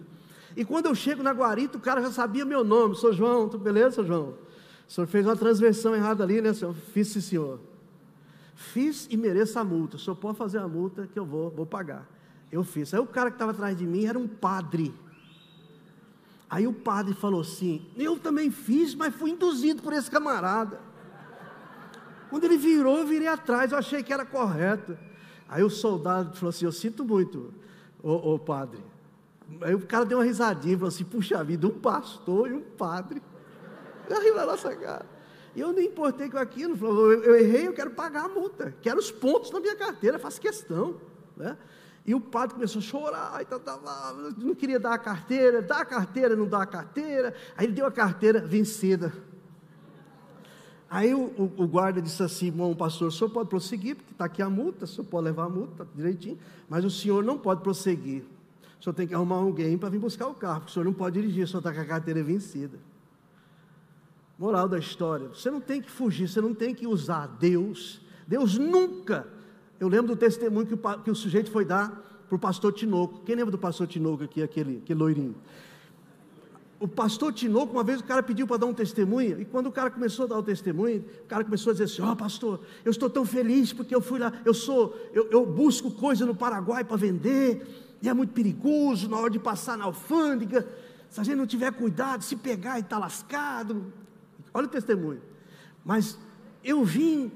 E 0.57 0.65
quando 0.65 0.87
eu 0.87 0.95
chego 0.95 1.21
na 1.21 1.31
guarita, 1.31 1.77
o 1.77 1.79
cara 1.79 2.01
já 2.01 2.11
sabia 2.11 2.43
meu 2.43 2.63
nome. 2.63 2.95
Sou 2.95 3.13
João, 3.13 3.47
tudo 3.47 3.63
beleza, 3.63 4.03
João? 4.03 4.33
O 4.87 4.91
senhor 4.91 5.05
fez 5.05 5.23
uma 5.23 5.35
transversão 5.35 5.95
errada 5.95 6.23
ali, 6.23 6.41
né, 6.41 6.51
senhor? 6.51 6.73
Fiz, 6.73 7.09
sim, 7.09 7.21
senhor. 7.21 7.59
Fiz 8.55 9.07
e 9.11 9.15
mereço 9.15 9.59
a 9.59 9.63
multa. 9.63 9.97
O 9.97 9.99
senhor 9.99 10.15
pode 10.15 10.35
fazer 10.35 10.57
a 10.57 10.67
multa 10.67 11.07
que 11.13 11.19
eu 11.19 11.27
vou, 11.27 11.51
vou 11.51 11.67
pagar. 11.67 12.09
Eu 12.51 12.63
fiz. 12.63 12.91
Aí 12.91 12.99
o 12.99 13.05
cara 13.05 13.29
que 13.29 13.35
estava 13.35 13.51
atrás 13.51 13.77
de 13.77 13.85
mim 13.85 14.05
era 14.05 14.17
um 14.17 14.27
padre. 14.27 14.91
Aí 16.49 16.65
o 16.65 16.73
padre 16.73 17.13
falou 17.13 17.41
assim: 17.41 17.85
Eu 17.95 18.17
também 18.17 18.49
fiz, 18.49 18.95
mas 18.95 19.13
fui 19.13 19.31
induzido 19.31 19.81
por 19.81 19.93
esse 19.93 20.09
camarada. 20.09 20.79
Quando 22.29 22.43
ele 22.43 22.57
virou, 22.57 22.97
eu 22.97 23.05
virei 23.05 23.27
atrás, 23.27 23.71
eu 23.71 23.77
achei 23.77 24.01
que 24.01 24.11
era 24.11 24.25
correto. 24.25 24.97
Aí 25.47 25.63
o 25.63 25.69
soldado 25.69 26.35
falou 26.35 26.49
assim: 26.49 26.65
Eu 26.65 26.71
sinto 26.71 27.05
muito, 27.05 27.53
ô, 28.01 28.33
ô 28.33 28.39
padre. 28.39 28.83
Aí 29.61 29.73
o 29.73 29.85
cara 29.85 30.05
deu 30.05 30.19
uma 30.19 30.23
risadinha 30.23 30.73
e 30.73 30.77
falou 30.77 30.89
assim: 30.89 31.03
Puxa 31.03 31.43
vida, 31.43 31.67
um 31.67 31.79
pastor 31.79 32.49
e 32.49 32.53
um 32.53 32.61
padre. 32.61 33.21
Já 34.09 34.19
riu 34.19 34.33
da 34.33 34.45
nossa 34.45 34.75
cara. 34.75 35.05
E 35.55 35.61
eu 35.61 35.71
nem 35.71 35.87
importei 35.87 36.29
com 36.29 36.37
aquilo. 36.37 36.75
Falou, 36.75 37.11
eu, 37.11 37.23
eu, 37.23 37.35
errei, 37.35 37.67
eu 37.67 37.73
quero 37.73 37.91
pagar 37.91 38.25
a 38.25 38.29
multa. 38.29 38.73
Quero 38.81 38.99
os 38.99 39.11
pontos 39.11 39.51
na 39.51 39.59
minha 39.59 39.75
carteira, 39.75 40.17
faço 40.17 40.39
questão. 40.41 40.99
Né? 41.35 41.57
E 42.05 42.15
o 42.15 42.19
padre 42.19 42.55
começou 42.55 42.79
a 42.79 42.83
chorar, 42.83 43.41
então, 43.41 43.59
tava, 43.59 44.13
não 44.37 44.55
queria 44.55 44.79
dar 44.79 44.93
a 44.93 44.97
carteira, 44.97 45.61
dá 45.61 45.79
a 45.79 45.85
carteira, 45.85 46.35
não 46.35 46.47
dá 46.47 46.63
a 46.63 46.65
carteira. 46.65 47.35
Aí 47.55 47.65
ele 47.65 47.73
deu 47.73 47.85
a 47.85 47.91
carteira 47.91 48.39
vencida. 48.39 49.13
Aí 50.89 51.13
o, 51.13 51.25
o, 51.37 51.43
o, 51.57 51.67
guarda 51.67 52.01
disse 52.01 52.23
assim: 52.23 52.51
Bom, 52.51 52.73
pastor, 52.73 53.09
o 53.09 53.11
senhor 53.11 53.29
pode 53.29 53.49
prosseguir, 53.49 53.95
porque 53.95 54.11
está 54.11 54.25
aqui 54.25 54.41
a 54.41 54.49
multa, 54.49 54.85
o 54.85 54.87
senhor 54.87 55.05
pode 55.05 55.25
levar 55.25 55.43
a 55.43 55.49
multa, 55.49 55.87
direitinho, 55.93 56.39
mas 56.67 56.83
o 56.83 56.89
senhor 56.89 57.23
não 57.23 57.37
pode 57.37 57.61
prosseguir. 57.61 58.23
O 58.79 58.83
senhor 58.83 58.93
tem 58.95 59.05
que 59.05 59.13
arrumar 59.13 59.35
alguém 59.35 59.77
para 59.77 59.89
vir 59.89 59.99
buscar 59.99 60.27
o 60.27 60.33
carro, 60.33 60.61
porque 60.61 60.71
o 60.71 60.73
senhor 60.73 60.85
não 60.85 60.93
pode 60.93 61.21
dirigir, 61.21 61.43
o 61.43 61.47
senhor 61.47 61.59
está 61.59 61.71
com 61.71 61.81
a 61.81 61.85
carteira 61.85 62.23
vencida. 62.23 62.79
Moral 64.37 64.67
da 64.67 64.79
história: 64.79 65.27
você 65.27 65.51
não 65.51 65.61
tem 65.61 65.79
que 65.79 65.91
fugir, 65.91 66.27
você 66.27 66.41
não 66.41 66.55
tem 66.55 66.73
que 66.73 66.87
usar 66.87 67.27
Deus. 67.27 68.01
Deus 68.27 68.57
nunca. 68.57 69.27
Eu 69.79 69.87
lembro 69.87 70.07
do 70.07 70.15
testemunho 70.15 70.67
que 70.67 70.73
o, 70.73 70.77
que 70.77 71.11
o 71.11 71.15
sujeito 71.15 71.51
foi 71.51 71.65
dar 71.65 72.23
para 72.27 72.35
o 72.35 72.39
pastor 72.39 72.73
Tinoco. 72.73 73.21
Quem 73.25 73.35
lembra 73.35 73.51
do 73.51 73.57
pastor 73.57 73.87
Tinoco 73.87 74.23
aqui, 74.23 74.43
aquele, 74.43 74.77
aquele 74.77 74.99
loirinho? 74.99 75.35
o 76.79 76.87
pastor 76.87 77.33
Tinoco, 77.33 77.73
uma 77.73 77.83
vez 77.83 77.99
o 77.99 78.03
cara 78.03 78.23
pediu 78.23 78.47
para 78.47 78.57
dar 78.57 78.65
um 78.65 78.73
testemunho, 78.73 79.39
e 79.41 79.45
quando 79.45 79.67
o 79.67 79.71
cara 79.71 79.89
começou 79.89 80.25
a 80.25 80.27
dar 80.29 80.37
o 80.37 80.43
testemunho, 80.43 81.03
o 81.23 81.27
cara 81.27 81.43
começou 81.43 81.71
a 81.71 81.73
dizer 81.73 81.85
assim: 81.85 82.01
Ó, 82.01 82.11
oh, 82.11 82.15
pastor, 82.15 82.61
eu 82.85 82.91
estou 82.91 83.09
tão 83.09 83.25
feliz 83.25 83.73
porque 83.73 83.93
eu 83.93 83.99
fui 83.99 84.17
lá, 84.17 84.31
eu 84.45 84.53
sou, 84.53 84.95
eu, 85.13 85.29
eu 85.29 85.45
busco 85.45 85.91
coisa 85.91 86.25
no 86.25 86.33
Paraguai 86.33 86.83
para 86.83 86.95
vender, 86.95 87.97
e 88.01 88.07
é 88.07 88.13
muito 88.13 88.31
perigoso 88.31 89.09
na 89.09 89.17
hora 89.17 89.29
de 89.29 89.39
passar 89.39 89.77
na 89.77 89.85
alfândega, 89.85 90.65
se 91.09 91.19
a 91.19 91.23
gente 91.23 91.35
não 91.35 91.47
tiver 91.47 91.71
cuidado, 91.73 92.23
se 92.23 92.35
pegar 92.37 92.77
e 92.77 92.81
está 92.81 92.97
lascado. 92.97 93.91
Olha 94.53 94.65
o 94.65 94.69
testemunho. 94.69 95.21
Mas 95.83 96.17
eu 96.63 96.85
vim 96.85 97.31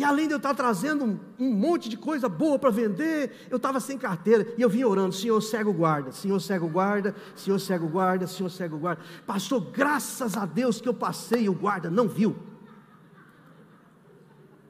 e 0.00 0.04
além 0.04 0.26
de 0.26 0.32
eu 0.32 0.38
estar 0.38 0.54
trazendo 0.54 1.04
um, 1.04 1.18
um 1.38 1.52
monte 1.52 1.86
de 1.86 1.94
coisa 1.94 2.26
boa 2.26 2.58
para 2.58 2.70
vender, 2.70 3.32
eu 3.50 3.58
estava 3.58 3.78
sem 3.80 3.98
carteira. 3.98 4.50
E 4.56 4.62
eu 4.62 4.68
vinha 4.70 4.88
orando: 4.88 5.14
Senhor, 5.14 5.38
cego 5.42 5.74
guarda, 5.74 6.10
Senhor, 6.10 6.40
cego 6.40 6.66
guarda, 6.66 7.14
Senhor, 7.36 7.58
cego 7.58 7.86
guarda, 7.86 8.26
Senhor, 8.26 8.48
cego 8.48 8.78
guarda. 8.78 9.02
Pastor, 9.26 9.60
graças 9.60 10.38
a 10.38 10.46
Deus 10.46 10.80
que 10.80 10.88
eu 10.88 10.94
passei 10.94 11.42
e 11.42 11.48
o 11.50 11.54
guarda 11.54 11.90
não 11.90 12.08
viu. 12.08 12.34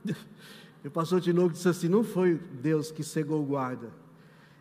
E 0.83 0.89
o 0.89 0.91
pastor 0.91 1.21
Tinoco 1.21 1.51
disse 1.51 1.69
assim: 1.69 1.89
não 1.89 2.03
foi 2.03 2.37
Deus 2.37 2.91
que 2.91 3.05
cegou 3.05 3.43
o 3.43 3.45
guarda, 3.45 3.93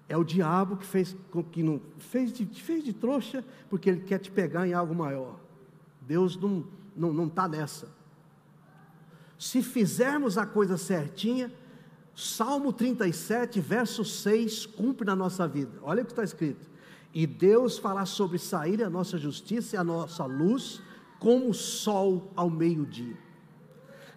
é 0.10 0.18
o 0.18 0.24
diabo 0.26 0.76
que 0.76 0.86
fez 0.86 1.16
com 1.32 1.42
que 1.42 1.64
não 1.64 1.80
fez 1.98 2.34
de, 2.34 2.46
fez 2.46 2.84
de 2.84 2.92
trouxa, 2.92 3.42
porque 3.70 3.90
ele 3.90 4.02
quer 4.02 4.20
te 4.20 4.30
pegar 4.30 4.68
em 4.68 4.74
algo 4.74 4.94
maior. 4.94 5.40
Deus 6.02 6.36
não 6.36 6.60
está 6.60 6.72
não, 6.94 7.14
não 7.14 7.30
tá 7.30 7.48
nessa. 7.48 7.88
Se 9.40 9.64
fizermos 9.64 10.38
a 10.38 10.46
coisa 10.46 10.78
certinha, 10.78 11.50
Salmo 12.14 12.74
37, 12.74 13.62
verso 13.62 14.04
6, 14.04 14.66
cumpre 14.66 15.06
na 15.06 15.16
nossa 15.16 15.48
vida. 15.48 15.80
Olha 15.82 16.04
o 16.04 16.06
que 16.06 16.12
está 16.12 16.26
escrito. 16.26 16.68
E 17.14 17.26
Deus 17.26 17.78
fará 17.78 18.06
sobre 18.06 18.38
sair 18.38 18.84
a 18.84 18.90
nossa 18.90 19.18
justiça 19.18 19.78
e 19.78 19.80
a 19.80 19.84
nossa 19.84 20.26
luz, 20.26 20.82
como 21.18 21.50
o 21.50 21.54
sol 21.54 22.34
ao 22.36 22.50
meio-dia. 22.50 23.18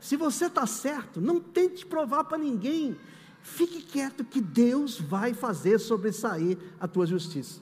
Se 0.00 0.16
você 0.16 0.46
está 0.46 0.66
certo, 0.66 1.20
não 1.20 1.38
tente 1.38 1.86
provar 1.86 2.24
para 2.24 2.36
ninguém. 2.36 2.96
Fique 3.40 3.80
quieto 3.80 4.24
que 4.24 4.40
Deus 4.40 4.98
vai 5.00 5.32
fazer 5.32 5.78
sobressair 5.78 6.58
a 6.80 6.88
tua 6.88 7.06
justiça. 7.06 7.60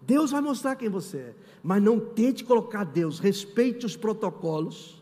Deus 0.00 0.30
vai 0.30 0.40
mostrar 0.40 0.76
quem 0.76 0.88
você 0.88 1.16
é, 1.16 1.34
mas 1.60 1.82
não 1.82 1.98
tente 1.98 2.44
colocar 2.44 2.84
Deus. 2.84 3.18
Respeite 3.18 3.84
os 3.84 3.96
protocolos. 3.96 5.01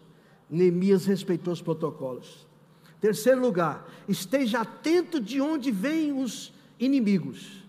Neemias 0.51 1.07
respeitou 1.07 1.53
os 1.53 1.63
protocolos. 1.63 2.47
Terceiro 3.01 3.41
lugar, 3.41 3.89
esteja 4.09 4.61
atento 4.61 5.21
de 5.21 5.41
onde 5.41 5.71
vêm 5.71 6.13
os 6.13 6.53
inimigos. 6.79 7.65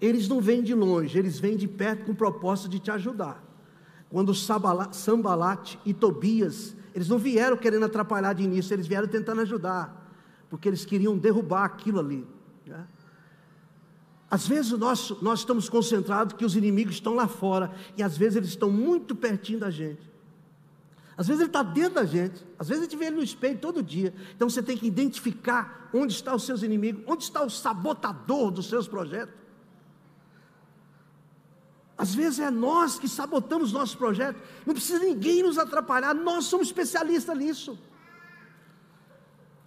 Eles 0.00 0.26
não 0.28 0.40
vêm 0.40 0.62
de 0.62 0.74
longe, 0.74 1.18
eles 1.18 1.38
vêm 1.38 1.56
de 1.56 1.68
perto 1.68 2.06
com 2.06 2.12
o 2.12 2.16
propósito 2.16 2.68
de 2.68 2.78
te 2.78 2.90
ajudar. 2.90 3.42
Quando 4.08 4.34
Sambalat 4.34 5.76
e 5.84 5.92
Tobias 5.92 6.76
eles 6.94 7.08
não 7.08 7.18
vieram 7.18 7.56
querendo 7.56 7.84
atrapalhar 7.84 8.32
de 8.32 8.44
início, 8.44 8.72
eles 8.72 8.86
vieram 8.86 9.08
tentando 9.08 9.40
ajudar, 9.40 10.08
porque 10.48 10.68
eles 10.68 10.84
queriam 10.84 11.18
derrubar 11.18 11.64
aquilo 11.64 11.98
ali. 11.98 12.24
Né? 12.64 12.86
Às 14.30 14.46
vezes 14.46 14.70
nós, 14.72 15.10
nós 15.20 15.40
estamos 15.40 15.68
concentrados 15.68 16.36
que 16.36 16.44
os 16.44 16.54
inimigos 16.54 16.94
estão 16.94 17.14
lá 17.14 17.26
fora, 17.26 17.72
e 17.96 18.02
às 18.02 18.16
vezes 18.16 18.36
eles 18.36 18.50
estão 18.50 18.70
muito 18.70 19.16
pertinho 19.16 19.58
da 19.58 19.70
gente. 19.70 20.13
Às 21.16 21.28
vezes 21.28 21.40
ele 21.40 21.48
está 21.48 21.62
dentro 21.62 21.94
da 21.94 22.04
gente, 22.04 22.44
às 22.58 22.68
vezes 22.68 22.82
a 22.82 22.86
gente 22.86 22.98
vê 22.98 23.06
ele 23.06 23.16
no 23.16 23.22
espelho 23.22 23.58
todo 23.58 23.82
dia. 23.82 24.12
Então 24.34 24.48
você 24.48 24.62
tem 24.62 24.76
que 24.76 24.86
identificar 24.86 25.88
onde 25.92 26.12
estão 26.12 26.34
os 26.34 26.44
seus 26.44 26.62
inimigos, 26.62 27.04
onde 27.06 27.22
está 27.22 27.42
o 27.44 27.50
sabotador 27.50 28.50
dos 28.50 28.68
seus 28.68 28.88
projetos. 28.88 29.34
Às 31.96 32.12
vezes 32.14 32.40
é 32.40 32.50
nós 32.50 32.98
que 32.98 33.08
sabotamos 33.08 33.72
nossos 33.72 33.94
projetos. 33.94 34.42
Não 34.66 34.74
precisa 34.74 35.04
ninguém 35.04 35.42
nos 35.42 35.56
atrapalhar. 35.58 36.12
Nós 36.12 36.46
somos 36.46 36.66
especialistas 36.66 37.38
nisso. 37.38 37.78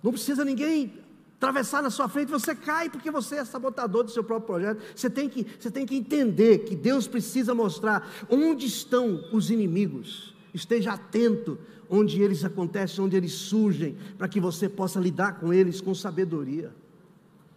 Não 0.04 0.12
precisa 0.12 0.44
ninguém 0.44 1.02
atravessar 1.38 1.82
na 1.82 1.90
sua 1.90 2.10
frente. 2.10 2.30
Você 2.30 2.54
cai 2.54 2.90
porque 2.90 3.10
você 3.10 3.38
é 3.38 3.46
sabotador 3.46 4.04
do 4.04 4.12
seu 4.12 4.24
próprio 4.24 4.48
projeto. 4.48 4.82
Você 4.94 5.10
tem 5.10 5.30
que, 5.30 5.48
você 5.58 5.72
tem 5.72 5.86
que 5.86 5.96
entender 5.96 6.60
que 6.60 6.76
Deus 6.76 7.08
precisa 7.08 7.56
mostrar 7.56 8.06
onde 8.30 8.66
estão 8.66 9.24
os 9.32 9.50
inimigos. 9.50 10.36
Esteja 10.58 10.94
atento 10.94 11.58
onde 11.90 12.22
eles 12.22 12.44
acontecem, 12.44 13.04
onde 13.04 13.16
eles 13.16 13.32
surgem, 13.32 13.96
para 14.18 14.28
que 14.28 14.40
você 14.40 14.68
possa 14.68 15.00
lidar 15.00 15.40
com 15.40 15.54
eles 15.54 15.80
com 15.80 15.94
sabedoria. 15.94 16.74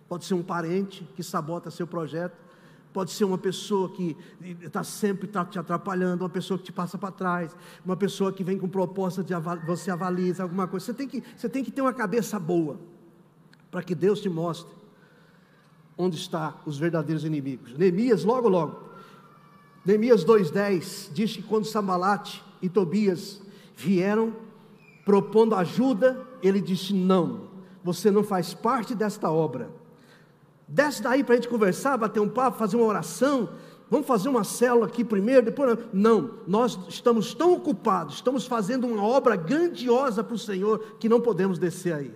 Pode 0.08 0.24
ser 0.24 0.34
um 0.34 0.42
parente 0.42 1.08
que 1.16 1.22
sabota 1.22 1.70
seu 1.70 1.86
projeto 1.86 2.50
Pode 2.92 3.12
ser 3.12 3.24
uma 3.24 3.38
pessoa 3.38 3.88
que 3.88 4.16
está 4.60 4.82
sempre 4.82 5.28
tá 5.28 5.44
te 5.44 5.58
atrapalhando, 5.58 6.24
uma 6.24 6.30
pessoa 6.30 6.58
que 6.58 6.64
te 6.64 6.72
passa 6.72 6.98
para 6.98 7.12
trás, 7.12 7.56
uma 7.84 7.96
pessoa 7.96 8.32
que 8.32 8.42
vem 8.42 8.58
com 8.58 8.68
proposta 8.68 9.22
de 9.22 9.32
você 9.64 9.92
avaliza 9.92 10.42
alguma 10.42 10.66
coisa. 10.66 10.86
Você 10.86 10.94
tem, 10.94 11.06
que, 11.06 11.22
você 11.36 11.48
tem 11.48 11.62
que 11.62 11.70
ter 11.70 11.80
uma 11.80 11.92
cabeça 11.92 12.38
boa 12.38 12.80
para 13.70 13.82
que 13.82 13.94
Deus 13.94 14.20
te 14.20 14.28
mostre 14.28 14.74
onde 15.96 16.16
estão 16.16 16.54
os 16.66 16.78
verdadeiros 16.78 17.24
inimigos. 17.24 17.74
Neemias, 17.74 18.24
logo, 18.24 18.48
logo. 18.48 18.90
Neemias 19.84 20.24
2,10 20.24 21.12
diz 21.12 21.36
que 21.36 21.42
quando 21.42 21.66
Sambalate 21.66 22.42
e 22.60 22.68
Tobias 22.68 23.40
vieram 23.76 24.34
propondo 25.04 25.54
ajuda, 25.54 26.26
ele 26.42 26.60
disse: 26.60 26.92
Não, 26.94 27.48
você 27.82 28.10
não 28.10 28.22
faz 28.22 28.54
parte 28.54 28.94
desta 28.94 29.30
obra 29.30 29.80
Desce 30.72 31.02
daí 31.02 31.24
para 31.24 31.34
a 31.34 31.36
gente 31.36 31.48
conversar, 31.48 31.96
bater 31.96 32.20
um 32.20 32.28
papo, 32.28 32.56
fazer 32.56 32.76
uma 32.76 32.86
oração. 32.86 33.48
Vamos 33.90 34.06
fazer 34.06 34.28
uma 34.28 34.44
célula 34.44 34.86
aqui 34.86 35.02
primeiro, 35.02 35.44
depois. 35.44 35.76
Não, 35.92 36.30
nós 36.46 36.78
estamos 36.88 37.34
tão 37.34 37.54
ocupados, 37.54 38.14
estamos 38.14 38.46
fazendo 38.46 38.86
uma 38.86 39.02
obra 39.02 39.34
grandiosa 39.34 40.22
para 40.22 40.36
o 40.36 40.38
Senhor 40.38 40.96
que 41.00 41.08
não 41.08 41.20
podemos 41.20 41.58
descer 41.58 41.92
aí. 41.92 42.14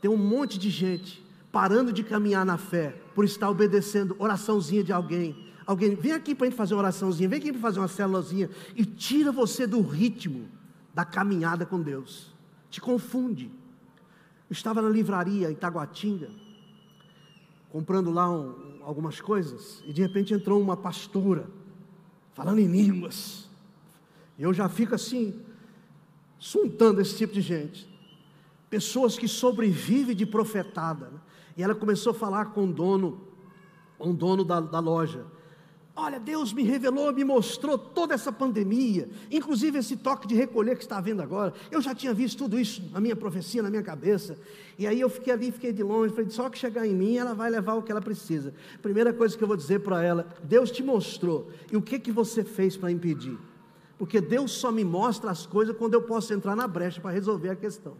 Tem 0.00 0.08
um 0.08 0.16
monte 0.16 0.60
de 0.60 0.70
gente 0.70 1.26
parando 1.50 1.92
de 1.92 2.04
caminhar 2.04 2.46
na 2.46 2.56
fé 2.56 2.94
por 3.16 3.24
estar 3.24 3.50
obedecendo 3.50 4.14
oraçãozinha 4.16 4.84
de 4.84 4.92
alguém. 4.92 5.45
Alguém, 5.66 5.94
vem 5.94 6.12
aqui 6.12 6.34
para 6.34 6.46
a 6.46 6.50
gente 6.50 6.56
fazer 6.56 6.74
uma 6.74 6.80
oraçãozinha, 6.80 7.28
vem 7.28 7.38
aqui 7.38 7.52
para 7.52 7.60
fazer 7.60 7.80
uma 7.80 7.88
célulazinha 7.88 8.48
e 8.74 8.84
tira 8.84 9.32
você 9.32 9.66
do 9.66 9.80
ritmo 9.80 10.48
da 10.94 11.04
caminhada 11.04 11.66
com 11.66 11.80
Deus. 11.80 12.32
Te 12.70 12.80
confunde. 12.80 13.50
Eu 14.48 14.52
estava 14.52 14.80
na 14.80 14.88
livraria 14.88 15.50
em 15.50 15.54
Taguatinga 15.54 16.30
comprando 17.76 18.10
lá 18.10 18.30
um, 18.30 18.78
algumas 18.82 19.20
coisas, 19.20 19.82
e 19.86 19.92
de 19.92 20.00
repente 20.00 20.32
entrou 20.32 20.58
uma 20.58 20.78
pastora, 20.78 21.46
falando 22.32 22.58
em 22.58 22.66
línguas. 22.66 23.50
E 24.38 24.42
eu 24.42 24.54
já 24.54 24.66
fico 24.66 24.94
assim, 24.94 25.38
suntando 26.38 27.02
esse 27.02 27.16
tipo 27.18 27.34
de 27.34 27.42
gente. 27.42 27.86
Pessoas 28.70 29.18
que 29.18 29.28
sobrevivem 29.28 30.16
de 30.16 30.24
profetada. 30.24 31.08
Né? 31.08 31.20
E 31.58 31.62
ela 31.62 31.74
começou 31.74 32.12
a 32.12 32.14
falar 32.14 32.46
com 32.46 32.64
o 32.64 32.72
dono, 32.72 33.20
um 34.00 34.14
dono 34.14 34.42
da, 34.42 34.58
da 34.58 34.80
loja. 34.80 35.26
Olha, 35.98 36.20
Deus 36.20 36.52
me 36.52 36.62
revelou, 36.62 37.10
me 37.10 37.24
mostrou 37.24 37.78
toda 37.78 38.12
essa 38.12 38.30
pandemia, 38.30 39.08
inclusive 39.30 39.78
esse 39.78 39.96
toque 39.96 40.28
de 40.28 40.34
recolher 40.34 40.76
que 40.76 40.82
está 40.82 40.98
havendo 40.98 41.22
agora. 41.22 41.54
Eu 41.70 41.80
já 41.80 41.94
tinha 41.94 42.12
visto 42.12 42.36
tudo 42.36 42.60
isso 42.60 42.82
na 42.92 43.00
minha 43.00 43.16
profecia, 43.16 43.62
na 43.62 43.70
minha 43.70 43.82
cabeça. 43.82 44.36
E 44.78 44.86
aí 44.86 45.00
eu 45.00 45.08
fiquei 45.08 45.32
ali, 45.32 45.50
fiquei 45.50 45.72
de 45.72 45.82
longe, 45.82 46.12
falei, 46.12 46.28
só 46.28 46.50
que 46.50 46.58
chegar 46.58 46.86
em 46.86 46.94
mim, 46.94 47.16
ela 47.16 47.32
vai 47.32 47.48
levar 47.48 47.76
o 47.76 47.82
que 47.82 47.90
ela 47.90 48.02
precisa. 48.02 48.52
Primeira 48.82 49.10
coisa 49.10 49.38
que 49.38 49.42
eu 49.42 49.48
vou 49.48 49.56
dizer 49.56 49.80
para 49.80 50.04
ela, 50.04 50.28
Deus 50.44 50.70
te 50.70 50.82
mostrou, 50.82 51.50
e 51.72 51.78
o 51.78 51.82
que 51.82 51.98
que 51.98 52.12
você 52.12 52.44
fez 52.44 52.76
para 52.76 52.90
impedir? 52.90 53.38
Porque 53.98 54.20
Deus 54.20 54.52
só 54.52 54.70
me 54.70 54.84
mostra 54.84 55.30
as 55.30 55.46
coisas 55.46 55.74
quando 55.74 55.94
eu 55.94 56.02
posso 56.02 56.30
entrar 56.34 56.54
na 56.54 56.68
brecha 56.68 57.00
para 57.00 57.10
resolver 57.10 57.48
a 57.48 57.56
questão. 57.56 57.96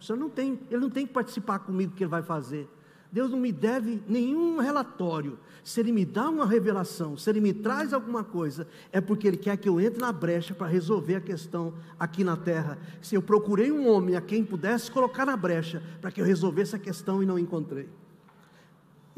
O 0.00 0.02
senhor 0.04 0.18
não 0.18 0.28
tem, 0.28 0.58
ele 0.68 0.80
não 0.80 0.90
tem 0.90 1.06
que 1.06 1.12
participar 1.12 1.60
comigo 1.60 1.92
do 1.92 1.96
que 1.96 2.02
ele 2.02 2.10
vai 2.10 2.22
fazer. 2.22 2.68
Deus 3.10 3.30
não 3.30 3.38
me 3.38 3.50
deve 3.50 4.02
nenhum 4.06 4.58
relatório. 4.58 5.38
Se 5.64 5.80
Ele 5.80 5.92
me 5.92 6.04
dá 6.04 6.28
uma 6.28 6.46
revelação, 6.46 7.16
se 7.16 7.28
Ele 7.28 7.40
me 7.40 7.52
traz 7.52 7.92
alguma 7.92 8.22
coisa, 8.22 8.66
é 8.92 9.00
porque 9.00 9.26
Ele 9.26 9.36
quer 9.36 9.56
que 9.56 9.68
eu 9.68 9.80
entre 9.80 10.00
na 10.00 10.12
brecha 10.12 10.54
para 10.54 10.66
resolver 10.66 11.16
a 11.16 11.20
questão 11.20 11.74
aqui 11.98 12.22
na 12.22 12.36
terra. 12.36 12.78
Se 13.00 13.14
eu 13.14 13.22
procurei 13.22 13.70
um 13.72 13.88
homem 13.88 14.16
a 14.16 14.20
quem 14.20 14.44
pudesse 14.44 14.90
colocar 14.90 15.26
na 15.26 15.36
brecha 15.36 15.82
para 16.00 16.10
que 16.10 16.20
eu 16.20 16.24
resolvesse 16.24 16.76
a 16.76 16.78
questão 16.78 17.22
e 17.22 17.26
não 17.26 17.38
encontrei. 17.38 17.88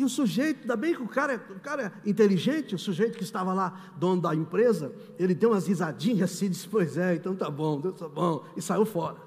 E 0.01 0.05
o 0.05 0.09
sujeito, 0.09 0.63
ainda 0.63 0.77
bem 0.77 0.95
que 0.95 1.03
o 1.03 1.09
cara, 1.09 1.37
o 1.51 1.61
cara 1.61 1.93
é 2.05 2.09
inteligente, 2.09 2.75
o 2.75 2.79
sujeito 2.79 3.19
que 3.19 3.23
estava 3.23 3.53
lá, 3.53 3.93
dono 3.99 4.23
da 4.23 4.35
empresa, 4.35 4.95
ele 5.19 5.35
deu 5.35 5.51
umas 5.51 5.67
risadinhas 5.67 6.33
assim, 6.33 6.49
disse, 6.49 6.67
pois 6.67 6.97
é, 6.97 7.17
então 7.17 7.37
tá 7.37 7.51
bom, 7.51 7.79
Deus 7.79 7.99
tá 7.99 8.09
bom, 8.09 8.43
e 8.57 8.63
saiu 8.63 8.87
fora. 8.87 9.19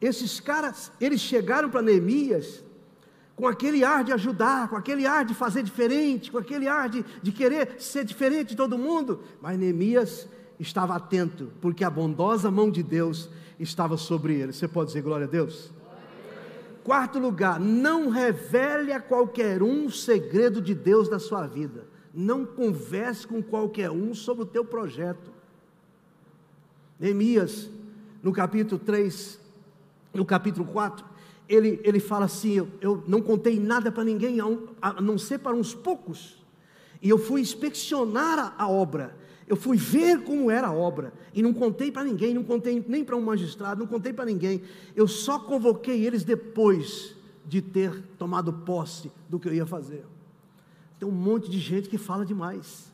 Esses 0.00 0.40
caras, 0.40 0.90
eles 0.98 1.20
chegaram 1.20 1.68
para 1.68 1.82
Neemias, 1.82 2.64
com 3.34 3.46
aquele 3.46 3.84
ar 3.84 4.04
de 4.04 4.12
ajudar, 4.12 4.68
com 4.68 4.76
aquele 4.76 5.06
ar 5.06 5.24
de 5.24 5.34
fazer 5.34 5.62
diferente, 5.62 6.30
com 6.30 6.38
aquele 6.38 6.68
ar 6.68 6.88
de, 6.88 7.04
de 7.22 7.32
querer 7.32 7.76
ser 7.80 8.04
diferente 8.04 8.50
de 8.50 8.56
todo 8.56 8.78
mundo. 8.78 9.20
Mas 9.40 9.58
Neemias 9.58 10.28
estava 10.58 10.94
atento, 10.94 11.50
porque 11.60 11.84
a 11.84 11.90
bondosa 11.90 12.50
mão 12.50 12.70
de 12.70 12.82
Deus 12.82 13.28
estava 13.58 13.96
sobre 13.96 14.34
ele. 14.34 14.52
Você 14.52 14.68
pode 14.68 14.88
dizer 14.88 15.02
glória 15.02 15.26
a 15.26 15.30
Deus? 15.30 15.72
Quarto 16.84 17.18
lugar, 17.18 17.60
não 17.60 18.08
revele 18.08 18.92
a 18.92 19.00
qualquer 19.00 19.62
um 19.62 19.86
o 19.86 19.90
segredo 19.90 20.60
de 20.60 20.74
Deus 20.74 21.08
da 21.08 21.18
sua 21.18 21.46
vida. 21.46 21.86
Não 22.12 22.44
converse 22.44 23.26
com 23.26 23.42
qualquer 23.42 23.90
um 23.90 24.14
sobre 24.14 24.42
o 24.42 24.46
teu 24.46 24.64
projeto. 24.64 25.30
Neemias, 26.98 27.70
no 28.22 28.32
capítulo 28.32 28.80
3, 28.80 29.40
no 30.12 30.24
capítulo 30.24 30.66
4, 30.66 31.11
ele, 31.52 31.80
ele 31.84 32.00
fala 32.00 32.24
assim: 32.24 32.54
eu, 32.54 32.68
eu 32.80 33.04
não 33.06 33.20
contei 33.20 33.60
nada 33.60 33.92
para 33.92 34.04
ninguém, 34.04 34.38
a, 34.80 35.00
não 35.00 35.18
ser 35.18 35.38
para 35.38 35.54
uns 35.54 35.74
poucos. 35.74 36.42
E 37.00 37.10
eu 37.10 37.18
fui 37.18 37.40
inspecionar 37.40 38.38
a, 38.38 38.64
a 38.64 38.68
obra, 38.68 39.14
eu 39.46 39.56
fui 39.56 39.76
ver 39.76 40.22
como 40.22 40.50
era 40.50 40.68
a 40.68 40.72
obra, 40.72 41.12
e 41.34 41.42
não 41.42 41.52
contei 41.52 41.92
para 41.92 42.04
ninguém, 42.04 42.32
não 42.32 42.44
contei 42.44 42.82
nem 42.88 43.04
para 43.04 43.16
um 43.16 43.20
magistrado, 43.20 43.80
não 43.80 43.86
contei 43.86 44.12
para 44.12 44.24
ninguém. 44.24 44.62
Eu 44.96 45.06
só 45.06 45.38
convoquei 45.38 46.06
eles 46.06 46.24
depois 46.24 47.14
de 47.44 47.60
ter 47.60 48.02
tomado 48.16 48.52
posse 48.52 49.12
do 49.28 49.38
que 49.38 49.48
eu 49.48 49.54
ia 49.54 49.66
fazer. 49.66 50.06
Tem 50.98 51.06
um 51.06 51.12
monte 51.12 51.50
de 51.50 51.58
gente 51.58 51.88
que 51.88 51.98
fala 51.98 52.24
demais. 52.24 52.90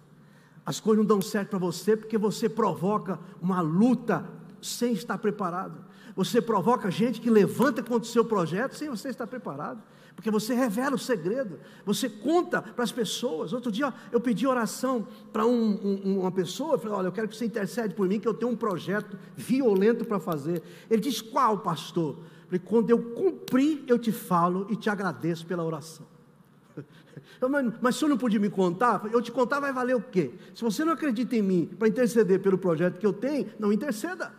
As 0.66 0.80
coisas 0.80 0.98
não 0.98 1.06
dão 1.06 1.22
certo 1.22 1.50
para 1.50 1.58
você 1.58 1.96
porque 1.96 2.18
você 2.18 2.48
provoca 2.48 3.20
uma 3.40 3.60
luta 3.60 4.28
sem 4.60 4.92
estar 4.94 5.16
preparado. 5.18 5.87
Você 6.18 6.42
provoca 6.42 6.90
gente 6.90 7.20
que 7.20 7.30
levanta 7.30 7.80
contra 7.80 8.02
o 8.02 8.12
seu 8.12 8.24
projeto 8.24 8.74
sem 8.74 8.88
você 8.88 9.08
estar 9.08 9.24
preparado. 9.24 9.80
Porque 10.16 10.32
você 10.32 10.52
revela 10.52 10.96
o 10.96 10.98
segredo, 10.98 11.60
você 11.86 12.08
conta 12.08 12.60
para 12.60 12.82
as 12.82 12.90
pessoas. 12.90 13.52
Outro 13.52 13.70
dia 13.70 13.94
eu 14.10 14.20
pedi 14.20 14.44
oração 14.44 15.06
para 15.32 15.46
um, 15.46 15.78
um, 15.80 16.18
uma 16.18 16.32
pessoa, 16.32 16.74
eu 16.74 16.78
falei: 16.80 16.96
Olha, 16.96 17.06
eu 17.06 17.12
quero 17.12 17.28
que 17.28 17.36
você 17.36 17.44
intercede 17.44 17.94
por 17.94 18.08
mim, 18.08 18.18
que 18.18 18.26
eu 18.26 18.34
tenho 18.34 18.50
um 18.50 18.56
projeto 18.56 19.16
violento 19.36 20.04
para 20.04 20.18
fazer. 20.18 20.60
Ele 20.90 21.00
disse: 21.00 21.22
Qual, 21.22 21.58
pastor? 21.58 22.16
Eu 22.16 22.46
falei: 22.46 22.62
Quando 22.64 22.90
eu 22.90 23.00
cumprir, 23.14 23.84
eu 23.86 23.96
te 23.96 24.10
falo 24.10 24.66
e 24.70 24.74
te 24.74 24.90
agradeço 24.90 25.46
pela 25.46 25.62
oração. 25.62 26.04
Mas, 27.48 27.72
mas 27.80 27.94
se 27.94 28.00
senhor 28.00 28.10
não 28.10 28.18
podia 28.18 28.40
me 28.40 28.50
contar, 28.50 29.08
eu 29.12 29.22
te 29.22 29.30
contar 29.30 29.60
vai 29.60 29.72
valer 29.72 29.94
o 29.94 30.00
quê? 30.00 30.32
Se 30.52 30.62
você 30.62 30.84
não 30.84 30.92
acredita 30.92 31.36
em 31.36 31.42
mim 31.42 31.66
para 31.78 31.86
interceder 31.86 32.40
pelo 32.40 32.58
projeto 32.58 32.98
que 32.98 33.06
eu 33.06 33.12
tenho, 33.12 33.48
não 33.58 33.72
interceda. 33.72 34.32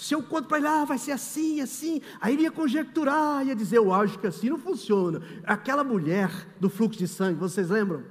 Se 0.00 0.14
eu 0.14 0.22
conto 0.22 0.48
para 0.48 0.56
ele, 0.56 0.66
ah, 0.66 0.82
vai 0.86 0.96
ser 0.96 1.12
assim, 1.12 1.60
assim, 1.60 2.00
aí 2.22 2.32
ele 2.32 2.44
ia 2.44 2.50
conjecturar, 2.50 3.46
ia 3.46 3.54
dizer, 3.54 3.76
eu 3.76 3.92
acho 3.92 4.18
que 4.18 4.26
assim 4.26 4.48
não 4.48 4.56
funciona. 4.56 5.20
Aquela 5.44 5.84
mulher 5.84 6.30
do 6.58 6.70
fluxo 6.70 6.98
de 6.98 7.06
sangue, 7.06 7.38
vocês 7.38 7.68
lembram? 7.68 8.02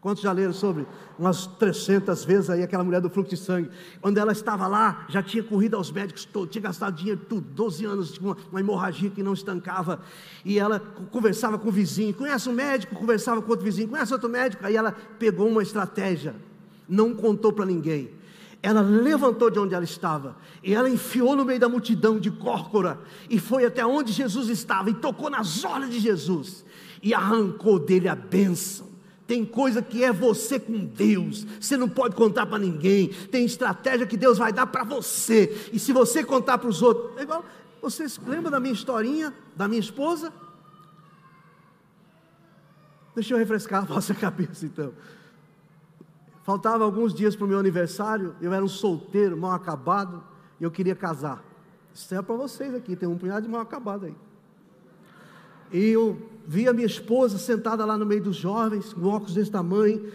Quantos 0.00 0.20
já 0.20 0.32
leram 0.32 0.52
sobre? 0.52 0.84
Umas 1.16 1.46
300 1.46 2.24
vezes 2.24 2.50
aí, 2.50 2.64
aquela 2.64 2.82
mulher 2.82 3.00
do 3.00 3.08
fluxo 3.08 3.30
de 3.30 3.36
sangue. 3.36 3.70
Quando 4.00 4.18
ela 4.18 4.32
estava 4.32 4.66
lá, 4.66 5.06
já 5.08 5.22
tinha 5.22 5.44
corrido 5.44 5.76
aos 5.76 5.92
médicos 5.92 6.24
todos, 6.24 6.50
tinha 6.50 6.62
gastado 6.62 6.96
dinheiro 6.96 7.20
tudo, 7.28 7.46
12 7.54 7.84
anos, 7.84 8.18
uma, 8.18 8.36
uma 8.50 8.58
hemorragia 8.58 9.08
que 9.08 9.22
não 9.22 9.32
estancava. 9.32 10.00
E 10.44 10.58
ela 10.58 10.80
conversava 11.12 11.56
com 11.56 11.68
o 11.68 11.72
vizinho, 11.72 12.12
conhece 12.12 12.48
um 12.48 12.52
médico, 12.52 12.96
conversava 12.96 13.40
com 13.40 13.48
outro 13.48 13.64
vizinho, 13.64 13.86
conhece 13.86 14.12
outro 14.12 14.28
médico. 14.28 14.66
Aí 14.66 14.74
ela 14.74 14.90
pegou 15.20 15.48
uma 15.48 15.62
estratégia, 15.62 16.34
não 16.88 17.14
contou 17.14 17.52
para 17.52 17.64
ninguém. 17.64 18.10
Ela 18.62 18.80
levantou 18.80 19.50
de 19.50 19.58
onde 19.58 19.74
ela 19.74 19.84
estava 19.84 20.36
e 20.62 20.72
ela 20.72 20.88
enfiou 20.88 21.34
no 21.34 21.44
meio 21.44 21.58
da 21.58 21.68
multidão 21.68 22.20
de 22.20 22.30
córcora 22.30 23.00
e 23.28 23.40
foi 23.40 23.64
até 23.64 23.84
onde 23.84 24.12
Jesus 24.12 24.48
estava 24.48 24.88
e 24.88 24.94
tocou 24.94 25.28
nas 25.28 25.64
olhas 25.64 25.90
de 25.90 25.98
Jesus 25.98 26.64
e 27.02 27.12
arrancou 27.12 27.80
dele 27.80 28.08
a 28.08 28.14
bênção. 28.14 28.92
Tem 29.26 29.44
coisa 29.44 29.82
que 29.82 30.04
é 30.04 30.12
você 30.12 30.60
com 30.60 30.84
Deus, 30.84 31.46
você 31.60 31.76
não 31.76 31.88
pode 31.88 32.14
contar 32.14 32.46
para 32.46 32.58
ninguém. 32.58 33.08
Tem 33.08 33.44
estratégia 33.44 34.06
que 34.06 34.16
Deus 34.16 34.38
vai 34.38 34.52
dar 34.52 34.66
para 34.66 34.84
você, 34.84 35.70
e 35.72 35.78
se 35.78 35.92
você 35.92 36.22
contar 36.22 36.58
para 36.58 36.68
os 36.68 36.82
outros, 36.82 37.16
é 37.18 37.22
igual. 37.22 37.44
Vocês 37.80 38.20
lembram 38.24 38.50
da 38.50 38.60
minha 38.60 38.74
historinha, 38.74 39.34
da 39.56 39.66
minha 39.66 39.80
esposa? 39.80 40.32
Deixa 43.14 43.34
eu 43.34 43.38
refrescar 43.38 43.82
a 43.82 43.86
vossa 43.86 44.14
cabeça 44.14 44.64
então. 44.64 44.92
Faltava 46.42 46.84
alguns 46.84 47.14
dias 47.14 47.36
para 47.36 47.44
o 47.44 47.48
meu 47.48 47.58
aniversário, 47.58 48.34
eu 48.40 48.52
era 48.52 48.64
um 48.64 48.68
solteiro, 48.68 49.36
mal 49.36 49.52
acabado, 49.52 50.22
e 50.60 50.64
eu 50.64 50.70
queria 50.70 50.94
casar. 50.94 51.42
Isso 51.94 52.12
é 52.14 52.20
para 52.20 52.34
vocês 52.34 52.74
aqui, 52.74 52.96
tem 52.96 53.08
um 53.08 53.16
punhado 53.16 53.46
de 53.46 53.52
mal 53.52 53.60
acabado 53.60 54.06
aí. 54.06 54.14
E 55.72 55.88
eu 55.90 56.18
vi 56.46 56.68
a 56.68 56.72
minha 56.72 56.86
esposa 56.86 57.38
sentada 57.38 57.84
lá 57.84 57.96
no 57.96 58.04
meio 58.04 58.22
dos 58.22 58.36
jovens, 58.36 58.92
com 58.92 59.06
óculos 59.06 59.34
desse 59.34 59.50
tamanho. 59.50 60.12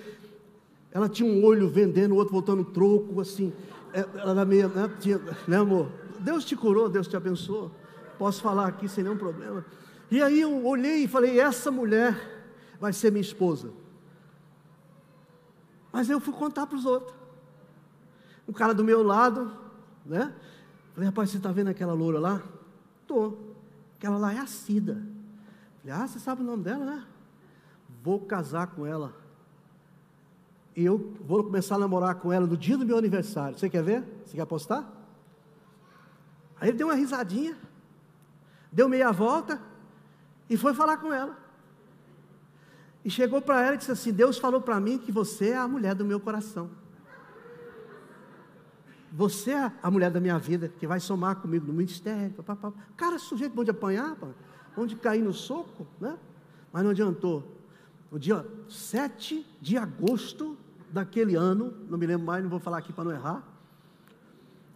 Ela 0.92 1.08
tinha 1.08 1.32
um 1.32 1.44
olho 1.44 1.70
vendendo, 1.70 2.14
o 2.14 2.16
outro 2.16 2.34
voltando 2.34 2.64
troco, 2.64 3.22
assim. 3.22 3.54
É, 3.94 4.06
ela 4.18 4.32
era 4.32 4.46
meio, 4.46 4.68
né, 4.70 4.90
tinha, 5.00 5.20
né, 5.48 5.58
amor? 5.58 5.90
Deus 6.20 6.44
te 6.44 6.56
curou, 6.56 6.90
Deus 6.90 7.08
te 7.08 7.16
abençoou. 7.16 7.72
Posso 8.18 8.42
falar 8.42 8.68
aqui 8.68 8.88
sem 8.90 9.04
nenhum 9.04 9.18
problema. 9.18 9.66
E 10.12 10.22
aí 10.22 10.42
eu 10.42 10.66
olhei 10.66 11.04
e 11.04 11.08
falei: 11.08 11.40
essa 11.40 11.72
mulher 11.72 12.18
vai 12.80 12.92
ser 12.94 13.12
minha 13.12 13.22
esposa. 13.22 13.70
Mas 15.92 16.10
eu 16.10 16.20
fui 16.20 16.34
contar 16.34 16.68
para 16.68 16.78
os 16.78 16.86
outros. 16.86 17.16
O 18.46 18.54
cara 18.54 18.74
do 18.74 18.84
meu 18.84 19.04
lado, 19.04 19.52
né? 20.06 20.34
Falei, 20.94 21.10
rapaz, 21.10 21.30
você 21.30 21.38
está 21.38 21.52
vendo 21.52 21.70
aquela 21.70 21.94
loura 21.94 22.20
lá? 22.20 22.42
Estou. 23.02 23.56
Aquela 23.98 24.18
lá 24.18 24.34
é 24.34 24.40
a 24.40 24.48
Cida. 24.48 25.02
Falei, 25.82 25.96
ah, 25.96 26.08
você 26.08 26.20
sabe 26.20 26.42
o 26.42 26.46
nome 26.46 26.64
dela, 26.64 26.86
né? 26.86 27.06
Vou 28.04 28.20
casar 28.20 28.68
com 28.68 28.86
ela. 28.86 29.14
E 30.76 30.86
eu 30.86 31.16
vou 31.22 31.44
começar 31.44 31.76
a 31.76 31.80
namorar 31.80 32.16
com 32.16 32.32
ela 32.32 32.46
no 32.46 32.56
dia 32.56 32.78
do 32.78 32.86
meu 32.86 32.98
aniversário. 32.98 33.58
Você 33.58 33.70
quer 33.70 33.84
ver? 33.84 34.04
Você 34.26 34.36
quer 34.36 34.44
apostar? 34.44 34.88
Aí 36.60 36.70
ele 36.70 36.78
deu 36.78 36.88
uma 36.88 36.96
risadinha, 36.96 37.58
deu 38.72 38.88
meia 38.90 39.12
volta 39.12 39.62
e 40.50 40.58
foi 40.58 40.74
falar 40.74 40.98
com 40.98 41.14
ela. 41.14 41.38
E 43.08 43.10
chegou 43.10 43.42
para 43.42 43.66
ela 43.66 43.76
e 43.76 43.78
disse 43.78 43.92
assim: 43.92 44.12
Deus 44.12 44.38
falou 44.38 44.60
para 44.60 44.78
mim 44.82 44.98
que 44.98 45.14
você 45.14 45.52
é 45.52 45.58
a 45.58 45.66
mulher 45.66 45.96
do 45.96 46.04
meu 46.04 46.20
coração. 46.20 46.70
Você 49.10 49.52
é 49.52 49.72
a 49.82 49.90
mulher 49.90 50.12
da 50.12 50.20
minha 50.20 50.38
vida, 50.38 50.68
que 50.68 50.86
vai 50.86 51.00
somar 51.00 51.38
comigo 51.38 51.66
no 51.66 51.72
ministério. 51.72 52.32
Papapá. 52.32 52.74
Cara, 52.98 53.18
sujeito 53.18 53.56
bom 53.56 53.64
de 53.64 53.72
apanhar, 53.72 54.14
pá 54.18 54.28
onde 54.76 54.98
cair 54.98 55.24
no 55.24 55.34
soco, 55.34 55.88
né? 56.02 56.18
Mas 56.72 56.84
não 56.84 56.92
adiantou. 56.92 57.44
No 58.12 58.20
dia 58.20 58.46
7 58.70 59.46
de 59.60 59.78
agosto 59.78 60.58
daquele 60.92 61.36
ano, 61.36 61.74
não 61.90 61.98
me 61.98 62.06
lembro 62.06 62.28
mais, 62.28 62.44
não 62.44 62.50
vou 62.50 62.60
falar 62.60 62.80
aqui 62.80 62.94
para 62.94 63.06
não 63.06 63.12
errar, 63.12 63.42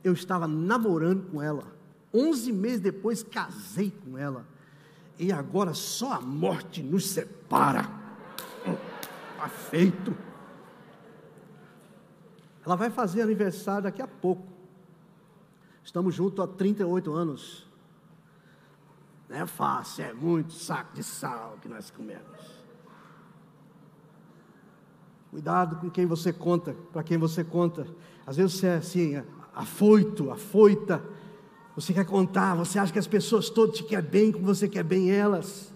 eu 0.04 0.14
estava 0.14 0.48
namorando 0.48 1.30
com 1.30 1.42
ela. 1.42 1.66
11 2.14 2.52
meses 2.52 2.80
depois 2.80 3.24
casei 3.24 3.92
com 3.92 4.18
ela. 4.18 4.46
E 5.20 5.32
agora 5.32 5.74
só 5.74 6.14
a 6.14 6.22
morte 6.22 6.82
nos 6.82 7.08
separa. 7.08 8.01
Está 9.42 9.50
feito. 9.50 10.16
Ela 12.64 12.76
vai 12.76 12.92
fazer 12.92 13.24
aniversário 13.24 13.84
daqui 13.84 14.00
a 14.00 14.08
pouco. 14.08 14.46
Estamos 15.84 16.14
juntos 16.14 16.46
há 16.46 16.48
38 16.48 17.12
anos. 17.12 17.68
Não 19.28 19.38
é 19.38 19.46
fácil, 19.48 20.04
é 20.06 20.14
muito 20.14 20.54
saco 20.54 20.94
de 20.94 21.02
sal 21.02 21.58
que 21.60 21.68
nós 21.68 21.90
comemos. 21.90 22.62
Cuidado 25.32 25.78
com 25.78 25.90
quem 25.90 26.06
você 26.06 26.32
conta, 26.32 26.76
para 26.94 27.02
quem 27.02 27.18
você 27.18 27.44
conta. 27.44 27.88
Às 28.28 28.38
vezes 28.38 28.60
você 28.60 28.68
é 28.68 28.76
assim, 28.76 29.24
afoito, 29.56 30.30
afoita. 30.30 31.04
Você 31.76 31.94
quer 31.94 32.06
contar, 32.06 32.54
você 32.54 32.78
acha 32.78 32.94
que 32.94 33.00
as 33.00 33.08
pessoas 33.08 33.50
todas 33.50 33.78
te 33.78 33.84
querem 33.86 34.08
bem 34.08 34.32
como 34.32 34.46
você 34.46 34.70
quer 34.70 34.84
bem 34.84 35.10
elas. 35.10 35.74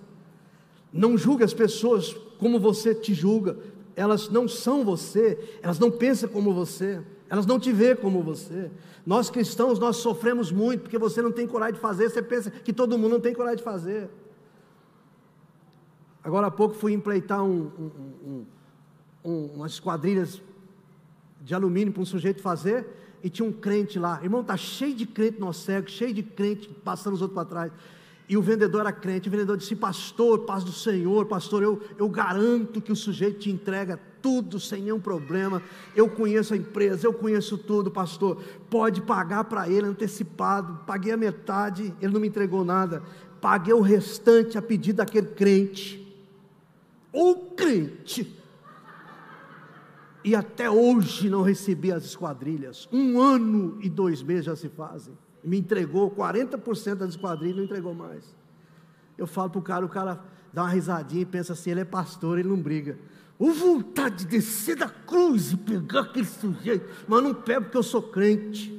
Não 0.94 1.18
julgue 1.18 1.44
as 1.44 1.54
pessoas 1.54 2.16
como 2.38 2.60
você 2.60 2.94
te 2.94 3.14
julga. 3.14 3.58
Elas 3.96 4.30
não 4.30 4.48
são 4.48 4.84
você, 4.84 5.58
elas 5.62 5.80
não 5.80 5.90
pensam 5.90 6.28
como 6.28 6.54
você, 6.54 7.02
elas 7.30 7.46
não 7.46 7.60
te 7.60 7.72
vê 7.72 7.96
como 7.96 8.22
você. 8.22 8.70
Nós 9.06 9.30
cristãos, 9.30 9.80
nós 9.80 9.98
sofremos 9.98 10.52
muito 10.52 10.82
porque 10.82 10.98
você 10.98 11.22
não 11.22 11.32
tem 11.32 11.48
coragem 11.48 11.76
de 11.76 11.80
fazer, 11.80 12.10
você 12.10 12.22
pensa 12.22 12.50
que 12.52 12.74
todo 12.74 12.98
mundo 12.98 13.14
não 13.14 13.20
tem 13.20 13.34
coragem 13.34 13.58
de 13.58 13.64
fazer. 13.64 14.10
Agora 16.24 16.48
há 16.48 16.52
pouco 16.52 16.76
fui 16.76 16.92
empleitar 16.92 17.44
um, 17.44 17.72
um, 18.26 18.46
um, 19.24 19.46
umas 19.56 19.74
esquadrilhas 19.74 20.42
de 21.42 21.54
alumínio 21.54 21.94
para 21.94 22.02
um 22.02 22.06
sujeito 22.06 22.42
fazer, 22.42 22.88
e 23.24 23.30
tinha 23.30 23.48
um 23.48 23.52
crente 23.52 23.98
lá. 23.98 24.20
Irmão, 24.24 24.42
está 24.42 24.58
cheio 24.58 24.96
de 24.96 25.06
crente 25.06 25.40
no 25.40 25.52
cego, 25.54 25.90
cheio 25.90 26.14
de 26.14 26.22
crente 26.22 26.70
passando 26.84 27.14
os 27.14 27.22
outros 27.22 27.36
para 27.36 27.48
trás. 27.48 27.72
E 28.28 28.36
o 28.36 28.42
vendedor 28.42 28.82
era 28.82 28.92
crente, 28.92 29.28
o 29.28 29.32
vendedor 29.32 29.58
disse: 29.58 29.76
Pastor, 29.76 30.40
paz 30.40 30.64
do 30.64 30.72
Senhor, 30.72 31.26
pastor, 31.26 31.62
eu, 31.62 31.82
eu 31.98 32.10
garanto 32.10 32.82
que 32.82 32.92
o 32.92 32.96
sujeito 32.96 33.40
te 33.40 33.52
entrega 33.52 34.00
tudo 34.22 34.60
sem 34.60 34.82
nenhum 34.82 35.00
problema. 35.00 35.62
Eu 35.96 36.10
conheço 36.10 36.56
a 36.56 36.58
empresa, 36.58 37.06
eu 37.06 37.14
conheço 37.14 37.58
tudo, 37.58 37.92
pastor. 37.92 38.42
Pode 38.70 39.02
pagar 39.02 39.44
para 39.44 39.70
ele 39.70 39.86
antecipado. 39.86 40.80
Paguei 40.88 41.14
a 41.14 41.18
metade, 41.18 41.94
ele 42.02 42.14
não 42.14 42.20
me 42.20 42.28
entregou 42.28 42.66
nada. 42.66 43.04
Paguei 43.40 43.74
o 43.74 43.82
restante 43.82 44.58
a 44.58 44.62
pedido 44.62 44.98
daquele 44.98 45.28
crente. 45.28 46.02
O 47.14 47.52
crente. 47.56 48.36
E 50.24 50.36
até 50.36 50.68
hoje 50.68 51.30
não 51.30 51.44
recebi 51.44 51.92
as 51.92 52.04
esquadrilhas. 52.04 52.90
Um 52.92 53.22
ano 53.22 53.78
e 53.80 53.88
dois 53.88 54.24
meses 54.24 54.46
já 54.46 54.56
se 54.56 54.68
fazem 54.70 55.16
me 55.46 55.60
entregou 55.60 56.10
40% 56.10 56.96
das 56.96 57.10
esquadrilhas, 57.12 57.58
não 57.58 57.64
entregou 57.64 57.94
mais. 57.94 58.36
Eu 59.18 59.28
falo 59.28 59.50
para 59.50 59.60
o 59.60 59.62
cara, 59.62 59.86
o 59.86 59.90
cara 59.90 60.20
dá 60.52 60.64
uma 60.64 60.70
risadinha 60.70 61.22
e 61.22 61.26
pensa 61.26 61.54
assim: 61.54 61.72
ele 61.72 61.82
é 61.82 61.86
pastor, 61.86 62.40
ele 62.40 62.50
não 62.50 62.60
briga. 62.60 62.98
O 63.38 63.52
vontade 63.52 64.24
de 64.24 64.26
descer 64.26 64.78
da 64.78 64.90
cruz 64.90 65.52
e 65.52 65.58
pegar 65.58 66.02
aquele 66.02 66.26
sujeito, 66.26 66.86
mas 67.08 67.22
não 67.22 67.34
pego 67.34 67.66
porque 67.66 67.78
eu 67.78 67.84
sou 67.84 68.02
crente. 68.02 68.74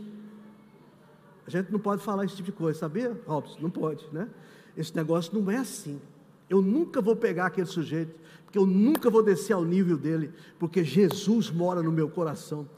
A 1.47 1.51
gente 1.51 1.71
não 1.71 1.79
pode 1.79 2.03
falar 2.03 2.25
esse 2.25 2.37
tipo 2.37 2.47
de 2.47 2.57
coisa, 2.57 2.81
sabia, 2.81 3.19
Robson? 3.27 3.59
Não 3.61 3.71
pode, 3.71 4.05
né? 4.13 4.29
Esse 4.77 4.95
negócio 4.97 5.39
não 5.39 5.51
é 5.51 5.59
assim. 5.59 6.01
Eu 6.49 6.61
nunca 6.61 7.01
vou 7.01 7.15
pegar 7.15 7.47
aquele 7.47 7.67
sujeito, 7.67 8.19
porque 8.45 8.59
eu 8.59 8.67
nunca 8.67 9.11
vou 9.11 9.23
descer 9.23 9.53
ao 9.53 9.65
nível 9.65 9.97
dele, 9.97 10.33
porque 10.59 10.83
Jesus 10.83 11.51
mora 11.51 11.83
no 11.83 11.93
meu 11.93 12.09
coração. 12.09 12.69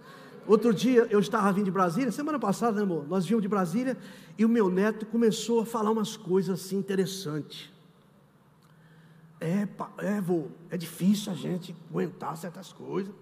Outro 0.48 0.72
dia 0.72 1.06
eu 1.10 1.20
estava 1.20 1.52
vindo 1.52 1.66
de 1.66 1.70
Brasília, 1.70 2.10
semana 2.10 2.38
passada, 2.38 2.78
né, 2.78 2.82
amor? 2.82 3.06
Nós 3.06 3.26
vimos 3.26 3.42
de 3.42 3.48
Brasília 3.48 3.98
e 4.38 4.46
o 4.46 4.48
meu 4.48 4.70
neto 4.70 5.04
começou 5.04 5.60
a 5.60 5.66
falar 5.66 5.90
umas 5.90 6.16
coisas 6.16 6.58
assim 6.58 6.78
interessantes. 6.78 7.70
É, 9.38 9.68
é, 9.98 10.20
vô, 10.22 10.46
é 10.70 10.78
difícil 10.78 11.30
a 11.30 11.34
gente 11.34 11.76
aguentar 11.90 12.34
certas 12.38 12.72
coisas. 12.72 13.14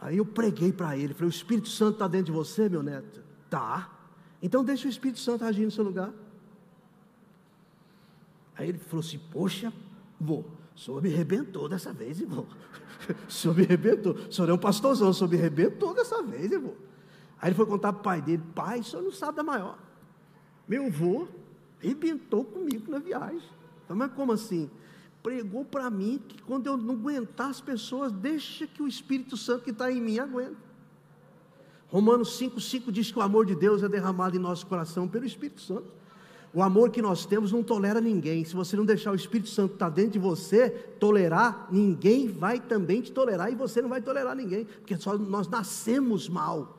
Aí 0.00 0.16
eu 0.16 0.24
preguei 0.24 0.72
para 0.72 0.96
ele, 0.96 1.12
falei: 1.12 1.28
O 1.28 1.30
Espírito 1.30 1.68
Santo 1.68 1.96
está 1.96 2.08
dentro 2.08 2.26
de 2.26 2.32
você, 2.32 2.66
meu 2.66 2.82
neto? 2.82 3.22
Tá. 3.50 3.90
Então 4.40 4.64
deixa 4.64 4.86
o 4.86 4.90
Espírito 4.90 5.20
Santo 5.20 5.44
agir 5.44 5.66
no 5.66 5.70
seu 5.70 5.84
lugar. 5.84 6.10
Aí 8.56 8.70
ele 8.70 8.78
falou 8.78 9.04
assim: 9.04 9.20
Poxa, 9.30 9.70
vou. 10.18 10.50
O 10.74 10.78
senhor 10.78 11.02
me 11.02 11.12
arrebentou 11.12 11.68
dessa 11.68 11.92
vez, 11.92 12.18
irmão. 12.18 12.46
O 13.28 13.30
senhor 13.32 13.56
me 13.56 13.64
arrebentou. 13.64 14.14
O 14.14 14.32
senhor 14.32 14.48
é 14.50 14.52
um 14.52 14.58
pastorzão, 14.58 15.10
o 15.10 15.14
senhor 15.14 15.30
me 15.30 15.36
arrebentou 15.36 15.94
dessa 15.94 16.22
vez, 16.22 16.50
irmão. 16.50 16.74
Aí 17.40 17.48
ele 17.48 17.54
foi 17.54 17.66
contar 17.66 17.92
para 17.92 18.00
o 18.00 18.02
pai 18.02 18.22
dele: 18.22 18.42
Pai, 18.54 18.80
o 18.80 18.84
senhor 18.84 19.02
não 19.02 19.12
sabe 19.12 19.36
da 19.36 19.42
maior. 19.42 19.78
Meu 20.66 20.86
avô 20.86 21.28
arrebentou 21.82 22.44
comigo 22.44 22.90
na 22.90 22.98
viagem. 22.98 23.48
Mas 23.88 24.12
como 24.12 24.32
assim? 24.32 24.70
Pregou 25.22 25.64
para 25.64 25.90
mim 25.90 26.20
que 26.26 26.40
quando 26.42 26.66
eu 26.66 26.76
não 26.76 26.94
aguentar 26.94 27.50
as 27.50 27.60
pessoas, 27.60 28.12
deixa 28.12 28.66
que 28.66 28.82
o 28.82 28.88
Espírito 28.88 29.36
Santo 29.36 29.64
que 29.64 29.70
está 29.70 29.90
em 29.90 30.00
mim 30.00 30.18
aguente. 30.18 30.56
Romanos 31.88 32.38
5,5 32.40 32.90
diz 32.90 33.12
que 33.12 33.18
o 33.18 33.22
amor 33.22 33.46
de 33.46 33.54
Deus 33.54 33.82
é 33.82 33.88
derramado 33.88 34.36
em 34.36 34.40
nosso 34.40 34.66
coração 34.66 35.06
pelo 35.06 35.24
Espírito 35.24 35.60
Santo. 35.60 35.86
O 36.56 36.62
amor 36.62 36.88
que 36.88 37.02
nós 37.02 37.26
temos 37.26 37.52
não 37.52 37.62
tolera 37.62 38.00
ninguém. 38.00 38.42
Se 38.42 38.54
você 38.54 38.78
não 38.78 38.86
deixar 38.86 39.12
o 39.12 39.14
Espírito 39.14 39.50
Santo 39.50 39.74
estar 39.74 39.90
dentro 39.90 40.12
de 40.12 40.18
você, 40.18 40.70
tolerar, 40.70 41.68
ninguém 41.70 42.28
vai 42.28 42.58
também 42.58 43.02
te 43.02 43.12
tolerar 43.12 43.52
e 43.52 43.54
você 43.54 43.82
não 43.82 43.90
vai 43.90 44.00
tolerar 44.00 44.34
ninguém, 44.34 44.64
porque 44.64 44.96
só 44.96 45.18
nós 45.18 45.48
nascemos 45.48 46.30
mal. 46.30 46.78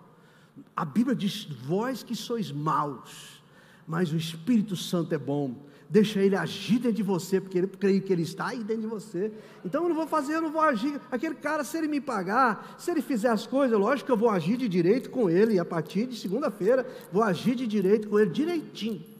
A 0.75 0.83
Bíblia 0.83 1.15
diz: 1.15 1.43
vós 1.67 2.01
que 2.01 2.15
sois 2.15 2.51
maus, 2.51 3.39
mas 3.85 4.11
o 4.11 4.17
Espírito 4.17 4.75
Santo 4.75 5.13
é 5.13 5.17
bom. 5.19 5.53
Deixa 5.87 6.23
ele 6.23 6.35
agir 6.35 6.79
dentro 6.79 6.93
de 6.93 7.03
você, 7.03 7.39
porque 7.39 7.59
ele 7.59 7.67
creio 7.67 8.01
que 8.01 8.11
ele 8.11 8.23
está 8.23 8.47
aí 8.47 8.63
dentro 8.63 8.81
de 8.81 8.87
você. 8.87 9.31
Então 9.63 9.83
eu 9.83 9.89
não 9.89 9.95
vou 9.95 10.07
fazer, 10.07 10.37
eu 10.37 10.41
não 10.41 10.51
vou 10.51 10.61
agir. 10.63 10.99
Aquele 11.11 11.35
cara, 11.35 11.63
se 11.63 11.77
ele 11.77 11.87
me 11.87 12.01
pagar, 12.01 12.73
se 12.79 12.89
ele 12.89 13.03
fizer 13.03 13.29
as 13.29 13.45
coisas, 13.45 13.79
lógico 13.79 14.07
que 14.07 14.11
eu 14.11 14.17
vou 14.17 14.31
agir 14.31 14.57
de 14.57 14.67
direito 14.67 15.11
com 15.11 15.29
ele. 15.29 15.53
E 15.53 15.59
a 15.59 15.65
partir 15.65 16.07
de 16.07 16.17
segunda-feira, 16.17 16.83
vou 17.13 17.21
agir 17.21 17.53
de 17.53 17.67
direito 17.67 18.09
com 18.09 18.19
ele, 18.19 18.31
direitinho. 18.31 19.16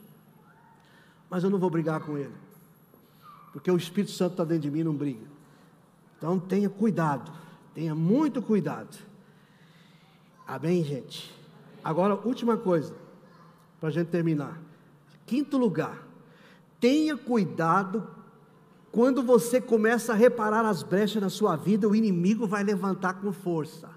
Mas 1.29 1.43
eu 1.43 1.49
não 1.49 1.59
vou 1.59 1.69
brigar 1.69 1.99
com 2.01 2.17
ele. 2.17 2.33
Porque 3.51 3.71
o 3.71 3.77
Espírito 3.77 4.11
Santo 4.11 4.31
está 4.33 4.43
dentro 4.43 4.63
de 4.63 4.71
mim 4.71 4.79
e 4.79 4.83
não 4.83 4.95
briga. 4.95 5.25
Então 6.17 6.39
tenha 6.39 6.69
cuidado. 6.69 7.31
Tenha 7.73 7.93
muito 7.93 8.41
cuidado. 8.41 8.97
Amém, 10.47 10.83
gente? 10.83 11.33
Agora, 11.83 12.15
última 12.15 12.57
coisa, 12.57 12.93
para 13.79 13.89
a 13.89 13.91
gente 13.91 14.07
terminar. 14.07 14.59
Quinto 15.25 15.57
lugar, 15.57 15.97
tenha 16.79 17.17
cuidado 17.17 18.07
quando 18.91 19.21
você 19.21 19.61
começa 19.61 20.13
a 20.13 20.15
reparar 20.15 20.65
as 20.65 20.81
brechas 20.81 21.21
na 21.21 21.29
sua 21.29 21.55
vida, 21.55 21.87
o 21.87 21.95
inimigo 21.95 22.47
vai 22.47 22.63
levantar 22.63 23.15
com 23.15 23.31
força. 23.31 23.89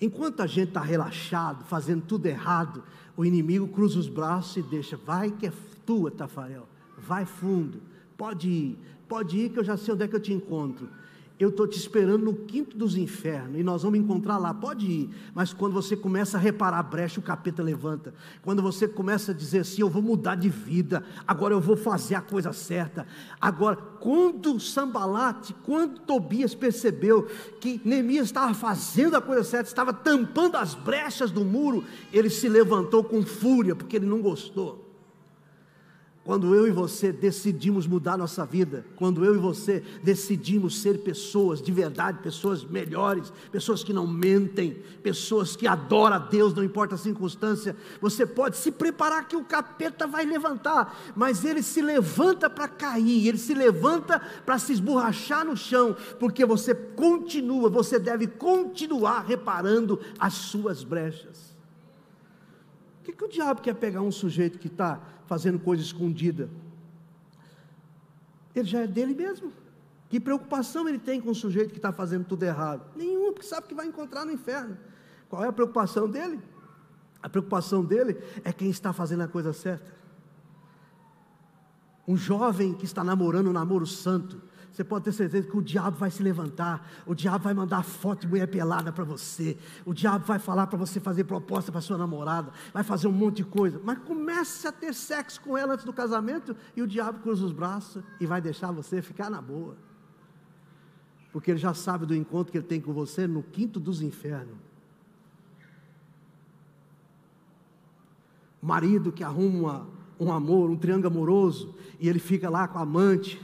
Enquanto 0.00 0.42
a 0.42 0.46
gente 0.46 0.68
está 0.68 0.80
relaxado, 0.80 1.64
fazendo 1.64 2.02
tudo 2.02 2.26
errado, 2.26 2.82
o 3.18 3.24
inimigo 3.24 3.66
cruza 3.66 3.98
os 3.98 4.08
braços 4.08 4.58
e 4.58 4.62
deixa, 4.62 4.96
vai 4.96 5.32
que 5.32 5.48
é 5.48 5.52
tua, 5.84 6.08
Tafarel, 6.08 6.68
vai 6.96 7.26
fundo, 7.26 7.82
pode 8.16 8.48
ir, 8.48 8.78
pode 9.08 9.36
ir 9.36 9.48
que 9.50 9.58
eu 9.58 9.64
já 9.64 9.76
sei 9.76 9.92
onde 9.92 10.04
é 10.04 10.08
que 10.08 10.14
eu 10.14 10.20
te 10.20 10.32
encontro 10.32 10.88
eu 11.38 11.50
estou 11.50 11.66
te 11.66 11.78
esperando 11.78 12.24
no 12.24 12.34
quinto 12.34 12.76
dos 12.76 12.96
infernos, 12.96 13.60
e 13.60 13.62
nós 13.62 13.82
vamos 13.82 13.98
encontrar 13.98 14.38
lá, 14.38 14.52
pode 14.52 14.86
ir, 14.86 15.10
mas 15.32 15.52
quando 15.52 15.72
você 15.72 15.96
começa 15.96 16.36
a 16.36 16.40
reparar 16.40 16.78
a 16.78 16.82
brecha, 16.82 17.20
o 17.20 17.22
capeta 17.22 17.62
levanta, 17.62 18.12
quando 18.42 18.60
você 18.60 18.88
começa 18.88 19.30
a 19.30 19.34
dizer 19.34 19.60
assim, 19.60 19.82
eu 19.82 19.88
vou 19.88 20.02
mudar 20.02 20.34
de 20.34 20.48
vida, 20.48 21.04
agora 21.26 21.54
eu 21.54 21.60
vou 21.60 21.76
fazer 21.76 22.16
a 22.16 22.20
coisa 22.20 22.52
certa, 22.52 23.06
agora, 23.40 23.76
quando 23.76 24.58
Sambalate, 24.58 25.54
quando 25.64 26.00
Tobias 26.00 26.54
percebeu 26.54 27.28
que 27.60 27.80
Neemias 27.84 28.26
estava 28.26 28.52
fazendo 28.54 29.16
a 29.16 29.20
coisa 29.20 29.44
certa, 29.44 29.68
estava 29.68 29.92
tampando 29.92 30.56
as 30.56 30.74
brechas 30.74 31.30
do 31.30 31.44
muro, 31.44 31.84
ele 32.12 32.30
se 32.30 32.48
levantou 32.48 33.04
com 33.04 33.22
fúria, 33.22 33.76
porque 33.76 33.96
ele 33.96 34.06
não 34.06 34.20
gostou, 34.20 34.87
quando 36.28 36.54
eu 36.54 36.68
e 36.68 36.70
você 36.70 37.10
decidimos 37.10 37.86
mudar 37.86 38.18
nossa 38.18 38.44
vida, 38.44 38.84
quando 38.96 39.24
eu 39.24 39.34
e 39.34 39.38
você 39.38 39.82
decidimos 40.02 40.78
ser 40.82 40.98
pessoas 40.98 41.62
de 41.62 41.72
verdade, 41.72 42.18
pessoas 42.18 42.62
melhores, 42.62 43.32
pessoas 43.50 43.82
que 43.82 43.94
não 43.94 44.06
mentem, 44.06 44.82
pessoas 45.02 45.56
que 45.56 45.66
adoram 45.66 46.16
a 46.16 46.18
Deus, 46.18 46.52
não 46.52 46.62
importa 46.62 46.96
a 46.96 46.98
circunstância, 46.98 47.74
você 47.98 48.26
pode 48.26 48.58
se 48.58 48.70
preparar 48.70 49.26
que 49.26 49.36
o 49.36 49.42
capeta 49.42 50.06
vai 50.06 50.26
levantar, 50.26 50.94
mas 51.16 51.46
ele 51.46 51.62
se 51.62 51.80
levanta 51.80 52.50
para 52.50 52.68
cair, 52.68 53.26
ele 53.26 53.38
se 53.38 53.54
levanta 53.54 54.20
para 54.44 54.58
se 54.58 54.74
esborrachar 54.74 55.46
no 55.46 55.56
chão, 55.56 55.96
porque 56.20 56.44
você 56.44 56.74
continua, 56.74 57.70
você 57.70 57.98
deve 57.98 58.26
continuar 58.26 59.22
reparando 59.22 59.98
as 60.18 60.34
suas 60.34 60.84
brechas. 60.84 61.56
O 63.00 63.04
que, 63.04 63.12
que 63.12 63.24
o 63.24 63.28
diabo 63.28 63.62
quer 63.62 63.76
pegar 63.76 64.02
um 64.02 64.12
sujeito 64.12 64.58
que 64.58 64.66
está 64.66 65.00
fazendo 65.28 65.60
coisa 65.60 65.82
escondida. 65.82 66.50
Ele 68.54 68.66
já 68.66 68.80
é 68.80 68.86
dele 68.86 69.14
mesmo. 69.14 69.52
Que 70.08 70.18
preocupação 70.18 70.88
ele 70.88 70.98
tem 70.98 71.20
com 71.20 71.30
o 71.30 71.34
sujeito 71.34 71.70
que 71.70 71.78
está 71.78 71.92
fazendo 71.92 72.24
tudo 72.24 72.42
errado? 72.42 72.82
Nenhuma, 72.96 73.32
porque 73.32 73.46
sabe 73.46 73.68
que 73.68 73.74
vai 73.74 73.86
encontrar 73.86 74.24
no 74.24 74.32
inferno. 74.32 74.76
Qual 75.28 75.44
é 75.44 75.48
a 75.48 75.52
preocupação 75.52 76.08
dele? 76.08 76.40
A 77.22 77.28
preocupação 77.28 77.84
dele 77.84 78.16
é 78.42 78.52
quem 78.52 78.70
está 78.70 78.92
fazendo 78.92 79.22
a 79.22 79.28
coisa 79.28 79.52
certa. 79.52 79.92
Um 82.06 82.16
jovem 82.16 82.72
que 82.72 82.86
está 82.86 83.04
namorando 83.04 83.48
um 83.48 83.52
namoro 83.52 83.86
santo, 83.86 84.40
você 84.72 84.84
pode 84.84 85.04
ter 85.04 85.12
certeza 85.12 85.48
que 85.48 85.56
o 85.56 85.62
diabo 85.62 85.96
vai 85.96 86.10
se 86.10 86.22
levantar, 86.22 86.88
o 87.06 87.14
diabo 87.14 87.44
vai 87.44 87.54
mandar 87.54 87.82
foto 87.82 88.22
de 88.22 88.28
mulher 88.28 88.46
pelada 88.46 88.92
para 88.92 89.04
você, 89.04 89.56
o 89.84 89.92
diabo 89.92 90.24
vai 90.24 90.38
falar 90.38 90.66
para 90.66 90.78
você 90.78 91.00
fazer 91.00 91.24
proposta 91.24 91.72
para 91.72 91.80
sua 91.80 91.98
namorada, 91.98 92.52
vai 92.72 92.84
fazer 92.84 93.08
um 93.08 93.12
monte 93.12 93.38
de 93.38 93.44
coisa, 93.44 93.80
mas 93.82 93.98
comece 93.98 94.68
a 94.68 94.72
ter 94.72 94.94
sexo 94.94 95.40
com 95.40 95.56
ela 95.56 95.74
antes 95.74 95.84
do 95.84 95.92
casamento 95.92 96.54
e 96.76 96.82
o 96.82 96.86
diabo 96.86 97.20
cruza 97.20 97.44
os 97.44 97.52
braços 97.52 98.02
e 98.20 98.26
vai 98.26 98.40
deixar 98.40 98.70
você 98.70 99.02
ficar 99.02 99.30
na 99.30 99.42
boa. 99.42 99.76
Porque 101.32 101.50
ele 101.50 101.58
já 101.58 101.74
sabe 101.74 102.06
do 102.06 102.14
encontro 102.14 102.52
que 102.52 102.58
ele 102.58 102.66
tem 102.66 102.80
com 102.80 102.92
você 102.92 103.26
no 103.26 103.42
quinto 103.42 103.78
dos 103.78 104.00
infernos. 104.00 104.56
Marido 108.60 109.12
que 109.12 109.22
arruma 109.22 109.86
um 110.18 110.32
amor, 110.32 110.68
um 110.68 110.76
triângulo 110.76 111.08
amoroso, 111.08 111.74
e 112.00 112.08
ele 112.08 112.18
fica 112.18 112.50
lá 112.50 112.66
com 112.66 112.78
a 112.78 112.82
amante, 112.82 113.40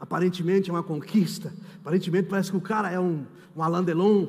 aparentemente 0.00 0.70
é 0.70 0.72
uma 0.72 0.82
conquista, 0.82 1.52
aparentemente 1.80 2.28
parece 2.28 2.50
que 2.50 2.56
o 2.56 2.60
cara 2.60 2.90
é 2.90 2.98
um, 2.98 3.24
um 3.56 3.62
Alain 3.62 3.84
Delon. 3.84 4.26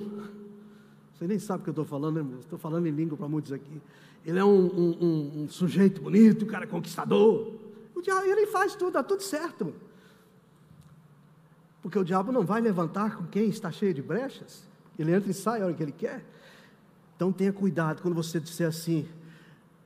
Você 1.14 1.28
nem 1.28 1.40
sabe 1.40 1.62
o 1.62 1.64
que 1.64 1.70
eu 1.70 1.72
estou 1.72 1.86
falando, 1.86 2.18
irmão. 2.18 2.40
Estou 2.40 2.60
falando 2.60 2.88
em 2.88 2.92
língua 2.92 3.18
para 3.18 3.28
muitos 3.28 3.52
aqui. 3.52 3.82
Ele 4.26 4.40
é 4.40 4.44
um, 4.44 4.66
um, 4.66 5.44
um, 5.44 5.50
sujeito 5.50 6.02
bonito, 6.02 6.46
um 6.46 6.48
cara 6.48 6.68
conquistador. 6.68 7.54
O 7.96 8.02
diabo, 8.02 8.26
ele 8.26 8.48
faz 8.48 8.76
tudo, 8.76 8.94
dá 8.94 9.04
tudo 9.04 9.22
certo. 9.22 9.74
Porque 11.82 11.98
o 11.98 12.04
diabo 12.04 12.32
não 12.32 12.44
vai 12.44 12.60
levantar 12.60 13.16
com 13.16 13.26
quem 13.28 13.48
está 13.48 13.72
cheio 13.72 13.94
de 13.94 14.02
brechas. 14.02 14.68
Ele 14.98 15.14
entra 15.14 15.30
e 15.30 15.34
sai 15.34 15.62
a 15.62 15.66
hora 15.66 15.74
que 15.74 15.84
ele 15.84 15.92
quer. 15.92 16.26
Então 17.16 17.32
tenha 17.32 17.54
cuidado 17.54 18.02
quando 18.02 18.16
você 18.16 18.40
disser 18.40 18.68
assim: 18.68 19.08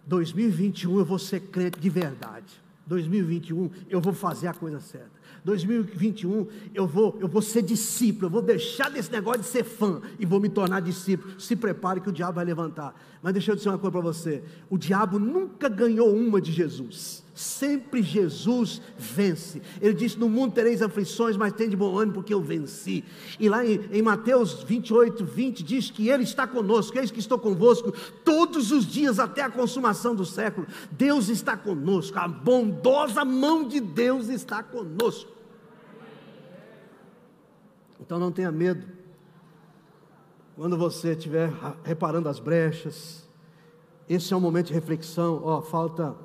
2021 0.08 0.98
eu 0.98 1.06
vou 1.06 1.20
ser 1.20 1.42
crente 1.42 1.80
de 1.80 1.90
verdade. 1.90 2.62
2021 2.88 3.70
eu 3.90 4.02
vou 4.02 4.14
fazer 4.14 4.48
a 4.48 4.54
coisa 4.54 4.80
certa. 4.80 5.12
2021 5.50 6.48
eu 6.74 6.88
vou, 6.88 7.18
eu 7.20 7.28
vou 7.28 7.42
ser 7.42 7.62
discípulo, 7.64 8.28
eu 8.28 8.30
vou 8.30 8.42
deixar 8.42 8.90
desse 8.90 9.12
negócio 9.12 9.42
de 9.42 9.48
ser 9.48 9.64
fã 9.64 10.02
e 10.20 10.26
vou 10.26 10.40
me 10.40 10.50
tornar 10.50 10.80
discípulo. 10.80 11.40
Se 11.40 11.56
prepare 11.56 12.00
que 12.00 12.10
o 12.10 12.12
diabo 12.14 12.36
vai 12.36 12.46
levantar. 12.46 12.94
Mas 13.22 13.34
deixa 13.34 13.52
eu 13.52 13.56
dizer 13.56 13.70
uma 13.70 13.78
coisa 13.78 13.92
para 13.92 14.02
você: 14.02 14.44
o 14.70 14.78
diabo 14.78 15.20
nunca 15.20 15.68
ganhou 15.68 16.14
uma 16.14 16.40
de 16.40 16.52
Jesus. 16.52 17.24
Sempre 17.34 18.02
Jesus 18.02 18.82
vence. 18.98 19.62
Ele 19.82 19.94
disse: 19.94 20.18
No 20.20 20.30
mundo 20.30 20.54
tereis 20.54 20.82
aflições, 20.82 21.36
mas 21.36 21.54
tem 21.54 21.70
de 21.70 21.76
bom 21.76 21.98
ânimo, 21.98 22.16
porque 22.16 22.34
eu 22.34 22.42
venci. 22.42 23.04
E 23.40 23.50
lá 23.50 23.66
em, 23.66 23.80
em, 23.92 24.02
Mateus 24.02 24.64
28, 24.64 25.24
20, 25.26 25.64
diz 25.64 25.90
que 25.90 26.10
Ele 26.10 26.24
está 26.24 26.46
conosco, 26.46 26.98
eis 26.98 27.12
que 27.12 27.20
estou 27.20 27.40
convosco 27.40 27.94
todos 28.24 28.72
os 28.72 28.86
dias 28.86 29.20
até 29.20 29.42
a 29.42 29.50
consumação 29.50 30.16
do 30.16 30.26
século. 30.26 30.68
Deus 30.92 31.30
está 31.30 31.58
conosco, 31.58 32.18
a 32.20 32.28
bondosa 32.28 33.26
mão 33.26 33.68
de 33.68 33.80
Deus 33.80 34.30
está 34.30 34.62
conosco. 34.62 35.39
Então 38.00 38.18
não 38.20 38.32
tenha 38.32 38.52
medo. 38.52 38.88
Quando 40.56 40.78
você 40.78 41.14
estiver 41.14 41.52
reparando 41.84 42.28
as 42.28 42.40
brechas, 42.40 43.28
esse 44.08 44.34
é 44.34 44.38
um 44.38 44.42
momento 44.42 44.68
de 44.68 44.74
reflexão. 44.74 45.42
Ó, 45.44 45.62
falta 45.62 46.16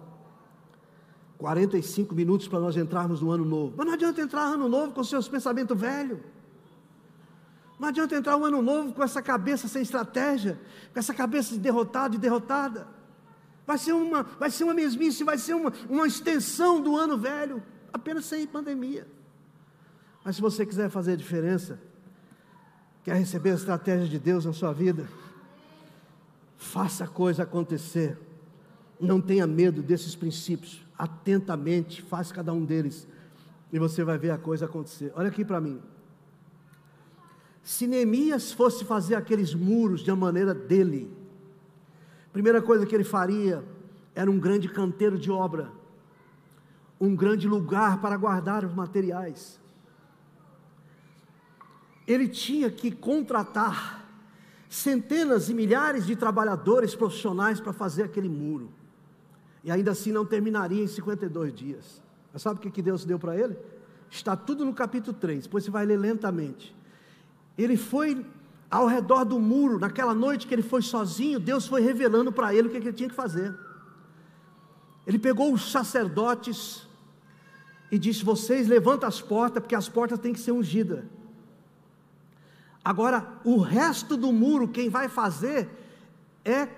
45 1.38 2.14
minutos 2.14 2.48
para 2.48 2.59
nós 2.59 2.76
entrarmos 2.76 3.20
no 3.20 3.30
ano 3.30 3.44
novo. 3.44 3.74
Mas 3.76 3.86
não 3.86 3.92
adianta 3.94 4.20
entrar 4.20 4.42
ano 4.42 4.68
novo 4.68 4.92
com 4.92 5.05
seus 5.05 5.28
pensamentos 5.28 5.78
velhos. 5.78 6.18
Não 7.78 7.88
adianta 7.88 8.14
entrar 8.14 8.36
um 8.36 8.44
ano 8.44 8.62
novo 8.62 8.92
com 8.92 9.02
essa 9.02 9.20
cabeça 9.20 9.68
sem 9.68 9.82
estratégia, 9.82 10.59
com 10.92 10.98
essa 10.98 11.12
cabeça 11.12 11.52
de 11.52 11.59
derrotado 11.59 12.14
e 12.14 12.18
derrotada. 12.18 12.86
Vai 13.66 13.78
ser 13.78 13.92
uma, 13.92 14.22
vai 14.22 14.51
ser 14.51 14.64
uma 14.64 14.74
mesmice, 14.74 15.24
vai 15.24 15.38
ser 15.38 15.55
uma, 15.55 15.72
uma 15.88 16.06
extensão 16.06 16.80
do 16.80 16.96
ano 16.96 17.18
velho, 17.18 17.62
apenas 17.92 18.24
sem 18.24 18.46
pandemia. 18.46 19.06
Mas 20.24 20.36
se 20.36 20.42
você 20.42 20.64
quiser 20.64 20.88
fazer 20.88 21.12
a 21.12 21.16
diferença, 21.16 21.78
quer 23.02 23.14
receber 23.14 23.51
a 23.51 23.55
estratégia 23.55 24.09
de 24.09 24.18
Deus 24.18 24.44
na 24.44 24.52
sua 24.52 24.72
vida, 24.72 25.06
Faça 26.64 27.05
a 27.05 27.06
coisa 27.06 27.42
acontecer. 27.42 28.18
Não 28.98 29.20
tenha 29.20 29.46
medo 29.46 29.82
desses 29.82 30.16
princípios. 30.16 30.84
Atentamente, 30.98 32.01
faz 32.02 32.32
cada 32.32 32.52
um 32.52 32.64
deles. 32.64 33.06
E 33.70 33.78
você 33.78 34.02
vai 34.02 34.16
ver 34.16 34.30
a 34.30 34.38
coisa 34.38 34.64
acontecer. 34.64 35.12
Olha 35.14 35.28
aqui 35.28 35.44
para 35.44 35.60
mim. 35.60 35.80
Se 37.62 37.86
Neemias 37.86 38.51
fosse 38.51 38.84
fazer 38.84 39.14
aqueles 39.14 39.55
muros 39.55 40.01
de 40.01 40.10
uma 40.10 40.16
maneira 40.16 40.55
dele, 40.55 41.14
primeira 42.32 42.60
coisa 42.60 42.86
que 42.86 42.94
ele 42.94 43.05
faria 43.05 43.62
era 44.14 44.30
um 44.30 44.38
grande 44.38 44.68
canteiro 44.68 45.18
de 45.18 45.30
obra, 45.30 45.70
um 47.01 47.14
grande 47.14 47.46
lugar 47.46 48.01
para 48.01 48.16
guardar 48.16 48.64
os 48.64 48.74
materiais. 48.74 49.60
Ele 52.06 52.28
tinha 52.28 52.70
que 52.70 52.90
contratar 52.90 54.05
centenas 54.68 55.48
e 55.48 55.55
milhares 55.55 56.05
de 56.06 56.16
trabalhadores 56.16 56.94
profissionais 56.94 57.60
para 57.60 57.72
fazer 57.72 58.02
aquele 58.02 58.28
muro. 58.28 58.70
E 59.62 59.70
ainda 59.70 59.93
assim 59.93 60.12
não 60.12 60.26
terminaria 60.26 60.82
em 60.82 60.86
52 60.86 61.55
dias. 61.55 62.02
Mas 62.32 62.43
sabe 62.43 62.59
o 62.59 62.70
que 62.70 62.82
Deus 62.82 63.05
deu 63.05 63.18
para 63.18 63.36
ele? 63.36 63.56
Está 64.10 64.36
tudo 64.36 64.64
no 64.64 64.74
capítulo 64.74 65.16
3, 65.16 65.44
depois 65.44 65.64
você 65.64 65.70
vai 65.70 65.86
ler 65.86 65.97
lentamente. 65.97 66.74
Ele 67.56 67.76
foi 67.76 68.24
ao 68.70 68.86
redor 68.86 69.24
do 69.24 69.39
muro, 69.39 69.78
naquela 69.78 70.12
noite 70.12 70.47
que 70.47 70.55
ele 70.55 70.62
foi 70.62 70.82
sozinho, 70.82 71.39
Deus 71.39 71.66
foi 71.66 71.81
revelando 71.81 72.32
para 72.32 72.52
ele 72.52 72.68
o 72.68 72.70
que 72.70 72.76
ele 72.76 72.93
tinha 72.93 73.09
que 73.09 73.14
fazer. 73.14 73.55
Ele 75.06 75.18
pegou 75.18 75.52
os 75.52 75.70
sacerdotes 75.70 76.86
e 77.90 77.98
disse: 77.98 78.24
Vocês 78.24 78.66
levantam 78.66 79.09
as 79.09 79.20
portas, 79.20 79.62
porque 79.62 79.74
as 79.74 79.89
portas 79.89 80.18
têm 80.18 80.32
que 80.32 80.40
ser 80.40 80.52
ungidas. 80.52 81.05
Agora, 82.85 83.27
o 83.44 83.59
resto 83.59 84.16
do 84.16 84.31
muro, 84.31 84.69
quem 84.69 84.90
vai 84.90 85.09
fazer 85.09 85.69
é 86.44 86.69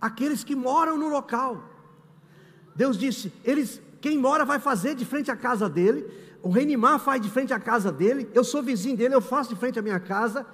aqueles 0.00 0.42
que 0.42 0.56
moram 0.56 0.98
no 0.98 1.08
local. 1.08 1.62
Deus 2.74 2.98
disse: 2.98 3.32
eles, 3.44 3.80
quem 4.00 4.18
mora 4.18 4.44
vai 4.44 4.58
fazer 4.58 4.96
de 4.96 5.04
frente 5.04 5.30
à 5.30 5.36
casa 5.36 5.68
dele, 5.68 6.04
o 6.42 6.50
Renimar 6.50 6.98
faz 6.98 7.22
de 7.22 7.30
frente 7.30 7.52
à 7.52 7.60
casa 7.60 7.92
dele, 7.92 8.28
eu 8.34 8.42
sou 8.42 8.62
vizinho 8.62 8.96
dele, 8.96 9.14
eu 9.14 9.20
faço 9.20 9.50
de 9.50 9.56
frente 9.56 9.78
à 9.78 9.82
minha 9.82 10.00
casa. 10.00 10.44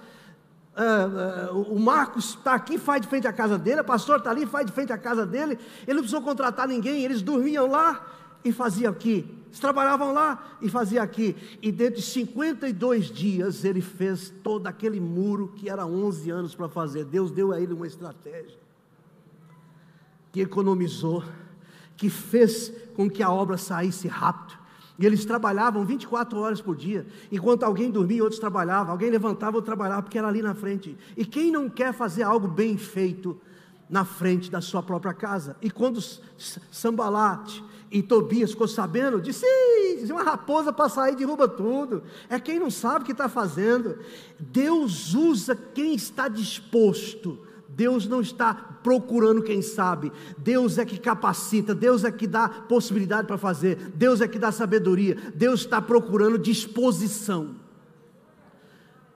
Uh, 0.75 1.55
uh, 1.55 1.75
o 1.75 1.79
Marcos 1.79 2.31
está 2.31 2.55
aqui, 2.55 2.79
faz 2.79 3.03
de 3.03 3.09
frente 3.09 3.27
à 3.27 3.33
casa 3.33 3.59
dele, 3.59 3.83
o 3.83 3.85
pastor 3.85 4.19
está 4.19 4.31
ali, 4.31 4.47
faz 4.47 4.65
de 4.65 4.73
frente 4.73 4.93
à 4.93 4.99
casa 4.99 5.27
dele. 5.27 5.59
Ele 5.83 5.95
não 5.95 6.03
precisou 6.03 6.23
contratar 6.23 6.69
ninguém, 6.69 7.03
eles 7.05 7.21
dormiam 7.21 7.67
lá 7.67 8.07
e 8.45 8.53
faziam 8.53 8.93
aqui. 8.93 9.42
Eles 9.53 9.61
trabalhavam 9.61 10.15
lá 10.15 10.57
e 10.63 10.71
faziam 10.71 11.05
aqui. 11.05 11.37
E 11.61 11.71
dentro 11.71 11.97
de 11.97 12.07
52 12.07 13.11
dias 13.11 13.67
ele 13.67 13.83
fez 13.83 14.33
todo 14.43 14.67
aquele 14.67 14.99
muro 14.99 15.53
que 15.55 15.69
era 15.69 15.85
11 15.85 16.31
anos 16.31 16.55
para 16.55 16.71
fazer. 16.71 17.05
Deus 17.05 17.31
deu 17.31 17.53
a 17.53 17.61
ele 17.61 17.75
uma 17.75 17.87
estratégia 17.87 18.59
que 20.33 20.41
economizou, 20.41 21.23
que 21.99 22.09
fez 22.09 22.73
com 22.97 23.11
que 23.11 23.23
a 23.23 23.31
obra 23.31 23.59
saísse 23.59 24.09
rápido. 24.09 24.59
E 24.99 25.05
eles 25.05 25.27
trabalhavam 25.27 25.85
24 25.85 26.41
horas 26.41 26.63
por 26.63 26.75
dia. 26.75 27.07
Enquanto 27.31 27.65
alguém 27.65 27.91
dormia, 27.91 28.23
outros 28.23 28.41
trabalhavam. 28.41 28.93
Alguém 28.93 29.11
levantava, 29.11 29.59
outro 29.59 29.67
trabalhava, 29.67 30.03
porque 30.03 30.17
era 30.17 30.29
ali 30.29 30.41
na 30.41 30.55
frente. 30.55 30.97
E 31.15 31.27
quem 31.27 31.53
não 31.53 31.69
quer 31.69 31.93
fazer 31.93 32.23
algo 32.23 32.49
bem 32.49 32.79
feito 32.79 33.39
na 33.87 34.07
frente 34.07 34.51
da 34.51 34.63
sua 34.63 34.83
própria 34.83 35.13
casa? 35.13 35.59
E 35.61 35.71
quando 35.71 36.01
Sambalate 36.71 37.63
e 37.93 38.03
Tobias 38.03 38.53
ficou 38.53 38.67
sabendo, 38.67 39.21
disse: 39.21 39.47
uma 40.11 40.23
raposa 40.23 40.73
para 40.73 40.89
sair 40.89 41.15
derruba 41.15 41.47
tudo. 41.47 42.03
É 42.29 42.41
quem 42.41 42.59
não 42.59 42.71
sabe 42.71 43.03
o 43.03 43.07
que 43.07 43.13
está 43.13 43.29
fazendo. 43.29 43.99
Deus 44.41 45.15
usa 45.15 45.55
quem 45.55 45.95
está 45.95 46.27
disposto 46.27 47.39
Deus 47.75 48.07
não 48.07 48.21
está 48.21 48.53
procurando 48.55 49.43
quem 49.43 49.63
sabe, 49.63 50.13
Deus 50.37 50.77
é 50.79 50.85
que 50.85 50.99
capacita, 50.99 51.75
Deus 51.75 52.05
é 52.05 52.13
que 52.13 52.27
dá 52.27 52.49
possibilidade 52.49 53.27
para 53.27 53.39
fazer, 53.39 53.77
Deus 53.95 54.21
é 54.21 54.29
que 54.29 54.39
dá 54.39 54.53
sabedoria, 54.53 55.17
Deus 55.35 55.61
está 55.61 55.81
procurando 55.81 56.39
disposição. 56.39 57.57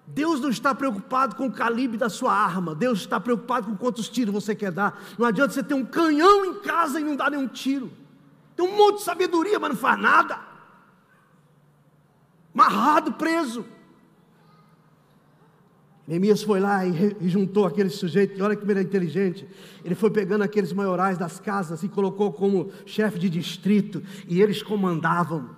Deus 0.07 0.40
não 0.40 0.48
está 0.48 0.74
preocupado 0.74 1.35
com 1.35 1.47
o 1.47 1.53
calibre 1.53 1.98
da 1.98 2.09
sua 2.09 2.32
arma, 2.32 2.74
Deus 2.74 3.01
está 3.01 3.20
preocupado 3.20 3.66
com 3.66 3.77
quantos 3.77 4.09
tiros 4.09 4.32
você 4.32 4.55
quer 4.55 4.70
dar. 4.70 5.03
Não 5.19 5.27
adianta 5.27 5.53
você 5.53 5.62
ter 5.62 5.74
um 5.74 5.85
canhão 5.85 6.44
em 6.44 6.55
casa 6.61 7.01
e 7.01 7.05
não 7.05 7.16
dar 7.16 7.31
nenhum 7.31 7.48
tiro. 7.48 7.90
Tem 8.57 8.66
um 8.66 8.77
monte 8.77 8.99
de 8.99 9.03
sabedoria, 9.03 9.59
mas 9.61 9.70
não 9.70 9.77
faz 9.77 10.01
nada. 10.01 10.41
Marrado, 12.55 13.12
preso. 13.12 13.66
Neemias 16.07 16.43
foi 16.43 16.61
lá 16.61 16.87
e, 16.87 17.16
e 17.20 17.28
juntou 17.28 17.66
aquele 17.66 17.91
sujeito, 17.91 18.39
e 18.39 18.43
olha 18.43 18.55
que 18.55 18.62
ele 18.62 18.73
era 18.73 18.83
inteligente. 18.83 19.47
Ele 19.85 19.95
foi 19.95 20.09
pegando 20.09 20.43
aqueles 20.43 20.73
maiorais 20.73 21.19
das 21.19 21.41
casas 21.41 21.83
e 21.83 21.89
colocou 21.89 22.33
como 22.33 22.70
chefe 22.87 23.19
de 23.19 23.28
distrito, 23.28 24.03
e 24.28 24.41
eles 24.41 24.62
comandavam. 24.62 25.56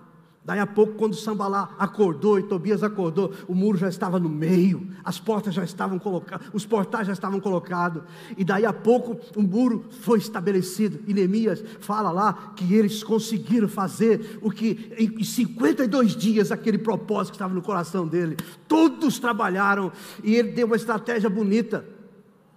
Daí 0.49 0.61
a 0.61 0.66
pouco, 0.66 0.95
quando 0.95 1.15
Sambalá 1.15 1.75
acordou 1.79 2.39
e 2.39 2.43
Tobias 2.43 2.83
acordou, 2.83 3.35
o 3.47 3.55
muro 3.55 3.77
já 3.77 3.87
estava 3.87 4.19
no 4.19 4.31
meio, 4.31 4.89
as 5.05 5.20
portas 5.20 5.53
já 5.53 5.62
estavam 5.62 5.99
colocadas, 5.99 6.49
os 6.55 6.65
portais 6.65 7.07
já 7.07 7.12
estavam 7.12 7.39
colocados, 7.39 8.03
e 8.35 8.43
daí 8.43 8.65
a 8.65 8.73
pouco 8.73 9.20
o 9.37 9.43
muro 9.43 9.85
foi 10.01 10.19
estabelecido. 10.19 11.01
E 11.07 11.12
Neemias 11.12 11.62
fala 11.81 12.11
lá 12.11 12.55
que 12.57 12.73
eles 12.73 13.05
conseguiram 13.05 13.69
fazer 13.69 14.39
o 14.41 14.51
que 14.51 14.91
em 14.99 15.23
52 15.23 16.16
dias 16.16 16.51
aquele 16.51 16.79
propósito 16.79 17.33
que 17.33 17.37
estava 17.37 17.53
no 17.53 17.61
coração 17.61 18.09
dele. 18.09 18.35
Todos 18.66 19.19
trabalharam 19.19 19.93
e 20.25 20.35
ele 20.35 20.53
deu 20.53 20.66
uma 20.66 20.77
estratégia 20.77 21.29
bonita. 21.29 21.85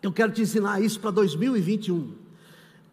Eu 0.01 0.13
quero 0.13 0.31
te 0.31 0.41
ensinar 0.41 0.81
isso 0.81 0.97
para 0.97 1.11
2021. 1.11 2.20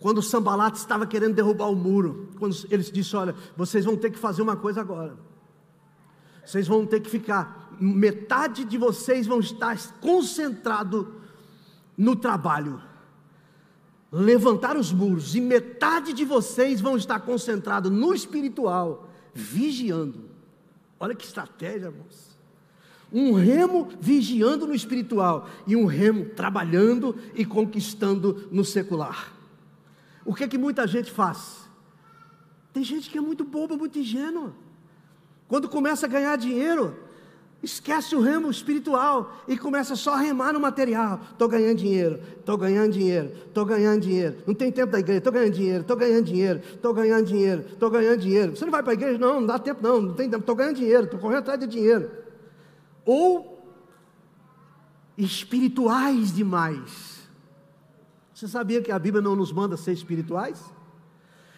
Quando 0.01 0.19
o 0.19 0.23
Sambalat 0.23 0.77
estava 0.77 1.07
querendo 1.07 1.35
derrubar 1.35 1.69
o 1.69 1.75
muro, 1.75 2.29
quando 2.39 2.57
ele 2.71 2.83
disse: 2.85 3.17
Olha, 3.17 3.35
vocês 3.57 3.85
vão 3.85 3.97
ter 3.97 4.11
que 4.11 4.19
fazer 4.19 4.43
uma 4.43 4.57
coisa 4.57 4.81
agora. 4.81 5.17
Vocês 6.45 6.67
vão 6.67 6.87
ter 6.87 7.01
que 7.01 7.11
ficar, 7.11 7.77
metade 7.79 8.65
de 8.65 8.79
vocês 8.79 9.27
vão 9.27 9.41
estar 9.41 9.77
concentrado 10.01 11.15
no 11.97 12.17
trabalho, 12.17 12.81
levantar 14.11 14.77
os 14.77 14.93
muros, 14.93 15.35
e 15.35 15.41
metade 15.41 16.13
de 16.13 16.25
vocês 16.25 16.81
vão 16.81 16.97
estar 16.97 17.21
concentrado 17.21 17.91
no 17.91 18.15
espiritual, 18.15 19.11
vigiando. 19.35 20.31
Olha 20.99 21.15
que 21.15 21.25
estratégia, 21.25 21.87
irmãos. 21.87 22.39
Um 23.13 23.33
remo 23.33 23.89
vigiando 24.01 24.67
no 24.67 24.75
espiritual 24.75 25.49
e 25.67 25.75
um 25.75 25.87
remo 25.87 26.27
trabalhando 26.27 27.17
e 27.35 27.45
conquistando 27.45 28.49
no 28.51 28.65
secular. 28.65 29.38
O 30.29 30.35
que 30.35 30.45
é 30.45 30.47
que 30.47 30.59
muita 30.59 30.87
gente 30.87 31.11
faz? 31.11 31.67
Tem 32.71 32.85
gente 32.85 33.09
que 33.09 33.17
é 33.17 33.21
muito 33.21 33.45
boba, 33.45 33.79
muito 33.79 33.99
ingênua. 33.99 34.53
Quando 35.49 35.71
começa 35.71 36.05
a 36.05 36.09
ganhar 36.09 36.37
dinheiro, 36.37 36.95
esquece 37.63 38.15
o 38.15 38.21
remo 38.21 38.51
espiritual 38.51 39.43
e 39.49 39.57
começa 39.57 39.97
só 39.97 40.13
a 40.13 40.19
remar 40.19 40.53
no 40.53 40.61
material. 40.61 41.19
Estou 41.31 41.49
ganhando 41.49 41.79
dinheiro, 41.79 42.21
estou 42.41 42.59
ganhando 42.59 42.93
dinheiro, 42.93 43.33
estou 43.47 43.65
ganhando 43.65 44.03
dinheiro. 44.03 44.37
Não 44.47 44.53
tem 44.53 44.71
tempo 44.71 44.93
da 44.93 44.99
igreja, 44.99 45.17
estou 45.17 45.33
ganhando 45.33 45.55
dinheiro, 45.55 45.81
estou 45.81 45.97
ganhando 45.97 46.25
dinheiro, 46.27 46.61
estou 46.75 46.93
ganhando 46.93 47.25
dinheiro, 47.25 47.65
estou 47.73 47.91
ganhando 47.91 48.21
dinheiro. 48.21 48.55
Você 48.55 48.65
não 48.67 48.73
vai 48.73 48.83
para 48.83 48.93
a 48.93 48.97
igreja? 48.97 49.19
Não, 49.19 49.41
não 49.41 49.47
dá 49.47 49.59
tempo 49.59 49.83
não, 49.83 50.03
não 50.03 50.15
tem 50.15 50.29
tempo, 50.29 50.43
estou 50.43 50.55
ganhando 50.55 50.77
dinheiro, 50.77 51.05
estou 51.05 51.19
correndo 51.19 51.39
atrás 51.39 51.59
de 51.59 51.67
dinheiro. 51.67 52.11
Ou 53.07 53.67
espirituais 55.17 56.35
demais 56.35 57.18
você 58.39 58.47
sabia 58.47 58.81
que 58.81 58.93
a 58.93 58.99
Bíblia 59.01 59.21
não 59.21 59.35
nos 59.35 59.51
manda 59.51 59.77
ser 59.77 59.93
espirituais? 59.93 60.73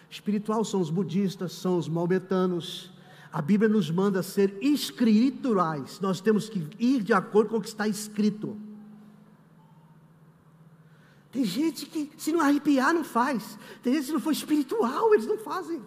Espiritual 0.09 0.65
são 0.65 0.81
os 0.81 0.89
budistas, 0.89 1.51
são 1.51 1.77
os 1.77 1.87
maometanos. 1.87 2.91
A 3.31 3.39
Bíblia 3.39 3.69
nos 3.69 3.91
manda 3.91 4.23
ser 4.23 4.57
escriturais. 4.59 5.99
Nós 5.99 6.19
temos 6.19 6.49
que 6.49 6.67
ir 6.79 7.03
de 7.03 7.13
acordo 7.13 7.51
com 7.51 7.57
o 7.57 7.61
que 7.61 7.67
está 7.67 7.87
escrito. 7.87 8.57
Tem 11.31 11.45
gente 11.45 11.85
que, 11.85 12.09
se 12.17 12.31
não 12.31 12.41
arrepiar, 12.41 12.95
não 12.95 13.03
faz. 13.03 13.59
Tem 13.83 13.93
gente 13.93 14.01
que, 14.01 14.07
se 14.07 14.13
não 14.13 14.19
for 14.19 14.31
espiritual, 14.31 15.13
eles 15.13 15.27
não 15.27 15.37
fazem. 15.37 15.83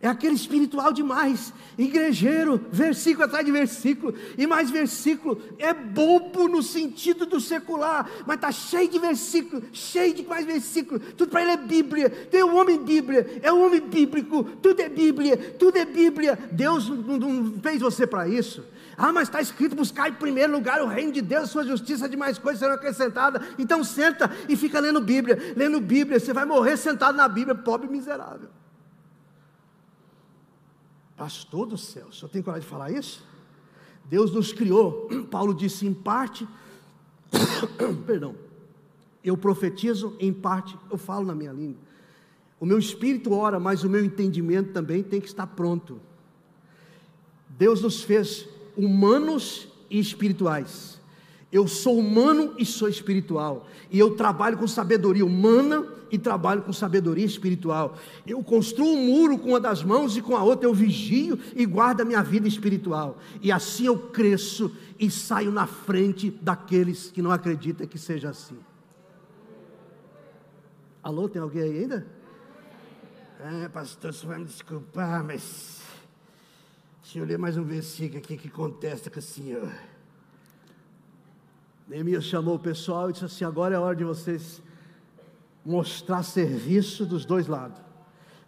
É 0.00 0.08
aquele 0.08 0.34
espiritual 0.34 0.92
demais, 0.92 1.54
igrejeiro, 1.78 2.60
versículo 2.70 3.24
atrás 3.24 3.44
de 3.46 3.50
versículo, 3.50 4.14
e 4.36 4.46
mais 4.46 4.70
versículo, 4.70 5.40
é 5.58 5.72
bobo 5.72 6.46
no 6.48 6.62
sentido 6.62 7.24
do 7.24 7.40
secular, 7.40 8.08
mas 8.26 8.36
está 8.36 8.52
cheio 8.52 8.88
de 8.90 8.98
versículo, 8.98 9.62
cheio 9.72 10.12
de 10.12 10.22
mais 10.26 10.44
versículo, 10.44 11.00
tudo 11.00 11.30
para 11.30 11.42
ele 11.42 11.52
é 11.52 11.56
Bíblia, 11.56 12.10
tem 12.10 12.44
um 12.44 12.56
homem 12.56 12.78
Bíblia, 12.78 13.40
é 13.42 13.50
um 13.50 13.64
homem 13.64 13.80
bíblico, 13.80 14.44
tudo 14.44 14.80
é 14.80 14.88
Bíblia, 14.88 15.36
tudo 15.58 15.78
é 15.78 15.86
Bíblia, 15.86 16.38
Deus 16.52 16.88
não, 16.90 17.18
não 17.18 17.60
fez 17.60 17.80
você 17.80 18.06
para 18.06 18.28
isso, 18.28 18.62
ah, 18.98 19.12
mas 19.12 19.28
está 19.28 19.40
escrito: 19.40 19.76
buscar 19.76 20.08
em 20.08 20.14
primeiro 20.14 20.52
lugar 20.52 20.80
o 20.80 20.86
reino 20.86 21.12
de 21.12 21.20
Deus, 21.20 21.50
sua 21.50 21.64
justiça, 21.64 22.08
de 22.08 22.16
mais 22.16 22.38
coisas 22.38 22.60
serão 22.60 22.74
acrescentadas. 22.74 23.46
Então 23.58 23.84
senta 23.84 24.30
e 24.48 24.56
fica 24.56 24.80
lendo 24.80 25.02
Bíblia. 25.02 25.52
Lendo 25.54 25.80
Bíblia, 25.80 26.18
você 26.18 26.32
vai 26.32 26.46
morrer 26.46 26.78
sentado 26.78 27.14
na 27.14 27.28
Bíblia, 27.28 27.54
pobre 27.54 27.88
miserável. 27.88 28.48
Pastor 31.16 31.66
do 31.66 31.78
céu, 31.78 32.08
o 32.08 32.12
senhor 32.12 32.28
tem 32.28 32.42
coragem 32.42 32.64
de 32.64 32.70
falar 32.70 32.90
isso? 32.90 33.24
Deus 34.04 34.30
nos 34.32 34.52
criou, 34.52 35.08
Paulo 35.30 35.54
disse 35.54 35.86
em 35.86 35.94
parte, 35.94 36.46
perdão, 38.06 38.34
Eu 39.24 39.36
profetizo 39.36 40.14
em 40.20 40.32
parte, 40.32 40.78
eu 40.90 40.98
falo 40.98 41.26
na 41.26 41.34
minha 41.34 41.52
língua. 41.52 41.80
O 42.60 42.66
meu 42.66 42.78
espírito 42.78 43.32
ora, 43.32 43.58
mas 43.58 43.82
o 43.82 43.90
meu 43.90 44.04
entendimento 44.04 44.72
também 44.72 45.02
tem 45.02 45.20
que 45.20 45.26
estar 45.26 45.46
pronto. 45.46 46.00
Deus 47.48 47.82
nos 47.82 48.02
fez 48.02 48.48
humanos 48.76 49.68
e 49.90 49.98
espirituais. 49.98 51.00
Eu 51.50 51.66
sou 51.66 51.98
humano 51.98 52.54
e 52.58 52.64
sou 52.64 52.88
espiritual. 52.88 53.66
E 53.90 53.98
eu 53.98 54.14
trabalho 54.16 54.58
com 54.58 54.66
sabedoria 54.66 55.24
humana 55.24 55.95
e 56.10 56.18
trabalho 56.18 56.62
com 56.62 56.72
sabedoria 56.72 57.24
espiritual. 57.24 57.96
Eu 58.26 58.42
construo 58.42 58.88
um 58.88 59.06
muro 59.06 59.38
com 59.38 59.50
uma 59.50 59.60
das 59.60 59.82
mãos 59.82 60.16
e 60.16 60.22
com 60.22 60.36
a 60.36 60.42
outra 60.42 60.66
eu 60.66 60.74
vigio 60.74 61.38
e 61.54 61.66
guardo 61.66 62.02
a 62.02 62.04
minha 62.04 62.22
vida 62.22 62.46
espiritual. 62.46 63.18
E 63.40 63.50
assim 63.50 63.86
eu 63.86 63.98
cresço 63.98 64.74
e 64.98 65.10
saio 65.10 65.50
na 65.50 65.66
frente 65.66 66.30
daqueles 66.30 67.10
que 67.10 67.22
não 67.22 67.30
acreditam 67.30 67.86
que 67.86 67.98
seja 67.98 68.30
assim. 68.30 68.58
Alô, 71.02 71.28
tem 71.28 71.40
alguém 71.40 71.62
aí 71.62 71.78
ainda? 71.78 72.06
É, 73.38 73.68
pastor, 73.68 74.12
você 74.12 74.26
vai 74.26 74.38
me 74.38 74.44
desculpar, 74.46 75.22
mas 75.22 75.82
deixa 77.02 77.18
eu 77.18 77.24
ler 77.24 77.38
mais 77.38 77.56
um 77.56 77.62
versículo 77.62 78.18
aqui 78.18 78.36
que 78.36 78.48
contesta 78.48 79.10
com 79.10 79.18
o 79.18 79.22
senhor. 79.22 79.72
Neemias 81.86 82.24
chamou 82.24 82.56
o 82.56 82.58
pessoal 82.58 83.10
e 83.10 83.12
disse 83.12 83.24
assim: 83.24 83.44
agora 83.44 83.74
é 83.74 83.78
hora 83.78 83.94
de 83.94 84.02
vocês 84.02 84.60
mostrar 85.66 86.22
serviço 86.22 87.04
dos 87.04 87.24
dois 87.24 87.48
lados. 87.48 87.80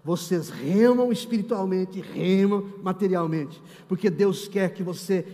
Vocês 0.05 0.49
remam 0.49 1.13
espiritualmente, 1.13 2.01
remam 2.01 2.73
materialmente, 2.81 3.61
porque 3.89 4.09
Deus 4.09 4.47
quer 4.47 4.73
que 4.73 4.83
você 4.85 5.27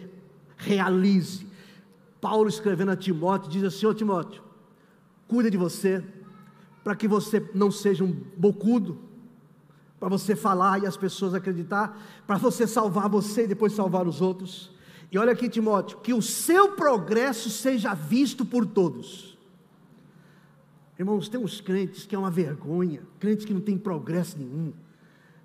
realize. 0.56 1.46
Paulo 2.20 2.48
escrevendo 2.48 2.90
a 2.90 2.96
Timóteo 2.96 3.50
diz 3.50 3.62
assim: 3.62 3.84
Ô 3.84 3.92
Timóteo, 3.92 4.42
cuida 5.28 5.50
de 5.50 5.58
você, 5.58 6.02
para 6.82 6.96
que 6.96 7.06
você 7.06 7.46
não 7.54 7.70
seja 7.70 8.02
um 8.02 8.16
bocudo, 8.36 8.98
para 10.00 10.08
você 10.08 10.34
falar 10.34 10.82
e 10.82 10.86
as 10.86 10.96
pessoas 10.96 11.34
acreditar, 11.34 11.96
para 12.26 12.38
você 12.38 12.66
salvar 12.66 13.08
você 13.10 13.44
e 13.44 13.48
depois 13.48 13.74
salvar 13.74 14.08
os 14.08 14.22
outros. 14.22 14.72
E 15.12 15.18
olha 15.18 15.32
aqui, 15.32 15.50
Timóteo, 15.50 15.98
que 15.98 16.14
o 16.14 16.22
seu 16.22 16.72
progresso 16.72 17.50
seja 17.50 17.92
visto 17.94 18.44
por 18.44 18.66
todos. 18.66 19.33
Irmãos, 20.98 21.28
tem 21.28 21.40
uns 21.40 21.60
crentes 21.60 22.06
que 22.06 22.14
é 22.14 22.18
uma 22.18 22.30
vergonha, 22.30 23.02
crentes 23.18 23.44
que 23.44 23.52
não 23.52 23.60
tem 23.60 23.76
progresso 23.76 24.38
nenhum, 24.38 24.72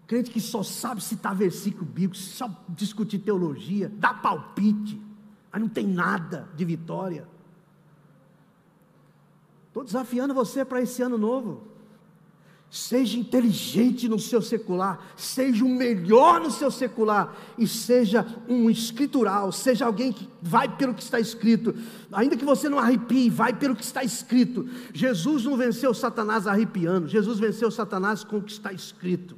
crente 0.05 0.30
que 0.30 0.39
só 0.39 0.61
sabe 0.61 1.03
citar 1.03 1.35
versículo 1.35 1.85
bíblico, 1.85 2.15
só 2.15 2.49
discutir 2.69 3.19
teologia, 3.19 3.89
dá 3.89 4.13
palpite, 4.13 5.01
mas 5.51 5.61
não 5.61 5.69
tem 5.69 5.88
nada 5.88 6.47
de 6.55 6.65
vitória. 6.65 7.27
Estou 9.67 9.84
desafiando 9.84 10.34
você 10.34 10.65
para 10.65 10.81
esse 10.81 11.01
ano 11.01 11.17
novo. 11.17 11.69
Seja 12.72 13.18
inteligente 13.18 14.08
no 14.08 14.20
seu 14.20 14.44
secular, 14.44 15.14
seja 15.16 15.66
o 15.66 15.70
melhor 15.70 16.40
no 16.40 16.52
seu 16.52 16.70
secular 16.70 17.36
e 17.58 17.68
seja 17.68 18.24
um 18.48 18.70
escritural, 18.70 19.52
seja 19.52 19.88
alguém 19.88 20.14
que 20.14 20.30
vai 20.40 20.78
pelo 20.78 20.94
que 20.94 21.02
está 21.02 21.20
escrito, 21.20 21.74
ainda 22.12 22.38
que 22.38 22.46
você 22.46 22.70
não 22.70 22.78
arrepie, 22.78 23.28
vai 23.28 23.54
pelo 23.54 23.76
que 23.76 23.84
está 23.84 24.04
escrito. 24.04 24.70
Jesus 24.94 25.46
não 25.46 25.58
venceu 25.58 25.96
Satanás 25.96 26.46
arrepiando, 26.46 27.08
Jesus 27.08 27.40
venceu 27.40 27.72
Satanás 27.72 28.24
com 28.24 28.38
o 28.38 28.44
que 28.44 28.52
está 28.52 28.72
escrito. 28.72 29.36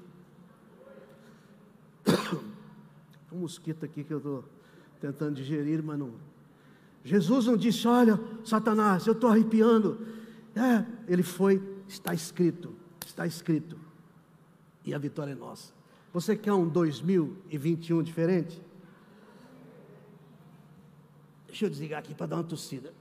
um 3.32 3.38
mosquito 3.38 3.86
aqui 3.86 4.04
que 4.04 4.12
eu 4.12 4.18
estou 4.18 4.44
tentando 5.00 5.36
digerir, 5.36 5.82
mas 5.82 5.98
não. 5.98 6.12
Jesus 7.02 7.46
não 7.46 7.56
disse: 7.56 7.88
Olha, 7.88 8.20
Satanás, 8.44 9.08
eu 9.08 9.14
estou 9.14 9.30
arrepiando. 9.30 10.06
É, 10.54 10.84
ele 11.08 11.24
foi, 11.24 11.64
está 11.88 12.14
escrito 12.14 12.81
está 13.12 13.28
escrito. 13.28 13.78
E 14.84 14.94
a 14.94 14.98
vitória 14.98 15.32
é 15.32 15.36
nossa. 15.36 15.74
Você 16.14 16.36
quer 16.36 16.54
um 16.54 16.68
2021 16.68 18.02
diferente? 18.04 18.62
Deixa 21.48 21.66
eu 21.66 21.70
desligar 21.70 22.00
aqui 22.00 22.14
para 22.14 22.26
dar 22.26 22.38
uma 22.38 22.44
tossida. 22.44 22.94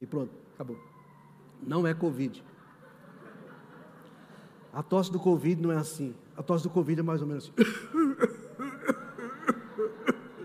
E 0.00 0.06
pronto, 0.06 0.32
acabou. 0.54 0.78
Não 1.62 1.86
é 1.86 1.92
Covid. 1.92 2.42
A 4.72 4.82
tosse 4.82 5.12
do 5.12 5.20
Covid 5.20 5.60
não 5.60 5.72
é 5.72 5.76
assim. 5.76 6.14
A 6.36 6.42
tosse 6.42 6.64
do 6.64 6.70
Covid 6.70 7.00
é 7.00 7.02
mais 7.02 7.20
ou 7.20 7.26
menos 7.26 7.52
assim. 7.52 7.54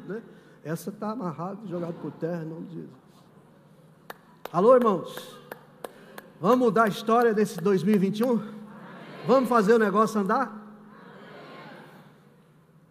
né? 0.10 0.22
Essa 0.64 0.90
está 0.90 1.12
amarrada, 1.12 1.66
jogada 1.68 1.94
por 1.94 2.12
terra, 2.12 2.44
não 2.44 2.64
diz. 2.64 2.90
Alô, 4.52 4.76
irmãos? 4.76 5.45
Vamos 6.40 6.60
mudar 6.60 6.84
a 6.84 6.88
história 6.88 7.34
desse 7.34 7.60
2021? 7.62 8.42
Vamos 9.26 9.50
fazer 9.50 9.74
o 9.74 9.80
negócio 9.80 10.20
andar? 10.20 10.64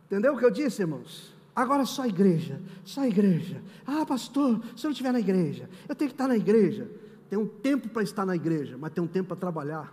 Entendeu 0.06 0.34
o 0.34 0.38
que 0.38 0.44
eu 0.44 0.50
disse, 0.50 0.82
irmãos? 0.82 1.34
Agora 1.54 1.84
só 1.84 2.06
igreja, 2.06 2.60
só 2.84 3.04
igreja. 3.04 3.62
Ah, 3.86 4.04
pastor, 4.04 4.60
se 4.76 4.84
eu 4.84 4.88
não 4.88 4.92
estiver 4.92 5.12
na 5.12 5.20
igreja, 5.20 5.68
eu 5.88 5.94
tenho 5.94 6.08
que 6.10 6.14
estar 6.14 6.26
na 6.26 6.36
igreja. 6.36 6.90
Tem 7.28 7.38
um 7.38 7.46
tempo 7.46 7.88
para 7.88 8.02
estar 8.02 8.26
na 8.26 8.34
igreja, 8.34 8.76
mas 8.78 8.92
tem 8.92 9.02
um 9.02 9.06
tempo 9.06 9.28
para 9.28 9.36
trabalhar, 9.36 9.92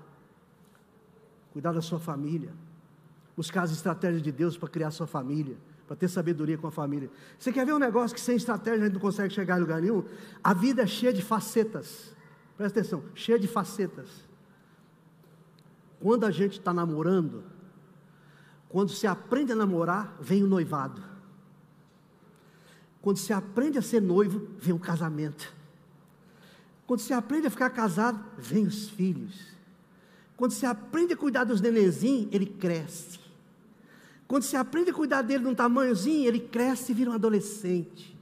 cuidar 1.54 1.72
da 1.72 1.82
sua 1.82 2.00
família, 2.00 2.52
buscar 3.36 3.64
as 3.64 3.72
estratégias 3.72 4.22
de 4.22 4.32
Deus 4.32 4.58
para 4.58 4.70
criar 4.70 4.92
sua 4.92 5.08
família, 5.08 5.56
para 5.88 5.96
ter 5.96 6.08
sabedoria 6.08 6.58
com 6.58 6.68
a 6.68 6.72
família. 6.72 7.10
Você 7.38 7.52
quer 7.52 7.66
ver 7.66 7.74
um 7.74 7.80
negócio 7.80 8.16
que 8.16 8.22
sem 8.22 8.36
estratégia 8.36 8.82
a 8.82 8.86
gente 8.86 8.94
não 8.94 9.02
consegue 9.02 9.34
chegar 9.34 9.58
em 9.58 9.62
lugar 9.62 9.82
nenhum? 9.82 10.04
A 10.44 10.54
vida 10.54 10.82
é 10.82 10.88
cheia 10.88 11.14
de 11.14 11.22
facetas. 11.22 12.16
Presta 12.62 12.80
atenção, 12.80 13.04
cheia 13.16 13.40
de 13.40 13.48
facetas. 13.48 14.08
Quando 16.00 16.28
a 16.28 16.30
gente 16.30 16.60
está 16.60 16.72
namorando, 16.72 17.44
quando 18.70 18.92
se 18.92 19.08
aprende 19.08 19.52
a 19.52 19.56
namorar, 19.56 20.16
vem 20.22 20.44
o 20.44 20.48
noivado. 20.48 21.02
Quando 23.02 23.18
se 23.18 23.34
aprende 23.34 23.80
a 23.80 23.82
ser 23.82 24.00
noivo, 24.00 24.48
vem 24.60 24.76
o 24.76 24.78
casamento. 24.78 25.52
Quando 26.86 27.00
se 27.00 27.12
aprende 27.14 27.48
a 27.48 27.50
ficar 27.50 27.72
casado, 27.72 28.24
vem 28.38 28.68
os 28.68 28.90
filhos. 28.90 29.42
Quando 30.38 30.52
se 30.52 30.68
aprende 30.68 31.14
a 31.14 31.18
cuidar 31.18 31.46
dos 31.46 31.62
nenenzinhos, 31.62 32.28
ele 32.32 32.46
cresce. 32.46 33.20
Quando 34.28 34.44
se 34.44 34.56
aprende 34.56 34.92
a 34.92 34.94
cuidar 34.94 35.24
dele 35.24 35.46
num 35.46 35.56
tamanhozinho, 35.56 36.28
ele 36.28 36.40
cresce 36.40 36.92
e 36.92 36.96
vira 36.96 37.10
um 37.10 37.14
adolescente. 37.16 38.16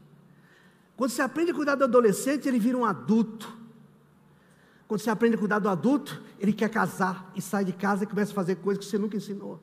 Quando 0.95 1.11
se 1.11 1.21
aprende 1.21 1.51
a 1.51 1.53
cuidar 1.53 1.75
do 1.75 1.83
adolescente, 1.83 2.47
ele 2.47 2.57
vira 2.57 2.77
um 2.77 2.85
adulto. 2.85 3.58
Quando 4.89 5.01
você 5.01 5.11
aprende 5.11 5.35
a 5.35 5.37
cuidar 5.37 5.59
do 5.59 5.69
adulto, 5.69 6.19
ele 6.39 6.51
quer 6.51 6.67
casar 6.67 7.31
e 7.35 7.41
sai 7.43 7.63
de 7.63 7.71
casa 7.71 8.05
e 8.05 8.07
começa 8.07 8.31
a 8.31 8.33
fazer 8.33 8.55
coisas 8.55 8.83
que 8.83 8.89
você 8.89 8.97
nunca 8.97 9.15
ensinou. 9.15 9.61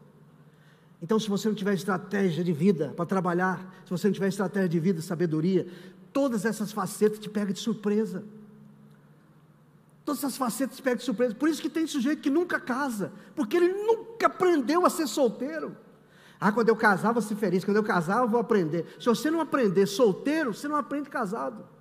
Então, 1.03 1.19
se 1.19 1.29
você 1.29 1.49
não 1.49 1.55
tiver 1.57 1.75
estratégia 1.75 2.45
de 2.45 2.53
vida 2.53 2.95
para 2.97 3.05
trabalhar, 3.05 3.75
se 3.85 3.91
você 3.91 4.07
não 4.07 4.15
tiver 4.15 4.29
estratégia 4.29 4.69
de 4.69 4.79
vida, 4.79 5.03
sabedoria, 5.03 5.67
todas 6.13 6.45
essas 6.45 6.71
facetas 6.71 7.19
te 7.19 7.29
pegam 7.29 7.53
de 7.53 7.59
surpresa. 7.59 8.23
Todas 10.05 10.23
essas 10.23 10.37
facetas 10.37 10.77
te 10.77 10.83
pegam 10.83 10.99
de 10.99 11.03
surpresa. 11.03 11.35
Por 11.35 11.49
isso 11.49 11.61
que 11.61 11.69
tem 11.69 11.89
sujeito 11.89 12.23
que 12.23 12.31
nunca 12.31 12.61
casa, 12.61 13.11
porque 13.35 13.57
ele 13.57 13.73
nunca 13.73 14.29
aprendeu 14.29 14.87
a 14.87 14.91
ser 14.91 15.09
solteiro. 15.09 15.77
Ah, 16.39 16.53
quando 16.53 16.69
eu 16.69 16.77
casar, 16.77 17.11
vou 17.11 17.21
ser 17.21 17.35
feliz. 17.35 17.65
Quando 17.65 17.79
eu 17.79 17.83
casar, 17.83 18.19
eu 18.19 18.29
vou 18.29 18.39
aprender. 18.39 18.87
Se 19.01 19.07
você 19.07 19.29
não 19.29 19.41
aprender 19.41 19.87
solteiro, 19.87 20.55
você 20.55 20.69
não 20.69 20.77
aprende 20.77 21.11
casado. 21.11 21.75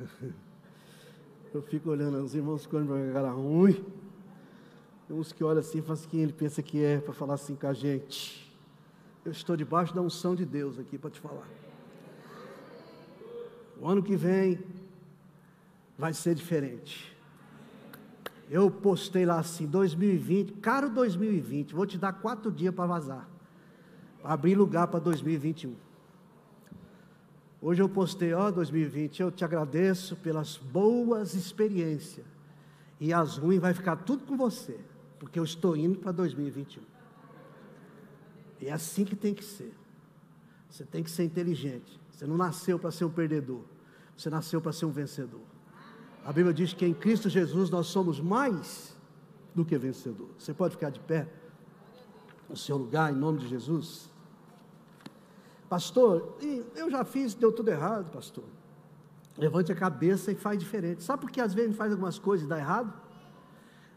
Eu 1.52 1.62
fico 1.62 1.90
olhando 1.90 2.18
os 2.22 2.34
irmãos 2.34 2.62
ficando 2.62 2.88
com 2.88 2.94
a 2.94 3.12
cara 3.12 3.30
ruim. 3.30 3.84
Tem 5.06 5.16
uns 5.16 5.32
que 5.32 5.42
olham 5.42 5.60
assim 5.60 5.78
e 5.78 5.82
falam 5.82 6.02
quem 6.08 6.20
ele 6.20 6.32
pensa 6.32 6.62
que 6.62 6.82
é 6.82 7.00
para 7.00 7.12
falar 7.12 7.34
assim 7.34 7.56
com 7.56 7.66
a 7.66 7.72
gente. 7.72 8.48
Eu 9.24 9.32
estou 9.32 9.56
debaixo 9.56 9.94
da 9.94 10.00
unção 10.00 10.34
de 10.34 10.46
Deus 10.46 10.78
aqui 10.78 10.96
para 10.96 11.10
te 11.10 11.20
falar. 11.20 11.48
O 13.80 13.88
ano 13.88 14.02
que 14.02 14.14
vem 14.14 14.60
vai 15.98 16.14
ser 16.14 16.34
diferente. 16.34 17.16
Eu 18.48 18.70
postei 18.70 19.24
lá 19.24 19.38
assim, 19.38 19.66
2020, 19.66 20.54
caro 20.54 20.90
2020, 20.90 21.74
vou 21.74 21.86
te 21.86 21.98
dar 21.98 22.12
quatro 22.12 22.50
dias 22.50 22.74
para 22.74 22.86
vazar. 22.86 23.28
Para 24.22 24.32
abrir 24.32 24.54
lugar 24.54 24.88
para 24.88 25.00
2021. 25.00 25.74
Hoje 27.62 27.82
eu 27.82 27.88
postei, 27.88 28.32
ó, 28.32 28.50
2020, 28.50 29.20
eu 29.20 29.30
te 29.30 29.44
agradeço 29.44 30.16
pelas 30.16 30.56
boas 30.56 31.34
experiências. 31.34 32.26
E 32.98 33.12
as 33.12 33.36
ruins 33.36 33.60
vai 33.60 33.74
ficar 33.74 33.96
tudo 33.96 34.24
com 34.24 34.36
você, 34.36 34.78
porque 35.18 35.38
eu 35.38 35.44
estou 35.44 35.76
indo 35.76 35.98
para 35.98 36.12
2021. 36.12 36.82
E 38.60 38.66
é 38.66 38.72
assim 38.72 39.04
que 39.04 39.14
tem 39.14 39.34
que 39.34 39.44
ser. 39.44 39.74
Você 40.70 40.84
tem 40.84 41.02
que 41.02 41.10
ser 41.10 41.24
inteligente. 41.24 42.00
Você 42.10 42.26
não 42.26 42.36
nasceu 42.36 42.78
para 42.78 42.90
ser 42.90 43.04
um 43.04 43.10
perdedor. 43.10 43.62
Você 44.16 44.30
nasceu 44.30 44.60
para 44.60 44.72
ser 44.72 44.84
um 44.86 44.90
vencedor. 44.90 45.40
A 46.24 46.32
Bíblia 46.32 46.52
diz 46.52 46.74
que 46.74 46.84
em 46.84 46.92
Cristo 46.92 47.28
Jesus 47.28 47.70
nós 47.70 47.86
somos 47.86 48.20
mais 48.20 48.94
do 49.54 49.64
que 49.64 49.76
vencedor. 49.78 50.28
Você 50.38 50.52
pode 50.52 50.74
ficar 50.74 50.90
de 50.90 51.00
pé 51.00 51.26
no 52.48 52.56
seu 52.56 52.76
lugar, 52.76 53.12
em 53.12 53.16
nome 53.16 53.38
de 53.38 53.48
Jesus. 53.48 54.09
Pastor, 55.70 56.36
eu 56.74 56.90
já 56.90 57.04
fiz, 57.04 57.32
deu 57.32 57.52
tudo 57.52 57.68
errado, 57.68 58.10
pastor. 58.10 58.42
Levante 59.38 59.70
a 59.70 59.74
cabeça 59.76 60.32
e 60.32 60.34
faz 60.34 60.58
diferente. 60.58 61.04
Sabe 61.04 61.22
por 61.22 61.30
que 61.30 61.40
às 61.40 61.54
vezes 61.54 61.76
faz 61.76 61.92
algumas 61.92 62.18
coisas 62.18 62.44
e 62.44 62.48
dá 62.48 62.58
errado? 62.58 62.92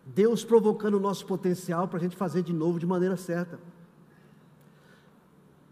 Deus 0.06 0.46
provocando 0.46 0.94
o 0.94 1.00
nosso 1.00 1.26
potencial 1.26 1.88
para 1.88 1.98
a 1.98 2.02
gente 2.02 2.16
fazer 2.16 2.44
de 2.44 2.54
novo 2.54 2.80
de 2.80 2.86
maneira 2.86 3.18
certa. 3.18 3.60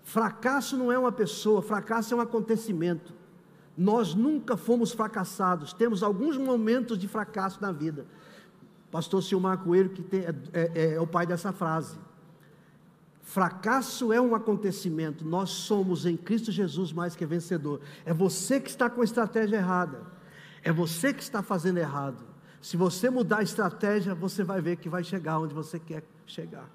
Fracasso 0.02 0.76
não 0.76 0.92
é 0.92 0.98
uma 0.98 1.12
pessoa, 1.12 1.62
fracasso 1.62 2.16
é 2.16 2.18
um 2.18 2.22
acontecimento. 2.22 3.14
Nós 3.78 4.16
nunca 4.16 4.58
fomos 4.58 4.92
fracassados, 4.92 5.72
temos 5.72 6.02
alguns 6.02 6.36
momentos 6.36 6.98
de 6.98 7.08
fracasso 7.08 7.62
na 7.62 7.72
vida. 7.72 8.08
Pastor 8.90 9.22
Silmar 9.22 9.60
Coelho, 9.60 9.92
que 9.92 10.02
tem, 10.02 10.22
é, 10.22 10.36
é, 10.52 10.94
é 10.96 11.00
o 11.00 11.06
pai 11.06 11.28
dessa 11.28 11.54
frase. 11.54 11.96
Fracasso 13.32 14.12
é 14.12 14.20
um 14.20 14.36
acontecimento, 14.36 15.24
nós 15.24 15.52
somos 15.52 16.06
em 16.06 16.18
Cristo 16.18 16.52
Jesus 16.52 16.92
mais 16.92 17.16
que 17.16 17.26
vencedor. 17.26 17.80
É 18.04 18.14
você 18.14 18.60
que 18.60 18.70
está 18.70 18.90
com 18.90 19.00
a 19.00 19.06
estratégia 19.06 19.56
errada, 19.56 20.06
é 20.62 20.70
você 20.70 21.14
que 21.14 21.24
está 21.24 21.42
fazendo 21.42 21.78
errado. 21.78 22.26
Se 22.62 22.76
você 22.76 23.10
mudar 23.10 23.38
a 23.38 23.42
estratégia, 23.42 24.14
você 24.14 24.44
vai 24.44 24.60
ver 24.60 24.76
que 24.76 24.90
vai 24.90 25.02
chegar 25.02 25.40
onde 25.40 25.54
você 25.54 25.80
quer 25.80 26.04
chegar. 26.26 26.70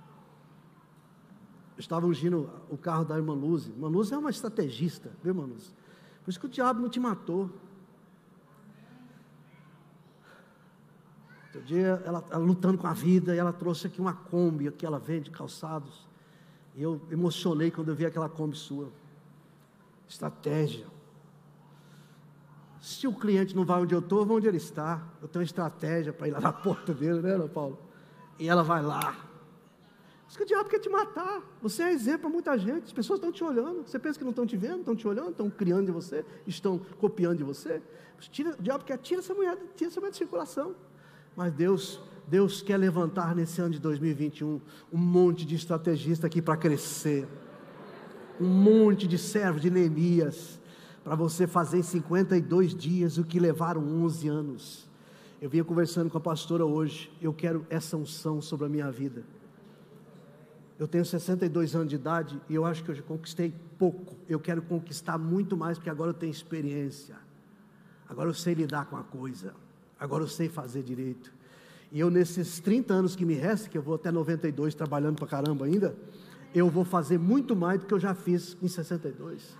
Estava 1.76 2.06
ungindo 2.06 2.48
o 2.70 2.78
carro 2.78 3.04
da 3.04 3.18
irmã 3.18 3.34
Luz. 3.34 3.66
Irmã 3.66 3.88
Luz 3.88 4.10
é 4.10 4.16
uma 4.16 4.30
estrategista, 4.30 5.10
viu, 5.22 5.34
irmã 5.34 5.44
Luz? 5.44 5.74
Por 6.24 6.30
isso 6.30 6.40
que 6.40 6.46
o 6.46 6.48
diabo 6.48 6.80
não 6.80 6.88
te 6.88 6.98
matou. 6.98 7.50
Outro 11.44 11.60
dia, 11.66 12.02
ela, 12.02 12.24
ela 12.30 12.42
lutando 12.42 12.78
com 12.78 12.86
a 12.86 12.94
vida, 12.94 13.34
e 13.34 13.38
ela 13.38 13.52
trouxe 13.52 13.88
aqui 13.88 14.00
uma 14.00 14.14
Kombi, 14.14 14.70
que 14.70 14.86
ela 14.86 14.98
vende 14.98 15.30
calçados. 15.30 16.05
Eu 16.76 17.00
emocionei 17.10 17.70
quando 17.70 17.88
eu 17.88 17.94
vi 17.94 18.04
aquela 18.04 18.28
Kombi 18.28 18.56
sua. 18.56 18.90
Estratégia. 20.08 20.86
Se 22.80 23.06
o 23.06 23.12
cliente 23.12 23.56
não 23.56 23.64
vai 23.64 23.80
onde 23.80 23.94
eu 23.94 23.98
estou, 23.98 24.24
vou 24.24 24.36
onde 24.36 24.46
ele 24.46 24.58
está. 24.58 25.02
Eu 25.20 25.26
tenho 25.26 25.40
uma 25.40 25.46
estratégia 25.46 26.12
para 26.12 26.28
ir 26.28 26.32
lá 26.32 26.40
na 26.40 26.52
porta 26.52 26.92
dele, 26.92 27.20
né, 27.20 27.32
Ana 27.32 27.48
Paulo? 27.48 27.78
E 28.38 28.48
ela 28.48 28.62
vai 28.62 28.82
lá. 28.82 29.16
Diz 30.26 30.36
que 30.36 30.42
o 30.42 30.46
diabo 30.46 30.68
quer 30.68 30.78
te 30.78 30.88
matar. 30.88 31.42
Você 31.62 31.82
é 31.82 31.92
exemplo 31.92 32.22
para 32.22 32.30
muita 32.30 32.58
gente. 32.58 32.84
As 32.84 32.92
pessoas 32.92 33.18
estão 33.18 33.32
te 33.32 33.42
olhando. 33.42 33.86
Você 33.86 33.98
pensa 33.98 34.18
que 34.18 34.24
não 34.24 34.30
estão 34.30 34.46
te 34.46 34.56
vendo, 34.56 34.80
estão 34.80 34.94
te 34.94 35.08
olhando, 35.08 35.30
estão 35.30 35.48
criando 35.48 35.86
de 35.86 35.92
você, 35.92 36.24
estão 36.46 36.78
copiando 36.78 37.38
de 37.38 37.44
você. 37.44 37.82
Tira, 38.20 38.50
o 38.50 38.62
diabo 38.62 38.84
quer 38.84 38.98
tira 38.98 39.20
essa 39.20 39.34
mulher, 39.34 39.56
tira 39.76 39.90
essa 39.90 40.00
mulher 40.00 40.10
de 40.10 40.18
circulação. 40.18 40.74
Mas 41.34 41.52
Deus, 41.52 42.00
Deus 42.26 42.60
quer 42.60 42.76
levantar 42.76 43.36
nesse 43.36 43.60
ano 43.60 43.70
de 43.70 43.78
2021 43.78 44.60
um 44.92 44.98
monte 44.98 45.46
de 45.46 45.54
estrategista 45.54 46.26
aqui 46.26 46.42
para 46.42 46.56
crescer. 46.56 47.26
Um 48.40 48.48
monte 48.48 49.06
de 49.06 49.16
servos 49.16 49.62
de 49.62 49.70
Neemias 49.70 50.60
para 51.04 51.14
você 51.14 51.46
fazer 51.46 51.78
em 51.78 51.82
52 51.82 52.74
dias 52.74 53.16
o 53.16 53.22
que 53.22 53.38
levaram 53.38 53.80
11 53.80 54.28
anos. 54.28 54.88
Eu 55.40 55.48
vinha 55.48 55.62
conversando 55.62 56.10
com 56.10 56.18
a 56.18 56.20
pastora 56.20 56.66
hoje. 56.66 57.12
Eu 57.22 57.32
quero 57.32 57.64
essa 57.70 57.96
unção 57.96 58.42
sobre 58.42 58.66
a 58.66 58.68
minha 58.68 58.90
vida. 58.90 59.22
Eu 60.78 60.88
tenho 60.88 61.04
62 61.04 61.76
anos 61.76 61.88
de 61.88 61.94
idade 61.94 62.40
e 62.48 62.54
eu 62.54 62.64
acho 62.64 62.82
que 62.82 62.90
eu 62.90 62.94
já 62.94 63.02
conquistei 63.02 63.54
pouco. 63.78 64.16
Eu 64.28 64.40
quero 64.40 64.60
conquistar 64.62 65.16
muito 65.16 65.56
mais, 65.56 65.78
porque 65.78 65.88
agora 65.88 66.10
eu 66.10 66.14
tenho 66.14 66.32
experiência. 66.32 67.16
Agora 68.08 68.28
eu 68.28 68.34
sei 68.34 68.54
lidar 68.54 68.86
com 68.86 68.96
a 68.96 69.04
coisa. 69.04 69.54
Agora 69.98 70.24
eu 70.24 70.28
sei 70.28 70.48
fazer 70.48 70.82
direito. 70.82 71.35
E 71.92 72.00
eu, 72.00 72.10
nesses 72.10 72.60
30 72.60 72.92
anos 72.92 73.16
que 73.16 73.24
me 73.24 73.34
restam, 73.34 73.70
que 73.70 73.78
eu 73.78 73.82
vou 73.82 73.94
até 73.94 74.10
92 74.10 74.74
trabalhando 74.74 75.16
para 75.16 75.26
caramba 75.26 75.66
ainda, 75.66 75.96
eu 76.54 76.68
vou 76.68 76.84
fazer 76.84 77.18
muito 77.18 77.54
mais 77.54 77.80
do 77.80 77.86
que 77.86 77.94
eu 77.94 78.00
já 78.00 78.14
fiz 78.14 78.56
em 78.62 78.68
62 78.68 79.56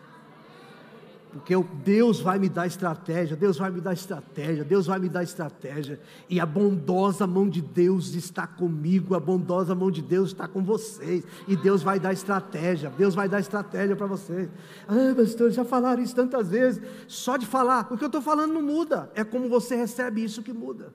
porque 1.39 1.55
Deus 1.85 2.21
vai 2.21 2.39
me 2.39 2.49
dar 2.49 2.67
estratégia, 2.67 3.37
Deus 3.37 3.59
vai 3.59 3.71
me 3.71 3.81
dar 3.81 3.93
estratégia, 3.93 4.65
Deus 4.65 4.87
vai 4.87 4.99
me 4.99 5.09
dar 5.09 5.23
estratégia, 5.23 6.01
e 6.29 6.41
a 6.41 6.47
bondosa 6.47 7.27
mão 7.27 7.49
de 7.49 7.61
Deus 7.61 8.15
está 8.15 8.47
comigo, 8.47 9.15
a 9.15 9.21
bondosa 9.21 9.75
mão 9.75 9.91
de 9.91 10.03
Deus 10.03 10.31
está 10.31 10.49
com 10.49 10.63
vocês, 10.63 11.25
e 11.47 11.57
Deus 11.57 11.83
vai 11.83 12.01
dar 12.01 12.13
estratégia, 12.13 12.91
Deus 12.97 13.15
vai 13.15 13.29
dar 13.29 13.41
estratégia 13.41 13.95
para 13.95 14.07
vocês. 14.07 14.49
Ah, 14.89 15.15
pastor, 15.15 15.51
já 15.51 15.65
falaram 15.65 16.03
isso 16.03 16.15
tantas 16.15 16.49
vezes, 16.49 16.83
só 17.07 17.37
de 17.37 17.47
falar, 17.47 17.89
o 17.91 17.99
que 17.99 18.05
eu 18.05 18.09
estou 18.09 18.23
falando 18.23 18.55
não 18.55 18.63
muda, 18.63 19.11
é 19.15 19.23
como 19.23 19.49
você 19.49 19.77
recebe 19.77 20.25
isso 20.25 20.43
que 20.43 20.53
muda. 20.53 20.93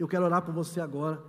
Eu 0.00 0.08
quero 0.08 0.24
orar 0.24 0.40
por 0.40 0.54
você 0.54 0.80
agora. 0.80 1.22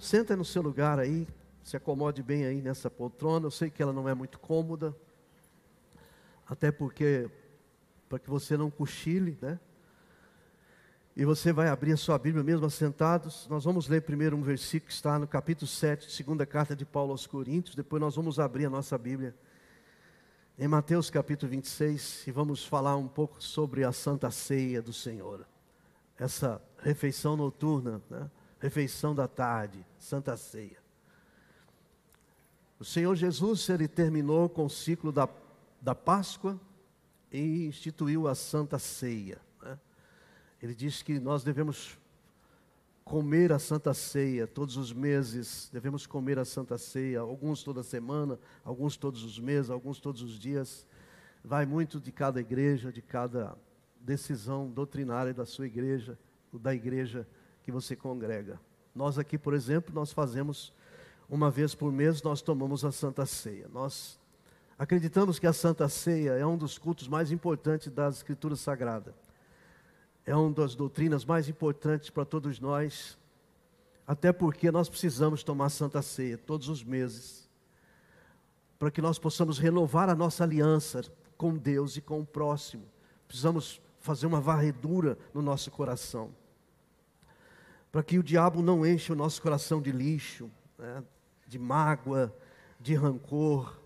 Senta 0.00 0.34
no 0.34 0.44
seu 0.44 0.60
lugar 0.60 0.98
aí, 0.98 1.28
se 1.62 1.76
acomode 1.76 2.24
bem 2.24 2.44
aí 2.44 2.60
nessa 2.60 2.90
poltrona, 2.90 3.46
eu 3.46 3.52
sei 3.52 3.70
que 3.70 3.80
ela 3.80 3.92
não 3.92 4.08
é 4.08 4.14
muito 4.14 4.36
cômoda, 4.40 4.92
até 6.44 6.72
porque 6.72 7.30
para 8.08 8.18
que 8.18 8.28
você 8.28 8.56
não 8.56 8.68
cochile, 8.68 9.38
né? 9.40 9.60
E 11.14 11.24
você 11.24 11.52
vai 11.52 11.68
abrir 11.68 11.92
a 11.92 11.96
sua 11.96 12.18
Bíblia 12.18 12.42
mesmo 12.42 12.66
assentados. 12.66 13.46
Nós 13.48 13.62
vamos 13.62 13.86
ler 13.86 14.02
primeiro 14.02 14.36
um 14.36 14.42
versículo 14.42 14.88
que 14.88 14.92
está 14.92 15.16
no 15.16 15.28
capítulo 15.28 15.68
7, 15.68 16.10
segunda 16.10 16.44
carta 16.44 16.74
de 16.74 16.84
Paulo 16.84 17.12
aos 17.12 17.28
Coríntios. 17.28 17.76
Depois 17.76 18.00
nós 18.00 18.16
vamos 18.16 18.40
abrir 18.40 18.66
a 18.66 18.70
nossa 18.70 18.98
Bíblia 18.98 19.36
em 20.58 20.66
Mateus 20.66 21.10
capítulo 21.10 21.48
26 21.48 22.26
e 22.26 22.32
vamos 22.32 22.64
falar 22.64 22.96
um 22.96 23.06
pouco 23.06 23.40
sobre 23.40 23.84
a 23.84 23.92
Santa 23.92 24.32
Ceia 24.32 24.82
do 24.82 24.92
Senhor. 24.92 25.46
Essa 26.18 26.60
refeição 26.84 27.34
noturna, 27.34 28.02
né? 28.10 28.30
refeição 28.60 29.14
da 29.14 29.26
tarde, 29.26 29.84
Santa 29.98 30.36
Ceia. 30.36 30.76
O 32.78 32.84
Senhor 32.84 33.16
Jesus, 33.16 33.66
ele 33.70 33.88
terminou 33.88 34.50
com 34.50 34.66
o 34.66 34.70
ciclo 34.70 35.10
da, 35.10 35.26
da 35.80 35.94
Páscoa 35.94 36.60
e 37.32 37.66
instituiu 37.66 38.28
a 38.28 38.34
Santa 38.34 38.78
Ceia. 38.78 39.40
Né? 39.62 39.78
Ele 40.62 40.74
diz 40.74 41.00
que 41.00 41.18
nós 41.18 41.42
devemos 41.42 41.98
comer 43.02 43.50
a 43.50 43.58
Santa 43.58 43.94
Ceia 43.94 44.46
todos 44.46 44.76
os 44.76 44.92
meses, 44.92 45.70
devemos 45.72 46.06
comer 46.06 46.38
a 46.38 46.44
Santa 46.44 46.76
Ceia, 46.76 47.20
alguns 47.20 47.62
toda 47.62 47.82
semana, 47.82 48.38
alguns 48.62 48.96
todos 48.98 49.24
os 49.24 49.38
meses, 49.38 49.70
alguns 49.70 50.00
todos 50.00 50.20
os 50.20 50.38
dias. 50.38 50.86
Vai 51.42 51.64
muito 51.64 51.98
de 51.98 52.12
cada 52.12 52.40
igreja, 52.40 52.92
de 52.92 53.00
cada 53.00 53.56
decisão 53.98 54.70
doutrinária 54.70 55.32
da 55.32 55.46
sua 55.46 55.66
igreja, 55.66 56.18
da 56.58 56.74
igreja 56.74 57.26
que 57.62 57.72
você 57.72 57.94
congrega. 57.96 58.60
Nós 58.94 59.18
aqui, 59.18 59.36
por 59.36 59.54
exemplo, 59.54 59.94
nós 59.94 60.12
fazemos 60.12 60.72
uma 61.28 61.50
vez 61.50 61.74
por 61.74 61.90
mês, 61.90 62.22
nós 62.22 62.42
tomamos 62.42 62.84
a 62.84 62.92
Santa 62.92 63.26
Ceia. 63.26 63.68
Nós 63.72 64.18
Acreditamos 64.76 65.38
que 65.38 65.46
a 65.46 65.52
Santa 65.52 65.88
Ceia 65.88 66.32
é 66.32 66.44
um 66.44 66.56
dos 66.56 66.78
cultos 66.78 67.06
mais 67.06 67.30
importantes 67.30 67.92
das 67.92 68.16
Escrituras 68.16 68.58
Sagradas. 68.58 69.14
É 70.26 70.34
uma 70.34 70.50
das 70.52 70.74
doutrinas 70.74 71.24
mais 71.24 71.48
importantes 71.48 72.10
para 72.10 72.24
todos 72.24 72.58
nós, 72.58 73.16
até 74.06 74.32
porque 74.32 74.70
nós 74.72 74.88
precisamos 74.88 75.44
tomar 75.44 75.68
Santa 75.68 76.02
Ceia 76.02 76.36
todos 76.36 76.68
os 76.68 76.82
meses, 76.82 77.48
para 78.78 78.90
que 78.90 79.00
nós 79.00 79.18
possamos 79.18 79.58
renovar 79.58 80.08
a 80.08 80.14
nossa 80.14 80.42
aliança 80.42 81.02
com 81.36 81.56
Deus 81.56 81.96
e 81.96 82.00
com 82.00 82.20
o 82.20 82.26
próximo. 82.26 82.84
Precisamos 83.28 83.80
fazer 84.00 84.26
uma 84.26 84.40
varredura 84.40 85.16
no 85.32 85.40
nosso 85.40 85.70
coração, 85.70 86.34
para 87.94 88.02
que 88.02 88.18
o 88.18 88.24
diabo 88.24 88.60
não 88.60 88.84
enche 88.84 89.12
o 89.12 89.14
nosso 89.14 89.40
coração 89.40 89.80
de 89.80 89.92
lixo, 89.92 90.50
né, 90.76 91.00
de 91.46 91.60
mágoa, 91.60 92.36
de 92.80 92.92
rancor 92.92 93.80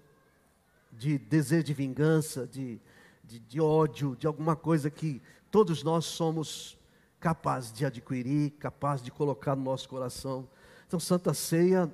de 0.90 1.18
desejo 1.18 1.64
de 1.64 1.74
vingança, 1.74 2.46
de, 2.46 2.80
de, 3.22 3.38
de 3.38 3.60
ódio, 3.60 4.16
de 4.16 4.26
alguma 4.26 4.56
coisa 4.56 4.88
que 4.88 5.20
todos 5.50 5.82
nós 5.82 6.06
somos 6.06 6.78
capazes 7.20 7.70
de 7.70 7.84
adquirir, 7.84 8.52
capazes 8.52 9.04
de 9.04 9.10
colocar 9.10 9.54
no 9.54 9.62
nosso 9.62 9.86
coração. 9.86 10.48
Então, 10.86 10.98
Santa 10.98 11.34
Ceia 11.34 11.92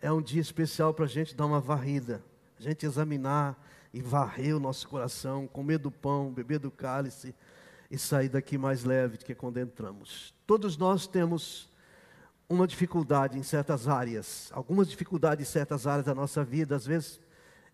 é 0.00 0.12
um 0.12 0.22
dia 0.22 0.40
especial 0.40 0.94
para 0.94 1.06
a 1.06 1.08
gente 1.08 1.34
dar 1.34 1.46
uma 1.46 1.60
varrida, 1.60 2.22
a 2.56 2.62
gente 2.62 2.86
examinar 2.86 3.60
e 3.92 4.00
varrer 4.00 4.56
o 4.56 4.60
nosso 4.60 4.86
coração, 4.88 5.48
comer 5.48 5.78
do 5.78 5.90
pão, 5.90 6.32
beber 6.32 6.60
do 6.60 6.70
cálice 6.70 7.34
e 7.90 7.98
sair 7.98 8.28
daqui 8.28 8.58
mais 8.58 8.84
leve 8.84 9.16
do 9.16 9.24
que 9.24 9.34
quando 9.34 9.58
entramos. 9.58 10.34
Todos 10.46 10.76
nós 10.76 11.06
temos 11.06 11.68
uma 12.48 12.66
dificuldade 12.66 13.38
em 13.38 13.42
certas 13.42 13.88
áreas, 13.88 14.50
algumas 14.52 14.88
dificuldades 14.88 15.46
em 15.46 15.50
certas 15.50 15.86
áreas 15.86 16.06
da 16.06 16.14
nossa 16.14 16.44
vida, 16.44 16.76
às 16.76 16.86
vezes 16.86 17.20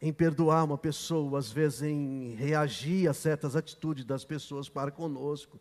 em 0.02 0.12
perdoar 0.12 0.64
uma 0.64 0.76
pessoa, 0.76 1.38
às 1.38 1.50
vezes 1.50 1.82
em 1.82 2.34
reagir 2.34 3.08
a 3.08 3.14
certas 3.14 3.56
atitudes 3.56 4.04
das 4.04 4.24
pessoas 4.24 4.68
para 4.68 4.90
conosco. 4.90 5.58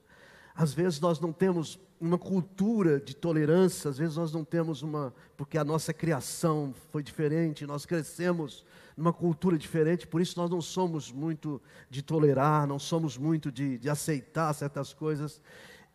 Às 0.56 0.74
vezes 0.74 1.00
nós 1.00 1.20
não 1.20 1.32
temos 1.32 1.80
uma 2.00 2.18
cultura 2.18 3.00
de 3.00 3.16
tolerância, 3.16 3.90
às 3.90 3.98
vezes 3.98 4.18
nós 4.18 4.34
não 4.34 4.44
temos 4.44 4.82
uma, 4.82 5.14
porque 5.38 5.58
a 5.58 5.64
nossa 5.64 5.94
criação 5.94 6.74
foi 6.92 7.02
diferente, 7.02 7.66
nós 7.66 7.86
crescemos 7.86 8.66
numa 8.96 9.12
cultura 9.12 9.58
diferente, 9.58 10.08
por 10.08 10.22
isso 10.22 10.40
nós 10.40 10.50
não 10.50 10.62
somos 10.62 11.12
muito 11.12 11.62
de 11.90 12.02
tolerar, 12.02 12.68
não 12.68 12.78
somos 12.78 13.18
muito 13.18 13.52
de, 13.52 13.78
de 13.78 13.90
aceitar 13.90 14.54
certas 14.54 14.94
coisas. 14.94 15.42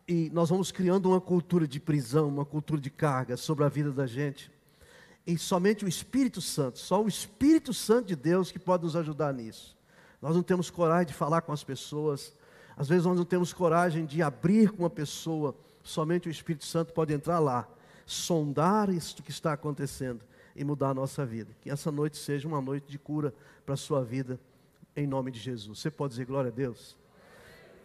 E 0.07 0.29
nós 0.31 0.49
vamos 0.49 0.71
criando 0.71 1.09
uma 1.09 1.21
cultura 1.21 1.67
de 1.67 1.79
prisão, 1.79 2.27
uma 2.27 2.45
cultura 2.45 2.81
de 2.81 2.89
carga 2.89 3.37
sobre 3.37 3.63
a 3.63 3.69
vida 3.69 3.91
da 3.91 4.05
gente. 4.05 4.51
E 5.25 5.37
somente 5.37 5.85
o 5.85 5.87
Espírito 5.87 6.41
Santo, 6.41 6.79
só 6.79 7.03
o 7.03 7.07
Espírito 7.07 7.73
Santo 7.73 8.07
de 8.07 8.15
Deus 8.15 8.51
que 8.51 8.59
pode 8.59 8.83
nos 8.83 8.95
ajudar 8.95 9.33
nisso. 9.33 9.77
Nós 10.21 10.35
não 10.35 10.43
temos 10.43 10.69
coragem 10.69 11.07
de 11.07 11.13
falar 11.13 11.41
com 11.41 11.53
as 11.53 11.63
pessoas. 11.63 12.33
Às 12.75 12.89
vezes 12.89 13.05
nós 13.05 13.17
não 13.17 13.25
temos 13.25 13.53
coragem 13.53 14.05
de 14.05 14.21
abrir 14.21 14.71
com 14.71 14.83
uma 14.83 14.89
pessoa. 14.89 15.55
Somente 15.83 16.27
o 16.27 16.31
Espírito 16.31 16.65
Santo 16.65 16.93
pode 16.93 17.13
entrar 17.13 17.39
lá, 17.39 17.67
sondar 18.05 18.89
isso 18.89 19.21
que 19.21 19.31
está 19.31 19.53
acontecendo 19.53 20.21
e 20.55 20.63
mudar 20.63 20.89
a 20.89 20.93
nossa 20.93 21.25
vida. 21.25 21.55
Que 21.61 21.69
essa 21.69 21.91
noite 21.91 22.17
seja 22.17 22.47
uma 22.47 22.61
noite 22.61 22.89
de 22.89 22.97
cura 22.97 23.33
para 23.65 23.73
a 23.73 23.77
sua 23.77 24.03
vida, 24.03 24.39
em 24.95 25.07
nome 25.07 25.31
de 25.31 25.39
Jesus. 25.39 25.79
Você 25.79 25.91
pode 25.91 26.11
dizer 26.11 26.25
glória 26.25 26.49
a 26.49 26.53
Deus? 26.53 26.97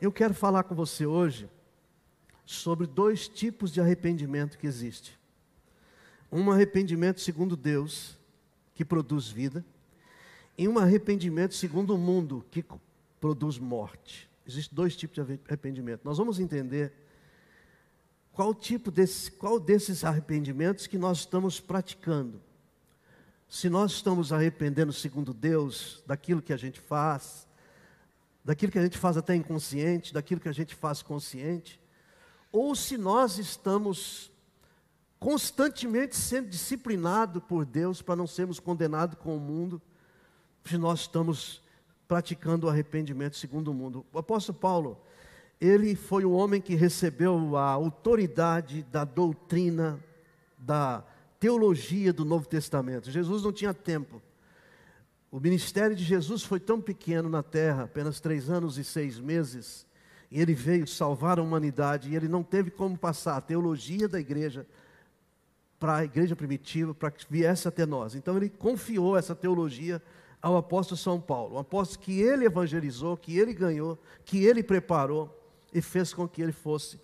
Eu 0.00 0.10
quero 0.10 0.34
falar 0.34 0.64
com 0.64 0.74
você 0.74 1.06
hoje 1.06 1.48
sobre 2.44 2.86
dois 2.86 3.28
tipos 3.28 3.72
de 3.72 3.80
arrependimento 3.80 4.58
que 4.58 4.66
existe. 4.66 5.18
Um 6.30 6.50
arrependimento 6.50 7.20
segundo 7.20 7.56
Deus, 7.56 8.18
que 8.74 8.84
produz 8.84 9.28
vida, 9.28 9.64
e 10.58 10.68
um 10.68 10.78
arrependimento 10.78 11.54
segundo 11.54 11.94
o 11.94 11.98
mundo, 11.98 12.44
que 12.50 12.64
produz 13.20 13.58
morte. 13.58 14.28
Existem 14.46 14.74
dois 14.74 14.96
tipos 14.96 15.14
de 15.14 15.38
arrependimento. 15.48 16.02
Nós 16.04 16.18
vamos 16.18 16.38
entender 16.38 16.92
qual 18.32 18.54
tipo 18.54 18.90
desse, 18.90 19.30
qual 19.30 19.58
desses 19.58 20.04
arrependimentos 20.04 20.86
que 20.86 20.98
nós 20.98 21.18
estamos 21.18 21.60
praticando. 21.60 22.40
Se 23.54 23.70
nós 23.70 23.92
estamos 23.92 24.32
arrependendo 24.32 24.92
segundo 24.92 25.32
Deus 25.32 26.02
daquilo 26.04 26.42
que 26.42 26.52
a 26.52 26.56
gente 26.56 26.80
faz, 26.80 27.46
daquilo 28.44 28.72
que 28.72 28.80
a 28.80 28.82
gente 28.82 28.98
faz 28.98 29.16
até 29.16 29.36
inconsciente, 29.36 30.12
daquilo 30.12 30.40
que 30.40 30.48
a 30.48 30.52
gente 30.52 30.74
faz 30.74 31.02
consciente, 31.02 31.80
ou 32.50 32.74
se 32.74 32.98
nós 32.98 33.38
estamos 33.38 34.28
constantemente 35.20 36.16
sendo 36.16 36.48
disciplinados 36.48 37.40
por 37.44 37.64
Deus 37.64 38.02
para 38.02 38.16
não 38.16 38.26
sermos 38.26 38.58
condenados 38.58 39.16
com 39.20 39.36
o 39.36 39.40
mundo, 39.40 39.80
se 40.64 40.76
nós 40.76 41.02
estamos 41.02 41.62
praticando 42.08 42.66
o 42.66 42.70
arrependimento 42.70 43.36
segundo 43.36 43.70
o 43.70 43.74
mundo. 43.74 44.04
O 44.12 44.18
apóstolo 44.18 44.58
Paulo, 44.58 45.00
ele 45.60 45.94
foi 45.94 46.24
o 46.24 46.32
homem 46.32 46.60
que 46.60 46.74
recebeu 46.74 47.56
a 47.56 47.70
autoridade 47.70 48.82
da 48.82 49.04
doutrina, 49.04 50.02
da 50.58 51.04
teologia 51.44 52.10
do 52.10 52.24
Novo 52.24 52.48
Testamento. 52.48 53.10
Jesus 53.10 53.42
não 53.42 53.52
tinha 53.52 53.74
tempo. 53.74 54.22
O 55.30 55.38
ministério 55.38 55.94
de 55.94 56.02
Jesus 56.02 56.42
foi 56.42 56.58
tão 56.58 56.80
pequeno 56.80 57.28
na 57.28 57.42
terra, 57.42 57.82
apenas 57.82 58.18
três 58.18 58.48
anos 58.48 58.78
e 58.78 58.84
seis 58.84 59.20
meses, 59.20 59.86
e 60.30 60.40
ele 60.40 60.54
veio 60.54 60.86
salvar 60.86 61.38
a 61.38 61.42
humanidade, 61.42 62.08
e 62.08 62.16
ele 62.16 62.28
não 62.28 62.42
teve 62.42 62.70
como 62.70 62.96
passar 62.96 63.36
a 63.36 63.42
teologia 63.42 64.08
da 64.08 64.18
igreja 64.18 64.66
para 65.78 65.96
a 65.96 66.04
igreja 66.06 66.34
primitiva, 66.34 66.94
para 66.94 67.10
que 67.10 67.26
viesse 67.28 67.68
até 67.68 67.84
nós. 67.84 68.14
Então 68.14 68.38
ele 68.38 68.48
confiou 68.48 69.14
essa 69.14 69.34
teologia 69.34 70.00
ao 70.40 70.56
apóstolo 70.56 70.96
São 70.96 71.20
Paulo, 71.20 71.56
um 71.56 71.58
apóstolo 71.58 72.00
que 72.06 72.22
ele 72.22 72.46
evangelizou, 72.46 73.18
que 73.18 73.36
ele 73.38 73.52
ganhou, 73.52 73.98
que 74.24 74.46
ele 74.46 74.62
preparou 74.62 75.28
e 75.74 75.82
fez 75.82 76.14
com 76.14 76.26
que 76.26 76.40
ele 76.40 76.52
fosse 76.52 76.98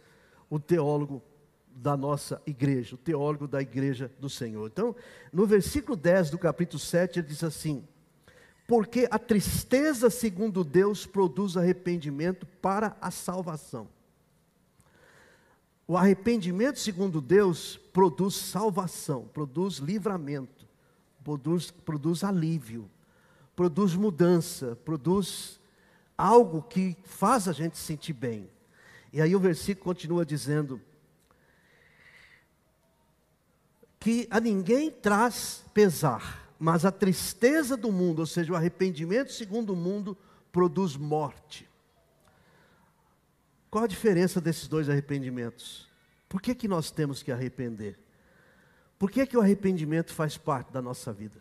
o 0.49 0.59
teólogo 0.59 1.23
da 1.81 1.97
nossa 1.97 2.41
igreja, 2.47 2.95
o 2.95 2.99
teólogo 2.99 3.49
da 3.49 3.61
igreja 3.63 4.11
do 4.21 4.29
Senhor. 4.29 4.67
Então, 4.67 4.95
no 5.33 5.47
versículo 5.47 5.97
10 5.97 6.31
do 6.31 6.39
capítulo 6.39 6.79
7, 6.79 7.19
ele 7.19 7.29
diz 7.29 7.43
assim: 7.43 7.83
Porque 8.67 9.09
a 9.11 9.19
tristeza, 9.19 10.11
segundo 10.11 10.63
Deus, 10.63 11.07
produz 11.07 11.57
arrependimento 11.57 12.47
para 12.61 12.97
a 13.01 13.11
salvação. 13.11 13.89
O 15.89 15.97
arrependimento, 15.97 16.79
segundo 16.79 17.21
Deus, 17.21 17.77
produz 17.93 18.35
salvação, 18.35 19.29
produz 19.33 19.79
livramento, 19.79 20.67
produz, 21.25 21.71
produz 21.71 22.23
alívio 22.23 22.89
produz 23.61 23.95
mudança, 23.95 24.75
produz 24.87 25.61
algo 26.17 26.63
que 26.63 26.97
faz 27.05 27.47
a 27.47 27.53
gente 27.53 27.77
sentir 27.77 28.15
bem. 28.15 28.49
E 29.13 29.21
aí 29.21 29.37
o 29.37 29.39
versículo 29.39 29.85
continua 29.85 30.25
dizendo 30.25 30.81
que 34.01 34.27
a 34.31 34.41
ninguém 34.41 34.91
traz 34.91 35.63
pesar, 35.75 36.51
mas 36.59 36.87
a 36.87 36.91
tristeza 36.91 37.77
do 37.77 37.93
mundo, 37.93 38.21
ou 38.21 38.27
seja, 38.27 38.53
o 38.53 38.57
arrependimento 38.57 39.31
segundo 39.31 39.75
o 39.75 39.77
mundo, 39.77 40.17
produz 40.51 40.97
morte. 40.97 41.69
Qual 43.71 43.85
a 43.85 43.87
diferença 43.87 44.41
desses 44.41 44.67
dois 44.67 44.89
arrependimentos? 44.89 45.87
Por 46.29 46.41
que, 46.41 46.55
que 46.55 46.67
nós 46.67 46.91
temos 46.91 47.23
que 47.23 47.31
arrepender? 47.31 47.99
Por 48.99 49.11
que, 49.11 49.27
que 49.27 49.37
o 49.37 49.41
arrependimento 49.41 50.13
faz 50.13 50.37
parte 50.37 50.73
da 50.73 50.81
nossa 50.81 51.13
vida? 51.13 51.41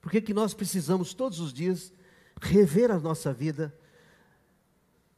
Por 0.00 0.12
que, 0.12 0.20
que 0.20 0.34
nós 0.34 0.54
precisamos 0.54 1.14
todos 1.14 1.40
os 1.40 1.52
dias 1.52 1.92
rever 2.40 2.90
a 2.90 2.98
nossa 2.98 3.32
vida, 3.32 3.74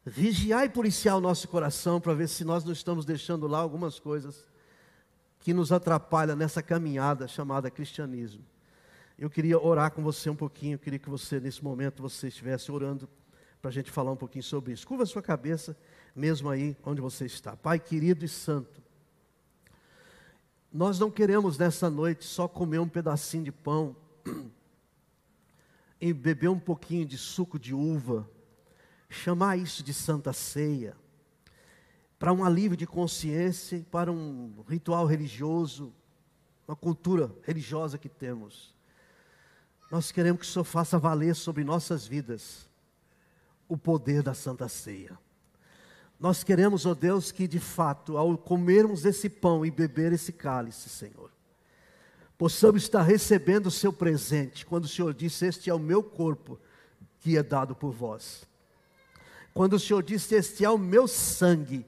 vigiar 0.05 0.65
e 0.65 0.69
policiar 0.69 1.17
o 1.17 1.21
nosso 1.21 1.49
coração 1.49 2.01
para 2.01 2.15
ver 2.15 2.29
se 2.29 2.45
nós 2.45 2.65
não 2.65 2.73
estamos 2.73 3.05
deixando 3.05 3.47
lá 3.47 3.59
algumas 3.59 3.99
coisas 3.99 4.47
que 5.41 5.55
nos 5.55 5.73
atrapalham 5.73 6.37
nessa 6.37 6.63
caminhada 6.63 7.29
chamada 7.29 7.71
cristianismo. 7.71 8.45
Eu 9.19 9.29
queria 9.29 9.59
orar 9.59 9.91
com 9.91 10.03
você 10.03 10.31
um 10.31 10.37
pouquinho, 10.37 10.75
eu 10.75 10.79
queria 10.79 10.99
que 10.99 11.11
você, 11.11 11.41
nesse 11.41 11.63
momento, 11.63 12.03
você 12.03 12.29
estivesse 12.29 12.71
orando 12.71 13.09
para 13.61 13.69
a 13.71 13.73
gente 13.73 13.91
falar 13.91 14.13
um 14.13 14.17
pouquinho 14.17 14.45
sobre 14.45 14.73
isso. 14.73 14.87
Curva 14.87 15.03
a 15.03 15.07
sua 15.07 15.23
cabeça, 15.23 15.77
mesmo 16.15 16.49
aí 16.49 16.77
onde 16.85 17.01
você 17.01 17.27
está. 17.27 17.57
Pai 17.57 17.79
querido 17.79 18.25
e 18.25 18.29
santo, 18.29 18.81
nós 20.73 20.99
não 20.99 21.11
queremos 21.11 21.59
nessa 21.59 21.89
noite 21.89 22.25
só 22.25 22.47
comer 22.47 22.79
um 22.79 22.89
pedacinho 22.89 23.45
de 23.45 23.53
pão 23.53 23.97
em 26.01 26.13
beber 26.15 26.49
um 26.49 26.59
pouquinho 26.59 27.07
de 27.07 27.17
suco 27.17 27.59
de 27.59 27.75
uva, 27.75 28.29
chamar 29.09 29.57
isso 29.57 29.83
de 29.83 29.95
santa 29.95 30.33
ceia, 30.33 30.95
para 32.19 32.33
um 32.33 32.45
alívio 32.45 32.77
de 32.77 32.87
consciência, 32.87 33.85
para 33.91 34.11
um 34.11 34.65
ritual 34.69 35.07
religioso, 35.07 35.93
uma 36.67 36.77
cultura 36.77 37.31
religiosa 37.43 37.97
que 37.97 38.09
temos. 38.09 38.75
Nós 39.91 40.11
queremos 40.11 40.43
que 40.43 40.47
o 40.47 40.51
Senhor 40.51 40.65
faça 40.65 40.99
valer 40.99 41.35
sobre 41.35 41.65
nossas 41.65 42.07
vidas 42.07 42.69
o 43.69 43.77
poder 43.77 44.23
da 44.23 44.35
santa 44.35 44.69
ceia. 44.69 45.19
Nós 46.19 46.43
queremos, 46.43 46.85
ó 46.85 46.91
oh 46.91 46.95
Deus, 46.95 47.31
que 47.31 47.47
de 47.47 47.61
fato, 47.61 48.17
ao 48.17 48.37
comermos 48.37 49.05
esse 49.05 49.29
pão 49.29 49.65
e 49.65 49.71
beber 49.71 50.13
esse 50.13 50.33
cálice, 50.33 50.89
Senhor, 50.89 51.31
possamos 52.37 52.83
estar 52.83 53.03
recebendo 53.03 53.67
o 53.67 53.71
seu 53.71 53.93
presente, 53.93 54.67
quando 54.67 54.85
o 54.85 54.89
Senhor 54.89 55.15
disse: 55.15 55.47
Este 55.47 55.71
é 55.71 55.75
o 55.75 55.79
meu 55.79 56.03
corpo 56.03 56.59
que 57.21 57.37
é 57.37 57.43
dado 57.43 57.75
por 57.75 57.93
vós. 57.93 58.45
Quando 59.55 59.75
o 59.75 59.81
Senhor 59.81 60.03
disse: 60.03 60.35
Este 60.35 60.65
é 60.65 60.71
o 60.71 60.77
meu 60.77 61.07
sangue 61.07 61.87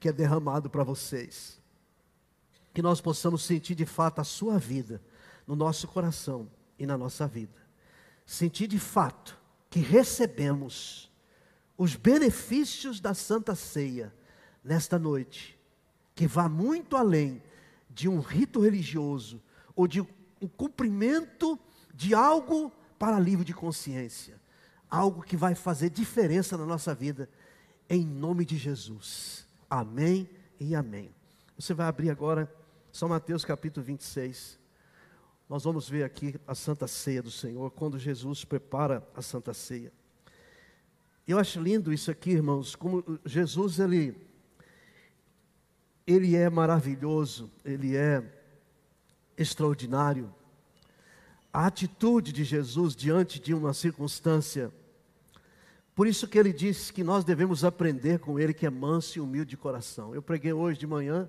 que 0.00 0.08
é 0.08 0.12
derramado 0.12 0.70
para 0.70 0.82
vocês. 0.82 1.60
Que 2.72 2.80
nós 2.80 3.00
possamos 3.00 3.44
sentir 3.44 3.74
de 3.74 3.84
fato 3.84 4.20
a 4.20 4.24
sua 4.24 4.58
vida 4.58 5.00
no 5.46 5.54
nosso 5.54 5.86
coração 5.86 6.50
e 6.78 6.86
na 6.86 6.96
nossa 6.96 7.28
vida. 7.28 7.60
Sentir 8.24 8.66
de 8.66 8.78
fato 8.78 9.38
que 9.68 9.80
recebemos 9.80 11.12
os 11.76 11.94
benefícios 11.94 12.98
da 13.00 13.12
Santa 13.12 13.54
Ceia 13.54 14.12
nesta 14.64 14.98
noite, 14.98 15.58
que 16.14 16.26
vá 16.26 16.48
muito 16.48 16.96
além 16.96 17.42
de 17.88 18.08
um 18.08 18.20
rito 18.20 18.60
religioso, 18.60 19.42
ou 19.74 19.86
de 19.86 20.00
um 20.00 20.48
cumprimento 20.56 21.58
de 21.94 22.14
algo 22.14 22.72
para 22.98 23.16
alívio 23.16 23.44
de 23.44 23.52
consciência. 23.52 24.40
Algo 24.88 25.22
que 25.22 25.36
vai 25.36 25.54
fazer 25.54 25.90
diferença 25.90 26.56
na 26.56 26.66
nossa 26.66 26.94
vida, 26.94 27.28
em 27.88 28.06
nome 28.06 28.44
de 28.44 28.56
Jesus. 28.56 29.49
Amém 29.70 30.28
e 30.58 30.74
amém. 30.74 31.14
Você 31.56 31.72
vai 31.72 31.86
abrir 31.86 32.10
agora 32.10 32.52
São 32.90 33.08
Mateus 33.08 33.44
capítulo 33.44 33.86
26. 33.86 34.58
Nós 35.48 35.62
vamos 35.62 35.88
ver 35.88 36.02
aqui 36.02 36.34
a 36.44 36.56
Santa 36.56 36.88
Ceia 36.88 37.22
do 37.22 37.30
Senhor, 37.30 37.70
quando 37.70 37.96
Jesus 37.96 38.44
prepara 38.44 39.06
a 39.14 39.22
Santa 39.22 39.54
Ceia. 39.54 39.92
Eu 41.24 41.38
acho 41.38 41.60
lindo 41.60 41.92
isso 41.92 42.10
aqui, 42.10 42.32
irmãos, 42.32 42.74
como 42.74 43.20
Jesus 43.24 43.78
ele 43.78 44.16
ele 46.04 46.34
é 46.34 46.50
maravilhoso, 46.50 47.48
ele 47.64 47.96
é 47.96 48.24
extraordinário. 49.38 50.34
A 51.52 51.66
atitude 51.66 52.32
de 52.32 52.42
Jesus 52.42 52.96
diante 52.96 53.38
de 53.38 53.54
uma 53.54 53.72
circunstância. 53.72 54.72
Por 56.00 56.06
isso 56.06 56.26
que 56.26 56.38
ele 56.38 56.50
disse 56.50 56.90
que 56.94 57.04
nós 57.04 57.26
devemos 57.26 57.62
aprender 57.62 58.20
com 58.20 58.40
ele 58.40 58.54
que 58.54 58.64
é 58.64 58.70
manso 58.70 59.18
e 59.18 59.20
humilde 59.20 59.50
de 59.50 59.56
coração. 59.58 60.14
Eu 60.14 60.22
preguei 60.22 60.50
hoje 60.50 60.78
de 60.78 60.86
manhã 60.86 61.28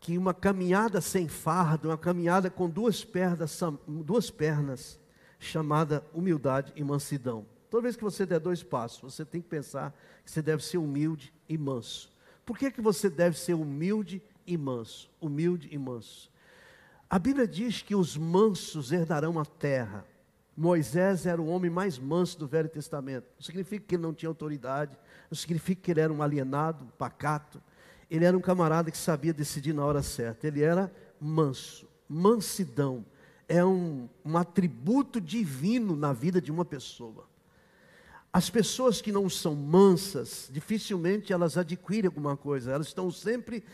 que 0.00 0.16
uma 0.16 0.32
caminhada 0.32 1.02
sem 1.02 1.28
fardo, 1.28 1.90
uma 1.90 1.98
caminhada 1.98 2.48
com 2.48 2.66
duas 2.66 3.04
pernas, 3.04 3.60
duas 3.86 4.30
pernas, 4.30 4.98
chamada 5.38 6.02
humildade 6.14 6.72
e 6.74 6.82
mansidão. 6.82 7.44
Toda 7.68 7.82
vez 7.82 7.94
que 7.94 8.02
você 8.02 8.24
der 8.24 8.40
dois 8.40 8.62
passos, 8.62 9.12
você 9.12 9.22
tem 9.22 9.42
que 9.42 9.48
pensar 9.48 9.94
que 10.24 10.30
você 10.30 10.40
deve 10.40 10.64
ser 10.64 10.78
humilde 10.78 11.30
e 11.46 11.58
manso. 11.58 12.10
Por 12.46 12.56
que, 12.56 12.70
que 12.70 12.80
você 12.80 13.10
deve 13.10 13.38
ser 13.38 13.52
humilde 13.52 14.22
e 14.46 14.56
manso? 14.56 15.10
Humilde 15.20 15.68
e 15.70 15.76
manso. 15.76 16.30
A 17.10 17.18
Bíblia 17.18 17.46
diz 17.46 17.82
que 17.82 17.94
os 17.94 18.16
mansos 18.16 18.92
herdarão 18.92 19.38
a 19.38 19.44
terra. 19.44 20.06
Moisés 20.56 21.26
era 21.26 21.40
o 21.40 21.46
homem 21.46 21.70
mais 21.70 21.98
manso 21.98 22.38
do 22.38 22.46
Velho 22.46 22.68
Testamento. 22.68 23.26
Não 23.36 23.44
significa 23.44 23.84
que 23.86 23.94
ele 23.96 24.02
não 24.02 24.14
tinha 24.14 24.28
autoridade, 24.28 24.96
não 25.30 25.36
significa 25.36 25.82
que 25.82 25.90
ele 25.90 26.00
era 26.00 26.12
um 26.12 26.22
alienado, 26.22 26.84
um 26.84 26.88
pacato. 26.88 27.60
Ele 28.10 28.24
era 28.24 28.36
um 28.36 28.40
camarada 28.40 28.90
que 28.90 28.98
sabia 28.98 29.32
decidir 29.32 29.72
na 29.72 29.84
hora 29.84 30.02
certa. 30.02 30.46
Ele 30.46 30.62
era 30.62 30.92
manso. 31.20 31.88
Mansidão 32.08 33.04
é 33.48 33.64
um, 33.64 34.08
um 34.24 34.36
atributo 34.36 35.20
divino 35.20 35.96
na 35.96 36.12
vida 36.12 36.40
de 36.40 36.52
uma 36.52 36.64
pessoa. 36.64 37.26
As 38.32 38.50
pessoas 38.50 39.00
que 39.00 39.12
não 39.12 39.28
são 39.28 39.54
mansas, 39.54 40.48
dificilmente 40.52 41.32
elas 41.32 41.56
adquirem 41.56 42.08
alguma 42.08 42.36
coisa, 42.36 42.72
elas 42.72 42.88
estão 42.88 43.10
sempre 43.10 43.64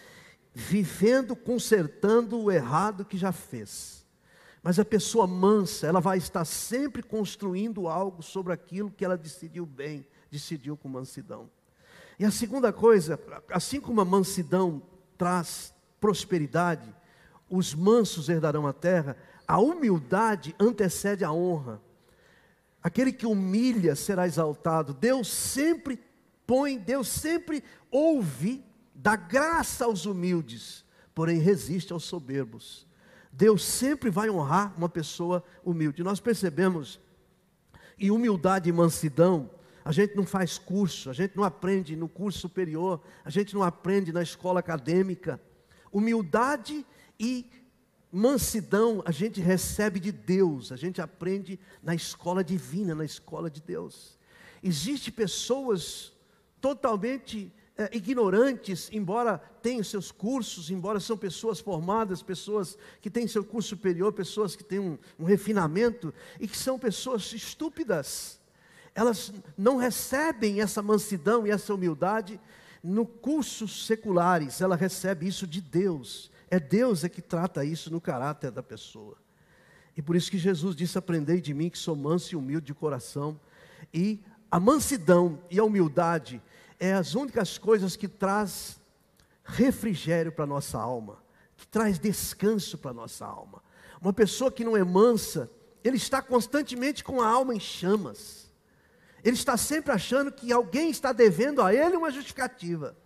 vivendo, 0.52 1.35
consertando 1.35 2.39
o 2.39 2.51
errado 2.51 3.05
que 3.05 3.16
já 3.16 3.32
fez. 3.32 4.00
Mas 4.62 4.78
a 4.78 4.85
pessoa 4.85 5.27
mansa, 5.27 5.87
ela 5.87 6.01
vai 6.01 6.19
estar 6.19 6.45
sempre 6.45 7.03
construindo 7.03 7.89
algo 7.89 8.23
sobre 8.23 8.53
aquilo 8.53 8.91
que 8.91 9.05
ela 9.05 9.16
decidiu 9.16 9.65
bem, 9.65 10.07
decidiu 10.31 10.77
com 10.77 10.89
mansidão. 10.89 11.49
E 12.19 12.24
a 12.24 12.31
segunda 12.31 12.70
coisa, 12.70 13.19
assim 13.51 13.81
como 13.81 14.01
a 14.01 14.05
mansidão 14.05 14.82
traz 15.16 15.73
prosperidade, 15.99 16.95
os 17.49 17.74
mansos 17.74 18.28
herdarão 18.28 18.66
a 18.66 18.73
terra, 18.73 19.16
a 19.49 19.59
humildade 19.59 20.55
antecede 20.61 21.24
a 21.24 21.32
honra. 21.32 21.81
Aquele 22.82 23.12
que 23.12 23.27
humilha 23.27 23.97
será 23.97 24.27
exaltado. 24.27 24.93
Deus 24.93 25.28
sempre 25.28 25.99
põe, 26.47 26.78
Deus 26.78 27.09
sempre 27.09 27.65
ouve, 27.91 28.65
dá 28.95 29.16
graça 29.16 29.87
aos 29.87 30.05
humildes, 30.05 30.85
porém 31.15 31.39
resiste 31.39 31.93
aos 31.93 32.05
soberbos. 32.05 32.87
Deus 33.32 33.65
sempre 33.65 34.11
vai 34.11 34.28
honrar 34.28 34.74
uma 34.77 34.89
pessoa 34.89 35.43
humilde. 35.65 36.02
Nós 36.02 36.20
percebemos, 36.20 37.01
em 37.98 38.11
humildade 38.11 38.69
e 38.69 38.73
mansidão, 38.73 39.51
a 39.85 39.93
gente 39.93 40.15
não 40.15 40.27
faz 40.27 40.59
curso, 40.59 41.11
a 41.11 41.12
gente 41.12 41.36
não 41.36 41.44
aprende 41.44 41.97
no 41.97 42.09
curso 42.09 42.39
superior, 42.39 43.01
a 43.24 43.31
gente 43.31 43.55
não 43.55 43.62
aprende 43.62 44.12
na 44.12 44.23
escola 44.23 44.61
acadêmica. 44.61 45.40
Humildade 45.93 46.85
e 47.19 47.47
mansidão 48.12 49.02
a 49.07 49.11
gente 49.11 49.40
recebe 49.40 50.01
de 50.01 50.12
Deus, 50.12 50.73
a 50.73 50.77
gente 50.77 51.01
aprende 51.01 51.59
na 51.82 51.94
escola 51.94 52.43
divina, 52.43 52.94
na 52.94 53.05
escola 53.05 53.51
de 53.51 53.62
Deus. 53.62 54.19
Existem 54.62 55.12
pessoas 55.12 56.12
totalmente 56.61 57.52
ignorantes, 57.93 58.89
embora 58.93 59.39
tenham 59.62 59.85
seus 59.85 60.11
cursos, 60.11 60.70
embora 60.70 60.98
são 61.01 61.16
pessoas 61.16 61.61
formadas, 61.61 62.23
pessoas 62.23 62.77
que 63.01 63.09
têm 63.09 63.27
seu 63.27 63.44
curso 63.44 63.70
superior, 63.70 64.12
pessoas 64.12 64.57
que 64.57 64.65
têm 64.65 64.78
um, 64.78 64.98
um 65.19 65.24
refinamento, 65.24 66.12
e 66.39 66.48
que 66.48 66.59
são 66.59 66.78
pessoas 66.78 67.32
estúpidas 67.32 68.40
elas 68.94 69.32
não 69.57 69.77
recebem 69.77 70.61
essa 70.61 70.82
mansidão 70.82 71.47
e 71.47 71.51
essa 71.51 71.74
humildade 71.74 72.40
no 72.82 73.05
cursos 73.05 73.86
seculares, 73.86 74.61
ela 74.61 74.74
recebe 74.74 75.27
isso 75.27 75.47
de 75.47 75.61
Deus. 75.61 76.31
É 76.51 76.59
Deus 76.59 77.05
é 77.05 77.09
que 77.09 77.20
trata 77.23 77.65
isso 77.65 77.90
no 77.90 78.01
caráter 78.01 78.51
da 78.51 78.62
pessoa. 78.62 79.16
E 79.97 80.02
por 80.02 80.16
isso 80.16 80.31
que 80.31 80.39
Jesus 80.39 80.74
disse: 80.74 80.98
Aprendei 80.98 81.40
de 81.40 81.52
mim 81.52 81.69
que 81.69 81.78
sou 81.78 81.94
manso 81.94 82.32
e 82.32 82.36
humilde 82.36 82.66
de 82.66 82.74
coração. 82.74 83.39
E 83.93 84.20
a 84.51 84.59
mansidão 84.59 85.39
e 85.51 85.59
a 85.59 85.65
humildade 85.65 86.43
é 86.81 86.94
as 86.94 87.15
únicas 87.15 87.59
coisas 87.59 87.94
que 87.94 88.09
traz 88.09 88.81
refrigério 89.44 90.32
para 90.32 90.47
nossa 90.47 90.78
alma, 90.78 91.23
que 91.57 91.66
traz 91.66 91.98
descanso 91.98 92.78
para 92.78 92.94
nossa 92.94 93.27
alma. 93.27 93.62
Uma 94.01 94.15
pessoa 94.15 94.51
que 94.51 94.65
não 94.65 94.74
é 94.74 94.82
mansa, 94.82 95.51
ele 95.85 95.98
está 95.98 96.23
constantemente 96.23 97.05
com 97.05 97.20
a 97.20 97.28
alma 97.28 97.55
em 97.55 97.61
chamas. 97.61 98.51
Ele 99.23 99.36
está 99.36 99.59
sempre 99.59 99.93
achando 99.93 100.32
que 100.32 100.51
alguém 100.51 100.89
está 100.89 101.12
devendo 101.12 101.61
a 101.61 101.74
ele 101.74 101.97
uma 101.97 102.11
justificativa. 102.11 102.97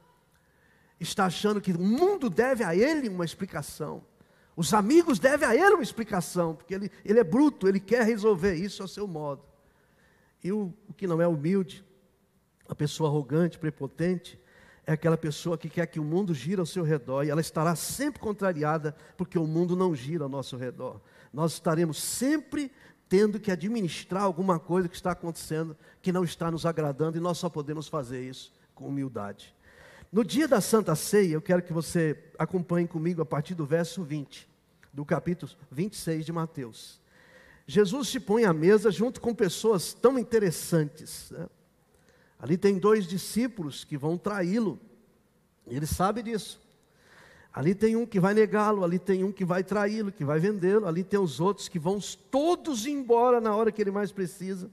Está 1.01 1.27
achando 1.27 1.61
que 1.61 1.73
o 1.73 1.81
mundo 1.81 2.31
deve 2.31 2.63
a 2.63 2.77
ele 2.77 3.09
uma 3.09 3.25
explicação. 3.25 4.05
Os 4.57 4.73
amigos 4.73 5.19
devem 5.19 5.49
a 5.49 5.55
ele 5.55 5.75
uma 5.75 5.83
explicação, 5.83 6.55
porque 6.55 6.75
ele, 6.75 6.93
ele 7.05 7.19
é 7.19 7.25
bruto, 7.25 7.67
ele 7.67 7.81
quer 7.81 8.05
resolver 8.05 8.55
isso 8.55 8.83
ao 8.83 8.89
seu 8.89 9.09
modo. 9.09 9.43
E 10.45 10.53
o, 10.53 10.73
o 10.89 10.95
que 10.95 11.09
não 11.09 11.21
é 11.21 11.27
humilde, 11.27 11.85
a 12.69 12.75
pessoa 12.75 13.09
arrogante, 13.09 13.59
prepotente, 13.59 14.39
é 14.87 14.93
aquela 14.93 15.17
pessoa 15.17 15.57
que 15.57 15.69
quer 15.69 15.87
que 15.87 15.99
o 15.99 16.05
mundo 16.05 16.35
gira 16.35 16.61
ao 16.61 16.67
seu 16.67 16.83
redor 16.83 17.25
e 17.25 17.31
ela 17.31 17.41
estará 17.41 17.75
sempre 17.75 18.21
contrariada, 18.21 18.95
porque 19.17 19.39
o 19.39 19.47
mundo 19.47 19.75
não 19.75 19.95
gira 19.95 20.25
ao 20.25 20.29
nosso 20.29 20.57
redor. 20.57 21.01
Nós 21.33 21.55
estaremos 21.55 22.03
sempre 22.03 22.71
tendo 23.09 23.41
que 23.41 23.51
administrar 23.51 24.23
alguma 24.23 24.59
coisa 24.59 24.89
que 24.89 24.97
está 24.97 25.13
acontecendo 25.13 25.77
que 26.03 26.13
não 26.13 26.25
está 26.25 26.51
nos 26.51 26.67
agradando 26.67 27.17
e 27.17 27.21
nós 27.21 27.39
só 27.39 27.49
podemos 27.49 27.89
fazer 27.89 28.23
isso 28.29 28.53
com 28.75 28.89
humildade. 28.89 29.55
No 30.13 30.25
dia 30.25 30.47
da 30.47 30.61
Santa 30.61 30.95
Ceia, 30.95 31.35
eu 31.35 31.43
quero 31.43 31.63
que 31.63 31.73
você 31.73 32.17
acompanhe 32.39 32.87
comigo 32.87 33.21
a 33.23 33.27
partir 33.27 33.55
do 33.55 33.67
verso 33.67 34.03
20, 34.03 34.49
do 34.93 35.05
capítulo 35.05 35.51
26 35.71 36.27
de 36.27 36.33
Mateus. 36.33 37.01
Jesus 37.67 38.09
se 38.09 38.21
põe 38.21 38.45
à 38.45 38.53
mesa 38.53 38.91
junto 38.91 39.21
com 39.21 39.35
pessoas 39.35 39.95
tão 39.95 40.19
interessantes. 40.19 41.31
Né? 41.31 41.47
Ali 42.45 42.59
tem 42.59 42.77
dois 42.77 43.07
discípulos 43.07 43.85
que 43.85 43.97
vão 43.97 44.19
traí-lo, 44.19 44.79
ele 45.67 45.87
sabe 45.87 46.23
disso. 46.23 46.61
Ali 47.51 47.75
tem 47.75 47.97
um 47.97 48.05
que 48.05 48.21
vai 48.21 48.35
negá-lo, 48.35 48.85
ali 48.85 48.99
tem 48.99 49.25
um 49.25 49.33
que 49.33 49.47
vai 49.47 49.65
traí-lo, 49.65 50.13
que 50.13 50.27
vai 50.27 50.39
vendê-lo, 50.39 50.87
ali 50.87 51.03
tem 51.03 51.19
os 51.19 51.41
outros 51.41 51.71
que 51.71 51.79
vão 51.79 51.99
todos 52.31 52.85
embora 52.85 53.41
na 53.41 53.57
hora 53.57 53.73
que 53.73 53.81
ele 53.81 53.91
mais 53.91 54.13
precisa. 54.13 54.71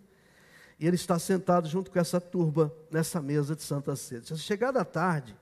E 0.78 0.86
ele 0.86 0.98
está 0.98 1.18
sentado 1.18 1.70
junto 1.70 1.90
com 1.90 1.98
essa 1.98 2.20
turba 2.20 2.76
nessa 2.92 3.22
mesa 3.22 3.56
de 3.56 3.62
Santa 3.62 3.96
Ceia. 3.96 4.22
Chegada 4.36 4.82
a 4.82 4.86
tarde, 4.86 5.34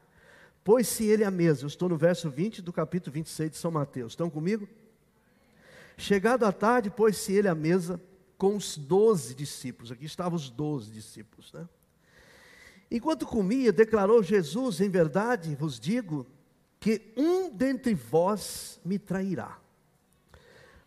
pôs-se 0.63 1.05
ele 1.05 1.23
à 1.23 1.31
mesa. 1.31 1.63
Eu 1.63 1.67
estou 1.67 1.89
no 1.89 1.97
verso 1.97 2.29
20 2.29 2.61
do 2.61 2.71
capítulo 2.71 3.11
26 3.11 3.49
de 3.49 3.57
São 3.57 3.71
Mateus. 3.71 4.11
Estão 4.11 4.29
comigo? 4.29 4.69
Chegado 5.97 6.45
à 6.45 6.51
tarde, 6.51 6.91
pôs-se 6.91 7.33
ele 7.33 7.47
à 7.47 7.55
mesa 7.55 7.99
com 8.37 8.55
os 8.55 8.77
doze 8.77 9.33
discípulos. 9.33 9.91
Aqui 9.91 10.05
estavam 10.05 10.35
os 10.37 10.51
doze 10.51 10.91
discípulos, 10.91 11.51
né? 11.53 11.67
Enquanto 12.91 13.25
comia, 13.25 13.71
declarou 13.71 14.23
Jesus: 14.23 14.81
Em 14.81 14.89
verdade 14.89 15.55
vos 15.55 15.79
digo 15.79 16.25
que 16.79 17.13
um 17.15 17.49
dentre 17.49 17.93
vós 17.93 18.79
me 18.83 18.97
trairá. 18.97 19.57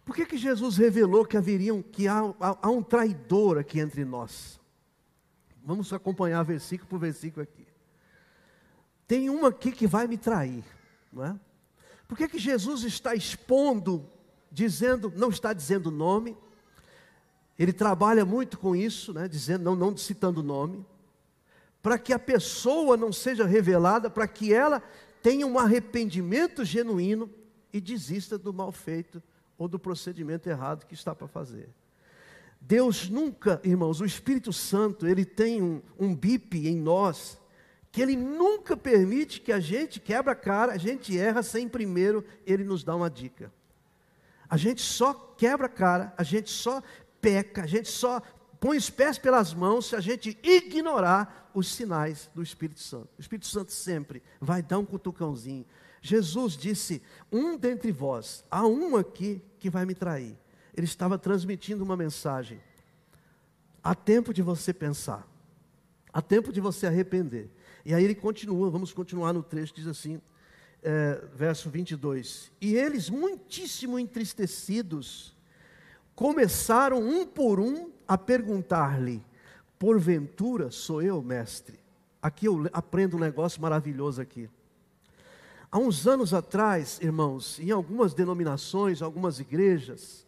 Por 0.05 0.17
que, 0.17 0.27
que 0.27 0.37
Jesus 0.37 0.77
revelou 0.77 1.25
que 1.25 1.37
haveriam 1.37 1.81
que 1.81 2.09
há, 2.09 2.21
há, 2.41 2.59
há 2.63 2.71
um 2.71 2.83
traidor 2.83 3.59
aqui 3.59 3.79
entre 3.79 4.05
nós? 4.05 4.61
Vamos 5.65 5.93
acompanhar 5.93 6.43
versículo 6.43 6.89
por 6.89 6.99
versículo 6.99 7.43
aqui. 7.43 7.67
Tem 9.07 9.31
um 9.31 9.47
aqui 9.47 9.71
que 9.71 9.87
vai 9.87 10.09
me 10.09 10.19
trair, 10.19 10.65
não 11.13 11.25
é? 11.25 11.39
Por 12.09 12.19
que, 12.19 12.29
que 12.29 12.39
Jesus 12.39 12.83
está 12.83 13.15
expondo, 13.15 14.09
dizendo, 14.51 15.13
não 15.15 15.29
está 15.29 15.53
dizendo 15.53 15.91
nome? 15.91 16.37
Ele 17.59 17.73
trabalha 17.73 18.25
muito 18.25 18.59
com 18.59 18.75
isso, 18.75 19.13
né? 19.13 19.29
Dizendo, 19.29 19.63
não, 19.63 19.77
não 19.77 19.97
citando 19.97 20.43
nome, 20.43 20.85
para 21.83 21.99
que 21.99 22.13
a 22.13 22.19
pessoa 22.19 22.97
não 22.97 23.13
seja 23.13 23.45
revelada, 23.45 24.09
para 24.09 24.29
que 24.29 24.55
ela 24.55 24.81
tenha 25.23 25.47
um 25.47 25.59
arrependimento 25.59 26.65
genuíno 26.65 27.29
e 27.73 27.81
desista 27.81 28.39
do 28.39 28.53
mal 28.53 28.71
feito 28.71 29.23
ou 29.59 29.67
do 29.67 29.79
procedimento 29.79 30.49
errado 30.49 30.87
que 30.87 30.95
está 30.95 31.15
para 31.15 31.27
fazer. 31.27 31.69
Deus 32.61 33.09
nunca, 33.11 33.61
irmãos, 33.65 34.01
o 34.01 34.05
Espírito 34.05 34.53
Santo, 34.53 35.07
ele 35.07 35.25
tem 35.25 35.61
um, 35.61 35.83
um 35.99 36.15
bip 36.15 36.57
em 36.57 36.77
nós, 36.77 37.39
que 37.91 38.01
ele 38.01 38.17
nunca 38.17 38.77
permite 38.77 39.41
que 39.41 39.53
a 39.53 39.59
gente 39.59 40.01
quebra 40.01 40.33
a 40.33 40.37
cara, 40.37 40.73
a 40.73 40.79
gente 40.79 41.19
erra 41.19 41.43
sem 41.43 41.69
primeiro 41.69 42.25
ele 42.47 42.63
nos 42.63 42.85
dar 42.85 42.95
uma 42.95 43.11
dica. 43.11 43.53
A 44.49 44.57
gente 44.57 44.81
só 44.81 45.13
quebra 45.13 45.67
a 45.67 45.69
cara, 45.69 46.15
a 46.17 46.23
gente 46.23 46.51
só 46.51 46.83
peca, 47.21 47.65
a 47.65 47.67
gente 47.67 47.89
só 47.89 48.23
põe 48.63 48.77
os 48.77 48.89
pés 48.89 49.19
pelas 49.19 49.53
mãos 49.53 49.87
se 49.87 49.97
a 49.97 50.01
gente 50.01 50.39
ignorar 50.41 51.51
os 51.53 51.67
sinais 51.67 52.31
do 52.33 52.41
Espírito 52.41 52.79
Santo. 52.79 53.09
O 53.19 53.21
Espírito 53.21 53.49
Santo 53.49 53.73
sempre 53.73 54.23
vai 54.41 54.63
dar 54.63 54.79
um 54.79 54.85
cutucãozinho. 54.85 55.67
Jesus 56.01 56.57
disse: 56.57 57.03
Um 57.33 57.59
dentre 57.59 57.91
vós, 57.91 58.45
há 58.49 58.65
um 58.65 58.95
aqui 58.95 59.43
que 59.59 59.69
vai 59.69 59.85
me 59.85 59.97
trair. 59.97 60.39
Ele 60.77 60.87
estava 60.87 61.19
transmitindo 61.19 61.83
uma 61.83 61.97
mensagem. 61.97 62.61
Há 63.83 63.97
tempo 63.97 64.33
de 64.33 64.43
você 64.43 64.73
pensar, 64.73 65.27
há 66.13 66.23
tempo 66.23 66.53
de 66.53 66.61
você 66.61 66.87
arrepender. 66.87 67.51
E 67.85 67.93
aí 67.93 68.05
ele 68.05 68.15
continua, 68.15 68.71
vamos 68.71 68.93
continuar 68.93 69.33
no 69.33 69.43
trecho, 69.43 69.75
diz 69.75 69.89
assim, 69.89 70.23
é, 70.85 71.21
verso 71.35 71.69
22. 71.69 72.53
E 72.61 72.77
eles, 72.77 73.11
muitíssimo 73.11 73.99
entristecidos, 73.99 75.37
começaram 76.15 77.03
um 77.03 77.27
por 77.27 77.59
um 77.59 77.92
a 78.13 78.19
perguntar-lhe: 78.19 79.25
Porventura 79.79 80.71
sou 80.71 81.01
eu, 81.01 81.23
mestre? 81.23 81.81
Aqui 82.21 82.45
eu 82.45 82.69
aprendo 82.71 83.17
um 83.17 83.21
negócio 83.21 83.61
maravilhoso 83.61 84.21
aqui. 84.21 84.51
Há 85.71 85.79
uns 85.79 86.07
anos 86.07 86.35
atrás, 86.35 87.01
irmãos, 87.01 87.59
em 87.59 87.71
algumas 87.71 88.13
denominações, 88.13 89.01
algumas 89.01 89.41
igrejas, 89.41 90.27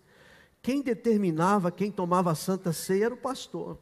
quem 0.62 0.80
determinava 0.80 1.70
quem 1.70 1.92
tomava 1.92 2.30
a 2.30 2.34
santa 2.34 2.72
ceia 2.72 3.04
era 3.04 3.14
o 3.14 3.18
pastor. 3.18 3.78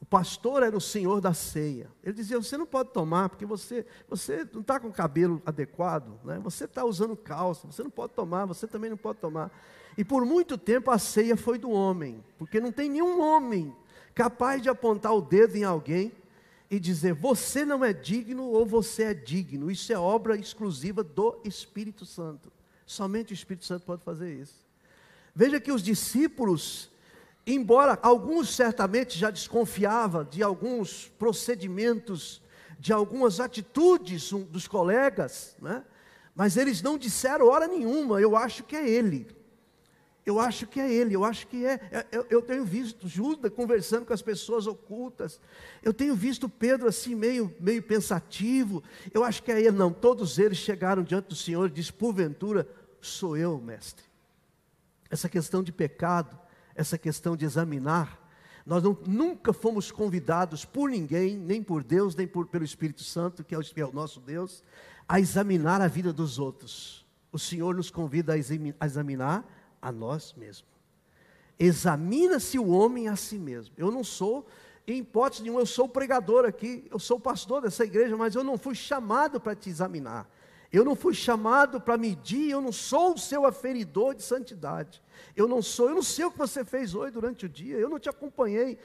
O 0.00 0.04
pastor 0.04 0.64
era 0.64 0.76
o 0.76 0.80
senhor 0.80 1.20
da 1.20 1.32
ceia. 1.32 1.88
Ele 2.02 2.14
dizia: 2.14 2.42
Você 2.42 2.58
não 2.58 2.66
pode 2.66 2.90
tomar 2.90 3.28
porque 3.28 3.46
você, 3.46 3.86
você 4.08 4.44
não 4.52 4.62
está 4.62 4.80
com 4.80 4.88
o 4.88 4.92
cabelo 4.92 5.40
adequado, 5.46 6.18
né? 6.24 6.40
você 6.42 6.64
está 6.64 6.84
usando 6.84 7.16
calça, 7.16 7.68
você 7.68 7.84
não 7.84 7.90
pode 7.90 8.14
tomar, 8.14 8.46
você 8.46 8.66
também 8.66 8.90
não 8.90 8.96
pode 8.96 9.20
tomar. 9.20 9.52
E 10.00 10.04
por 10.04 10.24
muito 10.24 10.56
tempo 10.56 10.90
a 10.90 10.98
ceia 10.98 11.36
foi 11.36 11.58
do 11.58 11.70
homem, 11.70 12.24
porque 12.38 12.58
não 12.58 12.72
tem 12.72 12.88
nenhum 12.88 13.20
homem 13.20 13.76
capaz 14.14 14.62
de 14.62 14.70
apontar 14.70 15.14
o 15.14 15.20
dedo 15.20 15.56
em 15.56 15.62
alguém 15.62 16.10
e 16.70 16.80
dizer: 16.80 17.12
Você 17.12 17.66
não 17.66 17.84
é 17.84 17.92
digno 17.92 18.44
ou 18.44 18.64
você 18.64 19.02
é 19.02 19.12
digno. 19.12 19.70
Isso 19.70 19.92
é 19.92 19.98
obra 19.98 20.38
exclusiva 20.38 21.04
do 21.04 21.38
Espírito 21.44 22.06
Santo. 22.06 22.50
Somente 22.86 23.30
o 23.30 23.34
Espírito 23.34 23.66
Santo 23.66 23.84
pode 23.84 24.02
fazer 24.02 24.32
isso. 24.32 24.66
Veja 25.34 25.60
que 25.60 25.70
os 25.70 25.82
discípulos, 25.82 26.90
embora 27.46 27.98
alguns 28.00 28.56
certamente 28.56 29.18
já 29.18 29.28
desconfiavam 29.30 30.24
de 30.24 30.42
alguns 30.42 31.12
procedimentos, 31.18 32.40
de 32.78 32.90
algumas 32.90 33.38
atitudes 33.38 34.30
dos 34.48 34.66
colegas, 34.66 35.54
né? 35.60 35.84
mas 36.34 36.56
eles 36.56 36.80
não 36.80 36.96
disseram 36.96 37.48
hora 37.48 37.68
nenhuma, 37.68 38.18
eu 38.18 38.34
acho 38.34 38.64
que 38.64 38.74
é 38.74 38.88
ele. 38.88 39.38
Eu 40.24 40.38
acho 40.38 40.66
que 40.66 40.78
é 40.78 40.92
ele, 40.92 41.14
eu 41.14 41.24
acho 41.24 41.46
que 41.46 41.64
é. 41.64 41.80
é 41.90 42.06
eu, 42.12 42.26
eu, 42.28 42.42
tenho 42.42 42.64
visto 42.64 43.08
Judas 43.08 43.50
conversando 43.52 44.04
com 44.04 44.12
as 44.12 44.20
pessoas 44.20 44.66
ocultas. 44.66 45.40
Eu 45.82 45.94
tenho 45.94 46.14
visto 46.14 46.48
Pedro 46.48 46.88
assim, 46.88 47.14
meio, 47.14 47.54
meio 47.58 47.82
pensativo. 47.82 48.82
Eu 49.12 49.24
acho 49.24 49.42
que 49.42 49.50
é 49.50 49.58
ele. 49.58 49.72
Não, 49.72 49.92
todos 49.92 50.38
eles 50.38 50.58
chegaram 50.58 51.02
diante 51.02 51.28
do 51.28 51.34
Senhor 51.34 51.68
e 51.68 51.72
disseram: 51.72 51.98
porventura, 51.98 52.68
sou 53.00 53.36
eu, 53.36 53.58
mestre. 53.58 54.04
Essa 55.08 55.28
questão 55.28 55.62
de 55.62 55.72
pecado, 55.72 56.38
essa 56.74 56.98
questão 56.98 57.34
de 57.34 57.44
examinar, 57.44 58.20
nós 58.64 58.82
não, 58.82 58.96
nunca 59.06 59.52
fomos 59.52 59.90
convidados 59.90 60.64
por 60.64 60.90
ninguém, 60.90 61.36
nem 61.36 61.62
por 61.62 61.82
Deus, 61.82 62.14
nem 62.14 62.26
por, 62.26 62.46
pelo 62.46 62.64
Espírito 62.64 63.02
Santo, 63.02 63.42
que 63.42 63.54
é, 63.54 63.58
o, 63.58 63.62
que 63.62 63.80
é 63.80 63.86
o 63.86 63.92
nosso 63.92 64.20
Deus, 64.20 64.62
a 65.08 65.18
examinar 65.18 65.80
a 65.80 65.88
vida 65.88 66.12
dos 66.12 66.38
outros. 66.38 67.06
O 67.32 67.38
Senhor 67.38 67.74
nos 67.74 67.90
convida 67.90 68.34
a 68.34 68.86
examinar 68.86 69.44
a 69.80 69.90
nós 69.90 70.34
mesmos. 70.36 70.70
Examina-se 71.58 72.58
o 72.58 72.68
homem 72.68 73.08
a 73.08 73.16
si 73.16 73.38
mesmo. 73.38 73.74
Eu 73.76 73.90
não 73.90 74.02
sou, 74.02 74.46
em 74.86 74.98
hipótese 74.98 75.42
nenhuma, 75.42 75.60
eu 75.60 75.66
sou 75.66 75.88
pregador 75.88 76.44
aqui, 76.44 76.86
eu 76.90 76.98
sou 76.98 77.20
pastor 77.20 77.62
dessa 77.62 77.84
igreja, 77.84 78.16
mas 78.16 78.34
eu 78.34 78.42
não 78.42 78.56
fui 78.56 78.74
chamado 78.74 79.40
para 79.40 79.54
te 79.54 79.68
examinar. 79.68 80.28
Eu 80.72 80.84
não 80.84 80.94
fui 80.94 81.12
chamado 81.12 81.80
para 81.80 81.98
medir, 81.98 82.50
eu 82.50 82.60
não 82.60 82.70
sou 82.70 83.14
o 83.14 83.18
seu 83.18 83.44
aferidor 83.44 84.14
de 84.14 84.22
santidade. 84.22 85.02
Eu 85.36 85.48
não 85.48 85.60
sou, 85.60 85.88
eu 85.88 85.96
não 85.96 86.02
sei 86.02 86.24
o 86.24 86.30
que 86.30 86.38
você 86.38 86.64
fez 86.64 86.94
hoje 86.94 87.12
durante 87.12 87.46
o 87.46 87.48
dia, 87.48 87.76
eu 87.76 87.88
não 87.88 87.98
te 87.98 88.08
acompanhei. 88.08 88.78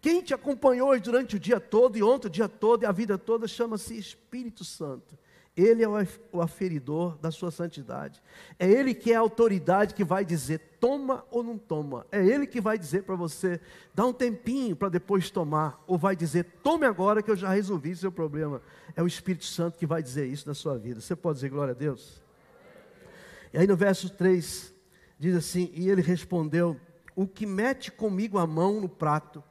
Quem 0.00 0.22
te 0.22 0.32
acompanhou 0.32 0.90
hoje 0.90 1.02
durante 1.02 1.36
o 1.36 1.40
dia 1.40 1.60
todo 1.60 1.96
e 1.96 2.02
ontem 2.02 2.28
o 2.28 2.30
dia 2.30 2.48
todo 2.48 2.82
e 2.82 2.86
a 2.86 2.92
vida 2.92 3.18
toda 3.18 3.46
chama-se 3.46 3.96
Espírito 3.96 4.64
Santo. 4.64 5.18
Ele 5.54 5.82
é 5.82 5.88
o 6.32 6.40
aferidor 6.40 7.18
da 7.18 7.30
sua 7.30 7.50
santidade. 7.50 8.22
É 8.58 8.66
Ele 8.66 8.94
que 8.94 9.12
é 9.12 9.16
a 9.16 9.20
autoridade 9.20 9.94
que 9.94 10.02
vai 10.02 10.24
dizer 10.24 10.58
toma 10.80 11.26
ou 11.30 11.42
não 11.42 11.58
toma. 11.58 12.06
É 12.10 12.24
Ele 12.24 12.46
que 12.46 12.58
vai 12.58 12.78
dizer 12.78 13.02
para 13.02 13.14
você, 13.14 13.60
dá 13.94 14.06
um 14.06 14.14
tempinho 14.14 14.74
para 14.74 14.88
depois 14.88 15.30
tomar. 15.30 15.82
Ou 15.86 15.98
vai 15.98 16.16
dizer, 16.16 16.44
tome 16.62 16.86
agora 16.86 17.22
que 17.22 17.30
eu 17.30 17.36
já 17.36 17.50
resolvi 17.50 17.94
seu 17.94 18.10
problema. 18.10 18.62
É 18.96 19.02
o 19.02 19.06
Espírito 19.06 19.44
Santo 19.44 19.78
que 19.78 19.86
vai 19.86 20.02
dizer 20.02 20.26
isso 20.26 20.48
na 20.48 20.54
sua 20.54 20.78
vida. 20.78 21.02
Você 21.02 21.14
pode 21.14 21.36
dizer 21.36 21.50
glória 21.50 21.72
a 21.72 21.76
Deus? 21.76 22.22
E 23.52 23.58
aí 23.58 23.66
no 23.66 23.76
verso 23.76 24.08
3, 24.08 24.74
diz 25.18 25.36
assim: 25.36 25.70
E 25.74 25.90
ele 25.90 26.00
respondeu: 26.00 26.80
O 27.14 27.26
que 27.26 27.44
mete 27.44 27.92
comigo 27.92 28.38
a 28.38 28.46
mão 28.46 28.80
no 28.80 28.88
prato, 28.88 29.44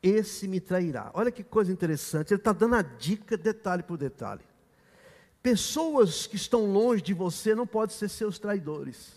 esse 0.00 0.46
me 0.46 0.60
trairá. 0.60 1.10
Olha 1.14 1.32
que 1.32 1.42
coisa 1.42 1.72
interessante. 1.72 2.32
Ele 2.32 2.40
está 2.40 2.52
dando 2.52 2.76
a 2.76 2.82
dica 2.82 3.36
detalhe 3.36 3.82
por 3.82 3.98
detalhe. 3.98 4.47
Pessoas 5.48 6.26
que 6.26 6.36
estão 6.36 6.70
longe 6.70 7.00
de 7.00 7.14
você 7.14 7.54
não 7.54 7.66
podem 7.66 7.96
ser 7.96 8.10
seus 8.10 8.38
traidores. 8.38 9.14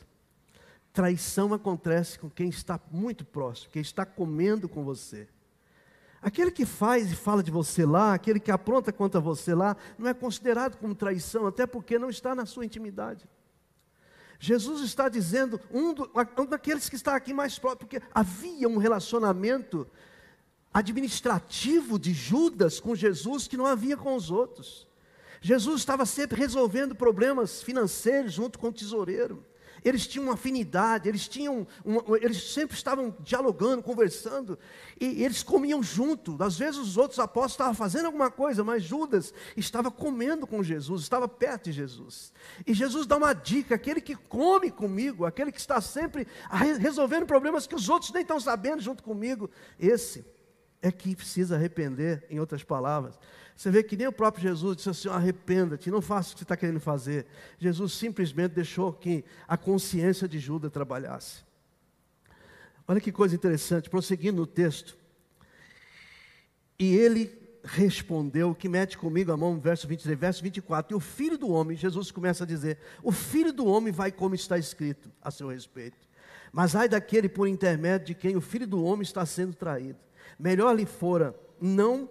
Traição 0.93 1.53
acontece 1.53 2.17
com 2.17 2.29
quem 2.29 2.47
está 2.47 2.79
muito 2.89 3.25
próximo, 3.25 3.69
quem 3.69 3.81
está 3.81 4.05
comendo 4.05 4.69
com 4.69 4.81
você. 4.81 5.27
Aquele 6.21 6.49
que 6.49 6.65
faz 6.65 7.11
e 7.11 7.15
fala 7.17 7.43
de 7.43 7.51
você 7.51 7.85
lá, 7.85 8.13
aquele 8.13 8.39
que 8.39 8.49
apronta 8.49 8.93
contra 8.93 9.19
você 9.19 9.53
lá, 9.53 9.75
não 9.99 10.07
é 10.07 10.13
considerado 10.13 10.77
como 10.77 10.95
traição, 10.95 11.47
até 11.47 11.67
porque 11.67 11.99
não 11.99 12.09
está 12.09 12.33
na 12.33 12.45
sua 12.45 12.63
intimidade. 12.63 13.27
Jesus 14.39 14.85
está 14.85 15.09
dizendo, 15.09 15.59
um, 15.69 15.93
do, 15.93 16.09
um 16.37 16.45
daqueles 16.45 16.87
que 16.87 16.95
está 16.95 17.13
aqui 17.13 17.33
mais 17.33 17.59
próximo, 17.59 17.79
porque 17.79 18.01
havia 18.13 18.69
um 18.69 18.77
relacionamento 18.77 19.85
administrativo 20.73 21.99
de 21.99 22.13
Judas 22.13 22.79
com 22.79 22.95
Jesus 22.95 23.49
que 23.49 23.57
não 23.57 23.65
havia 23.65 23.97
com 23.97 24.15
os 24.15 24.31
outros. 24.31 24.89
Jesus 25.41 25.81
estava 25.81 26.05
sempre 26.05 26.39
resolvendo 26.39 26.93
problemas 26.93 27.63
financeiros 27.63 28.31
junto 28.31 28.59
com 28.59 28.67
o 28.67 28.73
tesoureiro. 28.73 29.43
Eles 29.83 30.05
tinham 30.05 30.25
uma 30.25 30.35
afinidade, 30.35 31.09
eles 31.09 31.27
tinham, 31.27 31.67
uma, 31.83 32.03
eles 32.21 32.53
sempre 32.53 32.75
estavam 32.77 33.15
dialogando, 33.19 33.81
conversando, 33.81 34.59
e 34.99 35.23
eles 35.23 35.41
comiam 35.41 35.81
junto. 35.81 36.37
Às 36.41 36.59
vezes 36.59 36.79
os 36.79 36.97
outros 36.97 37.17
apóstolos 37.17 37.53
estavam 37.53 37.73
fazendo 37.73 38.05
alguma 38.05 38.29
coisa, 38.29 38.63
mas 38.63 38.83
Judas 38.83 39.33
estava 39.57 39.89
comendo 39.89 40.45
com 40.45 40.61
Jesus, 40.61 41.01
estava 41.01 41.27
perto 41.27 41.65
de 41.65 41.71
Jesus. 41.71 42.31
E 42.65 42.75
Jesus 42.75 43.07
dá 43.07 43.17
uma 43.17 43.33
dica: 43.33 43.73
aquele 43.73 44.01
que 44.01 44.15
come 44.15 44.69
comigo, 44.69 45.25
aquele 45.25 45.51
que 45.51 45.59
está 45.59 45.81
sempre 45.81 46.27
resolvendo 46.79 47.25
problemas 47.25 47.65
que 47.65 47.75
os 47.75 47.89
outros 47.89 48.11
nem 48.11 48.21
estão 48.21 48.39
sabendo 48.39 48.83
junto 48.83 49.01
comigo, 49.01 49.49
esse 49.79 50.23
é 50.81 50.91
que 50.91 51.15
precisa 51.15 51.55
arrepender, 51.55 52.25
em 52.29 52.39
outras 52.39 52.63
palavras. 52.63 53.19
Você 53.61 53.69
vê 53.69 53.83
que 53.83 53.95
nem 53.95 54.07
o 54.07 54.11
próprio 54.11 54.41
Jesus 54.41 54.77
disse 54.77 54.89
assim: 54.89 55.07
arrependa-te, 55.07 55.91
não 55.91 56.01
faça 56.01 56.29
o 56.29 56.33
que 56.33 56.39
você 56.39 56.45
está 56.45 56.57
querendo 56.57 56.79
fazer. 56.79 57.27
Jesus 57.59 57.93
simplesmente 57.93 58.53
deixou 58.53 58.91
que 58.91 59.23
a 59.47 59.55
consciência 59.55 60.27
de 60.27 60.39
Judas 60.39 60.71
trabalhasse. 60.71 61.43
Olha 62.87 62.99
que 62.99 63.11
coisa 63.11 63.35
interessante, 63.35 63.87
prosseguindo 63.87 64.37
no 64.37 64.47
texto. 64.47 64.97
E 66.79 66.95
ele 66.95 67.31
respondeu, 67.63 68.55
que 68.55 68.67
mete 68.67 68.97
comigo 68.97 69.31
a 69.31 69.37
mão, 69.37 69.59
verso 69.59 69.87
23, 69.87 70.17
verso 70.17 70.41
24. 70.41 70.95
E 70.95 70.97
o 70.97 70.99
filho 70.99 71.37
do 71.37 71.51
homem, 71.51 71.77
Jesus 71.77 72.09
começa 72.09 72.43
a 72.43 72.47
dizer: 72.47 72.79
O 73.03 73.11
filho 73.11 73.53
do 73.53 73.67
homem 73.67 73.93
vai 73.93 74.11
como 74.11 74.33
está 74.33 74.57
escrito 74.57 75.11
a 75.21 75.29
seu 75.29 75.49
respeito. 75.49 76.09
Mas 76.51 76.75
ai 76.75 76.89
daquele 76.89 77.29
por 77.29 77.47
intermédio 77.47 78.07
de 78.07 78.15
quem 78.15 78.35
o 78.35 78.41
filho 78.41 78.65
do 78.65 78.83
homem 78.83 79.03
está 79.03 79.23
sendo 79.23 79.53
traído. 79.53 79.99
Melhor 80.39 80.75
lhe 80.75 80.87
fora 80.87 81.35
não 81.61 82.09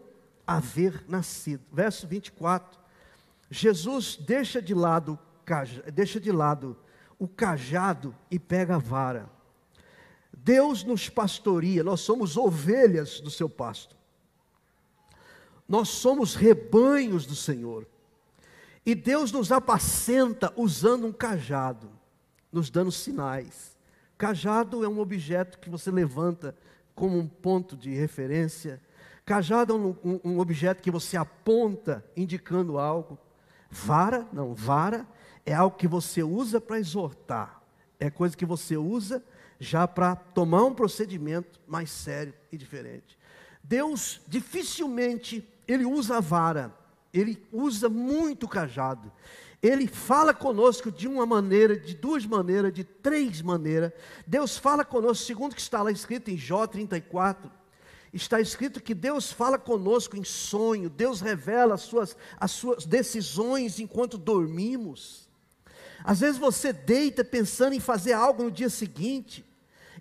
haver 0.56 1.04
nascido. 1.08 1.64
Verso 1.72 2.06
24. 2.06 2.78
Jesus 3.48 4.16
deixa 4.16 4.60
de 4.60 4.74
lado, 4.74 5.18
deixa 5.92 6.20
de 6.20 6.32
lado 6.32 6.76
o 7.18 7.28
cajado 7.28 8.14
e 8.30 8.38
pega 8.38 8.76
a 8.76 8.78
vara. 8.78 9.30
Deus 10.32 10.82
nos 10.82 11.08
pastoria, 11.08 11.84
nós 11.84 12.00
somos 12.00 12.36
ovelhas 12.36 13.20
do 13.20 13.30
seu 13.30 13.48
pasto. 13.48 13.96
Nós 15.68 15.88
somos 15.88 16.34
rebanhos 16.34 17.26
do 17.26 17.36
Senhor. 17.36 17.86
E 18.84 18.94
Deus 18.94 19.30
nos 19.30 19.52
apacenta 19.52 20.52
usando 20.56 21.06
um 21.06 21.12
cajado, 21.12 21.90
nos 22.50 22.70
dando 22.70 22.90
sinais. 22.90 23.76
Cajado 24.18 24.84
é 24.84 24.88
um 24.88 24.98
objeto 24.98 25.58
que 25.58 25.70
você 25.70 25.90
levanta 25.90 26.56
como 26.94 27.18
um 27.18 27.28
ponto 27.28 27.76
de 27.76 27.94
referência 27.94 28.80
Cajado 29.30 29.72
é 29.72 29.76
um, 29.76 29.96
um, 30.04 30.20
um 30.24 30.38
objeto 30.40 30.82
que 30.82 30.90
você 30.90 31.16
aponta 31.16 32.04
indicando 32.16 32.80
algo. 32.80 33.16
Vara, 33.70 34.26
não, 34.32 34.56
vara 34.56 35.06
é 35.46 35.54
algo 35.54 35.76
que 35.76 35.86
você 35.86 36.20
usa 36.20 36.60
para 36.60 36.80
exortar. 36.80 37.62
É 38.00 38.10
coisa 38.10 38.36
que 38.36 38.44
você 38.44 38.76
usa 38.76 39.22
já 39.60 39.86
para 39.86 40.16
tomar 40.16 40.64
um 40.64 40.74
procedimento 40.74 41.60
mais 41.64 41.92
sério 41.92 42.34
e 42.50 42.58
diferente. 42.58 43.16
Deus 43.62 44.20
dificilmente 44.26 45.48
ele 45.68 45.84
usa 45.84 46.16
a 46.16 46.20
vara, 46.20 46.74
ele 47.14 47.40
usa 47.52 47.88
muito 47.88 48.46
o 48.46 48.48
cajado. 48.48 49.12
Ele 49.62 49.86
fala 49.86 50.34
conosco 50.34 50.90
de 50.90 51.06
uma 51.06 51.24
maneira, 51.24 51.78
de 51.78 51.94
duas 51.94 52.26
maneiras, 52.26 52.72
de 52.72 52.82
três 52.82 53.40
maneiras. 53.42 53.92
Deus 54.26 54.58
fala 54.58 54.84
conosco, 54.84 55.24
segundo 55.24 55.52
o 55.52 55.54
que 55.54 55.60
está 55.60 55.82
lá 55.82 55.92
escrito 55.92 56.32
em 56.32 56.36
Jó 56.36 56.66
34, 56.66 57.59
está 58.12 58.40
escrito 58.40 58.82
que 58.82 58.94
Deus 58.94 59.30
fala 59.30 59.58
conosco 59.58 60.16
em 60.16 60.24
sonho, 60.24 60.90
Deus 60.90 61.20
revela 61.20 61.74
as 61.74 61.82
suas, 61.82 62.16
as 62.38 62.50
suas 62.50 62.84
decisões 62.84 63.78
enquanto 63.78 64.18
dormimos. 64.18 65.28
Às 66.02 66.20
vezes 66.20 66.38
você 66.38 66.72
deita 66.72 67.24
pensando 67.24 67.74
em 67.74 67.80
fazer 67.80 68.12
algo 68.12 68.42
no 68.42 68.50
dia 68.50 68.70
seguinte, 68.70 69.44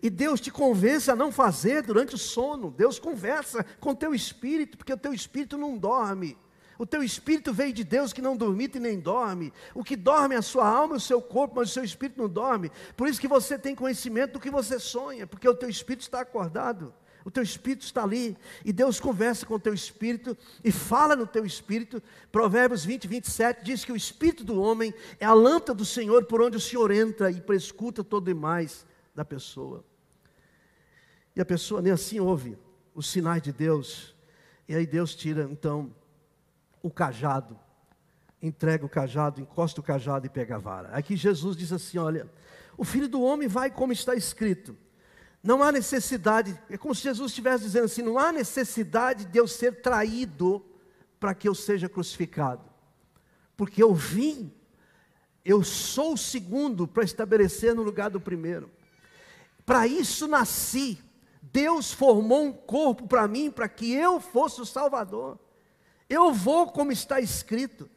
e 0.02 0.10
Deus 0.10 0.40
te 0.40 0.50
convence 0.50 1.12
a 1.12 1.16
não 1.16 1.32
fazer 1.32 1.84
durante 1.84 2.16
o 2.16 2.18
sono. 2.18 2.72
Deus 2.72 2.98
conversa 2.98 3.66
com 3.80 3.92
o 3.92 3.96
teu 3.96 4.14
espírito, 4.14 4.78
porque 4.78 4.94
o 4.94 4.98
teu 4.98 5.14
espírito 5.14 5.58
não 5.58 5.78
dorme. 5.78 6.38
O 6.78 6.86
teu 6.86 7.04
espírito 7.04 7.54
veio 7.54 7.74
de 7.74 7.84
Deus 7.84 8.14
que 8.14 8.22
não 8.22 8.38
dormita 8.38 8.78
e 8.78 8.80
nem 8.80 8.98
dorme. 8.98 9.52
O 9.76 9.84
que 9.84 9.98
dorme 9.98 10.36
é 10.36 10.38
a 10.38 10.42
sua 10.42 10.66
alma 10.66 10.94
e 10.94 10.98
o 10.98 11.02
seu 11.02 11.22
corpo, 11.22 11.56
mas 11.58 11.70
o 11.70 11.74
seu 11.74 11.84
espírito 11.84 12.22
não 12.22 12.30
dorme. 12.30 12.72
Por 12.96 13.10
isso 13.10 13.20
que 13.20 13.28
você 13.28 13.60
tem 13.60 13.76
conhecimento 13.76 14.34
do 14.34 14.40
que 14.40 14.50
você 14.50 14.80
sonha, 14.80 15.28
porque 15.28 15.50
o 15.50 15.54
teu 15.54 15.70
espírito 15.70 16.04
está 16.04 16.22
acordado. 16.22 16.94
O 17.26 17.32
teu 17.32 17.44
espírito 17.44 17.84
está 17.84 18.04
ali 18.04 18.38
e 18.64 18.72
Deus 18.72 19.00
conversa 19.00 19.46
com 19.46 19.56
o 19.56 19.60
teu 19.60 19.74
espírito 19.74 20.38
e 20.64 20.72
fala 20.72 21.16
no 21.16 21.28
teu 21.28 21.46
espírito. 21.46 22.02
Provérbios 22.32 22.86
20, 22.86 23.08
27 23.08 23.64
diz 23.64 23.84
que 23.84 23.92
o 23.92 23.96
espírito 23.96 24.44
do 24.44 24.62
homem 24.62 24.94
é 25.20 25.26
a 25.26 25.34
lâmpada 25.34 25.76
do 25.76 25.86
Senhor 25.86 26.26
por 26.26 26.42
onde 26.42 26.58
o 26.58 26.62
Senhor 26.62 26.92
entra 26.92 27.30
e 27.30 27.42
prescuta 27.42 28.04
todo 28.04 28.26
demais 28.26 28.86
da 29.14 29.26
pessoa. 29.26 29.84
E 31.36 31.42
a 31.42 31.46
pessoa 31.46 31.82
nem 31.82 31.92
assim 31.92 32.20
ouve 32.20 32.58
os 32.96 33.10
sinais 33.10 33.42
de 33.42 33.52
Deus. 33.52 34.16
E 34.68 34.76
aí 34.76 34.86
Deus 34.86 35.16
tira 35.16 35.44
então 35.44 35.94
o 36.82 36.90
cajado, 36.90 37.60
entrega 38.42 38.86
o 38.86 38.90
cajado, 38.90 39.42
encosta 39.42 39.82
o 39.82 39.84
cajado 39.84 40.26
e 40.26 40.30
pega 40.30 40.56
a 40.56 40.60
vara. 40.60 40.90
Aqui 40.90 41.16
Jesus 41.16 41.58
diz 41.58 41.74
assim: 41.74 41.98
Olha, 41.98 42.30
o 42.78 42.86
filho 42.86 43.10
do 43.10 43.22
homem 43.22 43.48
vai 43.48 43.70
como 43.70 43.92
está 43.92 44.16
escrito. 44.16 44.76
Não 45.42 45.64
há 45.64 45.72
necessidade, 45.72 46.60
é 46.70 46.78
como 46.78 46.94
se 46.94 47.04
Jesus 47.04 47.32
estivesse 47.32 47.64
dizendo 47.64 47.86
assim: 47.86 48.02
não 48.02 48.20
há 48.20 48.32
necessidade 48.32 49.26
de 49.26 49.38
eu 49.38 49.48
ser 49.48 49.82
traído 49.82 50.66
para 51.20 51.34
que 51.34 51.48
eu 51.48 51.56
seja 51.56 51.88
crucificado, 51.88 52.64
porque 53.56 53.82
eu 53.82 53.94
vim, 53.94 54.54
eu 55.44 55.64
sou 55.64 56.14
o 56.14 56.18
segundo 56.18 56.88
para 56.88 57.04
estabelecer 57.04 57.74
no 57.74 57.84
lugar 57.84 58.10
do 58.10 58.20
primeiro. 58.20 58.70
Para 59.66 59.88
isso 59.88 60.28
nasci. 60.28 61.00
Deus 61.42 61.92
formou 61.92 62.44
um 62.44 62.52
corpo 62.52 63.08
para 63.08 63.28
mim, 63.28 63.50
para 63.50 63.68
que 63.68 63.92
eu 63.92 64.20
fosse 64.20 64.62
o 64.62 64.66
Salvador. 64.66 65.40
Eu 66.10 66.34
vou 66.34 66.72
como 66.72 66.92
está 66.92 67.20
escrito, 67.20 67.90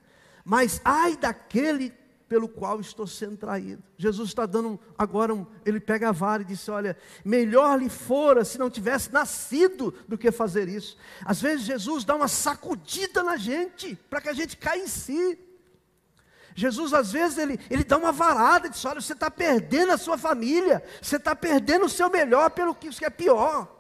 mas 0.44 0.80
ai 0.84 1.16
daquele 1.16 1.90
pelo 2.32 2.48
qual 2.48 2.80
estou 2.80 3.06
sendo 3.06 3.36
traído. 3.36 3.82
Jesus 3.94 4.30
está 4.30 4.46
dando 4.46 4.80
agora, 4.96 5.34
um, 5.34 5.44
ele 5.66 5.78
pega 5.78 6.08
a 6.08 6.12
vara 6.12 6.40
e 6.40 6.46
diz: 6.46 6.66
Olha, 6.66 6.96
melhor 7.22 7.78
lhe 7.78 7.90
fora 7.90 8.42
se 8.42 8.56
não 8.56 8.70
tivesse 8.70 9.12
nascido 9.12 9.92
do 10.08 10.16
que 10.16 10.32
fazer 10.32 10.66
isso. 10.66 10.96
Às 11.26 11.42
vezes 11.42 11.66
Jesus 11.66 12.04
dá 12.04 12.14
uma 12.14 12.28
sacudida 12.28 13.22
na 13.22 13.36
gente, 13.36 13.96
para 14.08 14.22
que 14.22 14.30
a 14.30 14.32
gente 14.32 14.56
caia 14.56 14.82
em 14.82 14.86
si. 14.86 15.38
Jesus, 16.54 16.94
às 16.94 17.12
vezes, 17.12 17.36
ele, 17.36 17.60
ele 17.68 17.84
dá 17.84 17.98
uma 17.98 18.12
varada 18.12 18.66
e 18.66 18.70
diz: 18.70 18.82
Olha, 18.86 19.02
você 19.02 19.12
está 19.12 19.30
perdendo 19.30 19.92
a 19.92 19.98
sua 19.98 20.16
família, 20.16 20.82
você 21.02 21.16
está 21.16 21.36
perdendo 21.36 21.84
o 21.84 21.90
seu 21.90 22.08
melhor 22.08 22.48
pelo 22.52 22.74
que 22.74 23.04
é 23.04 23.10
pior. 23.10 23.70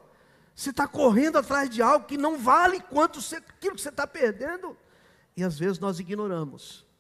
Você 0.54 0.68
está 0.68 0.86
correndo 0.86 1.38
atrás 1.38 1.70
de 1.70 1.80
algo 1.80 2.04
que 2.04 2.18
não 2.18 2.36
vale 2.36 2.80
quanto 2.80 3.18
você, 3.18 3.36
aquilo 3.36 3.76
que 3.76 3.80
você 3.80 3.88
está 3.88 4.06
perdendo. 4.06 4.76
E 5.34 5.42
às 5.42 5.58
vezes 5.58 5.78
nós 5.78 5.98
ignoramos. 5.98 6.91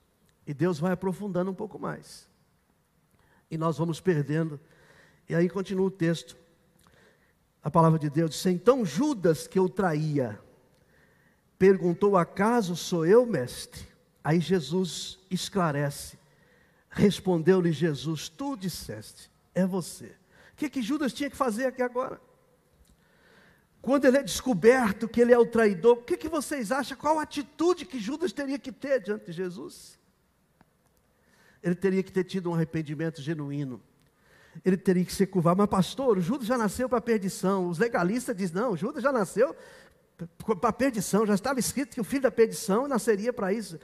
E 0.46 0.52
Deus 0.52 0.78
vai 0.78 0.92
aprofundando 0.92 1.50
um 1.50 1.54
pouco 1.54 1.78
mais. 1.78 2.28
E 3.50 3.56
nós 3.56 3.78
vamos 3.78 4.00
perdendo. 4.00 4.58
E 5.28 5.34
aí 5.34 5.48
continua 5.48 5.86
o 5.86 5.90
texto. 5.90 6.36
A 7.62 7.70
palavra 7.70 7.98
de 7.98 8.10
Deus 8.10 8.30
diz: 8.30 8.46
Então 8.46 8.84
Judas, 8.84 9.46
que 9.46 9.58
eu 9.58 9.68
traía, 9.68 10.40
perguntou: 11.58 12.16
Acaso 12.16 12.74
sou 12.74 13.06
eu, 13.06 13.24
mestre? 13.24 13.86
Aí 14.24 14.40
Jesus 14.40 15.18
esclarece. 15.30 16.18
Respondeu-lhe 16.90 17.72
Jesus: 17.72 18.28
Tu 18.28 18.56
disseste, 18.56 19.30
é 19.54 19.64
você. 19.64 20.06
O 20.52 20.56
que, 20.56 20.68
que 20.68 20.82
Judas 20.82 21.12
tinha 21.12 21.30
que 21.30 21.36
fazer 21.36 21.66
aqui 21.66 21.82
agora? 21.82 22.20
Quando 23.80 24.04
ele 24.04 24.18
é 24.18 24.22
descoberto 24.22 25.08
que 25.08 25.20
ele 25.20 25.32
é 25.32 25.38
o 25.38 25.46
traidor, 25.46 25.98
o 25.98 26.02
que, 26.02 26.16
que 26.16 26.28
vocês 26.28 26.70
acham? 26.70 26.96
Qual 26.96 27.18
a 27.18 27.22
atitude 27.22 27.84
que 27.84 27.98
Judas 27.98 28.32
teria 28.32 28.58
que 28.58 28.70
ter 28.70 29.00
diante 29.00 29.26
de 29.26 29.32
Jesus? 29.32 29.98
Ele 31.62 31.74
teria 31.74 32.02
que 32.02 32.12
ter 32.12 32.24
tido 32.24 32.50
um 32.50 32.54
arrependimento 32.54 33.22
genuíno. 33.22 33.80
Ele 34.64 34.76
teria 34.76 35.04
que 35.04 35.12
ser 35.12 35.26
curvado. 35.26 35.58
Mas, 35.58 35.70
pastor, 35.70 36.20
Judas 36.20 36.46
já 36.46 36.58
nasceu 36.58 36.88
para 36.88 36.98
a 36.98 37.02
perdição. 37.02 37.68
Os 37.68 37.78
legalistas 37.78 38.36
dizem: 38.36 38.56
não, 38.56 38.76
Judas 38.76 39.02
já 39.02 39.12
nasceu 39.12 39.54
para 40.60 40.68
a 40.68 40.72
perdição. 40.72 41.26
Já 41.26 41.34
estava 41.34 41.60
escrito 41.60 41.94
que 41.94 42.00
o 42.00 42.04
filho 42.04 42.22
da 42.22 42.30
perdição 42.30 42.86
nasceria 42.88 43.32
para 43.32 43.52
isso. 43.52 43.78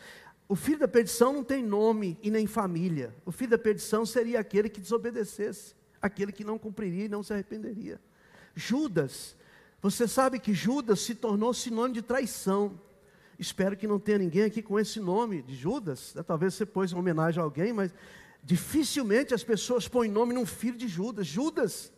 O 0.48 0.56
filho 0.56 0.78
da 0.78 0.88
perdição 0.88 1.32
não 1.32 1.44
tem 1.44 1.62
nome 1.62 2.18
e 2.22 2.30
nem 2.30 2.46
família. 2.46 3.14
O 3.24 3.32
filho 3.32 3.50
da 3.50 3.58
perdição 3.58 4.04
seria 4.04 4.40
aquele 4.40 4.68
que 4.68 4.80
desobedecesse, 4.80 5.74
aquele 6.00 6.32
que 6.32 6.44
não 6.44 6.58
cumpriria 6.58 7.04
e 7.04 7.08
não 7.08 7.22
se 7.22 7.32
arrependeria. 7.32 8.00
Judas 8.54 9.36
você 9.80 10.08
sabe 10.08 10.40
que 10.40 10.52
Judas 10.52 11.00
se 11.00 11.14
tornou 11.14 11.54
sinônimo 11.54 11.94
de 11.94 12.02
traição. 12.02 12.80
Espero 13.38 13.76
que 13.76 13.86
não 13.86 14.00
tenha 14.00 14.18
ninguém 14.18 14.42
aqui 14.42 14.60
com 14.60 14.80
esse 14.80 14.98
nome 14.98 15.42
de 15.42 15.54
Judas. 15.54 16.14
Talvez 16.26 16.54
você 16.54 16.66
pôs 16.66 16.92
uma 16.92 17.00
homenagem 17.00 17.40
a 17.40 17.44
alguém, 17.44 17.72
mas 17.72 17.94
dificilmente 18.42 19.32
as 19.32 19.44
pessoas 19.44 19.86
põem 19.86 20.10
nome 20.10 20.34
num 20.34 20.44
filho 20.44 20.76
de 20.76 20.88
Judas. 20.88 21.26
Judas 21.26 21.92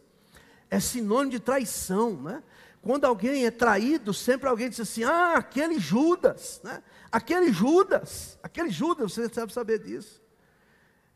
é 0.69 0.79
sinônimo 0.79 1.33
de 1.33 1.41
traição, 1.41 2.21
né? 2.21 2.43
Quando 2.83 3.05
alguém 3.05 3.47
é 3.47 3.51
traído, 3.51 4.13
sempre 4.13 4.49
alguém 4.49 4.69
diz 4.69 4.81
assim: 4.81 5.03
ah, 5.03 5.35
aquele 5.37 5.79
Judas, 5.79 6.61
né? 6.63 6.83
aquele 7.11 7.53
Judas, 7.53 8.39
aquele 8.43 8.71
Judas, 8.71 9.13
você 9.13 9.29
deve 9.29 9.53
saber 9.53 9.79
disso. 9.79 10.21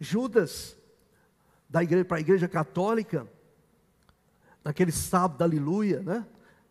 Judas, 0.01 0.77
da 1.69 1.83
igreja 1.83 2.05
para 2.05 2.17
a 2.17 2.21
igreja 2.21 2.49
católica, 2.49 3.27
naquele 4.63 4.93
sábado, 4.93 5.43
aleluia, 5.43 6.01
né? 6.01 6.27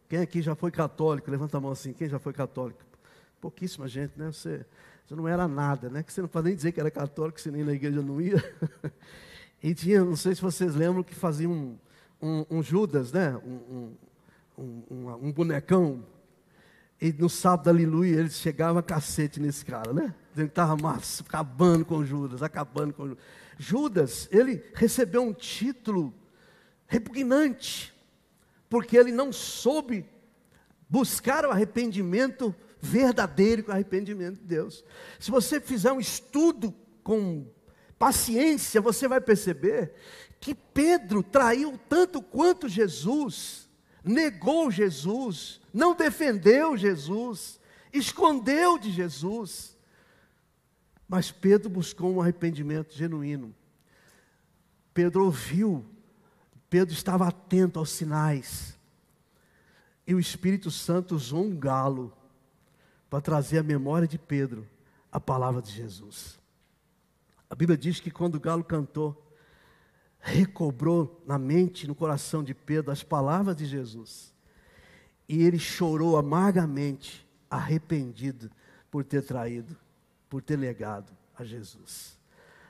Quem 0.09 0.19
aqui 0.19 0.41
já 0.41 0.55
foi 0.55 0.71
católico? 0.71 1.29
Levanta 1.29 1.57
a 1.57 1.61
mão 1.61 1.71
assim. 1.71 1.93
Quem 1.93 2.07
já 2.09 2.19
foi 2.19 2.33
católico? 2.33 2.92
Pouquíssima 3.43 3.89
gente, 3.89 4.13
né? 4.15 4.31
Você, 4.31 4.65
você 5.05 5.13
não 5.13 5.27
era 5.27 5.49
nada, 5.49 5.89
né? 5.89 6.01
Que 6.01 6.13
você 6.13 6.21
não 6.21 6.29
pode 6.29 6.47
nem 6.47 6.55
dizer 6.55 6.71
que 6.71 6.79
era 6.79 6.89
católico, 6.89 7.41
se 7.41 7.51
nem 7.51 7.61
na 7.61 7.73
igreja 7.73 8.01
não 8.01 8.21
ia. 8.21 8.41
e 9.61 9.75
tinha, 9.75 10.01
não 10.01 10.15
sei 10.15 10.33
se 10.33 10.41
vocês 10.41 10.73
lembram, 10.75 11.03
que 11.03 11.13
fazia 11.13 11.49
um, 11.49 11.77
um, 12.21 12.45
um 12.49 12.63
Judas, 12.63 13.11
né? 13.11 13.35
Um, 13.45 13.97
um, 14.57 15.29
bonecão. 15.33 16.05
E 17.01 17.11
no 17.11 17.29
sábado, 17.29 17.67
aleluia, 17.69 18.17
ele 18.17 18.29
chegava 18.29 18.81
cacete 18.81 19.41
nesse 19.41 19.65
cara, 19.65 19.91
né? 19.91 20.15
Ele 20.37 20.47
estava 20.47 20.77
acabando 21.19 21.83
com 21.83 22.05
Judas, 22.05 22.41
acabando 22.41 22.93
com 22.93 23.09
Judas. 23.09 23.23
Judas, 23.59 24.29
ele 24.31 24.63
recebeu 24.73 25.21
um 25.21 25.33
título 25.33 26.13
repugnante 26.87 27.93
porque 28.69 28.95
ele 28.95 29.11
não 29.11 29.33
soube 29.33 30.05
buscar 30.87 31.45
o 31.45 31.51
arrependimento 31.51 32.55
verdadeiro, 32.85 33.65
o 33.67 33.71
arrependimento 33.71 34.39
de 34.39 34.45
Deus. 34.45 34.83
Se 35.19 35.31
você 35.31 35.59
fizer 35.59 35.91
um 35.91 35.99
estudo 35.99 36.73
com 37.03 37.47
paciência, 37.97 38.81
você 38.81 39.07
vai 39.07 39.21
perceber 39.21 39.93
que 40.39 40.53
Pedro 40.53 41.23
traiu 41.23 41.79
tanto 41.87 42.21
quanto 42.21 42.67
Jesus, 42.67 43.69
negou 44.03 44.69
Jesus, 44.69 45.61
não 45.73 45.95
defendeu 45.95 46.75
Jesus, 46.75 47.59
escondeu 47.91 48.77
de 48.77 48.91
Jesus. 48.91 49.77
Mas 51.07 51.31
Pedro 51.31 51.69
buscou 51.69 52.13
um 52.13 52.21
arrependimento 52.21 52.93
genuíno. 52.93 53.55
Pedro 54.93 55.25
ouviu 55.25 55.85
Pedro 56.73 56.91
estava 56.91 57.27
atento 57.27 57.77
aos 57.77 57.91
sinais. 57.91 58.75
E 60.07 60.15
o 60.15 60.19
Espírito 60.19 60.71
Santo 60.71 61.13
usou 61.13 61.45
um 61.45 61.55
galo 61.55 62.11
para 63.13 63.21
trazer 63.21 63.59
à 63.59 63.63
memória 63.63 64.07
de 64.07 64.17
Pedro 64.17 64.67
a 65.11 65.19
palavra 65.19 65.61
de 65.61 65.69
Jesus. 65.69 66.39
A 67.47 67.53
Bíblia 67.53 67.77
diz 67.77 67.99
que 67.99 68.09
quando 68.09 68.33
o 68.33 68.39
galo 68.39 68.63
cantou, 68.63 69.31
recobrou 70.19 71.21
na 71.23 71.37
mente, 71.37 71.87
no 71.87 71.93
coração 71.93 72.43
de 72.43 72.55
Pedro 72.55 72.91
as 72.91 73.03
palavras 73.03 73.55
de 73.55 73.67
Jesus. 73.67 74.33
E 75.29 75.43
ele 75.43 75.59
chorou 75.59 76.17
amargamente, 76.17 77.23
arrependido 77.51 78.49
por 78.89 79.03
ter 79.03 79.21
traído, 79.21 79.77
por 80.27 80.41
ter 80.41 80.57
negado 80.57 81.13
a 81.37 81.43
Jesus. 81.43 82.17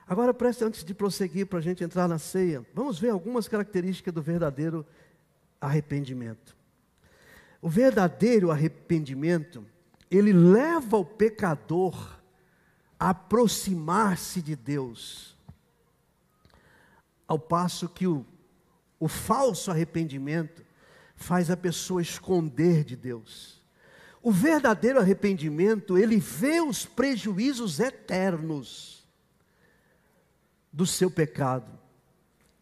Agora 0.05 0.33
preste 0.33 0.65
antes 0.65 0.83
de 0.83 0.93
prosseguir 0.93 1.47
para 1.47 1.59
a 1.59 1.61
gente 1.61 1.85
entrar 1.85 2.09
na 2.09 2.19
ceia, 2.19 2.65
vamos 2.73 2.99
ver 2.99 3.11
algumas 3.11 3.47
características 3.47 4.13
do 4.13 4.21
verdadeiro 4.21 4.85
arrependimento. 5.61 6.53
O 7.61 7.69
verdadeiro 7.69 8.51
arrependimento, 8.51 9.65
ele 10.17 10.31
leva 10.31 10.97
o 10.97 11.03
pecador 11.03 12.19
a 12.99 13.09
aproximar-se 13.09 14.41
de 14.41 14.55
Deus, 14.55 15.35
ao 17.27 17.39
passo 17.39 17.89
que 17.89 18.05
o, 18.05 18.23
o 18.99 19.07
falso 19.07 19.71
arrependimento 19.71 20.63
faz 21.15 21.49
a 21.49 21.57
pessoa 21.57 22.01
esconder 22.01 22.83
de 22.83 22.95
Deus. 22.95 23.59
O 24.21 24.31
verdadeiro 24.31 24.99
arrependimento, 24.99 25.97
ele 25.97 26.17
vê 26.17 26.61
os 26.61 26.85
prejuízos 26.85 27.79
eternos 27.79 29.03
do 30.71 30.85
seu 30.85 31.09
pecado, 31.09 31.71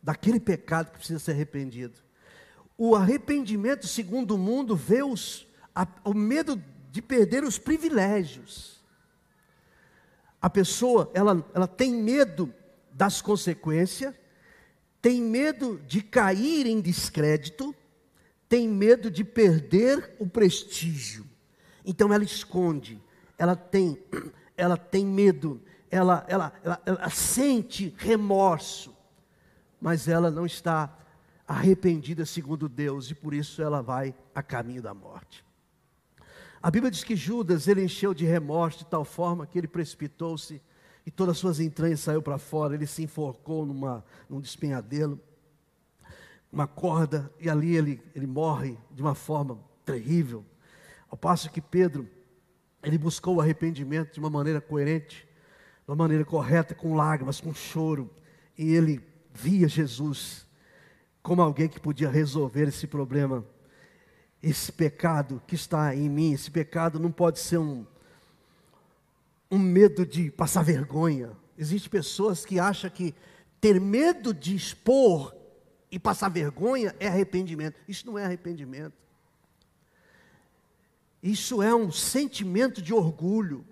daquele 0.01 0.39
pecado 0.39 0.91
que 0.91 0.97
precisa 0.97 1.19
ser 1.19 1.31
arrependido. 1.31 1.99
O 2.77 2.95
arrependimento, 2.95 3.87
segundo 3.87 4.35
o 4.35 4.39
mundo, 4.39 4.75
vê 4.75 5.03
os, 5.03 5.45
a, 5.75 5.85
o 6.03 6.13
medo 6.13 6.61
de 6.91 7.01
perder 7.01 7.43
os 7.43 7.57
privilégios. 7.57 8.81
a 10.41 10.49
pessoa 10.49 11.09
ela, 11.13 11.45
ela 11.53 11.67
tem 11.67 11.93
medo 11.93 12.53
das 12.91 13.21
consequências, 13.21 14.13
tem 15.01 15.21
medo 15.21 15.79
de 15.87 16.01
cair 16.01 16.65
em 16.65 16.81
descrédito, 16.81 17.73
tem 18.49 18.67
medo 18.67 19.09
de 19.09 19.23
perder 19.23 20.15
o 20.19 20.27
prestígio. 20.27 21.25
Então 21.85 22.11
ela 22.13 22.23
esconde, 22.23 23.01
ela 23.37 23.55
tem, 23.55 23.97
ela 24.57 24.75
tem 24.75 25.05
medo, 25.05 25.61
ela, 25.89 26.25
ela, 26.27 26.53
ela, 26.63 26.81
ela 26.85 27.09
sente 27.09 27.95
remorso, 27.97 28.93
mas 29.79 30.07
ela 30.07 30.29
não 30.29 30.45
está 30.45 30.93
arrependida 31.47 32.25
segundo 32.25 32.67
Deus 32.67 33.09
e 33.09 33.15
por 33.15 33.33
isso 33.33 33.61
ela 33.61 33.81
vai 33.81 34.13
a 34.35 34.43
caminho 34.43 34.81
da 34.81 34.93
morte. 34.93 35.45
A 36.63 36.69
Bíblia 36.69 36.91
diz 36.91 37.03
que 37.03 37.15
Judas 37.15 37.67
ele 37.67 37.83
encheu 37.83 38.13
de 38.13 38.23
remorso 38.23 38.79
de 38.79 38.85
tal 38.85 39.03
forma 39.03 39.47
que 39.47 39.57
ele 39.57 39.67
precipitou-se 39.67 40.61
e 41.03 41.09
todas 41.09 41.33
as 41.33 41.39
suas 41.39 41.59
entranhas 41.59 42.01
saiu 42.01 42.21
para 42.21 42.37
fora, 42.37 42.75
ele 42.75 42.85
se 42.85 43.01
enforcou 43.01 43.65
numa, 43.65 44.05
num 44.29 44.39
despenhadeiro, 44.39 45.19
uma 46.51 46.67
corda, 46.67 47.31
e 47.39 47.49
ali 47.49 47.75
ele, 47.75 47.99
ele 48.13 48.27
morre 48.27 48.77
de 48.91 49.01
uma 49.01 49.15
forma 49.15 49.57
terrível. 49.83 50.45
Ao 51.09 51.17
passo 51.17 51.49
que 51.49 51.61
Pedro, 51.61 52.07
ele 52.83 52.97
buscou 52.97 53.37
o 53.37 53.41
arrependimento 53.41 54.13
de 54.13 54.19
uma 54.19 54.29
maneira 54.29 54.61
coerente, 54.61 55.27
de 55.85 55.89
uma 55.89 55.95
maneira 55.95 56.23
correta, 56.23 56.75
com 56.75 56.93
lágrimas, 56.93 57.41
com 57.41 57.53
choro, 57.53 58.07
e 58.55 58.73
ele 58.75 59.01
via 59.33 59.67
Jesus 59.67 60.45
como 61.23 61.41
alguém 61.41 61.67
que 61.67 61.79
podia 61.79 62.09
resolver 62.09 62.67
esse 62.67 62.85
problema, 62.85 63.45
esse 64.41 64.71
pecado 64.71 65.41
que 65.45 65.55
está 65.55 65.95
em 65.95 66.09
mim. 66.09 66.33
Esse 66.33 66.49
pecado 66.49 66.99
não 66.99 67.11
pode 67.11 67.39
ser 67.39 67.57
um, 67.57 67.85
um 69.49 69.59
medo 69.59 70.05
de 70.05 70.31
passar 70.31 70.63
vergonha. 70.63 71.31
Existem 71.57 71.89
pessoas 71.89 72.45
que 72.45 72.59
acham 72.59 72.89
que 72.89 73.13
ter 73.59 73.79
medo 73.79 74.33
de 74.33 74.55
expor 74.55 75.35
e 75.91 75.99
passar 75.99 76.29
vergonha 76.29 76.95
é 76.99 77.07
arrependimento. 77.07 77.79
Isso 77.87 78.07
não 78.07 78.17
é 78.17 78.25
arrependimento. 78.25 78.93
Isso 81.21 81.61
é 81.61 81.75
um 81.75 81.91
sentimento 81.91 82.81
de 82.81 82.93
orgulho. 82.93 83.63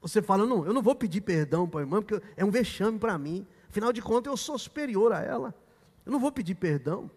Você 0.00 0.22
fala, 0.22 0.46
não, 0.46 0.64
eu 0.64 0.72
não 0.72 0.80
vou 0.80 0.94
pedir 0.94 1.20
perdão 1.20 1.68
para 1.68 1.80
a 1.80 1.82
irmã, 1.82 2.00
porque 2.00 2.24
é 2.36 2.44
um 2.44 2.50
vexame 2.50 2.98
para 2.98 3.18
mim. 3.18 3.46
Afinal 3.68 3.92
de 3.92 4.00
contas, 4.00 4.30
eu 4.30 4.36
sou 4.36 4.58
superior 4.58 5.12
a 5.12 5.20
ela. 5.20 5.54
Eu 6.06 6.12
não 6.12 6.20
vou 6.20 6.32
pedir 6.32 6.54
perdão. 6.54 7.10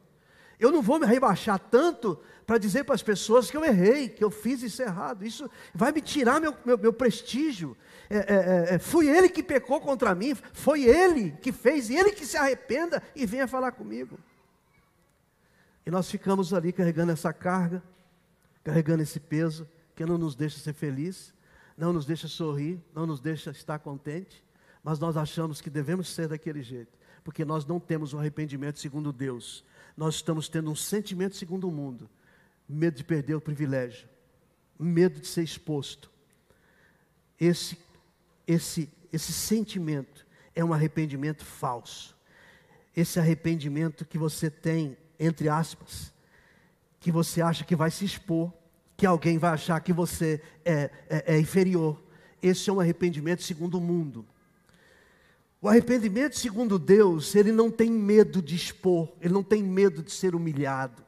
Eu 0.60 0.72
não 0.72 0.82
vou 0.82 1.00
me 1.00 1.06
rebaixar 1.06 1.58
tanto 1.58 2.20
para 2.46 2.58
dizer 2.58 2.84
para 2.84 2.96
as 2.96 3.04
pessoas 3.04 3.50
que 3.50 3.56
eu 3.56 3.64
errei, 3.64 4.10
que 4.10 4.24
eu 4.24 4.30
fiz 4.30 4.62
isso 4.62 4.82
errado. 4.82 5.26
Isso 5.26 5.50
vai 5.74 5.92
me 5.92 6.02
tirar 6.02 6.42
meu, 6.42 6.54
meu, 6.66 6.78
meu 6.78 6.92
prestígio. 6.92 7.78
É, 8.10 8.18
é, 8.18 8.22
é, 8.22 8.76
é, 8.76 8.80
fui 8.80 9.08
ele 9.08 9.30
que 9.30 9.42
pecou 9.42 9.80
contra 9.80 10.14
mim, 10.14 10.36
foi 10.52 10.84
ele 10.84 11.32
que 11.32 11.52
fez, 11.52 11.90
e 11.90 11.96
ele 11.96 12.12
que 12.12 12.26
se 12.26 12.36
arrependa 12.36 13.02
e 13.16 13.26
venha 13.26 13.48
falar 13.48 13.72
comigo. 13.72 14.20
E 15.86 15.92
nós 15.92 16.10
ficamos 16.10 16.54
ali 16.54 16.74
carregando 16.74 17.12
essa 17.12 17.32
carga, 17.32 17.82
carregando 18.64 19.02
esse 19.02 19.20
peso, 19.20 19.68
que 19.96 20.06
não 20.06 20.18
nos 20.18 20.36
deixa 20.36 20.60
ser 20.60 20.74
feliz, 20.74 21.34
não 21.78 21.94
nos 21.94 22.06
deixa 22.06 22.28
sorrir, 22.28 22.84
não 22.94 23.06
nos 23.06 23.22
deixa 23.22 23.52
estar 23.52 23.80
contente, 23.80 24.44
mas 24.84 25.00
nós 25.00 25.16
achamos 25.16 25.62
que 25.62 25.70
devemos 25.70 26.10
ser 26.10 26.28
daquele 26.28 26.62
jeito, 26.62 26.98
porque 27.24 27.46
nós 27.46 27.66
não 27.66 27.80
temos 27.80 28.14
um 28.14 28.20
arrependimento 28.20 28.80
segundo 28.80 29.14
Deus, 29.14 29.64
nós 30.00 30.16
estamos 30.16 30.48
tendo 30.48 30.72
um 30.72 30.76
sentimento 30.76 31.36
segundo 31.36 31.68
o 31.68 31.72
mundo, 31.74 32.10
medo 32.70 32.96
de 32.96 33.04
perder 33.04 33.36
o 33.36 33.42
privilégio, 33.42 34.08
medo 34.80 35.20
de 35.20 35.28
ser 35.28 35.44
exposto. 35.44 36.10
Esse, 37.38 37.78
esse, 38.48 38.90
esse 39.12 39.34
sentimento 39.34 40.26
é 40.56 40.64
um 40.64 40.72
arrependimento 40.72 41.44
falso. 41.44 42.16
Esse 42.96 43.20
arrependimento 43.20 44.06
que 44.06 44.18
você 44.18 44.50
tem, 44.50 44.96
entre 45.20 45.50
aspas, 45.50 46.14
que 47.02 47.12
você 47.12 47.42
acha 47.42 47.66
que 47.66 47.76
vai 47.76 47.92
se 47.92 48.06
expor, 48.06 48.54
que 48.96 49.06
alguém 49.06 49.38
vai 49.38 49.52
achar 49.52 49.82
que 49.82 49.92
você 49.92 50.42
é, 50.64 50.90
é, 51.10 51.36
é 51.36 51.40
inferior. 51.42 52.02
Esse 52.42 52.70
é 52.70 52.74
um 52.74 52.80
arrependimento 52.80 53.44
segundo 53.44 53.78
o 53.78 53.82
mundo. 53.82 54.26
O 55.62 55.68
arrependimento, 55.68 56.38
segundo 56.38 56.80
Deus, 56.80 57.36
ele 57.36 57.52
não 57.52 57.70
tem 57.70 57.92
medo 57.92 58.42
de 58.42 58.56
expor, 58.56 59.12
ele 59.20 59.34
não 59.34 59.44
tem 59.44 59.62
medo 59.62 60.02
de 60.02 60.12
ser 60.12 60.34
humilhado, 60.34 61.04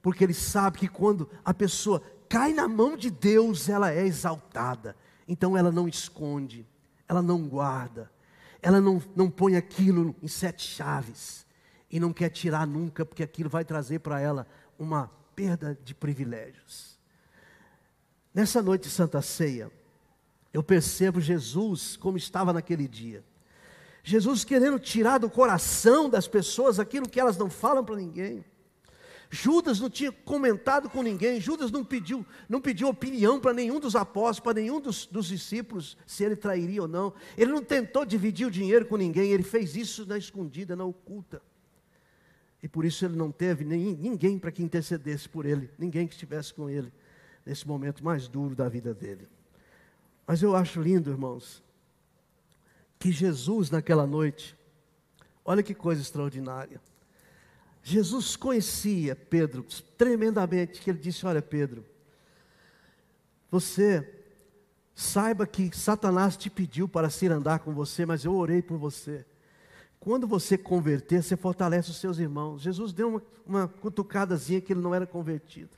porque 0.00 0.24
ele 0.24 0.32
sabe 0.32 0.78
que 0.78 0.88
quando 0.88 1.28
a 1.44 1.52
pessoa 1.52 2.02
cai 2.28 2.54
na 2.54 2.66
mão 2.66 2.96
de 2.96 3.10
Deus, 3.10 3.68
ela 3.68 3.92
é 3.92 4.06
exaltada, 4.06 4.96
então 5.28 5.56
ela 5.56 5.70
não 5.70 5.86
esconde, 5.86 6.66
ela 7.06 7.20
não 7.20 7.46
guarda, 7.46 8.10
ela 8.62 8.80
não, 8.80 9.02
não 9.14 9.30
põe 9.30 9.56
aquilo 9.56 10.16
em 10.22 10.28
sete 10.28 10.66
chaves, 10.66 11.46
e 11.90 12.00
não 12.00 12.12
quer 12.12 12.30
tirar 12.30 12.66
nunca, 12.66 13.04
porque 13.04 13.22
aquilo 13.22 13.48
vai 13.48 13.64
trazer 13.64 14.00
para 14.00 14.20
ela 14.20 14.46
uma 14.78 15.10
perda 15.34 15.78
de 15.84 15.94
privilégios. 15.94 16.98
Nessa 18.34 18.62
noite 18.62 18.84
de 18.84 18.90
Santa 18.90 19.22
Ceia, 19.22 19.70
eu 20.52 20.62
percebo 20.62 21.20
Jesus 21.20 21.96
como 21.96 22.16
estava 22.16 22.52
naquele 22.52 22.88
dia. 22.88 23.24
Jesus 24.08 24.44
querendo 24.44 24.78
tirar 24.78 25.18
do 25.18 25.28
coração 25.28 26.08
das 26.08 26.28
pessoas 26.28 26.78
aquilo 26.78 27.08
que 27.08 27.18
elas 27.18 27.36
não 27.36 27.50
falam 27.50 27.84
para 27.84 27.96
ninguém. 27.96 28.44
Judas 29.28 29.80
não 29.80 29.90
tinha 29.90 30.12
comentado 30.12 30.88
com 30.88 31.02
ninguém, 31.02 31.40
Judas 31.40 31.72
não 31.72 31.84
pediu, 31.84 32.24
não 32.48 32.60
pediu 32.60 32.86
opinião 32.86 33.40
para 33.40 33.52
nenhum 33.52 33.80
dos 33.80 33.96
apóstolos, 33.96 34.38
para 34.38 34.60
nenhum 34.60 34.80
dos, 34.80 35.06
dos, 35.06 35.26
discípulos, 35.26 35.98
se 36.06 36.22
ele 36.22 36.36
trairia 36.36 36.82
ou 36.82 36.86
não. 36.86 37.12
Ele 37.36 37.50
não 37.50 37.60
tentou 37.60 38.06
dividir 38.06 38.46
o 38.46 38.50
dinheiro 38.50 38.86
com 38.86 38.96
ninguém, 38.96 39.32
ele 39.32 39.42
fez 39.42 39.74
isso 39.74 40.06
na 40.06 40.16
escondida, 40.16 40.76
na 40.76 40.84
oculta. 40.84 41.42
E 42.62 42.68
por 42.68 42.84
isso 42.84 43.04
ele 43.04 43.16
não 43.16 43.32
teve 43.32 43.64
nem, 43.64 43.96
ninguém 43.96 44.38
para 44.38 44.52
que 44.52 44.62
intercedesse 44.62 45.28
por 45.28 45.44
ele, 45.44 45.68
ninguém 45.76 46.06
que 46.06 46.14
estivesse 46.14 46.54
com 46.54 46.70
ele 46.70 46.92
nesse 47.44 47.66
momento 47.66 48.04
mais 48.04 48.28
duro 48.28 48.54
da 48.54 48.68
vida 48.68 48.94
dele. 48.94 49.26
Mas 50.24 50.44
eu 50.44 50.54
acho 50.54 50.80
lindo, 50.80 51.10
irmãos, 51.10 51.65
que 52.98 53.12
Jesus 53.12 53.70
naquela 53.70 54.06
noite, 54.06 54.56
olha 55.44 55.62
que 55.62 55.74
coisa 55.74 56.00
extraordinária. 56.00 56.80
Jesus 57.82 58.34
conhecia 58.34 59.14
Pedro 59.14 59.64
tremendamente, 59.96 60.80
que 60.80 60.90
ele 60.90 60.98
disse: 60.98 61.24
Olha, 61.24 61.40
Pedro, 61.40 61.84
você 63.50 64.24
saiba 64.94 65.46
que 65.46 65.70
Satanás 65.76 66.36
te 66.36 66.50
pediu 66.50 66.88
para 66.88 67.10
se 67.10 67.28
andar 67.28 67.60
com 67.60 67.72
você, 67.72 68.04
mas 68.04 68.24
eu 68.24 68.34
orei 68.34 68.60
por 68.60 68.76
você. 68.76 69.24
Quando 70.00 70.26
você 70.26 70.56
converter, 70.58 71.22
você 71.22 71.36
fortalece 71.36 71.90
os 71.90 71.98
seus 71.98 72.18
irmãos. 72.18 72.62
Jesus 72.62 72.92
deu 72.92 73.08
uma, 73.08 73.22
uma 73.46 73.68
cutucadazinha 73.68 74.60
que 74.60 74.72
ele 74.72 74.80
não 74.80 74.94
era 74.94 75.06
convertido. 75.06 75.76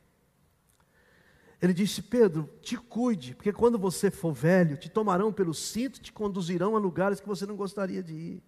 Ele 1.61 1.75
disse: 1.75 2.01
Pedro, 2.03 2.49
te 2.63 2.77
cuide, 2.77 3.35
porque 3.35 3.53
quando 3.53 3.79
você 3.79 4.11
for 4.11 4.33
velho, 4.33 4.77
te 4.77 4.89
tomarão 4.89 5.33
pelo 5.33 5.53
cinto, 5.53 6.01
te 6.01 6.13
conduzirão 6.13 6.77
a 6.77 6.79
lugares 6.79 7.21
que 7.21 7.27
você 7.27 7.45
não 7.45 7.57
gostaria 7.57 8.03
de 8.03 8.13
ir. 8.13 8.43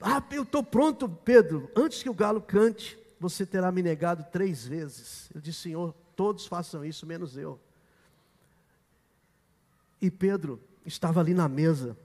Ah, 0.00 0.22
eu 0.32 0.42
estou 0.42 0.62
pronto, 0.62 1.08
Pedro. 1.08 1.70
Antes 1.74 2.02
que 2.02 2.10
o 2.10 2.14
galo 2.14 2.42
cante, 2.42 2.98
você 3.18 3.46
terá 3.46 3.72
me 3.72 3.82
negado 3.82 4.26
três 4.30 4.66
vezes. 4.66 5.30
Eu 5.34 5.40
disse: 5.40 5.60
Senhor, 5.60 5.94
todos 6.14 6.46
façam 6.46 6.84
isso, 6.84 7.06
menos 7.06 7.36
eu. 7.38 7.58
E 10.00 10.10
Pedro 10.10 10.60
estava 10.84 11.20
ali 11.20 11.32
na 11.32 11.48
mesa, 11.48 11.96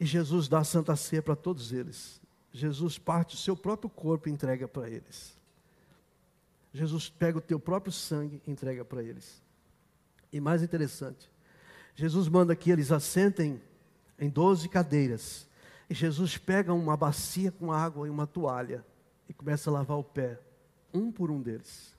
e 0.00 0.06
Jesus 0.06 0.48
dá 0.48 0.60
a 0.60 0.64
santa 0.64 0.96
ceia 0.96 1.20
para 1.20 1.36
todos 1.36 1.70
eles. 1.70 2.18
Jesus 2.50 2.98
parte 2.98 3.34
o 3.34 3.38
seu 3.38 3.54
próprio 3.54 3.90
corpo 3.90 4.28
e 4.28 4.32
entrega 4.32 4.66
para 4.66 4.88
eles. 4.88 5.37
Jesus 6.72 7.08
pega 7.08 7.38
o 7.38 7.42
teu 7.42 7.58
próprio 7.58 7.92
sangue 7.92 8.42
e 8.46 8.50
entrega 8.50 8.84
para 8.84 9.02
eles. 9.02 9.42
E 10.32 10.40
mais 10.40 10.62
interessante, 10.62 11.30
Jesus 11.94 12.28
manda 12.28 12.54
que 12.54 12.70
eles 12.70 12.92
assentem 12.92 13.60
em 14.18 14.28
doze 14.28 14.68
cadeiras. 14.68 15.48
E 15.88 15.94
Jesus 15.94 16.36
pega 16.36 16.72
uma 16.74 16.96
bacia 16.96 17.50
com 17.50 17.72
água 17.72 18.06
e 18.06 18.10
uma 18.10 18.26
toalha 18.26 18.84
e 19.28 19.32
começa 19.32 19.70
a 19.70 19.72
lavar 19.72 19.98
o 19.98 20.04
pé, 20.04 20.38
um 20.92 21.10
por 21.10 21.30
um 21.30 21.40
deles. 21.40 21.96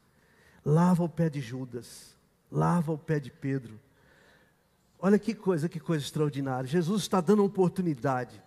Lava 0.64 1.04
o 1.04 1.10
pé 1.10 1.30
de 1.30 1.42
Judas, 1.42 2.16
lava 2.52 2.92
o 2.92 2.98
pé 2.98 3.20
de 3.20 3.32
Pedro. 3.32 3.80
Olha 5.00 5.18
que 5.18 5.34
coisa, 5.34 5.68
que 5.68 5.80
coisa 5.80 6.04
extraordinária. 6.04 6.70
Jesus 6.70 7.04
está 7.04 7.20
dando 7.20 7.44
oportunidade 7.44 8.44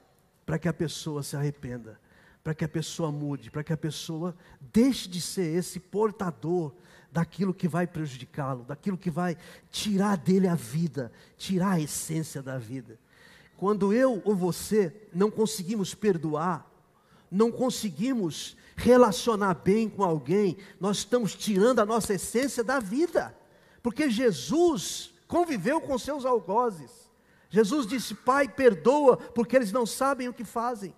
para 0.47 0.59
que 0.59 0.69
a 0.69 0.73
pessoa 0.73 1.23
se 1.23 1.35
arrependa 1.35 1.99
para 2.43 2.55
que 2.55 2.65
a 2.65 2.69
pessoa 2.69 3.13
mude, 3.13 3.51
para 3.51 3.63
que 3.63 3.73
a 3.73 3.77
pessoa 3.77 4.35
deixe 4.61 5.09
de 5.09 5.21
ser 5.21 5.55
esse 5.57 5.79
portador 5.79 6.73
daquilo 7.11 7.55
que 7.55 7.69
vai 7.69 7.87
prejudicá-lo, 7.87 8.65
daquilo 8.65 8.97
que 8.97 9.11
vai 9.11 9.37
tirar 9.71 10.17
dele 10.17 10.49
a 10.49 10.55
vida, 10.55 11.13
tirar 11.37 11.73
a 11.73 11.81
essência 11.81 12.43
da 12.43 12.59
vida. 12.59 12.99
Quando 13.57 13.93
eu 13.93 14.21
ou 14.25 14.35
você 14.35 14.93
não 15.15 15.31
conseguimos 15.31 15.95
perdoar, 15.95 16.69
não 17.31 17.53
conseguimos 17.53 18.57
relacionar 18.75 19.55
bem 19.55 19.89
com 19.89 20.03
alguém, 20.03 20.57
nós 20.81 20.99
estamos 20.99 21.35
tirando 21.35 21.79
a 21.79 21.87
nossa 21.87 22.15
essência 22.15 22.65
da 22.65 22.81
vida, 22.81 23.37
porque 23.83 24.11
Jesus 24.11 25.15
conviveu 25.29 25.81
com 25.81 25.97
seus 25.99 26.25
algozes. 26.25 26.91
Jesus 27.49 27.87
disse: 27.87 28.15
Pai, 28.15 28.49
perdoa, 28.49 29.17
porque 29.17 29.55
eles 29.55 29.71
não 29.71 29.87
sabem 29.87 30.29
o 30.29 30.35
que 30.35 30.45
fazem. 30.45 30.95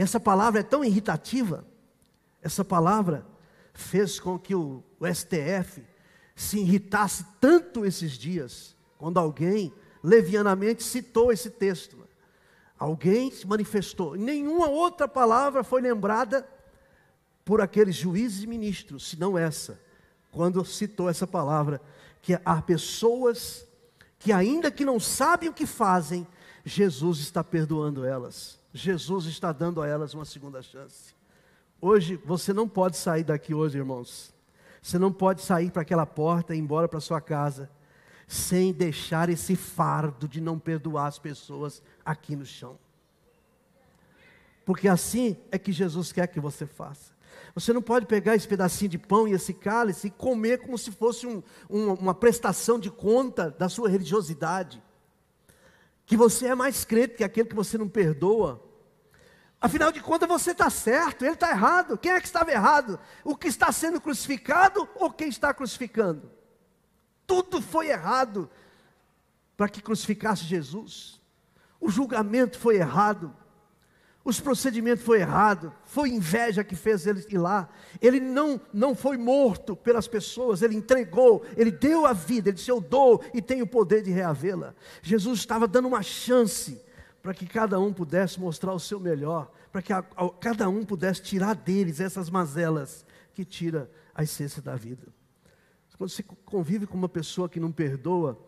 E 0.00 0.02
essa 0.02 0.18
palavra 0.18 0.60
é 0.60 0.62
tão 0.62 0.82
irritativa, 0.82 1.62
essa 2.40 2.64
palavra 2.64 3.26
fez 3.74 4.18
com 4.18 4.38
que 4.38 4.54
o, 4.54 4.82
o 4.98 5.06
STF 5.06 5.84
se 6.34 6.58
irritasse 6.58 7.26
tanto 7.38 7.84
esses 7.84 8.12
dias, 8.12 8.74
quando 8.96 9.18
alguém 9.18 9.70
levianamente 10.02 10.82
citou 10.82 11.30
esse 11.30 11.50
texto. 11.50 11.98
Alguém 12.78 13.30
se 13.30 13.46
manifestou. 13.46 14.14
Nenhuma 14.14 14.70
outra 14.70 15.06
palavra 15.06 15.62
foi 15.62 15.82
lembrada 15.82 16.48
por 17.44 17.60
aqueles 17.60 17.94
juízes 17.94 18.42
e 18.42 18.46
ministros, 18.46 19.06
senão 19.06 19.36
essa, 19.36 19.78
quando 20.32 20.64
citou 20.64 21.10
essa 21.10 21.26
palavra, 21.26 21.78
que 22.22 22.40
há 22.42 22.62
pessoas 22.62 23.68
que, 24.18 24.32
ainda 24.32 24.70
que 24.70 24.82
não 24.82 24.98
sabem 24.98 25.50
o 25.50 25.52
que 25.52 25.66
fazem, 25.66 26.26
Jesus 26.64 27.18
está 27.18 27.44
perdoando 27.44 28.02
elas. 28.02 28.59
Jesus 28.72 29.26
está 29.26 29.52
dando 29.52 29.82
a 29.82 29.86
elas 29.86 30.14
uma 30.14 30.24
segunda 30.24 30.62
chance. 30.62 31.14
Hoje, 31.80 32.16
você 32.24 32.52
não 32.52 32.68
pode 32.68 32.96
sair 32.96 33.24
daqui 33.24 33.54
hoje, 33.54 33.78
irmãos. 33.78 34.34
Você 34.82 34.98
não 34.98 35.12
pode 35.12 35.42
sair 35.42 35.70
para 35.70 35.82
aquela 35.82 36.06
porta 36.06 36.54
e 36.54 36.58
ir 36.58 36.60
embora 36.60 36.88
para 36.88 37.00
sua 37.00 37.20
casa 37.20 37.70
sem 38.26 38.72
deixar 38.72 39.28
esse 39.28 39.56
fardo 39.56 40.28
de 40.28 40.40
não 40.40 40.56
perdoar 40.56 41.08
as 41.08 41.18
pessoas 41.18 41.82
aqui 42.04 42.36
no 42.36 42.46
chão. 42.46 42.78
Porque 44.64 44.86
assim 44.86 45.36
é 45.50 45.58
que 45.58 45.72
Jesus 45.72 46.12
quer 46.12 46.28
que 46.28 46.38
você 46.38 46.64
faça. 46.64 47.12
Você 47.56 47.72
não 47.72 47.82
pode 47.82 48.06
pegar 48.06 48.36
esse 48.36 48.46
pedacinho 48.46 48.88
de 48.88 48.98
pão 48.98 49.26
e 49.26 49.32
esse 49.32 49.52
cálice 49.52 50.06
e 50.06 50.10
comer 50.10 50.58
como 50.58 50.78
se 50.78 50.92
fosse 50.92 51.26
um, 51.26 51.42
um, 51.68 51.92
uma 51.94 52.14
prestação 52.14 52.78
de 52.78 52.88
conta 52.88 53.50
da 53.50 53.68
sua 53.68 53.88
religiosidade. 53.88 54.80
Que 56.10 56.16
você 56.16 56.48
é 56.48 56.56
mais 56.56 56.84
crente 56.84 57.14
que 57.14 57.22
aquele 57.22 57.48
que 57.48 57.54
você 57.54 57.78
não 57.78 57.88
perdoa. 57.88 58.60
Afinal 59.60 59.92
de 59.92 60.00
contas, 60.00 60.28
você 60.28 60.50
está 60.50 60.68
certo, 60.68 61.24
ele 61.24 61.34
está 61.34 61.50
errado. 61.50 61.96
Quem 61.96 62.10
é 62.10 62.20
que 62.20 62.26
estava 62.26 62.50
errado? 62.50 62.98
O 63.22 63.36
que 63.36 63.46
está 63.46 63.70
sendo 63.70 64.00
crucificado 64.00 64.88
ou 64.96 65.12
quem 65.12 65.28
está 65.28 65.54
crucificando? 65.54 66.28
Tudo 67.28 67.62
foi 67.62 67.90
errado 67.90 68.50
para 69.56 69.68
que 69.68 69.80
crucificasse 69.80 70.42
Jesus. 70.42 71.20
O 71.80 71.88
julgamento 71.88 72.58
foi 72.58 72.78
errado. 72.78 73.32
Os 74.22 74.38
procedimentos 74.38 75.02
foi 75.02 75.20
errado, 75.20 75.72
foi 75.84 76.10
inveja 76.10 76.62
que 76.62 76.76
fez 76.76 77.06
ele 77.06 77.24
ir 77.30 77.38
lá. 77.38 77.70
Ele 78.02 78.20
não, 78.20 78.60
não 78.72 78.94
foi 78.94 79.16
morto 79.16 79.74
pelas 79.74 80.06
pessoas, 80.06 80.60
ele 80.60 80.76
entregou, 80.76 81.42
ele 81.56 81.70
deu 81.70 82.04
a 82.04 82.12
vida, 82.12 82.50
ele 82.50 82.56
disse: 82.56 82.70
Eu 82.70 82.80
dou 82.80 83.24
e 83.32 83.40
tenho 83.40 83.64
o 83.64 83.68
poder 83.68 84.02
de 84.02 84.10
reavê-la. 84.10 84.74
Jesus 85.02 85.38
estava 85.38 85.66
dando 85.66 85.88
uma 85.88 86.02
chance 86.02 86.80
para 87.22 87.32
que 87.32 87.46
cada 87.46 87.80
um 87.80 87.92
pudesse 87.92 88.38
mostrar 88.38 88.74
o 88.74 88.80
seu 88.80 89.00
melhor, 89.00 89.50
para 89.72 89.80
que 89.80 89.92
a, 89.92 89.98
a, 89.98 90.30
cada 90.38 90.68
um 90.68 90.84
pudesse 90.84 91.22
tirar 91.22 91.54
deles 91.54 91.98
essas 91.98 92.28
mazelas 92.28 93.06
que 93.32 93.44
tira 93.44 93.90
a 94.14 94.22
essência 94.22 94.60
da 94.60 94.76
vida. 94.76 95.06
Quando 95.96 96.10
você 96.10 96.22
convive 96.22 96.86
com 96.86 96.96
uma 96.96 97.08
pessoa 97.08 97.48
que 97.48 97.60
não 97.60 97.70
perdoa, 97.70 98.38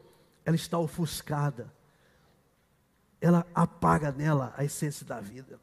ela 0.44 0.56
está 0.56 0.78
ofuscada 0.78 1.72
ela 3.22 3.46
apaga 3.54 4.10
nela 4.10 4.52
a 4.56 4.64
essência 4.64 5.06
da 5.06 5.20
vida. 5.20 5.60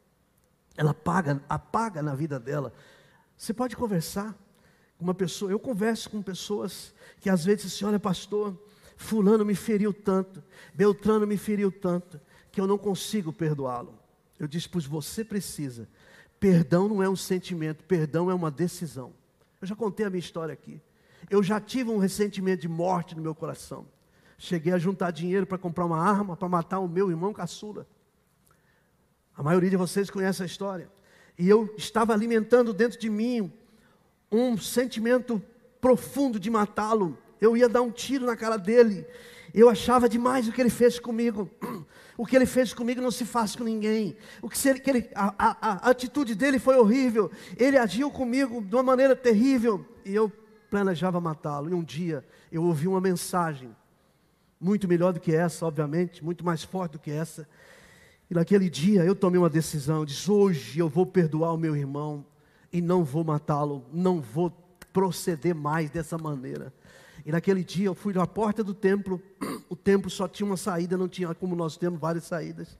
Ela 0.74 0.92
apaga, 0.92 1.42
apaga 1.46 2.02
na 2.02 2.14
vida 2.14 2.40
dela. 2.40 2.72
Você 3.36 3.52
pode 3.52 3.76
conversar 3.76 4.34
com 4.96 5.04
uma 5.04 5.14
pessoa, 5.14 5.50
eu 5.50 5.58
converso 5.58 6.08
com 6.08 6.22
pessoas 6.22 6.94
que 7.20 7.28
às 7.28 7.44
vezes 7.44 7.64
dizem 7.64 7.76
assim, 7.76 7.84
olha 7.84 8.00
pastor, 8.00 8.58
fulano 8.96 9.44
me 9.44 9.54
feriu 9.54 9.92
tanto, 9.92 10.42
Beltrano 10.72 11.26
me 11.26 11.36
feriu 11.36 11.70
tanto, 11.70 12.18
que 12.50 12.58
eu 12.58 12.66
não 12.66 12.78
consigo 12.78 13.30
perdoá-lo. 13.30 13.98
Eu 14.38 14.48
disse, 14.48 14.66
pois 14.66 14.86
você 14.86 15.22
precisa. 15.22 15.86
Perdão 16.40 16.88
não 16.88 17.02
é 17.02 17.08
um 17.10 17.16
sentimento, 17.16 17.84
perdão 17.84 18.30
é 18.30 18.34
uma 18.34 18.50
decisão. 18.50 19.12
Eu 19.60 19.66
já 19.66 19.76
contei 19.76 20.06
a 20.06 20.10
minha 20.10 20.18
história 20.18 20.54
aqui. 20.54 20.80
Eu 21.28 21.42
já 21.42 21.60
tive 21.60 21.90
um 21.90 21.98
ressentimento 21.98 22.62
de 22.62 22.68
morte 22.68 23.14
no 23.14 23.20
meu 23.20 23.34
coração. 23.34 23.86
Cheguei 24.42 24.72
a 24.72 24.78
juntar 24.78 25.10
dinheiro 25.10 25.46
para 25.46 25.58
comprar 25.58 25.84
uma 25.84 26.00
arma 26.02 26.34
para 26.34 26.48
matar 26.48 26.78
o 26.78 26.88
meu 26.88 27.10
irmão 27.10 27.30
caçula. 27.30 27.86
A 29.36 29.42
maioria 29.42 29.68
de 29.68 29.76
vocês 29.76 30.08
conhece 30.08 30.42
a 30.42 30.46
história. 30.46 30.90
E 31.38 31.46
eu 31.46 31.74
estava 31.76 32.14
alimentando 32.14 32.72
dentro 32.72 32.98
de 32.98 33.10
mim 33.10 33.52
um 34.32 34.56
sentimento 34.56 35.42
profundo 35.78 36.40
de 36.40 36.48
matá-lo. 36.48 37.18
Eu 37.38 37.54
ia 37.54 37.68
dar 37.68 37.82
um 37.82 37.90
tiro 37.90 38.24
na 38.24 38.34
cara 38.34 38.56
dele. 38.56 39.06
Eu 39.52 39.68
achava 39.68 40.08
demais 40.08 40.48
o 40.48 40.52
que 40.52 40.60
ele 40.62 40.70
fez 40.70 40.98
comigo. 40.98 41.48
O 42.16 42.26
que 42.26 42.36
ele 42.36 42.44
fez 42.44 42.74
comigo 42.74 43.00
não 43.00 43.10
se 43.10 43.24
faz 43.24 43.56
com 43.56 43.64
ninguém. 43.64 44.14
O 44.42 44.48
que, 44.50 44.68
ele, 44.68 44.78
que 44.78 44.90
ele, 44.90 45.10
a, 45.14 45.34
a, 45.38 45.88
a 45.88 45.90
atitude 45.90 46.34
dele 46.34 46.58
foi 46.58 46.76
horrível. 46.76 47.30
Ele 47.56 47.78
agiu 47.78 48.10
comigo 48.10 48.60
de 48.60 48.74
uma 48.74 48.82
maneira 48.82 49.16
terrível. 49.16 49.86
E 50.04 50.14
eu 50.14 50.30
planejava 50.70 51.18
matá-lo. 51.18 51.70
E 51.70 51.74
um 51.74 51.82
dia 51.82 52.22
eu 52.52 52.62
ouvi 52.62 52.86
uma 52.86 53.00
mensagem 53.00 53.74
muito 54.60 54.86
melhor 54.86 55.12
do 55.12 55.20
que 55.20 55.34
essa, 55.34 55.64
obviamente, 55.64 56.22
muito 56.22 56.44
mais 56.44 56.62
forte 56.62 56.92
do 56.92 56.98
que 56.98 57.10
essa. 57.10 57.48
E 58.30 58.34
naquele 58.34 58.68
dia 58.68 59.04
eu 59.04 59.14
tomei 59.14 59.38
uma 59.38 59.48
decisão, 59.48 60.04
disse: 60.04 60.30
hoje 60.30 60.78
eu 60.78 60.88
vou 60.88 61.06
perdoar 61.06 61.54
o 61.54 61.58
meu 61.58 61.74
irmão 61.74 62.24
e 62.72 62.80
não 62.80 63.02
vou 63.02 63.24
matá-lo, 63.24 63.84
não 63.92 64.20
vou 64.20 64.50
proceder 64.92 65.54
mais 65.54 65.90
dessa 65.90 66.18
maneira. 66.18 66.72
E 67.24 67.32
naquele 67.32 67.64
dia 67.64 67.86
eu 67.86 67.94
fui 67.94 68.12
na 68.12 68.26
porta 68.26 68.62
do 68.62 68.74
templo, 68.74 69.20
o 69.68 69.76
templo 69.76 70.10
só 70.10 70.28
tinha 70.28 70.46
uma 70.46 70.56
saída, 70.56 70.96
não 70.96 71.08
tinha 71.08 71.34
como 71.34 71.56
nós 71.56 71.76
temos 71.76 71.98
várias 71.98 72.24
saídas. 72.24 72.78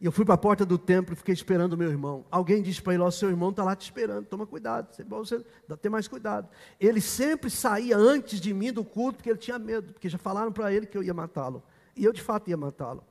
E 0.00 0.06
eu 0.06 0.12
fui 0.12 0.24
para 0.24 0.34
a 0.34 0.38
porta 0.38 0.64
do 0.64 0.78
templo 0.78 1.12
e 1.12 1.16
fiquei 1.16 1.34
esperando 1.34 1.72
o 1.72 1.76
meu 1.76 1.90
irmão. 1.90 2.24
Alguém 2.30 2.62
disse 2.62 2.80
para 2.80 2.94
ele: 2.94 3.02
Ó, 3.02 3.10
seu 3.10 3.28
irmão 3.28 3.50
está 3.50 3.64
lá 3.64 3.74
te 3.74 3.82
esperando, 3.82 4.26
toma 4.26 4.46
cuidado, 4.46 4.94
você 5.08 5.44
dá 5.66 5.76
ter 5.76 5.88
mais 5.88 6.06
cuidado. 6.06 6.48
Ele 6.78 7.00
sempre 7.00 7.50
saía 7.50 7.96
antes 7.96 8.40
de 8.40 8.54
mim 8.54 8.72
do 8.72 8.84
culto 8.84 9.16
porque 9.16 9.30
ele 9.30 9.38
tinha 9.38 9.58
medo, 9.58 9.92
porque 9.92 10.08
já 10.08 10.18
falaram 10.18 10.52
para 10.52 10.72
ele 10.72 10.86
que 10.86 10.96
eu 10.96 11.02
ia 11.02 11.12
matá-lo. 11.12 11.62
E 11.96 12.04
eu 12.04 12.12
de 12.12 12.22
fato 12.22 12.48
ia 12.48 12.56
matá-lo. 12.56 13.02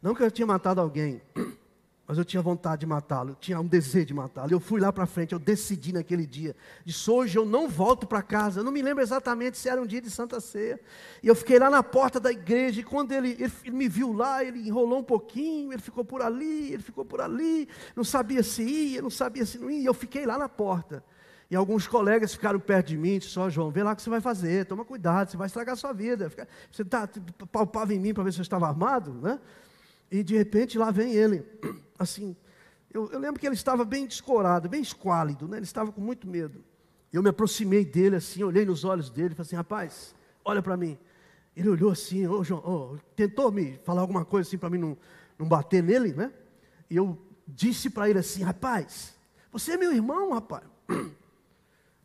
Não 0.00 0.14
que 0.14 0.22
eu 0.22 0.30
tinha 0.30 0.46
matado 0.46 0.80
alguém, 0.80 1.20
mas 2.08 2.16
eu 2.16 2.24
tinha 2.24 2.40
vontade 2.40 2.80
de 2.80 2.86
matá-lo, 2.86 3.32
eu 3.32 3.34
tinha 3.34 3.60
um 3.60 3.66
desejo 3.66 4.06
de 4.06 4.14
matá-lo. 4.14 4.50
Eu 4.50 4.58
fui 4.58 4.80
lá 4.80 4.90
para 4.90 5.04
frente, 5.04 5.34
eu 5.34 5.38
decidi 5.38 5.92
naquele 5.92 6.24
dia. 6.24 6.56
Disse: 6.82 7.10
hoje 7.10 7.38
eu 7.38 7.44
não 7.44 7.68
volto 7.68 8.06
para 8.06 8.22
casa. 8.22 8.60
Eu 8.60 8.64
não 8.64 8.72
me 8.72 8.80
lembro 8.80 9.02
exatamente 9.02 9.58
se 9.58 9.68
era 9.68 9.78
um 9.78 9.86
dia 9.86 10.00
de 10.00 10.10
Santa 10.10 10.40
Ceia. 10.40 10.80
E 11.22 11.28
eu 11.28 11.34
fiquei 11.34 11.58
lá 11.58 11.68
na 11.68 11.82
porta 11.82 12.18
da 12.18 12.32
igreja. 12.32 12.80
E 12.80 12.82
quando 12.82 13.12
ele, 13.12 13.32
ele, 13.38 13.52
ele 13.62 13.76
me 13.76 13.90
viu 13.90 14.14
lá, 14.14 14.42
ele 14.42 14.66
enrolou 14.66 15.00
um 15.00 15.04
pouquinho, 15.04 15.70
ele 15.70 15.82
ficou 15.82 16.02
por 16.02 16.22
ali, 16.22 16.72
ele 16.72 16.82
ficou 16.82 17.04
por 17.04 17.20
ali. 17.20 17.68
Não 17.94 18.02
sabia 18.02 18.42
se 18.42 18.62
ia, 18.62 19.02
não 19.02 19.10
sabia 19.10 19.44
se 19.44 19.58
não 19.58 19.70
ia. 19.70 19.80
E 19.80 19.84
eu 19.84 19.92
fiquei 19.92 20.24
lá 20.24 20.38
na 20.38 20.48
porta. 20.48 21.04
E 21.50 21.56
alguns 21.56 21.86
colegas 21.86 22.32
ficaram 22.32 22.58
perto 22.58 22.86
de 22.86 22.96
mim 22.96 23.16
e 23.16 23.18
disseram, 23.18 23.48
oh, 23.48 23.50
João, 23.50 23.70
vê 23.70 23.82
lá 23.82 23.92
o 23.92 23.96
que 23.96 24.00
você 24.00 24.08
vai 24.08 24.20
fazer, 24.22 24.64
toma 24.64 24.82
cuidado, 24.82 25.30
você 25.30 25.36
vai 25.36 25.46
estragar 25.46 25.74
a 25.74 25.76
sua 25.76 25.92
vida. 25.92 26.32
Você 26.72 26.86
tá, 26.86 27.06
palpava 27.52 27.92
em 27.92 28.00
mim 28.00 28.14
para 28.14 28.24
ver 28.24 28.32
se 28.32 28.38
eu 28.38 28.42
estava 28.42 28.66
armado, 28.66 29.12
né? 29.12 29.38
E 30.10 30.22
de 30.22 30.34
repente 30.34 30.78
lá 30.78 30.90
vem 30.90 31.12
ele, 31.12 31.44
assim. 31.98 32.36
Eu, 32.90 33.10
eu, 33.10 33.18
lembro 33.18 33.38
que 33.38 33.46
ele 33.46 33.54
estava 33.54 33.84
bem 33.84 34.06
descorado, 34.06 34.68
bem 34.68 34.80
esquálido, 34.80 35.46
né? 35.46 35.58
ele 35.58 35.64
estava 35.64 35.92
com 35.92 36.00
muito 36.00 36.26
medo. 36.26 36.64
Eu 37.12 37.22
me 37.22 37.28
aproximei 37.28 37.84
dele 37.84 38.16
assim, 38.16 38.42
olhei 38.42 38.64
nos 38.64 38.84
olhos 38.84 39.10
dele 39.10 39.32
e 39.32 39.34
falei 39.34 39.46
assim: 39.46 39.56
rapaz, 39.56 40.14
olha 40.44 40.62
para 40.62 40.76
mim. 40.76 40.98
Ele 41.56 41.68
olhou 41.68 41.90
assim, 41.90 42.26
oh, 42.26 42.44
João, 42.44 42.62
oh, 42.64 42.98
tentou 43.16 43.50
me 43.50 43.78
falar 43.84 44.02
alguma 44.02 44.24
coisa 44.24 44.48
assim 44.48 44.56
para 44.56 44.70
mim 44.70 44.78
não, 44.78 44.96
não 45.38 45.48
bater 45.48 45.82
nele, 45.82 46.12
né? 46.12 46.32
E 46.88 46.96
eu 46.96 47.18
disse 47.46 47.90
para 47.90 48.08
ele 48.08 48.18
assim: 48.18 48.42
rapaz, 48.42 49.14
você 49.50 49.72
é 49.72 49.76
meu 49.76 49.92
irmão, 49.92 50.32
rapaz. 50.32 50.64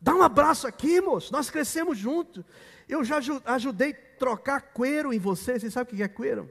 Dá 0.00 0.14
um 0.14 0.22
abraço 0.22 0.66
aqui, 0.66 1.00
moço. 1.00 1.32
Nós 1.32 1.48
crescemos 1.48 1.96
juntos. 1.96 2.44
Eu 2.86 3.02
já 3.04 3.18
ajudei 3.46 3.94
trocar 3.94 4.60
coeiro 4.60 5.12
em 5.14 5.18
você. 5.18 5.58
Você 5.58 5.70
sabe 5.70 5.92
o 5.92 5.96
que 5.96 6.02
é 6.02 6.08
coeiro? 6.08 6.50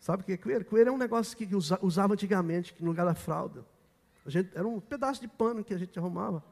Sabe 0.00 0.22
o 0.22 0.26
que 0.26 0.32
é 0.32 0.36
coelho? 0.38 0.64
Coelho 0.64 0.88
é 0.88 0.92
um 0.92 0.96
negócio 0.96 1.36
que 1.36 1.46
usava 1.82 2.14
antigamente, 2.14 2.74
no 2.80 2.88
lugar 2.88 3.04
da 3.04 3.14
fralda. 3.14 3.64
A 4.24 4.30
gente, 4.30 4.50
era 4.54 4.66
um 4.66 4.80
pedaço 4.80 5.20
de 5.20 5.28
pano 5.28 5.62
que 5.62 5.74
a 5.74 5.78
gente 5.78 5.96
arrumava. 5.98 6.42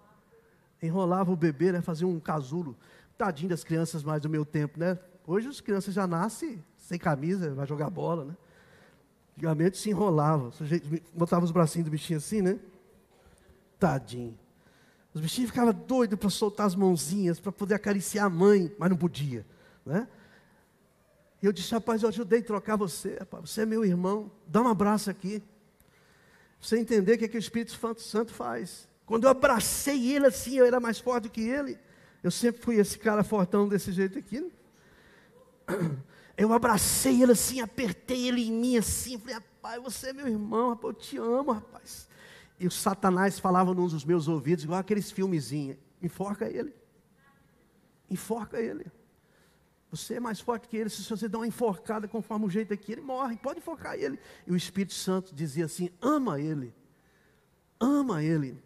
Enrolava 0.83 1.33
o 1.33 1.37
bebê, 1.37 1.73
né, 1.73 1.81
fazia 1.81 2.07
um 2.07 2.21
casulo. 2.21 2.77
Tadinho 3.17 3.49
das 3.49 3.65
crianças 3.65 4.05
mais 4.05 4.21
do 4.21 4.29
meu 4.29 4.45
tempo, 4.45 4.79
né? 4.79 4.99
Hoje 5.27 5.49
as 5.49 5.61
crianças 5.61 5.93
já 5.93 6.07
nascem 6.07 6.63
sem 6.77 6.99
camisa, 6.99 7.53
vai 7.55 7.67
jogar 7.67 7.91
bola, 7.91 8.27
né? 8.27 8.37
Antigamente 9.37 9.79
se 9.79 9.91
enrolava. 9.91 10.53
Botava 11.15 11.45
os 11.45 11.51
bracinhos 11.51 11.87
do 11.87 11.91
bichinho 11.91 12.19
assim, 12.19 12.43
né? 12.43 12.61
Tadinho. 13.79 14.39
Os 15.15 15.21
bichinhos 15.21 15.51
ficavam 15.51 15.73
doidos 15.73 16.19
para 16.19 16.29
soltar 16.29 16.67
as 16.67 16.75
mãozinhas, 16.75 17.41
para 17.41 17.51
poder 17.51 17.75
acariciar 17.75 18.27
a 18.27 18.31
mãe, 18.31 18.71
mas 18.79 18.91
não 18.91 18.97
podia. 18.97 19.45
Né? 19.85 20.07
E 21.43 21.47
eu 21.47 21.53
disse, 21.53 21.73
rapaz, 21.73 22.03
eu 22.03 22.09
ajudei 22.09 22.41
a 22.41 22.45
trocar 22.45 22.77
você, 22.77 23.17
rapaz, 23.19 23.51
você 23.51 23.63
é 23.63 23.67
meu 23.67 23.85
irmão, 23.85 24.31
dá 24.47 24.61
um 24.61 24.69
abraço 24.69 25.09
aqui. 25.09 25.43
Você 26.61 26.79
entender 26.79 27.15
o 27.15 27.19
que, 27.19 27.25
é 27.27 27.29
que 27.29 27.37
o 27.37 27.39
Espírito 27.39 27.73
Santo 28.01 28.33
faz. 28.33 28.89
Quando 29.07 29.25
eu 29.25 29.31
abracei 29.31 30.13
ele 30.13 30.27
assim, 30.27 30.57
eu 30.57 30.67
era 30.67 30.81
mais 30.81 30.99
forte 30.99 31.25
do 31.25 31.31
que 31.31 31.41
ele. 31.41 31.79
Eu 32.23 32.31
sempre 32.31 32.61
fui 32.61 32.77
esse 32.77 32.99
cara 32.99 33.23
fortão 33.23 33.69
desse 33.69 33.93
jeito 33.93 34.19
aqui. 34.19 34.41
Né? 34.41 34.51
Eu 36.37 36.53
abracei 36.53 37.23
ele 37.23 37.33
assim, 37.33 37.61
apertei 37.61 38.29
ele 38.29 38.43
em 38.43 38.53
mim 38.53 38.77
assim, 38.77 39.19
falei, 39.19 39.35
rapaz, 39.35 39.83
você 39.83 40.11
é 40.11 40.13
meu 40.13 40.29
irmão, 40.29 40.71
rapaz, 40.71 40.95
eu 40.95 41.01
te 41.01 41.17
amo, 41.19 41.53
rapaz. 41.53 42.09
E 42.61 42.67
o 42.67 42.71
Satanás 42.71 43.39
falava 43.39 43.75
num 43.75 43.87
dos 43.87 44.05
meus 44.05 44.29
ouvidos, 44.29 44.65
igual 44.65 44.79
aqueles 44.79 45.11
filmezinhos, 45.11 45.79
enforca 46.03 46.49
ele. 46.49 46.73
Enforca 48.11 48.61
ele. 48.61 48.87
Você 49.91 50.15
é 50.15 50.21
mais 50.21 50.39
forte 50.39 50.69
que 50.69 50.77
ele, 50.77 50.91
se 50.91 51.09
você 51.09 51.29
dá 51.29 51.39
uma 51.39 51.47
enforcada 51.47 52.07
conforme 52.07 52.45
o 52.45 52.51
jeito 52.51 52.75
aqui, 52.75 52.93
ele 52.93 53.01
morre, 53.01 53.37
pode 53.37 53.59
enforcar 53.59 53.95
ele. 53.95 54.19
E 54.47 54.53
o 54.53 54.57
Espírito 54.57 54.93
Santo 54.93 55.35
dizia 55.35 55.65
assim: 55.65 55.89
ama 56.01 56.39
ele, 56.39 56.75
ama 57.81 58.23
ele, 58.23 58.63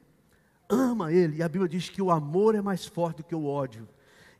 ama 0.69 1.13
ele. 1.13 1.37
E 1.37 1.43
a 1.43 1.49
Bíblia 1.49 1.69
diz 1.69 1.89
que 1.89 2.03
o 2.03 2.11
amor 2.11 2.57
é 2.57 2.61
mais 2.61 2.87
forte 2.87 3.19
do 3.19 3.25
que 3.25 3.35
o 3.35 3.47
ódio. 3.47 3.89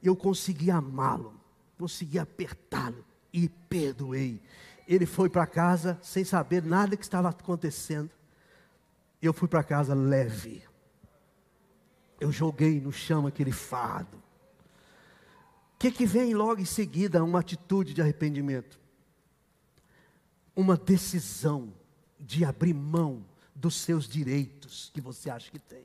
E 0.03 0.09
eu 0.09 0.17
consegui 0.17 0.71
amá-lo, 0.71 1.41
consegui 1.79 2.19
apertá-lo 2.19 3.05
e 3.33 3.49
perdoei. 3.49 4.43
Ele 4.87 5.07
foi 5.07 5.29
para 5.29 5.47
casa 5.47 5.97
sem 6.03 6.25
saber 6.25 6.65
nada 6.65 6.97
que 6.97 7.05
estava 7.05 7.29
acontecendo. 7.29 8.11
Eu 9.21 9.33
fui 9.33 9.47
para 9.47 9.63
casa 9.63 9.95
leve. 9.95 10.65
Eu 12.19 12.33
joguei 12.33 12.81
no 12.81 12.91
chão 12.91 13.25
aquele 13.25 13.53
fardo 13.53 14.22
que, 15.83 15.91
que 15.91 16.07
vem 16.07 16.33
logo 16.33 16.61
em 16.61 16.65
seguida 16.65 17.25
uma 17.25 17.41
atitude 17.41 17.93
de 17.93 18.01
arrependimento? 18.01 18.79
Uma 20.55 20.77
decisão 20.77 21.75
de 22.21 22.45
abrir 22.45 22.73
mão 22.73 23.25
dos 23.53 23.75
seus 23.75 24.07
direitos 24.07 24.93
que 24.95 25.01
você 25.01 25.29
acha 25.29 25.51
que 25.51 25.59
tem. 25.59 25.85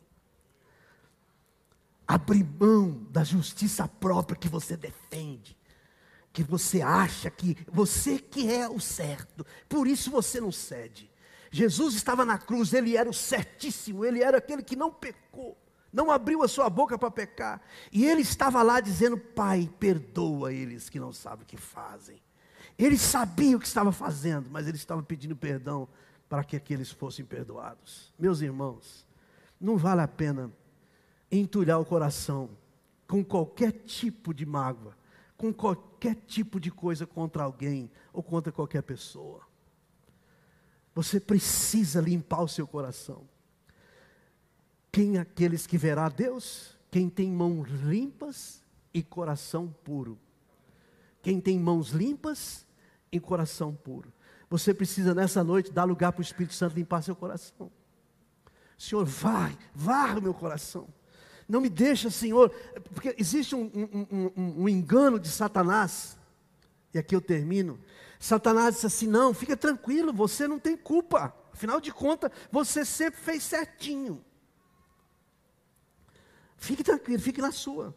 Abrir 2.08 2.44
mão 2.44 3.08
da 3.10 3.24
justiça 3.24 3.88
própria 3.88 4.38
que 4.38 4.48
você 4.48 4.78
defende, 4.78 5.58
que 6.32 6.44
você 6.44 6.84
acha 6.84 7.32
que 7.32 7.58
você 7.68 8.20
que 8.20 8.52
é 8.52 8.70
o 8.70 8.80
certo, 8.80 9.44
por 9.68 9.88
isso 9.88 10.12
você 10.12 10.40
não 10.40 10.52
cede. 10.52 11.10
Jesus 11.50 11.96
estava 11.96 12.24
na 12.24 12.38
cruz, 12.38 12.72
ele 12.72 12.96
era 12.96 13.10
o 13.10 13.14
certíssimo, 13.14 14.06
ele 14.06 14.22
era 14.22 14.38
aquele 14.38 14.62
que 14.62 14.76
não 14.76 14.94
pecou 14.94 15.58
não 15.98 16.12
abriu 16.12 16.44
a 16.44 16.48
sua 16.48 16.70
boca 16.70 16.96
para 16.96 17.10
pecar. 17.10 17.60
E 17.92 18.06
ele 18.06 18.22
estava 18.22 18.62
lá 18.62 18.80
dizendo: 18.80 19.18
Pai, 19.18 19.68
perdoa 19.80 20.54
eles 20.54 20.90
que 20.90 21.00
não 21.00 21.12
sabem 21.12 21.44
o 21.44 21.48
que 21.48 21.58
fazem. 21.58 22.22
Ele 22.78 22.96
sabia 23.00 23.58
o 23.58 23.60
que 23.60 23.66
estava 23.66 23.92
fazendo, 23.92 24.48
mas 24.52 24.68
ele 24.68 24.78
estava 24.78 25.02
pedindo 25.02 25.36
perdão 25.36 25.90
para 26.30 26.44
que 26.44 26.56
aqueles 26.56 26.92
fossem 26.92 27.26
perdoados. 27.26 28.14
Meus 28.20 28.42
irmãos, 28.42 29.08
não 29.60 29.76
vale 29.76 30.02
a 30.02 30.08
pena 30.08 30.52
entulhar 31.32 31.80
o 31.80 31.86
coração 31.86 32.52
com 33.08 33.26
qualquer 33.26 33.72
tipo 33.72 34.36
de 34.36 34.46
mágoa, 34.46 34.96
com 35.36 35.52
qualquer 35.52 36.14
tipo 36.28 36.60
de 36.60 36.70
coisa 36.70 37.08
contra 37.08 37.42
alguém 37.42 37.90
ou 38.14 38.22
contra 38.22 38.52
qualquer 38.52 38.84
pessoa. 38.84 39.42
Você 40.94 41.20
precisa 41.20 42.00
limpar 42.00 42.44
o 42.44 42.48
seu 42.48 42.68
coração. 42.68 43.28
Quem 44.98 45.20
aqueles 45.20 45.68
que 45.68 45.78
verá 45.78 46.10
Deus? 46.10 46.76
Quem 46.90 47.08
tem 47.08 47.30
mãos 47.30 47.70
limpas 47.84 48.64
e 48.92 49.04
coração 49.04 49.72
puro. 49.84 50.18
Quem 51.22 51.40
tem 51.40 51.60
mãos 51.60 51.90
limpas 51.90 52.66
e 53.12 53.20
coração 53.20 53.76
puro. 53.76 54.12
Você 54.50 54.74
precisa 54.74 55.14
nessa 55.14 55.44
noite 55.44 55.72
dar 55.72 55.84
lugar 55.84 56.14
para 56.14 56.22
o 56.22 56.24
Espírito 56.24 56.56
Santo 56.56 56.76
limpar 56.76 57.04
seu 57.04 57.16
coração. 57.16 57.72
Senhor, 58.76 59.06
vai, 59.06 59.56
varra 59.72 60.18
o 60.18 60.22
meu 60.24 60.34
coração. 60.34 60.88
Não 61.48 61.62
me 61.62 61.70
deixa, 61.70 62.10
Senhor, 62.10 62.50
porque 62.92 63.14
existe 63.20 63.54
um, 63.54 63.70
um, 63.76 64.32
um, 64.36 64.64
um, 64.64 64.68
engano 64.68 65.20
de 65.20 65.30
Satanás, 65.30 66.18
e 66.92 66.98
aqui 66.98 67.16
eu 67.16 67.22
termino. 67.22 67.80
Satanás 68.20 68.74
disse 68.74 68.88
assim: 68.88 69.06
não, 69.06 69.32
fica 69.32 69.56
tranquilo, 69.56 70.12
você 70.12 70.48
não 70.48 70.58
tem 70.58 70.76
culpa, 70.76 71.36
afinal 71.54 71.80
de 71.80 71.92
contas, 71.92 72.32
você 72.52 72.84
sempre 72.84 73.20
fez 73.22 73.44
certinho. 73.44 74.26
Fique 76.58 76.84
tranquilo, 76.84 77.22
fique 77.22 77.42
na 77.42 77.52
sua. 77.52 77.96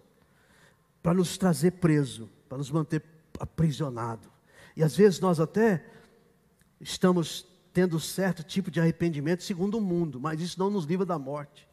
Para 1.02 1.14
nos 1.14 1.36
trazer 1.36 1.72
preso, 1.72 2.28
para 2.48 2.58
nos 2.58 2.70
manter 2.70 3.02
aprisionado. 3.38 4.30
E 4.76 4.82
às 4.82 4.94
vezes 4.94 5.18
nós 5.18 5.40
até 5.40 5.84
estamos 6.80 7.46
tendo 7.72 7.98
certo 7.98 8.42
tipo 8.42 8.70
de 8.70 8.80
arrependimento 8.80 9.42
segundo 9.42 9.78
o 9.78 9.80
mundo, 9.80 10.20
mas 10.20 10.40
isso 10.40 10.58
não 10.58 10.70
nos 10.70 10.84
livra 10.84 11.06
da 11.06 11.18
morte. 11.18 11.68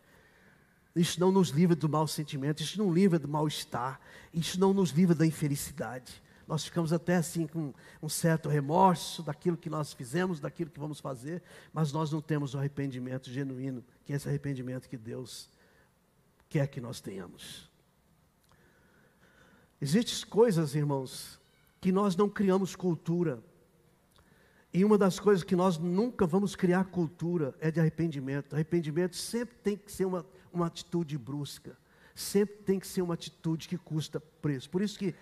Isso 0.95 1.19
não 1.19 1.31
nos 1.31 1.49
livra 1.49 1.75
do 1.75 1.87
mau 1.87 2.07
sentimento, 2.07 2.63
isso 2.63 2.79
não 2.79 2.91
livra 2.91 3.19
do 3.19 3.27
mal-estar, 3.27 3.99
isso 4.33 4.59
não 4.59 4.73
nos 4.73 4.89
livra 4.91 5.13
da 5.13 5.25
infelicidade. 5.25 6.23
Nós 6.47 6.63
ficamos 6.63 6.93
até 6.93 7.17
assim 7.17 7.45
com 7.45 7.73
um 8.01 8.09
certo 8.09 8.47
remorso 8.47 9.21
daquilo 9.21 9.57
que 9.57 9.69
nós 9.69 9.93
fizemos, 9.93 10.39
daquilo 10.39 10.71
que 10.71 10.79
vamos 10.79 10.99
fazer, 10.99 11.43
mas 11.73 11.91
nós 11.91 12.11
não 12.11 12.21
temos 12.21 12.55
o 12.55 12.57
arrependimento 12.57 13.29
genuíno, 13.29 13.83
que 14.05 14.13
é 14.13 14.15
esse 14.15 14.27
arrependimento 14.27 14.87
que 14.87 14.97
Deus 14.97 15.49
quer 16.49 16.67
que 16.67 16.81
nós 16.81 17.01
tenhamos. 17.01 17.69
Existem 19.79 20.27
coisas, 20.29 20.73
irmãos, 20.73 21.39
que 21.79 21.91
nós 21.91 22.15
não 22.15 22.27
criamos 22.27 22.75
cultura. 22.75 23.43
E 24.73 24.83
uma 24.83 24.97
das 24.97 25.19
coisas 25.19 25.43
que 25.43 25.55
nós 25.55 25.77
nunca 25.77 26.25
vamos 26.25 26.55
criar 26.55 26.85
cultura 26.85 27.55
é 27.59 27.69
de 27.69 27.79
arrependimento. 27.79 28.53
Arrependimento 28.53 29.15
sempre 29.15 29.55
tem 29.57 29.77
que 29.77 29.91
ser 29.91 30.05
uma, 30.05 30.25
uma 30.51 30.67
atitude 30.67 31.17
brusca. 31.17 31.77
Sempre 32.15 32.55
tem 32.57 32.79
que 32.79 32.87
ser 32.87 33.01
uma 33.01 33.13
atitude 33.13 33.67
que 33.67 33.77
custa 33.77 34.19
preço. 34.19 34.69
Por 34.69 34.81
isso 34.81 34.97
que 34.97 35.13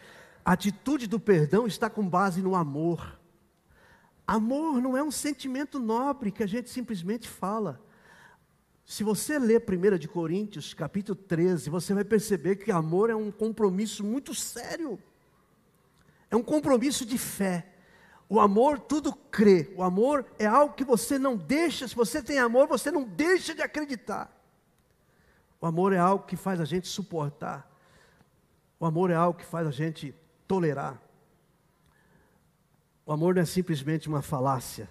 a 0.44 0.54
atitude 0.54 1.08
do 1.08 1.20
perdão 1.20 1.68
está 1.68 1.90
com 1.90 2.08
base 2.08 2.42
no 2.42 2.56
amor. 2.56 3.20
Amor 4.26 4.82
não 4.82 4.96
é 4.96 5.04
um 5.04 5.12
sentimento 5.12 5.80
nobre 5.80 6.32
que 6.32 6.44
a 6.44 6.48
gente 6.48 6.70
simplesmente 6.70 7.28
fala. 7.28 7.82
Se 8.86 9.04
você 9.04 9.40
ler 9.40 9.64
1 9.68 9.98
de 9.98 10.08
Coríntios, 10.08 10.74
capítulo 10.74 11.16
13, 11.16 11.72
você 11.72 11.94
vai 11.94 12.04
perceber 12.04 12.58
que 12.58 12.72
amor 12.72 13.10
é 13.10 13.16
um 13.16 13.32
compromisso 13.32 14.04
muito 14.04 14.36
sério. 14.36 15.00
É 16.30 16.36
um 16.36 16.44
compromisso 16.44 17.04
de 17.04 17.18
fé. 17.18 17.68
O 18.30 18.40
amor 18.40 18.80
tudo 18.80 19.12
crê. 19.14 19.74
O 19.76 19.82
amor 19.82 20.24
é 20.38 20.46
algo 20.46 20.76
que 20.76 20.84
você 20.84 21.18
não 21.18 21.36
deixa, 21.36 21.88
se 21.88 21.96
você 21.96 22.22
tem 22.22 22.38
amor, 22.38 22.68
você 22.68 22.92
não 22.92 23.04
deixa 23.04 23.56
de 23.56 23.62
acreditar. 23.64 24.32
O 25.60 25.66
amor 25.66 25.92
é 25.92 25.98
algo 25.98 26.26
que 26.26 26.36
faz 26.36 26.62
a 26.62 26.66
gente 26.66 26.88
suportar. 26.88 27.68
O 28.80 28.86
amor 28.86 29.10
é 29.10 29.16
algo 29.16 29.40
que 29.40 29.46
faz 29.46 29.68
a 29.68 29.72
gente 29.72 30.14
tolerar. 30.48 31.02
O 33.04 33.12
amor 33.12 33.34
não 33.34 33.42
é 33.42 33.46
simplesmente 33.46 34.08
uma 34.08 34.22
falácia, 34.22 34.88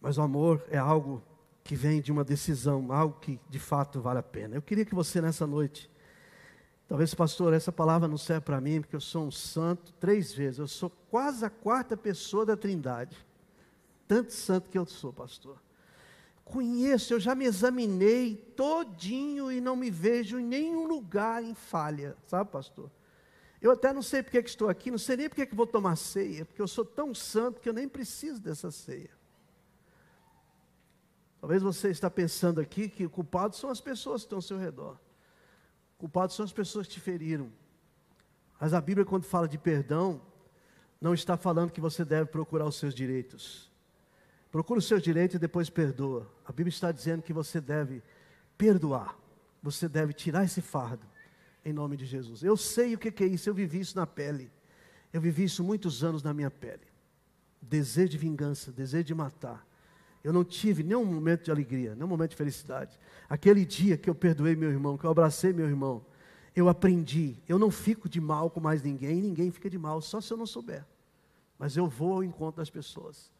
mas 0.00 0.18
o 0.18 0.22
amor 0.22 0.64
é 0.68 0.78
algo 0.78 1.22
que 1.64 1.74
vem 1.74 2.02
de 2.02 2.12
uma 2.12 2.22
decisão, 2.22 2.92
algo 2.92 3.18
que 3.18 3.40
de 3.48 3.58
fato 3.58 3.98
vale 3.98 4.18
a 4.18 4.22
pena. 4.22 4.54
Eu 4.54 4.60
queria 4.60 4.84
que 4.84 4.94
você 4.94 5.18
nessa 5.18 5.46
noite, 5.46 5.90
talvez, 6.86 7.14
pastor, 7.14 7.54
essa 7.54 7.72
palavra 7.72 8.06
não 8.06 8.18
serve 8.18 8.42
para 8.42 8.60
mim, 8.60 8.82
porque 8.82 8.94
eu 8.94 9.00
sou 9.00 9.26
um 9.26 9.30
santo 9.30 9.90
três 9.94 10.30
vezes, 10.30 10.58
eu 10.58 10.68
sou 10.68 10.90
quase 11.10 11.42
a 11.42 11.48
quarta 11.48 11.96
pessoa 11.96 12.44
da 12.44 12.54
Trindade. 12.54 13.16
Tanto 14.06 14.34
santo 14.34 14.68
que 14.68 14.76
eu 14.76 14.84
sou, 14.84 15.10
pastor. 15.10 15.58
Conheço, 16.44 17.14
eu 17.14 17.18
já 17.18 17.34
me 17.34 17.46
examinei 17.46 18.36
todinho 18.54 19.50
e 19.50 19.58
não 19.58 19.74
me 19.74 19.90
vejo 19.90 20.38
em 20.38 20.44
nenhum 20.44 20.86
lugar 20.86 21.42
em 21.42 21.54
falha, 21.54 22.14
sabe, 22.26 22.50
pastor? 22.50 22.90
Eu 23.62 23.70
até 23.70 23.94
não 23.94 24.02
sei 24.02 24.22
porque 24.22 24.42
que 24.42 24.50
estou 24.50 24.68
aqui, 24.68 24.90
não 24.90 24.98
sei 24.98 25.16
nem 25.16 25.28
porque 25.30 25.46
que 25.46 25.54
vou 25.54 25.66
tomar 25.66 25.96
ceia, 25.96 26.44
porque 26.44 26.60
eu 26.60 26.68
sou 26.68 26.84
tão 26.84 27.14
santo 27.14 27.62
que 27.62 27.68
eu 27.70 27.72
nem 27.72 27.88
preciso 27.88 28.38
dessa 28.38 28.70
ceia. 28.70 29.23
Talvez 31.44 31.62
você 31.62 31.90
está 31.90 32.10
pensando 32.10 32.58
aqui 32.58 32.88
que 32.88 33.04
o 33.04 33.10
culpado 33.10 33.54
são 33.54 33.68
as 33.68 33.78
pessoas 33.78 34.22
que 34.22 34.24
estão 34.28 34.38
ao 34.38 34.42
seu 34.42 34.58
redor. 34.58 34.98
Culpados 35.98 36.34
são 36.34 36.42
as 36.42 36.54
pessoas 36.54 36.86
que 36.86 36.94
te 36.94 37.00
feriram. 37.00 37.52
Mas 38.58 38.72
a 38.72 38.80
Bíblia, 38.80 39.04
quando 39.04 39.24
fala 39.24 39.46
de 39.46 39.58
perdão, 39.58 40.22
não 40.98 41.12
está 41.12 41.36
falando 41.36 41.70
que 41.70 41.82
você 41.82 42.02
deve 42.02 42.30
procurar 42.30 42.64
os 42.64 42.76
seus 42.76 42.94
direitos. 42.94 43.70
Procura 44.50 44.78
os 44.78 44.88
seus 44.88 45.02
direitos 45.02 45.36
e 45.36 45.38
depois 45.38 45.68
perdoa. 45.68 46.26
A 46.46 46.50
Bíblia 46.50 46.70
está 46.70 46.90
dizendo 46.90 47.20
que 47.20 47.34
você 47.34 47.60
deve 47.60 48.02
perdoar. 48.56 49.14
Você 49.62 49.86
deve 49.86 50.14
tirar 50.14 50.44
esse 50.44 50.62
fardo. 50.62 51.06
Em 51.62 51.74
nome 51.74 51.98
de 51.98 52.06
Jesus. 52.06 52.42
Eu 52.42 52.56
sei 52.56 52.94
o 52.94 52.98
que 52.98 53.22
é 53.22 53.26
isso. 53.26 53.50
Eu 53.50 53.54
vivi 53.54 53.80
isso 53.80 53.98
na 53.98 54.06
pele. 54.06 54.50
Eu 55.12 55.20
vivi 55.20 55.44
isso 55.44 55.62
muitos 55.62 56.02
anos 56.02 56.22
na 56.22 56.32
minha 56.32 56.50
pele. 56.50 56.88
Desejo 57.60 58.12
de 58.12 58.16
vingança, 58.16 58.72
desejo 58.72 59.04
de 59.04 59.14
matar 59.14 59.73
eu 60.24 60.32
não 60.32 60.42
tive 60.42 60.82
nenhum 60.82 61.04
momento 61.04 61.44
de 61.44 61.50
alegria, 61.50 61.94
nenhum 61.94 62.08
momento 62.08 62.30
de 62.30 62.36
felicidade. 62.36 62.98
Aquele 63.28 63.62
dia 63.66 63.98
que 63.98 64.08
eu 64.08 64.14
perdoei 64.14 64.56
meu 64.56 64.70
irmão, 64.70 64.96
que 64.96 65.04
eu 65.04 65.10
abracei 65.10 65.52
meu 65.52 65.66
irmão, 65.66 66.02
eu 66.56 66.66
aprendi. 66.66 67.36
Eu 67.46 67.58
não 67.58 67.70
fico 67.70 68.08
de 68.08 68.22
mal 68.22 68.48
com 68.48 68.58
mais 68.58 68.82
ninguém, 68.82 69.20
ninguém 69.20 69.50
fica 69.50 69.68
de 69.68 69.76
mal, 69.78 70.00
só 70.00 70.22
se 70.22 70.32
eu 70.32 70.38
não 70.38 70.46
souber. 70.46 70.82
Mas 71.58 71.76
eu 71.76 71.86
vou 71.86 72.14
ao 72.14 72.24
encontro 72.24 72.56
das 72.56 72.70
pessoas. 72.70 73.30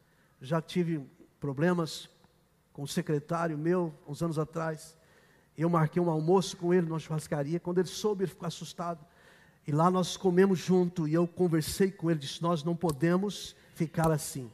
Já 0.43 0.61
tive 0.61 1.02
problemas 1.40 2.11
com 2.74 2.82
o 2.82 2.89
secretário 2.89 3.56
meu, 3.56 3.94
uns 4.06 4.23
anos 4.23 4.39
atrás. 4.39 4.94
Eu 5.56 5.70
marquei 5.70 6.02
um 6.02 6.11
almoço 6.11 6.55
com 6.59 6.74
ele 6.74 6.86
numa 6.86 6.98
churrascaria. 6.98 7.59
Quando 7.59 7.78
ele 7.78 7.89
soube, 7.89 8.24
ele 8.24 8.31
ficou 8.31 8.47
assustado. 8.47 9.02
E 9.66 9.73
lá 9.73 9.90
nós 9.90 10.19
comemos 10.19 10.59
junto 10.59 11.09
e 11.09 11.15
eu 11.15 11.27
conversei 11.27 11.90
com 11.90 12.11
ele, 12.11 12.20
disse: 12.20 12.43
Nós 12.43 12.62
não 12.62 12.77
podemos 12.77 13.56
ficar 13.74 14.11
assim. 14.11 14.51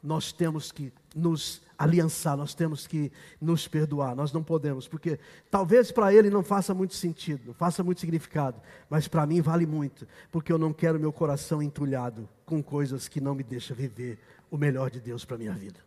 Nós 0.00 0.30
temos 0.30 0.70
que 0.70 0.92
nos 1.16 1.62
aliançar, 1.78 2.36
nós 2.36 2.54
temos 2.54 2.86
que 2.86 3.10
nos 3.40 3.66
perdoar, 3.66 4.14
nós 4.14 4.32
não 4.32 4.42
podemos, 4.42 4.86
porque 4.86 5.18
talvez 5.50 5.90
para 5.90 6.12
ele 6.12 6.28
não 6.28 6.42
faça 6.42 6.74
muito 6.74 6.94
sentido, 6.94 7.46
não 7.46 7.54
faça 7.54 7.82
muito 7.82 8.00
significado, 8.00 8.60
mas 8.88 9.08
para 9.08 9.26
mim 9.26 9.40
vale 9.40 9.66
muito, 9.66 10.06
porque 10.30 10.52
eu 10.52 10.58
não 10.58 10.72
quero 10.72 11.00
meu 11.00 11.12
coração 11.12 11.62
entulhado 11.62 12.28
com 12.44 12.62
coisas 12.62 13.08
que 13.08 13.20
não 13.20 13.34
me 13.34 13.42
deixam 13.42 13.74
viver 13.74 14.18
o 14.50 14.58
melhor 14.58 14.90
de 14.90 15.00
Deus 15.00 15.24
para 15.24 15.36
a 15.36 15.38
minha 15.38 15.54
vida. 15.54 15.80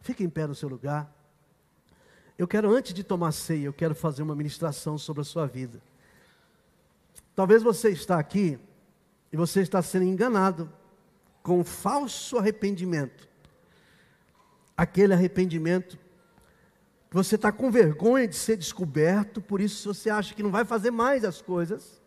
Fique 0.00 0.22
em 0.22 0.30
pé 0.30 0.46
no 0.46 0.54
seu 0.54 0.68
lugar. 0.68 1.12
Eu 2.38 2.46
quero, 2.46 2.70
antes 2.70 2.94
de 2.94 3.02
tomar 3.02 3.32
ceia, 3.32 3.66
eu 3.66 3.72
quero 3.72 3.96
fazer 3.96 4.22
uma 4.22 4.34
ministração 4.34 4.96
sobre 4.96 5.22
a 5.22 5.24
sua 5.24 5.46
vida. 5.46 5.82
Talvez 7.34 7.62
você 7.62 7.90
está 7.90 8.18
aqui 8.18 8.58
e 9.32 9.36
você 9.36 9.60
está 9.60 9.82
sendo 9.82 10.04
enganado 10.04 10.72
com 11.42 11.64
falso 11.64 12.38
arrependimento. 12.38 13.27
Aquele 14.78 15.12
arrependimento 15.12 15.98
você 17.10 17.36
está 17.36 17.50
com 17.50 17.70
vergonha 17.70 18.28
de 18.28 18.36
ser 18.36 18.56
descoberto, 18.56 19.40
por 19.40 19.60
isso 19.60 19.94
você 19.94 20.10
acha 20.10 20.34
que 20.34 20.42
não 20.42 20.50
vai 20.50 20.64
fazer 20.64 20.90
mais 20.90 21.24
as 21.24 21.40
coisas. 21.40 22.02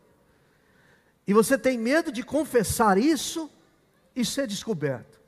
E 1.25 1.33
você 1.33 1.57
tem 1.57 1.77
medo 1.77 2.11
de 2.11 2.23
confessar 2.23 2.97
isso 2.97 3.49
e 4.15 4.23
ser 4.23 4.45
descoberto. 4.45 5.19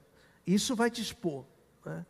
Isso 0.46 0.76
vai 0.76 0.92
te 0.92 1.02
expor. 1.02 1.46
Né? 1.84 2.06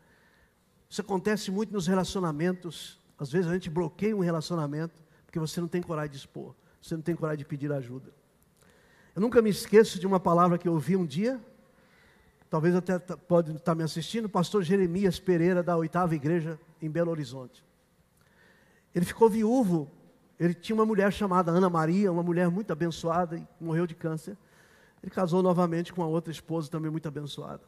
Isso 0.90 1.00
acontece 1.00 1.50
muito 1.50 1.72
nos 1.72 1.86
relacionamentos. 1.86 3.00
Às 3.18 3.32
vezes 3.32 3.50
a 3.50 3.54
gente 3.54 3.70
bloqueia 3.70 4.16
um 4.16 4.20
relacionamento 4.20 5.02
porque 5.24 5.38
você 5.38 5.60
não 5.60 5.68
tem 5.68 5.82
coragem 5.82 6.10
de 6.10 6.18
expor, 6.18 6.54
você 6.80 6.94
não 6.94 7.02
tem 7.02 7.16
coragem 7.16 7.38
de 7.38 7.44
pedir 7.44 7.72
ajuda. 7.72 8.12
Eu 9.14 9.22
nunca 9.22 9.40
me 9.40 9.50
esqueço 9.50 9.98
de 9.98 10.06
uma 10.06 10.20
palavra 10.20 10.58
que 10.58 10.68
eu 10.68 10.72
ouvi 10.72 10.96
um 10.96 11.06
dia, 11.06 11.40
talvez 12.54 12.76
até 12.76 13.00
pode 13.00 13.50
estar 13.50 13.74
me 13.74 13.82
assistindo, 13.82 14.26
o 14.26 14.28
pastor 14.28 14.62
Jeremias 14.62 15.18
Pereira, 15.18 15.60
da 15.60 15.76
oitava 15.76 16.14
igreja 16.14 16.56
em 16.80 16.88
Belo 16.88 17.10
Horizonte. 17.10 17.64
Ele 18.94 19.04
ficou 19.04 19.28
viúvo, 19.28 19.90
ele 20.38 20.54
tinha 20.54 20.76
uma 20.76 20.86
mulher 20.86 21.12
chamada 21.12 21.50
Ana 21.50 21.68
Maria, 21.68 22.12
uma 22.12 22.22
mulher 22.22 22.48
muito 22.48 22.72
abençoada, 22.72 23.36
e 23.36 23.44
morreu 23.60 23.88
de 23.88 23.96
câncer. 23.96 24.36
Ele 25.02 25.10
casou 25.10 25.42
novamente 25.42 25.92
com 25.92 26.00
uma 26.00 26.06
outra 26.06 26.30
esposa 26.30 26.70
também 26.70 26.92
muito 26.92 27.08
abençoada. 27.08 27.64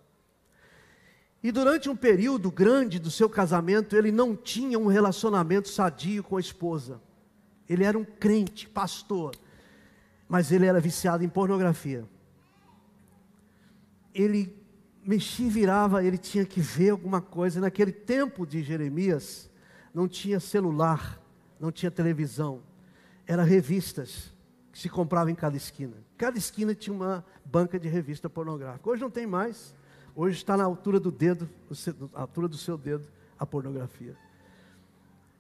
E 1.43 1.51
durante 1.51 1.91
um 1.91 1.97
período 1.97 2.49
grande 2.49 3.01
do 3.01 3.11
seu 3.11 3.29
casamento, 3.29 3.97
ele 3.97 4.13
não 4.13 4.37
tinha 4.37 4.79
um 4.79 4.87
relacionamento 4.87 5.69
sadio 5.69 6.23
com 6.23 6.37
a 6.37 6.41
esposa. 6.41 7.01
Ele 7.69 7.83
era 7.83 7.99
um 7.99 8.05
crente, 8.05 8.69
pastor, 8.69 9.35
mas 10.29 10.53
ele 10.53 10.65
era 10.65 10.79
viciado 10.79 11.25
em 11.25 11.29
pornografia. 11.29 12.05
Ele 14.15 14.56
mexia 15.07 15.47
e 15.47 15.51
virava, 15.51 16.05
ele 16.05 16.19
tinha 16.19 16.45
que 16.45 16.61
ver 16.61 16.91
alguma 16.91 17.21
coisa. 17.21 17.61
Naquele 17.61 17.93
tempo 17.93 18.47
de 18.47 18.63
Jeremias, 18.63 19.49
não 19.95 20.09
tinha 20.09 20.41
celular, 20.41 21.21
não 21.59 21.71
tinha 21.71 21.91
televisão, 21.91 22.63
eram 23.27 23.45
revistas 23.45 24.35
que 24.73 24.79
se 24.79 24.89
compravam 24.89 25.31
em 25.31 25.35
cada 25.35 25.57
esquina. 25.57 25.95
Cada 26.19 26.37
esquina 26.37 26.75
tinha 26.75 26.95
uma 26.95 27.25
banca 27.45 27.79
de 27.79 27.89
revista 27.89 28.29
pornográfica. 28.29 28.91
Hoje 28.91 29.01
não 29.01 29.11
tem 29.11 29.27
mais. 29.27 29.75
Hoje 30.15 30.37
está 30.37 30.57
na 30.57 30.65
altura 30.65 30.99
do 30.99 31.11
dedo, 31.11 31.49
na 32.13 32.21
altura 32.21 32.49
do 32.49 32.57
seu 32.57 32.77
dedo, 32.77 33.07
a 33.39 33.47
pornografia. 33.47 34.17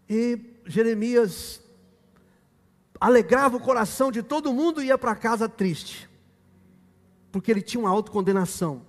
E 0.08 0.38
Jeremias 0.64 1.60
alegrava 3.00 3.56
o 3.56 3.60
coração 3.60 4.12
de 4.12 4.22
todo 4.22 4.52
mundo 4.52 4.82
e 4.82 4.86
ia 4.86 4.96
para 4.96 5.14
casa 5.14 5.48
triste, 5.48 6.08
porque 7.32 7.50
ele 7.50 7.60
tinha 7.60 7.80
uma 7.80 7.90
autocondenação. 7.90 8.85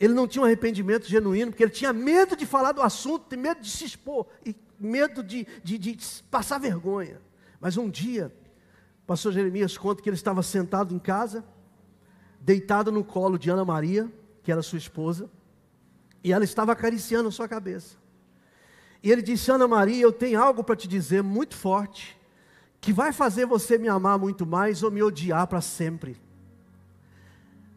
Ele 0.00 0.14
não 0.14 0.28
tinha 0.28 0.42
um 0.42 0.44
arrependimento 0.44 1.06
genuíno, 1.06 1.50
porque 1.50 1.62
ele 1.62 1.72
tinha 1.72 1.92
medo 1.92 2.36
de 2.36 2.46
falar 2.46 2.72
do 2.72 2.82
assunto, 2.82 3.36
medo 3.36 3.60
de 3.60 3.70
se 3.70 3.84
expor, 3.84 4.26
e 4.46 4.54
medo 4.78 5.22
de, 5.22 5.46
de, 5.62 5.76
de 5.76 5.98
passar 6.30 6.58
vergonha. 6.58 7.20
Mas 7.60 7.76
um 7.76 7.90
dia, 7.90 8.32
o 9.02 9.06
pastor 9.06 9.32
Jeremias 9.32 9.76
conta 9.76 10.00
que 10.00 10.08
ele 10.08 10.16
estava 10.16 10.42
sentado 10.42 10.94
em 10.94 10.98
casa, 10.98 11.44
deitado 12.40 12.92
no 12.92 13.02
colo 13.02 13.36
de 13.36 13.50
Ana 13.50 13.64
Maria, 13.64 14.10
que 14.42 14.52
era 14.52 14.62
sua 14.62 14.78
esposa, 14.78 15.28
e 16.22 16.32
ela 16.32 16.44
estava 16.44 16.72
acariciando 16.72 17.28
a 17.28 17.32
sua 17.32 17.48
cabeça. 17.48 17.96
E 19.02 19.10
ele 19.10 19.22
disse: 19.22 19.50
Ana 19.50 19.66
Maria, 19.66 20.02
eu 20.02 20.12
tenho 20.12 20.40
algo 20.40 20.62
para 20.62 20.76
te 20.76 20.86
dizer 20.86 21.22
muito 21.22 21.56
forte, 21.56 22.18
que 22.80 22.92
vai 22.92 23.12
fazer 23.12 23.46
você 23.46 23.78
me 23.78 23.88
amar 23.88 24.18
muito 24.18 24.46
mais 24.46 24.82
ou 24.82 24.90
me 24.90 25.02
odiar 25.02 25.46
para 25.48 25.60
sempre. 25.60 26.20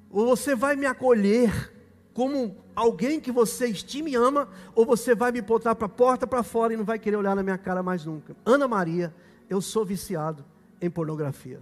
Ou 0.10 0.28
você 0.28 0.56
vai 0.56 0.76
me 0.76 0.86
acolher 0.86 1.81
como 2.14 2.58
alguém 2.76 3.20
que 3.20 3.32
você 3.32 3.68
estima 3.68 4.10
e 4.10 4.16
ama, 4.16 4.48
ou 4.76 4.86
você 4.86 5.16
vai 5.16 5.32
me 5.32 5.42
botar 5.42 5.76
para 5.76 5.86
a 5.86 5.90
porta 5.90 6.28
para 6.28 6.44
fora 6.44 6.74
e 6.74 6.78
não 6.78 6.84
vai 6.84 7.00
querer 7.00 7.16
olhar 7.16 7.36
na 7.36 7.44
minha 7.44 7.58
cara 7.58 7.82
mais 7.82 8.06
nunca. 8.06 8.36
Ana 8.46 8.68
Maria, 8.68 9.14
eu 9.50 9.62
sou 9.62 9.86
viciado 9.86 10.44
em 10.82 10.90
pornografia. 10.90 11.60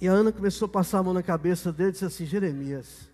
E 0.00 0.08
a 0.08 0.12
Ana 0.12 0.32
começou 0.32 0.66
a 0.66 0.68
passar 0.68 0.98
a 0.98 1.02
mão 1.02 1.14
na 1.14 1.22
cabeça 1.22 1.72
dele 1.72 1.90
e 1.90 1.92
disse 1.92 2.04
assim: 2.04 2.26
Jeremias, 2.26 3.10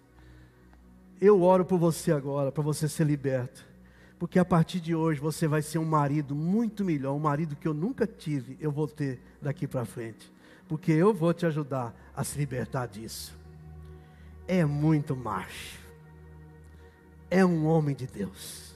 eu 1.21 1.43
oro 1.43 1.65
por 1.65 1.79
você 1.79 2.11
agora, 2.13 2.51
para 2.51 2.63
você 2.63 2.89
ser 2.89 3.05
liberto. 3.05 3.65
Porque 4.19 4.39
a 4.39 4.45
partir 4.45 4.81
de 4.81 4.95
hoje 4.95 5.21
você 5.21 5.49
vai 5.49 5.63
ser 5.63 5.79
um 5.79 5.85
marido 5.85 6.35
muito 6.35 6.85
melhor, 6.85 7.15
um 7.15 7.21
marido 7.21 7.57
que 7.57 7.67
eu 7.67 7.73
nunca 7.73 8.07
tive, 8.07 8.57
eu 8.61 8.71
vou 8.71 8.87
ter 8.87 9.21
daqui 9.41 9.67
para 9.67 9.85
frente. 9.85 10.31
Porque 10.69 10.93
eu 10.93 11.15
vou 11.15 11.33
te 11.33 11.47
ajudar 11.47 11.95
a 12.15 12.23
se 12.23 12.39
libertar 12.39 12.87
disso. 12.87 13.40
É 14.51 14.65
muito 14.65 15.15
macho. 15.15 15.79
É 17.31 17.45
um 17.45 17.67
homem 17.67 17.95
de 17.95 18.05
Deus. 18.05 18.75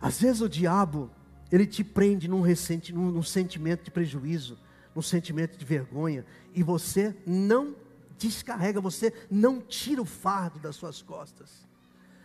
Às 0.00 0.18
vezes 0.18 0.40
o 0.40 0.48
diabo, 0.48 1.10
ele 1.50 1.66
te 1.66 1.84
prende 1.84 2.26
num, 2.28 2.40
ressenti, 2.40 2.94
num, 2.94 3.10
num 3.10 3.22
sentimento 3.22 3.84
de 3.84 3.90
prejuízo 3.90 4.58
no 4.94 5.02
sentimento 5.02 5.58
de 5.58 5.64
vergonha, 5.66 6.24
e 6.54 6.62
você 6.62 7.14
não 7.26 7.76
descarrega, 8.16 8.80
você 8.80 9.12
não 9.30 9.60
tira 9.60 10.00
o 10.00 10.06
fardo 10.06 10.58
das 10.58 10.76
suas 10.76 11.02
costas. 11.02 11.66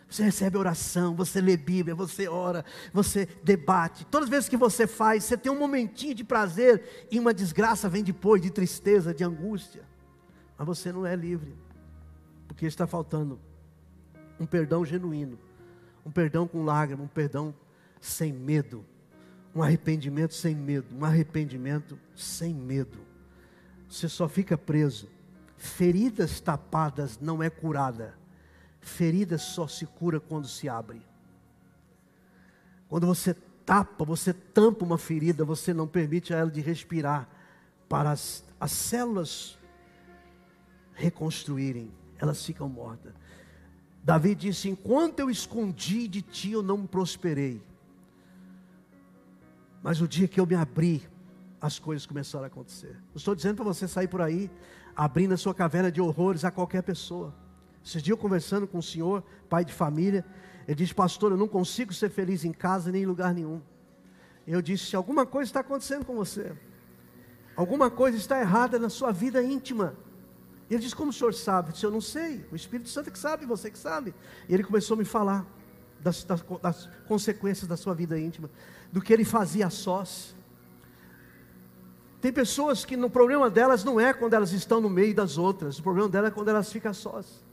Você 0.08 0.22
recebe 0.22 0.56
oração, 0.56 1.14
você 1.14 1.42
lê 1.42 1.58
Bíblia, 1.58 1.94
você 1.94 2.26
ora, 2.26 2.64
você 2.90 3.26
debate. 3.44 4.06
Todas 4.06 4.28
as 4.28 4.30
vezes 4.30 4.48
que 4.48 4.56
você 4.56 4.86
faz, 4.86 5.24
você 5.24 5.36
tem 5.36 5.52
um 5.52 5.58
momentinho 5.58 6.14
de 6.14 6.24
prazer 6.24 7.06
e 7.10 7.20
uma 7.20 7.34
desgraça 7.34 7.90
vem 7.90 8.02
depois 8.02 8.40
de 8.40 8.50
tristeza, 8.50 9.12
de 9.12 9.22
angústia. 9.22 9.82
Mas 10.56 10.66
você 10.66 10.90
não 10.90 11.04
é 11.04 11.14
livre, 11.14 11.54
porque 12.58 12.66
está 12.66 12.88
faltando 12.88 13.38
um 14.40 14.44
perdão 14.44 14.84
genuíno, 14.84 15.38
um 16.04 16.10
perdão 16.10 16.44
com 16.48 16.64
lágrima, 16.64 17.04
um 17.04 17.06
perdão 17.06 17.54
sem 18.00 18.32
medo, 18.32 18.84
um 19.54 19.62
arrependimento 19.62 20.34
sem 20.34 20.56
medo, 20.56 20.92
um 20.92 21.04
arrependimento 21.04 21.96
sem 22.16 22.52
medo. 22.52 22.98
Você 23.88 24.08
só 24.08 24.28
fica 24.28 24.58
preso. 24.58 25.08
Feridas 25.56 26.40
tapadas 26.40 27.20
não 27.20 27.40
é 27.40 27.48
curada. 27.48 28.18
Feridas 28.80 29.42
só 29.42 29.68
se 29.68 29.86
cura 29.86 30.18
quando 30.18 30.48
se 30.48 30.68
abre. 30.68 31.00
Quando 32.88 33.06
você 33.06 33.34
tapa, 33.64 34.04
você 34.04 34.32
tampa 34.32 34.84
uma 34.84 34.98
ferida, 34.98 35.44
você 35.44 35.72
não 35.72 35.86
permite 35.86 36.34
a 36.34 36.38
ela 36.38 36.50
de 36.50 36.60
respirar 36.60 37.28
para 37.88 38.10
as, 38.10 38.42
as 38.58 38.72
células 38.72 39.56
reconstruírem, 40.92 41.92
elas 42.18 42.44
ficam 42.44 42.68
mortas. 42.68 43.12
Davi 44.02 44.34
disse: 44.34 44.68
Enquanto 44.68 45.20
eu 45.20 45.30
escondi 45.30 46.08
de 46.08 46.22
ti, 46.22 46.52
eu 46.52 46.62
não 46.62 46.86
prosperei. 46.86 47.62
Mas 49.82 50.00
o 50.00 50.08
dia 50.08 50.26
que 50.26 50.40
eu 50.40 50.46
me 50.46 50.54
abri, 50.54 51.02
as 51.60 51.78
coisas 51.78 52.06
começaram 52.06 52.44
a 52.44 52.48
acontecer. 52.48 52.94
Não 53.08 53.16
estou 53.16 53.34
dizendo 53.34 53.56
para 53.56 53.64
você 53.64 53.86
sair 53.86 54.08
por 54.08 54.20
aí, 54.20 54.50
abrindo 54.96 55.34
a 55.34 55.36
sua 55.36 55.54
caverna 55.54 55.90
de 55.90 56.00
horrores 56.00 56.44
a 56.44 56.50
qualquer 56.50 56.82
pessoa. 56.82 57.34
Esses 57.84 58.02
dias 58.02 58.16
eu 58.16 58.18
conversando 58.18 58.66
com 58.66 58.78
o 58.78 58.82
senhor, 58.82 59.22
pai 59.48 59.64
de 59.64 59.72
família, 59.72 60.24
ele 60.66 60.74
disse, 60.74 60.94
pastor, 60.94 61.32
eu 61.32 61.38
não 61.38 61.48
consigo 61.48 61.92
ser 61.94 62.10
feliz 62.10 62.44
em 62.44 62.52
casa 62.52 62.92
nem 62.92 63.02
em 63.02 63.06
lugar 63.06 63.32
nenhum. 63.32 63.62
Eu 64.46 64.60
disse, 64.60 64.94
alguma 64.94 65.24
coisa 65.24 65.48
está 65.48 65.60
acontecendo 65.60 66.04
com 66.04 66.14
você. 66.14 66.54
Alguma 67.56 67.90
coisa 67.90 68.16
está 68.16 68.40
errada 68.40 68.78
na 68.78 68.88
sua 68.88 69.10
vida 69.10 69.42
íntima. 69.42 69.94
Ele 70.70 70.80
disse, 70.80 70.94
como 70.94 71.10
o 71.10 71.12
senhor 71.12 71.32
sabe? 71.32 71.68
Eu 71.68 71.72
disse, 71.72 71.86
eu 71.86 71.90
não 71.90 72.00
sei. 72.00 72.44
O 72.52 72.56
Espírito 72.56 72.88
Santo 72.88 73.08
é 73.08 73.10
que 73.10 73.18
sabe, 73.18 73.46
você 73.46 73.70
que 73.70 73.78
sabe. 73.78 74.14
E 74.48 74.54
ele 74.54 74.62
começou 74.62 74.94
a 74.94 74.98
me 74.98 75.04
falar 75.04 75.46
das, 76.00 76.24
das, 76.24 76.44
das 76.62 76.88
consequências 77.06 77.66
da 77.66 77.76
sua 77.76 77.94
vida 77.94 78.18
íntima 78.18 78.50
do 78.92 79.00
que 79.00 79.12
ele 79.12 79.24
fazia 79.24 79.66
a 79.66 79.70
sós. 79.70 80.36
Tem 82.20 82.32
pessoas 82.32 82.84
que 82.84 82.96
no 82.96 83.08
problema 83.08 83.48
delas 83.48 83.84
não 83.84 84.00
é 84.00 84.12
quando 84.12 84.34
elas 84.34 84.52
estão 84.52 84.80
no 84.80 84.90
meio 84.90 85.14
das 85.14 85.38
outras, 85.38 85.78
o 85.78 85.82
problema 85.82 86.08
delas 86.08 86.30
é 86.30 86.34
quando 86.34 86.48
elas 86.48 86.70
ficam 86.70 86.92
sós. 86.92 87.44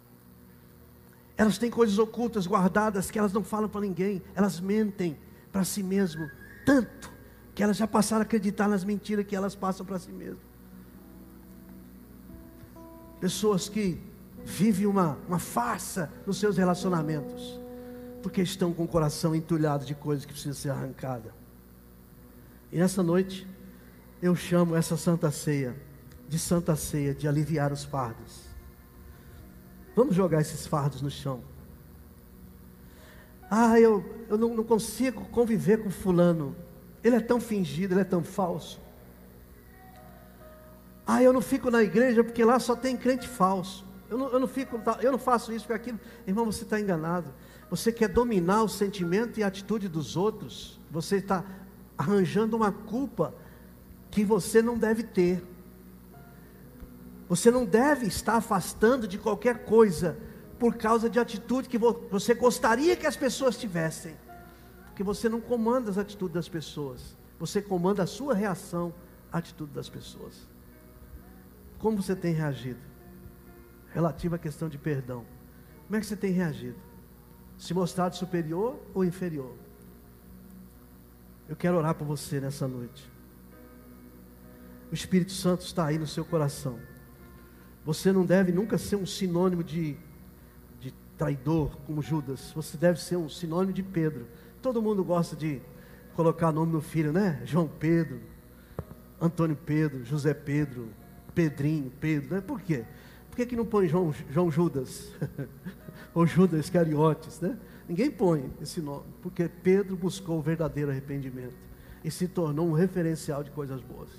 Elas 1.38 1.58
têm 1.58 1.70
coisas 1.70 2.00
ocultas, 2.00 2.48
guardadas, 2.48 3.12
que 3.12 3.20
elas 3.20 3.32
não 3.32 3.44
falam 3.44 3.70
para 3.70 3.82
ninguém, 3.82 4.24
elas 4.34 4.60
mentem 4.60 5.18
para 5.52 5.64
si 5.64 5.84
mesmo 5.84 6.30
tanto 6.66 7.14
que 7.54 7.64
elas 7.64 7.78
já 7.78 7.88
passaram 7.88 8.22
a 8.22 8.26
acreditar 8.26 8.68
nas 8.68 8.84
mentiras 8.84 9.26
que 9.26 9.36
elas 9.36 9.56
passam 9.56 9.86
para 9.86 10.00
si 10.00 10.12
mesmas. 10.12 10.55
Pessoas 13.26 13.68
que 13.68 14.00
vivem 14.46 14.86
uma, 14.86 15.18
uma 15.28 15.40
farsa 15.40 16.14
nos 16.28 16.38
seus 16.38 16.58
relacionamentos, 16.58 17.60
porque 18.22 18.40
estão 18.40 18.72
com 18.72 18.84
o 18.84 18.88
coração 18.88 19.34
entulhado 19.34 19.84
de 19.84 19.96
coisas 19.96 20.26
que 20.26 20.32
precisam 20.32 20.54
ser 20.54 20.70
arrancadas. 20.70 21.32
E 22.72 22.78
nessa 22.78 23.02
noite, 23.02 23.48
eu 24.22 24.36
chamo 24.36 24.76
essa 24.76 24.96
santa 24.96 25.32
ceia 25.32 25.76
de 26.30 26.38
santa 26.38 26.76
ceia, 26.76 27.16
de 27.16 27.28
aliviar 27.28 27.74
os 27.74 27.84
fardos. 27.84 28.44
Vamos 29.96 30.16
jogar 30.16 30.40
esses 30.40 30.68
fardos 30.68 31.02
no 31.02 31.10
chão. 31.10 31.42
Ah, 33.50 33.80
eu, 33.80 34.06
eu 34.30 34.38
não, 34.38 34.54
não 34.54 34.64
consigo 34.64 35.26
conviver 35.30 35.84
com 35.84 35.90
fulano. 35.90 36.56
Ele 37.04 37.16
é 37.16 37.22
tão 37.22 37.42
fingido, 37.42 37.96
ele 37.96 38.02
é 38.02 38.06
tão 38.06 38.24
falso. 38.24 38.80
Ah, 41.06 41.22
eu 41.22 41.32
não 41.32 41.42
fico 41.42 41.70
na 41.70 41.84
igreja 41.84 42.24
porque 42.24 42.44
lá 42.44 42.60
só 42.60 42.76
tem 42.76 42.98
crente 42.98 43.28
falso. 43.28 43.86
Eu 44.10 44.18
não, 44.18 44.28
eu 44.30 44.40
não, 44.40 44.48
fico, 44.48 44.80
eu 45.02 45.12
não 45.12 45.20
faço 45.20 45.52
isso 45.52 45.66
porque 45.66 45.90
aquilo. 45.90 46.00
Irmão, 46.26 46.46
você 46.46 46.64
está 46.64 46.80
enganado. 46.80 47.34
Você 47.70 47.92
quer 47.92 48.08
dominar 48.08 48.64
o 48.64 48.70
sentimento 48.70 49.40
e 49.40 49.44
a 49.44 49.48
atitude 49.48 49.88
dos 49.88 50.16
outros. 50.16 50.80
Você 50.92 51.18
está 51.18 51.44
arranjando 51.98 52.56
uma 52.56 52.72
culpa 52.72 53.34
que 54.10 54.24
você 54.24 54.62
não 54.62 54.78
deve 54.78 55.04
ter. 55.04 55.44
Você 57.28 57.50
não 57.50 57.66
deve 57.66 58.06
estar 58.06 58.36
afastando 58.36 59.08
de 59.08 59.18
qualquer 59.18 59.66
coisa 59.66 60.18
por 60.60 60.76
causa 60.76 61.10
de 61.10 61.20
atitude 61.20 61.68
que 61.68 61.78
você 61.78 62.34
gostaria 62.34 62.96
que 62.96 63.08
as 63.08 63.18
pessoas 63.18 63.58
tivessem. 63.58 64.16
Porque 64.86 65.04
você 65.04 65.28
não 65.28 65.42
comanda 65.42 65.90
as 65.90 65.98
atitudes 65.98 66.34
das 66.34 66.48
pessoas, 66.48 67.18
você 67.38 67.62
comanda 67.62 68.04
a 68.04 68.08
sua 68.08 68.34
reação 68.34 68.94
à 69.32 69.40
atitude 69.40 69.74
das 69.74 69.90
pessoas. 69.90 70.48
Como 71.80 72.02
você 72.02 72.16
tem 72.16 72.34
reagido? 72.34 72.80
Relativo 73.94 74.36
à 74.36 74.38
questão 74.38 74.68
de 74.68 74.78
perdão. 74.78 75.26
Como 75.86 75.96
é 75.96 76.00
que 76.00 76.06
você 76.06 76.16
tem 76.16 76.32
reagido? 76.32 76.78
Se 77.58 77.74
mostrado 77.74 78.16
superior 78.16 78.80
ou 78.94 79.06
inferior? 79.06 79.56
Eu 81.48 81.56
quero 81.56 81.78
orar 81.78 81.94
por 81.94 82.06
você 82.06 82.40
nessa 82.40 82.68
noite. 82.68 83.10
O 84.92 84.94
Espírito 84.94 85.32
Santo 85.32 85.62
está 85.62 85.86
aí 85.86 85.98
no 85.98 86.08
seu 86.08 86.26
coração. 86.26 86.80
Você 87.86 88.12
não 88.12 88.26
deve 88.26 88.52
nunca 88.52 88.78
ser 88.78 88.96
um 88.96 89.06
sinônimo 89.06 89.64
de, 89.64 89.96
de 90.80 90.92
traidor, 91.18 91.78
como 91.86 92.02
Judas. 92.02 92.52
Você 92.56 92.78
deve 92.78 93.00
ser 93.00 93.16
um 93.16 93.30
sinônimo 93.30 93.74
de 93.74 93.84
Pedro. 93.84 94.28
Todo 94.62 94.82
mundo 94.82 95.04
gosta 95.04 95.36
de 95.36 95.62
colocar 96.16 96.52
nome 96.52 96.72
no 96.72 96.82
filho, 96.82 97.14
né? 97.14 97.42
João 97.46 97.68
Pedro, 97.68 98.20
Antônio 99.22 99.56
Pedro, 99.56 100.04
José 100.04 100.34
Pedro, 100.34 100.90
Pedrinho, 101.36 101.92
Pedro. 102.00 102.36
Né? 102.36 102.42
Por 102.42 102.62
quê? 102.62 102.86
Por 103.30 103.36
que, 103.36 103.46
que 103.46 103.56
não 103.56 103.66
põe 103.66 103.88
João, 103.88 104.14
João 104.32 104.50
Judas? 104.50 105.12
Ou 106.16 106.26
Judas 106.26 106.70
Cariotes, 106.70 107.42
né? 107.42 107.60
Ninguém 107.88 108.10
põe 108.10 108.50
esse 108.62 108.82
nome, 108.82 109.06
porque 109.22 109.48
Pedro 109.48 109.96
buscou 109.96 110.40
o 110.40 110.42
verdadeiro 110.42 110.90
arrependimento 110.90 111.56
e 112.04 112.10
se 112.10 112.28
tornou 112.28 112.68
um 112.68 112.72
referencial 112.72 113.44
de 113.44 113.52
coisas 113.52 113.82
boas. 113.82 114.10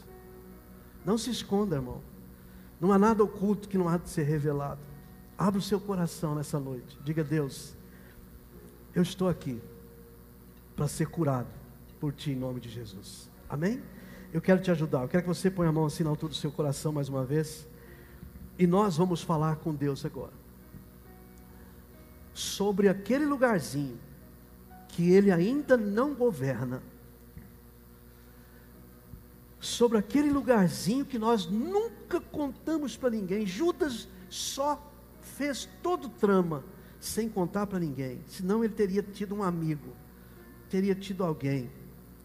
Não 1.05 1.16
se 1.16 1.30
esconda, 1.30 1.76
irmão. 1.76 2.01
Não 2.80 2.93
há 2.93 2.98
nada 2.98 3.24
oculto 3.24 3.68
que 3.68 3.78
não 3.78 3.88
há 3.88 3.97
de 3.97 4.10
ser 4.10 4.24
revelado. 4.24 4.80
Abra 5.38 5.59
o 5.59 5.62
seu 5.62 5.80
coração 5.80 6.34
nessa 6.34 6.60
noite. 6.60 6.98
Diga, 7.02 7.24
Deus, 7.24 7.74
eu 8.94 9.02
estou 9.02 9.28
aqui 9.28 9.60
para 10.74 10.86
ser 10.86 11.06
curado 11.06 11.48
por 11.98 12.12
Ti 12.12 12.32
em 12.32 12.36
nome 12.36 12.60
de 12.60 12.68
Jesus. 12.68 13.30
Amém? 13.48 13.82
Eu 14.32 14.40
quero 14.40 14.60
te 14.60 14.70
ajudar. 14.70 15.02
Eu 15.02 15.08
quero 15.08 15.22
que 15.22 15.28
você 15.28 15.50
ponha 15.50 15.70
a 15.70 15.72
mão 15.72 15.86
assim 15.86 16.04
na 16.04 16.10
altura 16.10 16.30
do 16.30 16.36
seu 16.36 16.50
coração 16.52 16.92
mais 16.92 17.08
uma 17.08 17.24
vez. 17.24 17.66
E 18.58 18.66
nós 18.66 18.96
vamos 18.96 19.22
falar 19.22 19.56
com 19.56 19.74
Deus 19.74 20.04
agora. 20.04 20.32
Sobre 22.32 22.88
aquele 22.88 23.24
lugarzinho 23.24 23.98
que 24.88 25.10
Ele 25.10 25.30
ainda 25.30 25.76
não 25.76 26.14
governa 26.14 26.82
sobre 29.66 29.98
aquele 29.98 30.30
lugarzinho 30.30 31.05
que 31.05 31.18
nós 31.18 31.46
nunca 31.46 32.20
contamos 32.20 32.96
para 32.96 33.10
ninguém. 33.10 33.44
Judas 33.44 34.08
só 34.30 34.80
fez 35.20 35.68
todo 35.82 36.06
o 36.06 36.10
trama 36.10 36.62
sem 37.00 37.28
contar 37.28 37.66
para 37.66 37.80
ninguém, 37.80 38.20
senão 38.26 38.64
ele 38.64 38.72
teria 38.72 39.02
tido 39.02 39.34
um 39.34 39.42
amigo, 39.42 39.92
teria 40.70 40.94
tido 40.94 41.24
alguém 41.24 41.70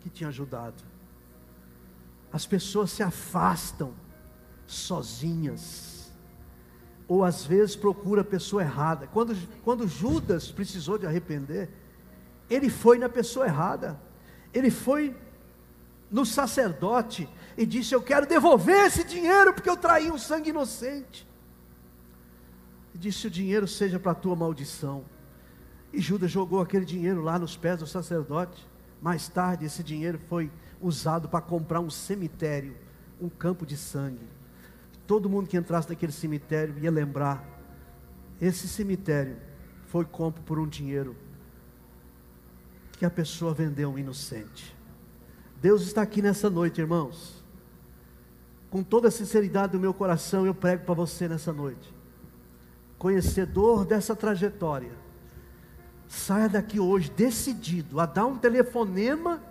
que 0.02 0.10
tinha 0.10 0.30
ajudado. 0.30 0.84
As 2.32 2.46
pessoas 2.46 2.92
se 2.92 3.04
afastam 3.04 3.94
sozinhas, 4.66 6.12
ou 7.08 7.24
às 7.24 7.44
vezes 7.46 7.76
procura 7.76 8.22
a 8.22 8.26
pessoa 8.26 8.62
errada. 8.62 9.08
Quando, 9.08 9.36
quando 9.64 9.88
Judas 9.88 10.50
precisou 10.50 10.98
de 10.98 11.06
arrepender, 11.06 11.70
ele 12.50 12.70
foi 12.70 12.98
na 12.98 13.10
pessoa 13.10 13.46
errada, 13.46 14.00
ele 14.54 14.72
foi 14.72 15.16
no 16.10 16.26
sacerdote 16.26 17.28
e 17.58 17.66
disse: 17.66 17.94
Eu 17.94 18.02
quero 18.02 18.26
devolver 18.26 18.86
esse 18.86 19.04
dinheiro 19.04 19.54
porque 19.54 19.70
eu 19.70 19.78
traí 19.78 20.12
um 20.12 20.18
sangue 20.18 20.50
inocente. 20.50 21.28
E 22.94 22.98
disse: 22.98 23.28
O 23.28 23.32
dinheiro 23.32 23.68
seja 23.68 24.00
para 24.00 24.12
a 24.12 24.16
tua 24.16 24.36
maldição. 24.36 25.06
E 25.94 26.00
Judas 26.00 26.32
jogou 26.32 26.62
aquele 26.62 26.86
dinheiro 26.86 27.22
lá 27.22 27.38
nos 27.38 27.58
pés 27.58 27.80
do 27.80 27.88
sacerdote. 27.88 28.68
Mais 29.02 29.28
tarde, 29.28 29.66
esse 29.66 29.84
dinheiro 29.84 30.20
foi 30.30 30.52
usado 30.82 31.30
para 31.30 31.42
comprar 31.42 31.80
um 31.80 31.90
cemitério, 31.90 32.76
um 33.20 33.30
campo 33.30 33.66
de 33.66 33.78
sangue. 33.78 34.26
Todo 35.06 35.30
mundo 35.30 35.48
que 35.48 35.58
entrasse 35.58 35.90
naquele 35.90 36.12
cemitério 36.12 36.78
ia 36.80 36.92
lembrar: 36.92 37.46
esse 38.40 38.68
cemitério 38.68 39.38
foi 39.88 40.06
compro 40.06 40.42
por 40.44 40.58
um 40.58 40.68
dinheiro 40.68 41.16
que 42.94 43.06
a 43.06 43.10
pessoa 43.10 43.54
vendeu 43.54 43.92
um 43.92 43.98
inocente. 43.98 44.76
Deus 45.62 45.84
está 45.84 46.02
aqui 46.02 46.22
nessa 46.22 46.50
noite, 46.50 46.82
irmãos. 46.82 47.44
Com 48.70 48.82
toda 48.82 49.10
a 49.10 49.12
sinceridade 49.12 49.74
do 49.74 49.80
meu 49.80 49.94
coração, 49.94 50.46
eu 50.46 50.56
prego 50.56 50.86
para 50.86 50.94
você 50.94 51.28
nessa 51.28 51.52
noite. 51.52 51.94
Conhecedor 52.98 53.86
dessa 53.86 54.16
trajetória, 54.16 54.92
saia 56.08 56.48
daqui 56.48 56.80
hoje 56.80 57.12
decidido 57.12 58.00
a 58.00 58.06
dar 58.06 58.26
um 58.26 58.38
telefonema 58.38 59.42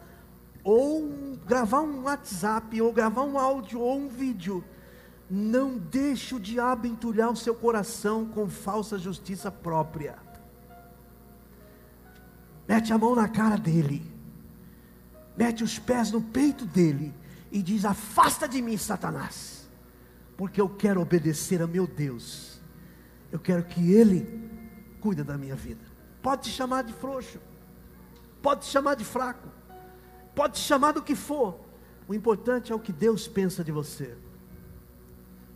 ou 0.63 1.37
gravar 1.47 1.81
um 1.81 2.05
WhatsApp, 2.05 2.81
ou 2.81 2.93
gravar 2.93 3.23
um 3.23 3.39
áudio 3.39 3.81
ou 3.81 3.99
um 3.99 4.09
vídeo. 4.09 4.65
Não 5.29 5.79
deixe 5.79 6.35
o 6.35 6.41
diabo 6.41 6.87
entulhar 6.87 7.31
o 7.31 7.37
seu 7.37 7.55
coração 7.55 8.27
com 8.27 8.49
falsa 8.49 8.99
justiça 8.99 9.51
própria. 9.51 10.17
Mete 12.69 12.93
a 12.93 12.99
mão 12.99 13.15
na 13.15 13.29
cara 13.29 13.57
dele 13.57 14.11
mete 15.41 15.65
os 15.65 15.79
pés 15.79 16.11
no 16.11 16.21
peito 16.21 16.67
dele 16.67 17.15
e 17.51 17.63
diz: 17.63 17.87
Afasta 17.87 18.47
de 18.47 18.61
mim, 18.61 18.77
Satanás, 18.77 19.67
porque 20.37 20.61
eu 20.61 20.69
quero 20.69 21.01
obedecer 21.01 21.63
a 21.63 21.67
meu 21.67 21.87
Deus, 21.87 22.61
eu 23.33 23.39
quero 23.39 23.65
que 23.65 23.91
Ele 23.91 24.51
cuide 25.01 25.23
da 25.23 25.39
minha 25.39 25.57
vida. 25.57 25.81
Pode 26.21 26.43
te 26.43 26.51
chamar 26.51 26.85
de 26.85 26.93
frouxo, 26.93 27.41
pode 28.43 28.67
te 28.67 28.67
chamar 28.67 28.97
de 28.97 29.05
fraco, 29.05 29.49
pode 30.35 30.55
te 30.55 30.61
chamar 30.61 30.93
do 30.93 31.03
que 31.03 31.15
for, 31.15 31.59
o 32.09 32.15
importante 32.15 32.73
é 32.73 32.75
o 32.75 32.79
que 32.79 32.93
Deus 32.93 33.29
pensa 33.29 33.63
de 33.63 33.71
você. 33.71 34.17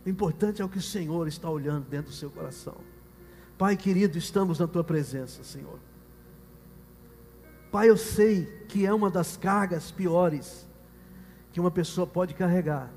O 0.05 0.09
importante 0.09 0.61
é 0.61 0.65
o 0.65 0.69
que 0.69 0.77
o 0.77 0.81
Senhor 0.81 1.27
está 1.27 1.49
olhando 1.49 1.85
dentro 1.89 2.11
do 2.11 2.15
seu 2.15 2.29
coração. 2.29 2.75
Pai 3.57 3.75
querido, 3.75 4.17
estamos 4.17 4.59
na 4.59 4.67
tua 4.67 4.83
presença, 4.83 5.43
Senhor. 5.43 5.79
Pai, 7.71 7.89
eu 7.89 7.97
sei 7.97 8.45
que 8.69 8.85
é 8.85 8.93
uma 8.93 9.09
das 9.09 9.35
cargas 9.35 9.91
piores 9.91 10.65
que 11.51 11.59
uma 11.59 11.71
pessoa 11.71 12.05
pode 12.05 12.33
carregar. 12.33 12.89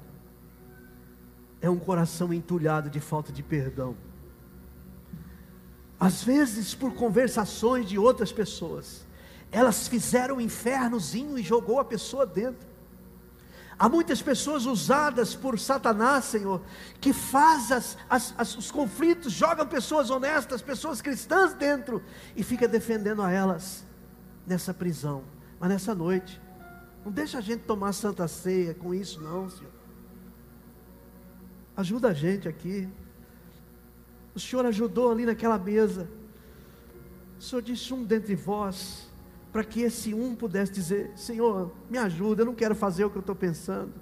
É 1.61 1.69
um 1.69 1.79
coração 1.79 2.33
entulhado 2.33 2.91
de 2.91 3.01
falta 3.01 3.33
de 3.33 3.43
perdão. 3.43 3.97
Às 5.99 6.23
vezes, 6.23 6.75
por 6.75 6.95
conversações 6.95 7.89
de 7.89 7.99
outras 7.99 8.31
pessoas, 8.31 9.05
elas 9.51 9.89
fizeram 9.89 10.37
um 10.37 10.41
infernozinho 10.41 11.39
e 11.39 11.43
jogou 11.43 11.81
a 11.81 11.85
pessoa 11.85 12.27
dentro. 12.27 12.67
Há 13.79 13.89
muitas 13.89 14.21
pessoas 14.21 14.67
usadas 14.67 15.37
por 15.37 15.59
Satanás, 15.59 16.25
Senhor, 16.25 16.61
que 17.01 17.13
faz 17.13 17.71
as, 17.71 17.97
as, 18.11 18.35
as, 18.37 18.57
os 18.57 18.71
conflitos, 18.73 19.33
jogam 19.33 19.65
pessoas 19.67 20.11
honestas, 20.11 20.61
pessoas 20.61 21.01
cristãs 21.01 21.55
dentro 21.55 22.03
e 22.35 22.43
fica 22.43 22.67
defendendo 22.67 23.23
a 23.23 23.31
elas 23.31 23.85
nessa 24.45 24.75
prisão. 24.75 25.23
Mas 25.61 25.69
nessa 25.69 25.95
noite, 25.95 26.41
não 27.05 27.13
deixa 27.13 27.39
a 27.39 27.41
gente 27.41 27.61
tomar 27.61 27.93
santa 27.93 28.27
ceia 28.27 28.75
com 28.75 28.93
isso, 28.93 29.21
não, 29.21 29.49
Senhor. 29.49 29.73
Ajuda 31.77 32.09
a 32.09 32.15
gente 32.15 32.49
aqui. 32.49 32.89
O 34.35 34.41
Senhor 34.41 34.67
ajudou 34.67 35.13
ali 35.13 35.25
naquela 35.25 35.57
mesa. 35.57 36.09
O 37.39 37.43
Senhor 37.43 37.63
disse: 37.63 37.95
um 37.95 38.03
dentre 38.03 38.35
vós 38.35 39.08
para 39.53 39.65
que 39.65 39.81
esse 39.81 40.15
um 40.15 40.35
pudesse 40.35 40.73
dizer: 40.73 41.13
Senhor, 41.17 41.73
me 41.89 41.99
ajuda, 41.99 42.43
eu 42.43 42.47
não 42.47 42.55
quero 42.55 42.75
fazer 42.75 43.05
o 43.05 43.11
que 43.11 43.17
eu 43.17 43.21
estou 43.21 43.35
pensando. 43.35 43.93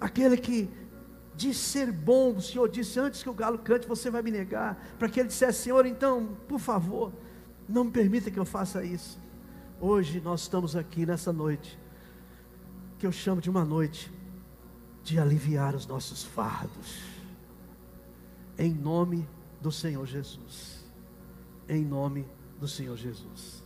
Aquele 0.00 0.36
que 0.36 0.68
diz 1.34 1.56
ser 1.56 1.90
bom, 1.90 2.36
o 2.36 2.42
Senhor 2.42 2.68
disse 2.68 2.98
antes 3.00 3.22
que 3.22 3.28
o 3.28 3.34
galo 3.34 3.58
cante, 3.58 3.86
você 3.86 4.10
vai 4.10 4.22
me 4.22 4.30
negar, 4.30 4.78
para 4.98 5.08
que 5.08 5.20
ele 5.20 5.28
dissesse: 5.28 5.62
Senhor, 5.62 5.86
então, 5.86 6.36
por 6.46 6.58
favor, 6.58 7.12
não 7.68 7.84
me 7.84 7.90
permita 7.90 8.30
que 8.30 8.38
eu 8.38 8.44
faça 8.44 8.84
isso. 8.84 9.18
Hoje 9.80 10.20
nós 10.20 10.42
estamos 10.42 10.76
aqui 10.76 11.04
nessa 11.04 11.32
noite, 11.32 11.78
que 12.98 13.06
eu 13.06 13.12
chamo 13.12 13.40
de 13.40 13.50
uma 13.50 13.64
noite 13.64 14.12
de 15.02 15.18
aliviar 15.18 15.74
os 15.74 15.86
nossos 15.86 16.22
fardos, 16.22 17.02
em 18.58 18.72
nome 18.72 19.28
do 19.60 19.70
Senhor 19.70 20.06
Jesus. 20.06 20.84
Em 21.68 21.84
nome 21.84 22.26
do 22.60 22.68
Senhor 22.68 22.96
Jesus. 22.96 23.63